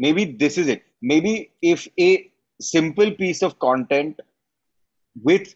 maybe 0.00 0.24
this 0.24 0.58
is 0.58 0.68
it. 0.68 0.82
Maybe 1.02 1.50
if 1.62 1.86
a 1.98 2.30
simple 2.60 3.10
piece 3.12 3.42
of 3.42 3.58
content 3.58 4.20
with 5.22 5.54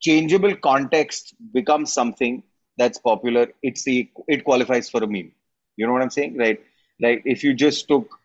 changeable 0.00 0.54
context 0.56 1.34
becomes 1.52 1.92
something 1.92 2.42
that's 2.76 2.98
popular 2.98 3.46
it's 3.62 3.84
the 3.84 4.08
it 4.28 4.44
qualifies 4.44 4.90
for 4.90 5.02
a 5.02 5.06
meme. 5.06 5.32
You 5.76 5.86
know 5.86 5.92
what 5.92 6.02
i'm 6.02 6.10
saying? 6.10 6.36
Right? 6.36 6.60
Like 7.00 7.22
if 7.24 7.42
you 7.44 7.54
just 7.54 7.88
took 7.88 8.18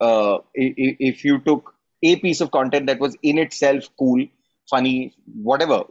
uh 0.00 0.38
if 0.54 1.24
you 1.24 1.38
took 1.50 1.74
a 2.02 2.16
piece 2.16 2.40
of 2.40 2.50
content 2.50 2.86
that 2.86 2.98
was 2.98 3.16
in 3.22 3.38
itself 3.38 3.88
cool 3.98 4.26
funny 4.68 5.14
whatever 5.50 5.84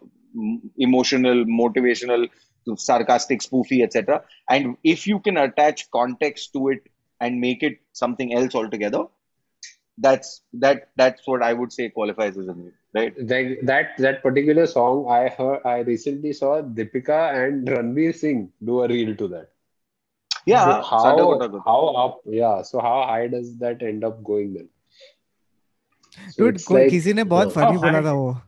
emotional 0.78 1.46
motivational 1.62 2.28
sarcastic 2.76 3.42
spoofy 3.42 3.84
etc 3.84 4.22
and 4.50 4.76
if 4.84 5.08
you 5.08 5.20
can 5.20 5.38
attach 5.38 5.90
context 5.92 6.52
to 6.54 6.70
it 6.70 6.84
and 7.22 7.40
make 7.40 7.64
it 7.64 7.80
something 8.04 8.34
else 8.42 8.56
altogether 8.62 9.04
that's 9.98 10.42
that 10.66 10.90
that's 10.96 11.28
what 11.28 11.44
i 11.44 11.54
would 11.54 11.72
say 11.72 11.90
qualifies 11.90 12.38
as 12.38 12.48
a 12.48 12.54
movie, 12.54 12.72
right? 12.94 13.16
That 13.28 13.58
that, 13.64 13.90
that 14.00 14.22
particular 14.24 14.66
song 14.68 15.06
i 15.10 15.30
heard 15.30 15.62
i 15.66 15.80
recently 15.80 16.34
saw 16.34 16.62
Deepika 16.62 17.22
and 17.46 17.68
ranveer 17.68 18.16
singh 18.16 18.52
do 18.64 18.84
a 18.84 18.88
reel 18.88 19.16
to 19.16 19.28
that. 19.30 19.50
Yeah 20.46 20.66
so 20.66 20.82
how, 20.82 21.62
how 21.66 21.88
up 22.04 22.22
yeah 22.26 22.62
so 22.64 22.80
how 22.80 23.04
high 23.08 23.28
does 23.28 23.58
that 23.60 23.84
end 23.84 24.04
up 24.04 24.24
going 24.24 24.54
then? 24.54 24.70
So 26.32 26.46
dude 26.46 26.62
like, 26.70 26.90
किसी 26.90 27.14
ने 27.14 27.24
बहुत 27.24 27.54
funny 27.54 27.78
था 28.06 28.12
वो। 28.12 28.42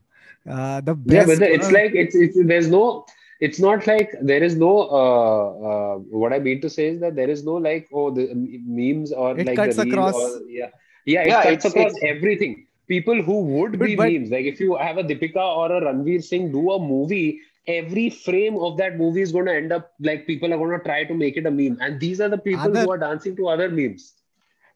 The 0.48 0.90
best 0.90 1.42
it's 1.42 1.58
it's 1.58 1.72
like 1.72 1.94
it's 2.04 2.16
it's 2.16 2.40
there's 2.48 2.70
no 2.72 3.06
it's 3.40 3.60
not 3.60 3.86
like 3.88 4.12
there 4.22 4.44
is 4.44 4.56
no 4.56 4.72
uh, 5.02 5.48
uh, 5.70 5.96
what 6.24 6.34
i 6.34 6.40
mean 6.40 6.62
to 6.62 6.70
say 6.70 6.88
is 6.88 7.00
that 7.00 7.16
there 7.16 7.30
is 7.30 7.44
no 7.44 7.54
like 7.54 7.88
oh 7.94 8.10
the 8.12 8.28
memes 8.66 9.12
or 9.12 9.38
it 9.38 9.48
like 9.48 9.56
cuts 9.56 9.78
the 9.78 9.84
across. 9.84 10.16
or, 10.16 10.42
yeah. 10.50 10.70
Yeah 11.06 11.22
it 11.22 11.28
yeah, 11.28 11.44
cuts 11.44 11.66
it's, 11.66 11.66
across 11.66 11.92
it's, 11.92 12.04
everything. 12.04 12.68
People 12.88 13.22
who 13.22 13.42
would 13.42 13.74
be 13.80 13.96
but, 13.96 14.12
memes 14.12 14.30
like 14.32 14.46
if 14.46 14.60
you 14.60 14.76
have 14.76 14.98
a 14.98 15.04
Deepika 15.04 15.44
or 15.62 15.66
a 15.78 15.82
ranveer 15.82 16.24
singh 16.24 16.52
do 16.52 16.72
a 16.72 16.80
movie 16.80 17.42
every 17.68 18.10
frame 18.10 18.58
of 18.58 18.78
that 18.78 18.98
movie 18.98 19.22
is 19.22 19.32
going 19.32 19.46
to 19.46 19.54
end 19.54 19.72
up 19.72 19.92
like 20.00 20.28
people 20.28 20.54
are 20.54 20.58
going 20.58 20.78
to 20.78 20.84
try 20.84 21.04
to 21.04 21.14
make 21.14 21.38
it 21.38 21.46
a 21.46 21.52
meme. 21.52 21.78
And 21.82 22.00
these 22.00 22.20
are 22.20 22.30
the 22.30 22.38
people 22.38 22.62
other, 22.62 22.82
who 22.82 22.92
are 22.92 22.98
dancing 22.98 23.36
to 23.38 23.48
other 23.48 23.70
memes. 23.70 24.12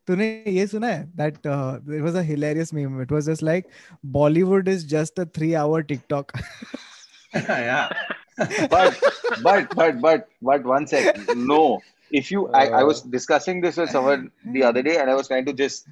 तूने 0.07 0.27
ये 0.47 0.65
सुना 0.67 0.87
है 0.87 1.03
that 1.17 1.37
it 1.37 1.47
was 2.01 2.15
a 2.15 2.21
hilarious 2.27 2.73
meme 2.73 3.01
it 3.01 3.11
was 3.11 3.25
just 3.29 3.43
like 3.43 3.65
Bollywood 4.17 4.67
is 4.69 4.87
just 4.89 5.19
a 5.19 5.23
3 5.37 5.53
hour 5.61 5.81
TikTok 5.89 6.31
या 7.35 7.81
but 8.69 9.01
but 9.43 9.75
but 9.75 10.01
but 10.01 10.29
but 10.41 10.63
one 10.63 10.87
sec. 10.87 11.17
No, 11.35 11.81
if 12.11 12.31
you, 12.31 12.47
I, 12.49 12.67
I 12.67 12.83
was 12.83 13.01
discussing 13.01 13.61
this 13.61 13.77
with 13.77 13.89
someone 13.89 14.31
the 14.53 14.63
other 14.63 14.81
day, 14.81 14.97
and 14.97 15.09
I 15.09 15.15
was 15.15 15.27
trying 15.27 15.45
to 15.45 15.53
just 15.53 15.87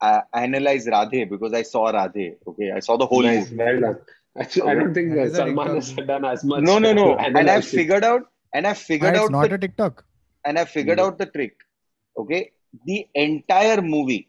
uh, 0.00 0.20
analyze 0.34 0.86
Radhe 0.86 1.28
because 1.28 1.52
I 1.52 1.62
saw 1.62 1.92
Radhe. 1.92 2.36
Okay, 2.46 2.72
I 2.74 2.80
saw 2.80 2.96
the 2.96 3.06
whole 3.06 3.22
nice 3.22 3.50
movie. 3.50 3.56
well 3.64 3.80
done 3.80 3.98
Actually, 4.38 4.70
i 4.70 4.74
don't 4.74 4.94
think 4.94 5.10
That 5.14 5.18
uh, 5.18 5.24
a 5.24 5.34
salman 5.34 5.56
TikTok. 5.56 5.98
has 5.98 6.06
done 6.06 6.24
as 6.24 6.42
much 6.44 6.62
No, 6.62 6.78
no, 6.78 6.92
no. 6.94 7.16
And 7.18 7.36
I 7.36 7.40
analyze 7.40 7.66
it. 7.72 7.76
figured 7.76 8.02
out, 8.02 8.22
and 8.54 8.66
I 8.66 8.70
Why 8.70 8.74
figured 8.74 9.14
it's 9.14 9.24
out 9.24 9.30
not 9.30 9.48
the, 9.50 9.54
a 9.56 9.58
TikTok 9.58 10.04
and 10.46 10.58
I 10.58 10.64
figured 10.64 10.98
Yeah. 10.98 11.04
out 11.04 11.18
the 11.18 11.26
trick. 11.26 11.54
Okay, 12.16 12.52
the 12.86 13.06
entire 13.14 13.82
movie 13.82 14.28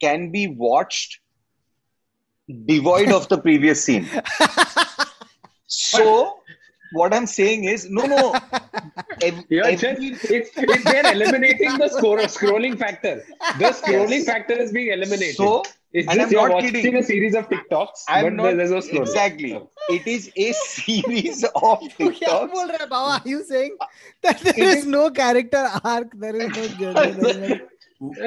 can 0.00 0.30
be 0.32 0.48
watched 0.48 1.20
devoid 2.66 3.10
of 3.12 3.28
the 3.28 3.38
previous 3.38 3.84
scene. 3.84 4.06
So 5.66 6.40
what 6.92 7.14
I'm 7.14 7.26
saying 7.26 7.64
is, 7.64 7.88
no, 7.90 8.04
no. 8.06 8.34
Ev- 9.22 9.44
every... 9.50 10.08
it's, 10.08 10.24
it's 10.24 10.84
they're 10.84 11.12
eliminating 11.12 11.78
the 11.78 11.88
score 11.88 12.18
of 12.20 12.26
scrolling 12.26 12.78
factor. 12.78 13.24
The 13.58 13.66
scrolling 13.66 14.10
yes. 14.10 14.26
factor 14.26 14.54
is 14.54 14.72
being 14.72 14.92
eliminated. 14.92 15.36
So, 15.36 15.62
it's 15.92 16.08
and 16.08 16.20
I'm 16.20 16.30
you're 16.30 16.48
not 16.48 16.54
watching 16.56 16.72
kidding. 16.72 16.96
a 16.96 17.02
series 17.02 17.34
of 17.36 17.48
TikToks. 17.48 18.04
I'm 18.08 18.34
not, 18.36 18.56
there's 18.56 18.72
no 18.72 18.78
scrolling. 18.78 19.02
Exactly. 19.02 19.54
Oh. 19.54 19.70
It 19.88 20.06
is 20.06 20.30
a 20.36 20.52
series 20.52 21.44
of 21.44 21.50
TikToks. 21.98 22.90
Are 22.90 23.20
you 23.24 23.44
saying 23.44 23.76
that 24.22 24.40
there 24.40 24.54
is, 24.56 24.76
is 24.78 24.86
no 24.86 25.10
character 25.10 25.68
arc? 25.84 26.10
There 26.18 26.34
is 26.34 26.48
no 26.56 26.66
journey. 27.20 27.60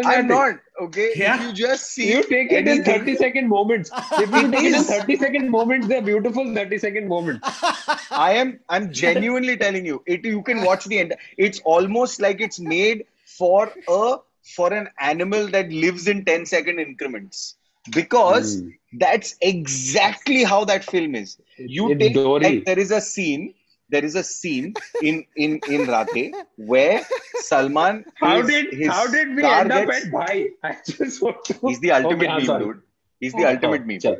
I'm 0.05 0.27
not 0.27 0.55
okay. 0.81 1.11
Yeah. 1.15 1.35
If 1.35 1.41
you 1.41 1.53
just 1.53 1.91
see 1.91 2.09
You 2.11 2.23
take 2.23 2.51
it 2.51 2.67
in 2.67 2.83
30 2.83 3.15
second 3.15 3.47
moments. 3.49 3.91
If 4.13 4.31
you 4.31 4.51
take 4.51 4.63
it 4.63 4.73
in 4.75 4.83
30 4.83 5.15
second 5.17 5.49
moments, 5.49 5.87
they're 5.87 6.01
beautiful 6.01 6.53
30 6.53 6.77
second 6.77 7.07
moments. 7.07 7.47
I 8.11 8.33
am 8.33 8.59
I'm 8.69 8.91
genuinely 8.93 9.57
telling 9.57 9.85
you, 9.85 10.01
it 10.05 10.25
you 10.25 10.41
can 10.41 10.63
watch 10.63 10.85
the 10.85 10.99
end. 10.99 11.15
It's 11.37 11.59
almost 11.61 12.19
like 12.21 12.41
it's 12.41 12.59
made 12.59 13.05
for 13.25 13.71
a 13.87 14.17
for 14.55 14.73
an 14.73 14.89
animal 14.99 15.47
that 15.47 15.71
lives 15.71 16.07
in 16.07 16.23
10 16.25 16.45
second 16.45 16.79
increments. 16.79 17.55
Because 17.91 18.61
Mm. 18.61 18.73
that's 19.01 19.35
exactly 19.41 20.43
how 20.43 20.65
that 20.65 20.83
film 20.83 21.15
is. 21.15 21.37
You 21.57 21.91
It's 21.91 21.99
take 22.01 22.13
Dory. 22.15 22.43
like 22.43 22.65
there 22.65 22.79
is 22.79 22.91
a 22.91 22.99
scene, 23.01 23.53
there 23.89 24.03
is 24.05 24.15
a 24.15 24.23
scene 24.23 24.73
in 25.01 25.25
in 25.35 25.59
in 25.75 25.85
Radhe 25.93 26.33
where 26.57 27.05
Salman 27.49 28.03
How 28.15 28.37
his- 28.41 28.47
did 28.51 28.73
his 28.73 28.87
how 28.89 29.07
did 29.07 29.35
we 29.35 29.43
end 29.45 29.71
up 29.71 29.87
gets- 29.87 30.05
at 30.05 30.11
Bhai? 30.11 30.49
I 30.63 30.75
just 30.85 31.21
want 31.21 31.43
to. 31.45 31.53
He's 31.67 31.79
the 31.79 31.91
ultimate 31.91 32.29
Okay, 32.37 32.47
meme, 32.47 32.59
dude. 32.63 32.81
He's 33.19 33.33
the 33.33 33.45
ultimate 33.53 33.81
Oh, 33.83 33.85
meme. 33.85 33.99
chal. 33.99 34.17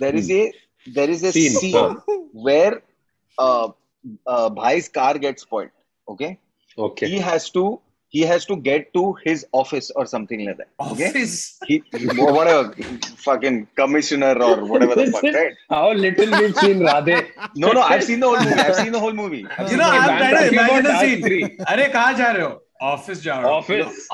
There 0.00 0.14
is 0.14 0.30
a 0.30 0.52
there 0.98 1.10
is 1.10 1.22
a 1.22 1.32
Scene, 1.32 1.50
scene, 1.50 1.74
huh. 1.74 2.00
where 2.32 2.82
uh, 3.38 3.68
uh, 4.26 4.48
Bhai's 4.50 4.88
car 4.88 5.18
gets 5.18 5.42
spoiled. 5.42 5.70
Okay, 6.08 6.38
Okay. 6.76 7.08
he 7.08 7.18
has 7.18 7.50
to 7.50 7.80
he 8.11 8.21
has 8.21 8.45
to 8.45 8.55
get 8.55 8.93
to 8.93 9.01
his 9.23 9.45
office 9.51 9.91
or 9.91 10.05
something 10.05 10.43
like 10.45 10.57
that. 10.57 10.67
Okay, 10.91 11.07
Office. 11.09 11.59
he 11.65 11.83
whatever 12.17 12.73
fucking 13.25 13.67
commissioner 13.75 14.33
or 14.41 14.63
whatever 14.65 14.95
the 14.95 15.07
fuck, 15.11 15.23
right? 15.23 15.53
How 15.69 15.91
little 15.91 16.31
we've 16.39 16.55
seen 16.55 16.79
Radhe. 16.79 17.17
No, 17.55 17.71
no, 17.73 17.81
I've 17.81 18.03
seen 18.03 18.21
the 18.21 18.27
whole 18.27 18.39
movie. 18.45 18.59
I've 18.67 18.75
seen 18.75 18.91
the 18.93 18.99
whole 18.99 19.13
movie. 19.13 19.45
I've 19.57 19.63
You 19.63 19.67
seen 19.69 19.77
know, 19.79 19.91
the 19.91 19.97
I'm 19.97 20.09
whole 20.09 20.17
trying 20.17 20.35
to 20.37 20.55
talking 20.55 20.59
imagine 20.59 20.83
the 20.83 20.89
about 20.89 21.01
scene. 21.01 21.19
Dark 21.21 21.31
Three. 21.31 21.65
अरे 21.73 21.87
कहाँ 21.97 22.13
जा 22.21 22.31
रहे 22.31 22.45
हो? 22.45 22.53
Office 22.93 23.19
जा 23.27 23.39
रहे 23.39 23.51
हो. 23.51 23.59
Office. 23.59 24.07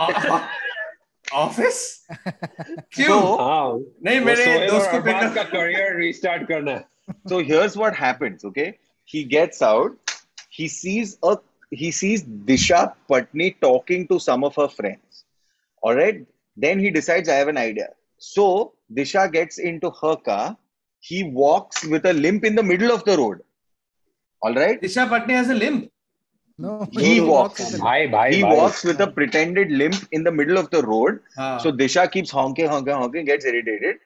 Office? 1.33 1.79
क्यों? 2.93 3.07
So, 3.07 3.37
हाँ, 3.39 3.79
नहीं 4.05 4.19
वो 4.19 4.25
मेरे 4.25 4.43
सोहेल 4.45 4.69
दोस्त 4.69 4.87
और 4.87 4.91
को 4.91 4.97
अरबाज 4.97 5.23
पिक 5.23 5.33
का 5.35 5.49
career 5.51 5.87
restart 6.01 6.47
करना 6.47 6.71
है. 6.71 6.83
so 7.27 7.39
here's 7.47 7.75
what 7.77 7.95
happens 8.01 8.43
okay 8.49 8.65
he 9.13 9.23
gets 9.31 9.61
out 9.61 10.13
he 10.57 10.67
sees 10.67 11.17
a 11.23 11.37
he 11.70 11.90
sees 11.90 12.22
disha 12.24 12.92
patni 13.10 13.54
talking 13.60 14.06
to 14.08 14.18
some 14.18 14.44
of 14.44 14.54
her 14.56 14.68
friends 14.68 15.24
all 15.82 15.94
right 15.94 16.24
then 16.56 16.78
he 16.78 16.90
decides 16.90 17.28
i 17.28 17.34
have 17.34 17.48
an 17.48 17.58
idea 17.58 17.88
so 18.18 18.72
disha 18.94 19.30
gets 19.32 19.58
into 19.58 19.90
her 20.02 20.16
car 20.16 20.56
he 21.00 21.22
walks 21.24 21.84
with 21.86 22.04
a 22.06 22.12
limp 22.12 22.44
in 22.44 22.54
the 22.54 22.62
middle 22.62 22.90
of 22.90 23.04
the 23.04 23.16
road 23.16 23.38
all 24.42 24.54
right 24.54 24.80
Disha 24.80 25.08
Patni 25.08 25.30
has 25.30 25.48
a 25.50 25.54
limp. 25.54 25.90
no 26.58 26.86
He 26.92 27.20
walks. 27.20 27.60
with 27.60 27.74
it. 27.74 27.80
Bhai, 27.80 28.06
bhai, 28.06 28.32
he 28.34 28.42
bhai. 28.42 28.56
walks 28.56 28.82
with 28.84 29.00
a 29.00 29.06
pretended 29.06 29.70
limp 29.70 29.96
in 30.12 30.24
the 30.24 30.32
middle 30.32 30.58
of 30.58 30.70
the 30.70 30.82
road 30.82 31.20
हाँ. 31.36 31.60
so 31.60 31.72
disha 31.72 32.10
keeps 32.10 32.30
honking 32.30 32.68
honking 32.68 32.94
honking 32.94 33.24
gets 33.24 33.44
irritated 33.44 33.96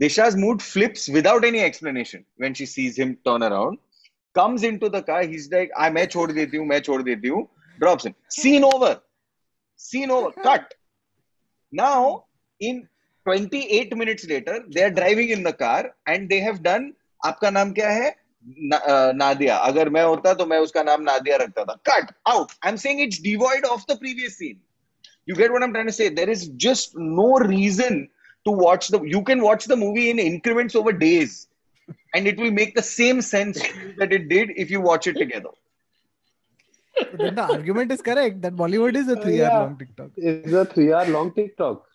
disha's 0.00 0.36
mood 0.36 0.62
flips 0.62 1.08
without 1.08 1.44
any 1.44 1.60
explanation 1.60 2.24
when 2.36 2.54
she 2.54 2.66
sees 2.66 2.96
him 2.96 3.16
turn 3.24 3.42
around 3.42 3.78
comes 4.34 4.62
into 4.62 4.88
the 4.88 5.02
car 5.02 5.22
he's 5.22 5.48
like 5.54 5.74
i 5.78 5.90
मैं 5.90 6.06
छोड़ 6.06 6.30
देती 6.32 6.56
हूँ 6.56 6.66
मैं 6.66 6.80
छोड़ 6.80 7.02
देती 7.02 7.28
हूँ 7.28 7.46
drops 7.78 8.06
him 8.06 8.14
scene 8.36 8.64
over 8.64 8.94
scene 9.80 10.14
over 10.16 10.32
cut 10.46 10.74
now 11.72 12.24
in 12.60 12.82
28 13.26 13.96
minutes 14.02 14.26
later 14.32 14.56
they 14.74 14.84
are 14.86 14.94
driving 15.00 15.30
in 15.36 15.42
the 15.42 15.52
car 15.64 15.82
and 16.06 16.28
they 16.34 16.40
have 16.48 16.62
done 16.62 16.90
आपका 17.26 17.50
नाम 17.50 17.72
क्या 17.72 17.90
है 17.90 18.16
ना, 18.58 18.76
अ, 18.76 19.12
नादिया 19.12 19.56
अगर 19.56 19.88
मैं 19.88 20.02
होता 20.04 20.34
तो 20.34 20.46
मैं 20.46 20.58
उसका 20.58 20.82
नाम 20.82 21.02
नादिया 21.02 21.36
रखता 21.36 21.64
था 21.64 21.74
cut 21.88 22.14
out 22.28 22.52
I 22.64 22.70
am 22.70 22.76
saying 22.84 23.00
it's 23.00 23.20
devoid 23.22 23.64
of 23.64 23.84
the 23.92 23.98
previous 23.98 24.38
scene 24.38 24.60
you 25.30 25.34
get 25.38 25.52
what 25.54 25.62
i'm 25.64 25.72
trying 25.74 25.88
to 25.88 25.94
say 25.96 26.06
there 26.14 26.30
is 26.30 26.40
just 26.62 26.96
no 27.18 27.26
reason 27.42 27.98
to 28.46 28.52
watch 28.62 28.86
the 28.94 28.98
you 29.10 29.18
can 29.28 29.42
watch 29.42 29.66
the 29.72 29.76
movie 29.82 30.06
in 30.12 30.20
increments 30.22 30.78
over 30.80 30.92
days 31.02 31.34
and 32.14 32.26
it 32.26 32.38
will 32.38 32.50
make 32.50 32.74
the 32.74 32.82
same 32.82 33.22
sense 33.22 33.60
that 33.98 34.12
it 34.12 34.28
did 34.28 34.50
if 34.56 34.70
you 34.70 34.80
watch 34.80 35.06
it 35.06 35.16
together. 35.16 35.50
then 37.14 37.34
the 37.34 37.42
argument 37.42 37.90
is 37.90 38.02
correct 38.02 38.42
that 38.42 38.54
Bollywood 38.54 38.96
is 38.96 39.08
a 39.08 39.16
three-hour 39.16 39.50
yeah. 39.50 39.58
long 39.58 39.78
TikTok. 39.78 40.10
It's 40.16 40.52
a 40.52 40.64
three-hour 40.64 41.06
long 41.06 41.32
TikTok. 41.32 41.86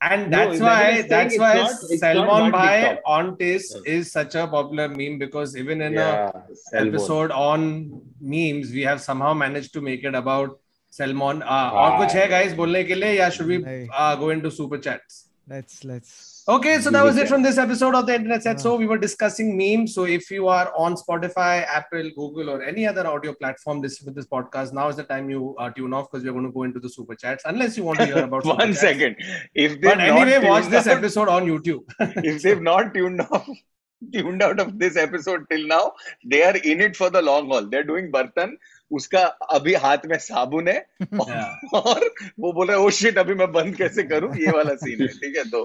And 0.00 0.32
that's 0.32 0.60
no, 0.60 0.66
why 0.66 1.02
that's 1.02 1.36
why 1.38 1.54
not, 1.54 1.70
Salman 1.70 2.52
Bhai 2.52 2.98
on 3.04 3.36
taste 3.36 3.74
yes. 3.74 3.82
is 3.84 4.12
such 4.12 4.36
a 4.36 4.46
popular 4.46 4.88
meme 4.88 5.18
because 5.18 5.56
even 5.56 5.80
in 5.80 5.94
yeah, 5.94 6.30
a 6.72 6.86
episode 6.86 7.32
on 7.32 8.00
memes, 8.20 8.70
we 8.70 8.82
have 8.82 9.00
somehow 9.00 9.34
managed 9.34 9.72
to 9.72 9.80
make 9.80 10.04
it 10.04 10.14
about 10.14 10.60
Salman. 10.88 11.42
Uh, 11.42 11.70
or 11.72 11.90
और 11.90 11.98
कुछ 11.98 12.28
guys 12.30 12.54
बोलने 12.54 12.84
के 12.84 12.94
लिए 12.94 13.32
should 13.32 13.46
we 13.46 13.88
uh, 13.92 14.14
go 14.14 14.30
into 14.30 14.52
super 14.52 14.78
chats? 14.78 15.30
Let's 15.48 15.84
let's 15.84 16.27
Okay, 16.48 16.80
so 16.80 16.90
that 16.90 17.04
was 17.04 17.18
it 17.18 17.28
from 17.28 17.42
this 17.42 17.58
episode 17.58 17.94
of 17.94 18.06
the 18.06 18.14
Internet 18.14 18.42
Said. 18.42 18.58
So 18.58 18.74
we 18.74 18.86
were 18.86 18.96
discussing 18.96 19.54
memes. 19.54 19.94
So 19.94 20.04
if 20.04 20.30
you 20.30 20.48
are 20.48 20.72
on 20.74 20.94
Spotify, 20.94 21.66
Apple, 21.66 22.10
Google, 22.16 22.48
or 22.48 22.62
any 22.62 22.86
other 22.86 23.06
audio 23.06 23.34
platform 23.34 23.82
listening 23.82 24.14
to 24.14 24.18
this 24.18 24.26
podcast, 24.26 24.72
now 24.72 24.88
is 24.88 24.96
the 24.96 25.02
time 25.02 25.28
you 25.28 25.54
uh, 25.58 25.68
tune 25.68 25.92
off 25.92 26.10
because 26.10 26.24
we're 26.24 26.32
going 26.32 26.46
to 26.46 26.50
go 26.50 26.62
into 26.62 26.80
the 26.80 26.88
super 26.88 27.14
chats. 27.14 27.44
Unless 27.44 27.76
you 27.76 27.84
want 27.84 27.98
to 27.98 28.06
hear 28.06 28.24
about 28.24 28.46
one 28.56 28.72
second. 28.72 29.16
If 29.54 29.78
they 29.82 29.88
but 29.88 30.00
anyway, 30.00 30.48
watch 30.48 30.68
this 30.68 30.86
out, 30.86 30.96
episode 30.96 31.28
on 31.28 31.44
YouTube. 31.44 31.82
if 32.24 32.40
they've 32.40 32.62
not 32.62 32.94
tuned 32.94 33.20
off, 33.20 33.46
tuned 34.14 34.42
out 34.42 34.58
of 34.58 34.78
this 34.78 34.96
episode 34.96 35.44
till 35.50 35.66
now, 35.66 35.92
they 36.24 36.44
are 36.44 36.56
in 36.56 36.80
it 36.80 36.96
for 36.96 37.10
the 37.10 37.20
long 37.20 37.48
haul. 37.48 37.66
They're 37.66 37.84
doing 37.84 38.10
Bartan. 38.10 38.56
उसका 38.92 39.22
अभी 39.52 39.74
हाथ 39.84 40.06
में 40.06 40.16
साबुन 40.18 40.68
है 40.68 40.78
और, 41.02 41.26
yeah. 41.30 41.74
और 41.74 42.10
वो 42.40 42.52
बोला 42.52 42.76
ओ 42.76 42.88
शिट 42.98 43.18
अभी 43.18 43.34
मैं 43.34 43.50
बंद 43.52 43.76
कैसे 43.76 44.02
करूं 44.02 44.34
ये 44.40 44.50
वाला 44.50 44.74
सीन 44.82 45.02
है 45.02 45.08
ठीक 45.08 45.36
है 45.36 45.44
तो 45.50 45.60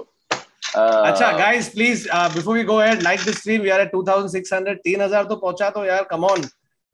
अच्छा 0.76 1.30
guys 1.38 1.68
please 1.68 2.08
before 2.34 2.56
we 2.56 2.64
go 2.64 2.76
ahead 2.76 3.02
like 3.02 3.20
the 3.28 3.34
stream 3.34 3.62
we 3.62 3.68
are 3.70 3.80
at 3.80 3.94
2600 3.94 4.76
3000 4.86 5.28
तो 5.28 5.36
पहुँचा 5.36 5.70
तो 5.70 5.84
यार 5.84 6.06
come 6.10 6.24
on 6.24 6.44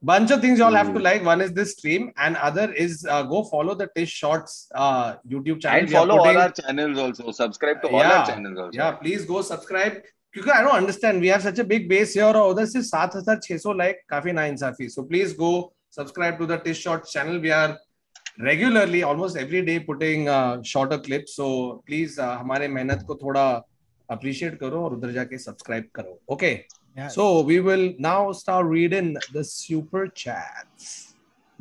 bunch 0.03 0.31
of 0.31 0.41
things 0.41 0.59
you 0.59 0.65
all 0.65 0.73
have 0.73 0.93
to 0.93 0.99
like. 0.99 1.23
One 1.23 1.41
is 1.41 1.51
this 1.53 1.73
stream, 1.73 2.11
and 2.17 2.35
other 2.37 2.71
is 2.73 3.05
uh, 3.07 3.23
go 3.23 3.43
follow 3.43 3.75
the 3.75 3.87
Tish 3.95 4.11
Shorts 4.11 4.67
uh, 4.73 5.15
YouTube 5.29 5.61
channel. 5.61 5.79
And 5.79 5.87
we 5.87 5.93
follow 5.93 6.17
putting... 6.17 6.37
all 6.37 6.41
our 6.43 6.51
channels 6.51 6.97
also. 6.97 7.31
Subscribe 7.31 7.81
to 7.83 7.89
all 7.89 7.99
yeah, 7.99 8.13
our 8.13 8.25
channels 8.25 8.57
also. 8.57 8.77
Yeah, 8.77 8.91
please 8.93 9.25
go 9.25 9.41
subscribe. 9.41 10.01
क्योंकि 10.33 10.49
I 10.51 10.63
don't 10.63 10.73
understand 10.73 11.19
we 11.21 11.27
have 11.27 11.39
such 11.39 11.59
a 11.59 11.63
big 11.69 11.87
base 11.87 12.13
here 12.15 12.35
और 12.37 12.51
उधर 12.51 12.65
से 12.65 12.81
7600 12.83 13.73
like 13.77 13.97
काफ़ी 14.09 14.31
नाइंसाफी 14.33 14.87
so 14.89 15.03
please 15.07 15.33
go 15.37 15.49
subscribe 15.95 16.37
to 16.37 16.45
the 16.47 16.59
Tish 16.65 16.83
Shot 16.83 17.03
channel 17.05 17.37
we 17.39 17.49
are 17.55 17.75
regularly 18.41 19.01
almost 19.03 19.37
every 19.37 19.61
day 19.61 19.77
putting 19.87 20.27
shorter 20.67 20.97
clips 21.07 21.35
so 21.35 21.49
please 21.87 22.19
हमारे 22.21 22.67
मेहनत 22.77 23.03
को 23.07 23.15
थोड़ा 23.23 23.43
appreciate 24.11 24.59
करो 24.59 24.83
और 24.83 24.93
उधर 24.93 25.11
जाके 25.11 25.37
सब्सक्राइब 25.37 25.89
करो 25.95 26.19
okay 26.33 26.55
so 26.97 27.31
we 27.43 27.59
will 27.59 27.93
now 28.01 28.33
start 28.33 28.67
read 28.73 28.93
in 28.93 29.13
the 29.33 29.41
super 29.45 30.07
chats 30.17 31.10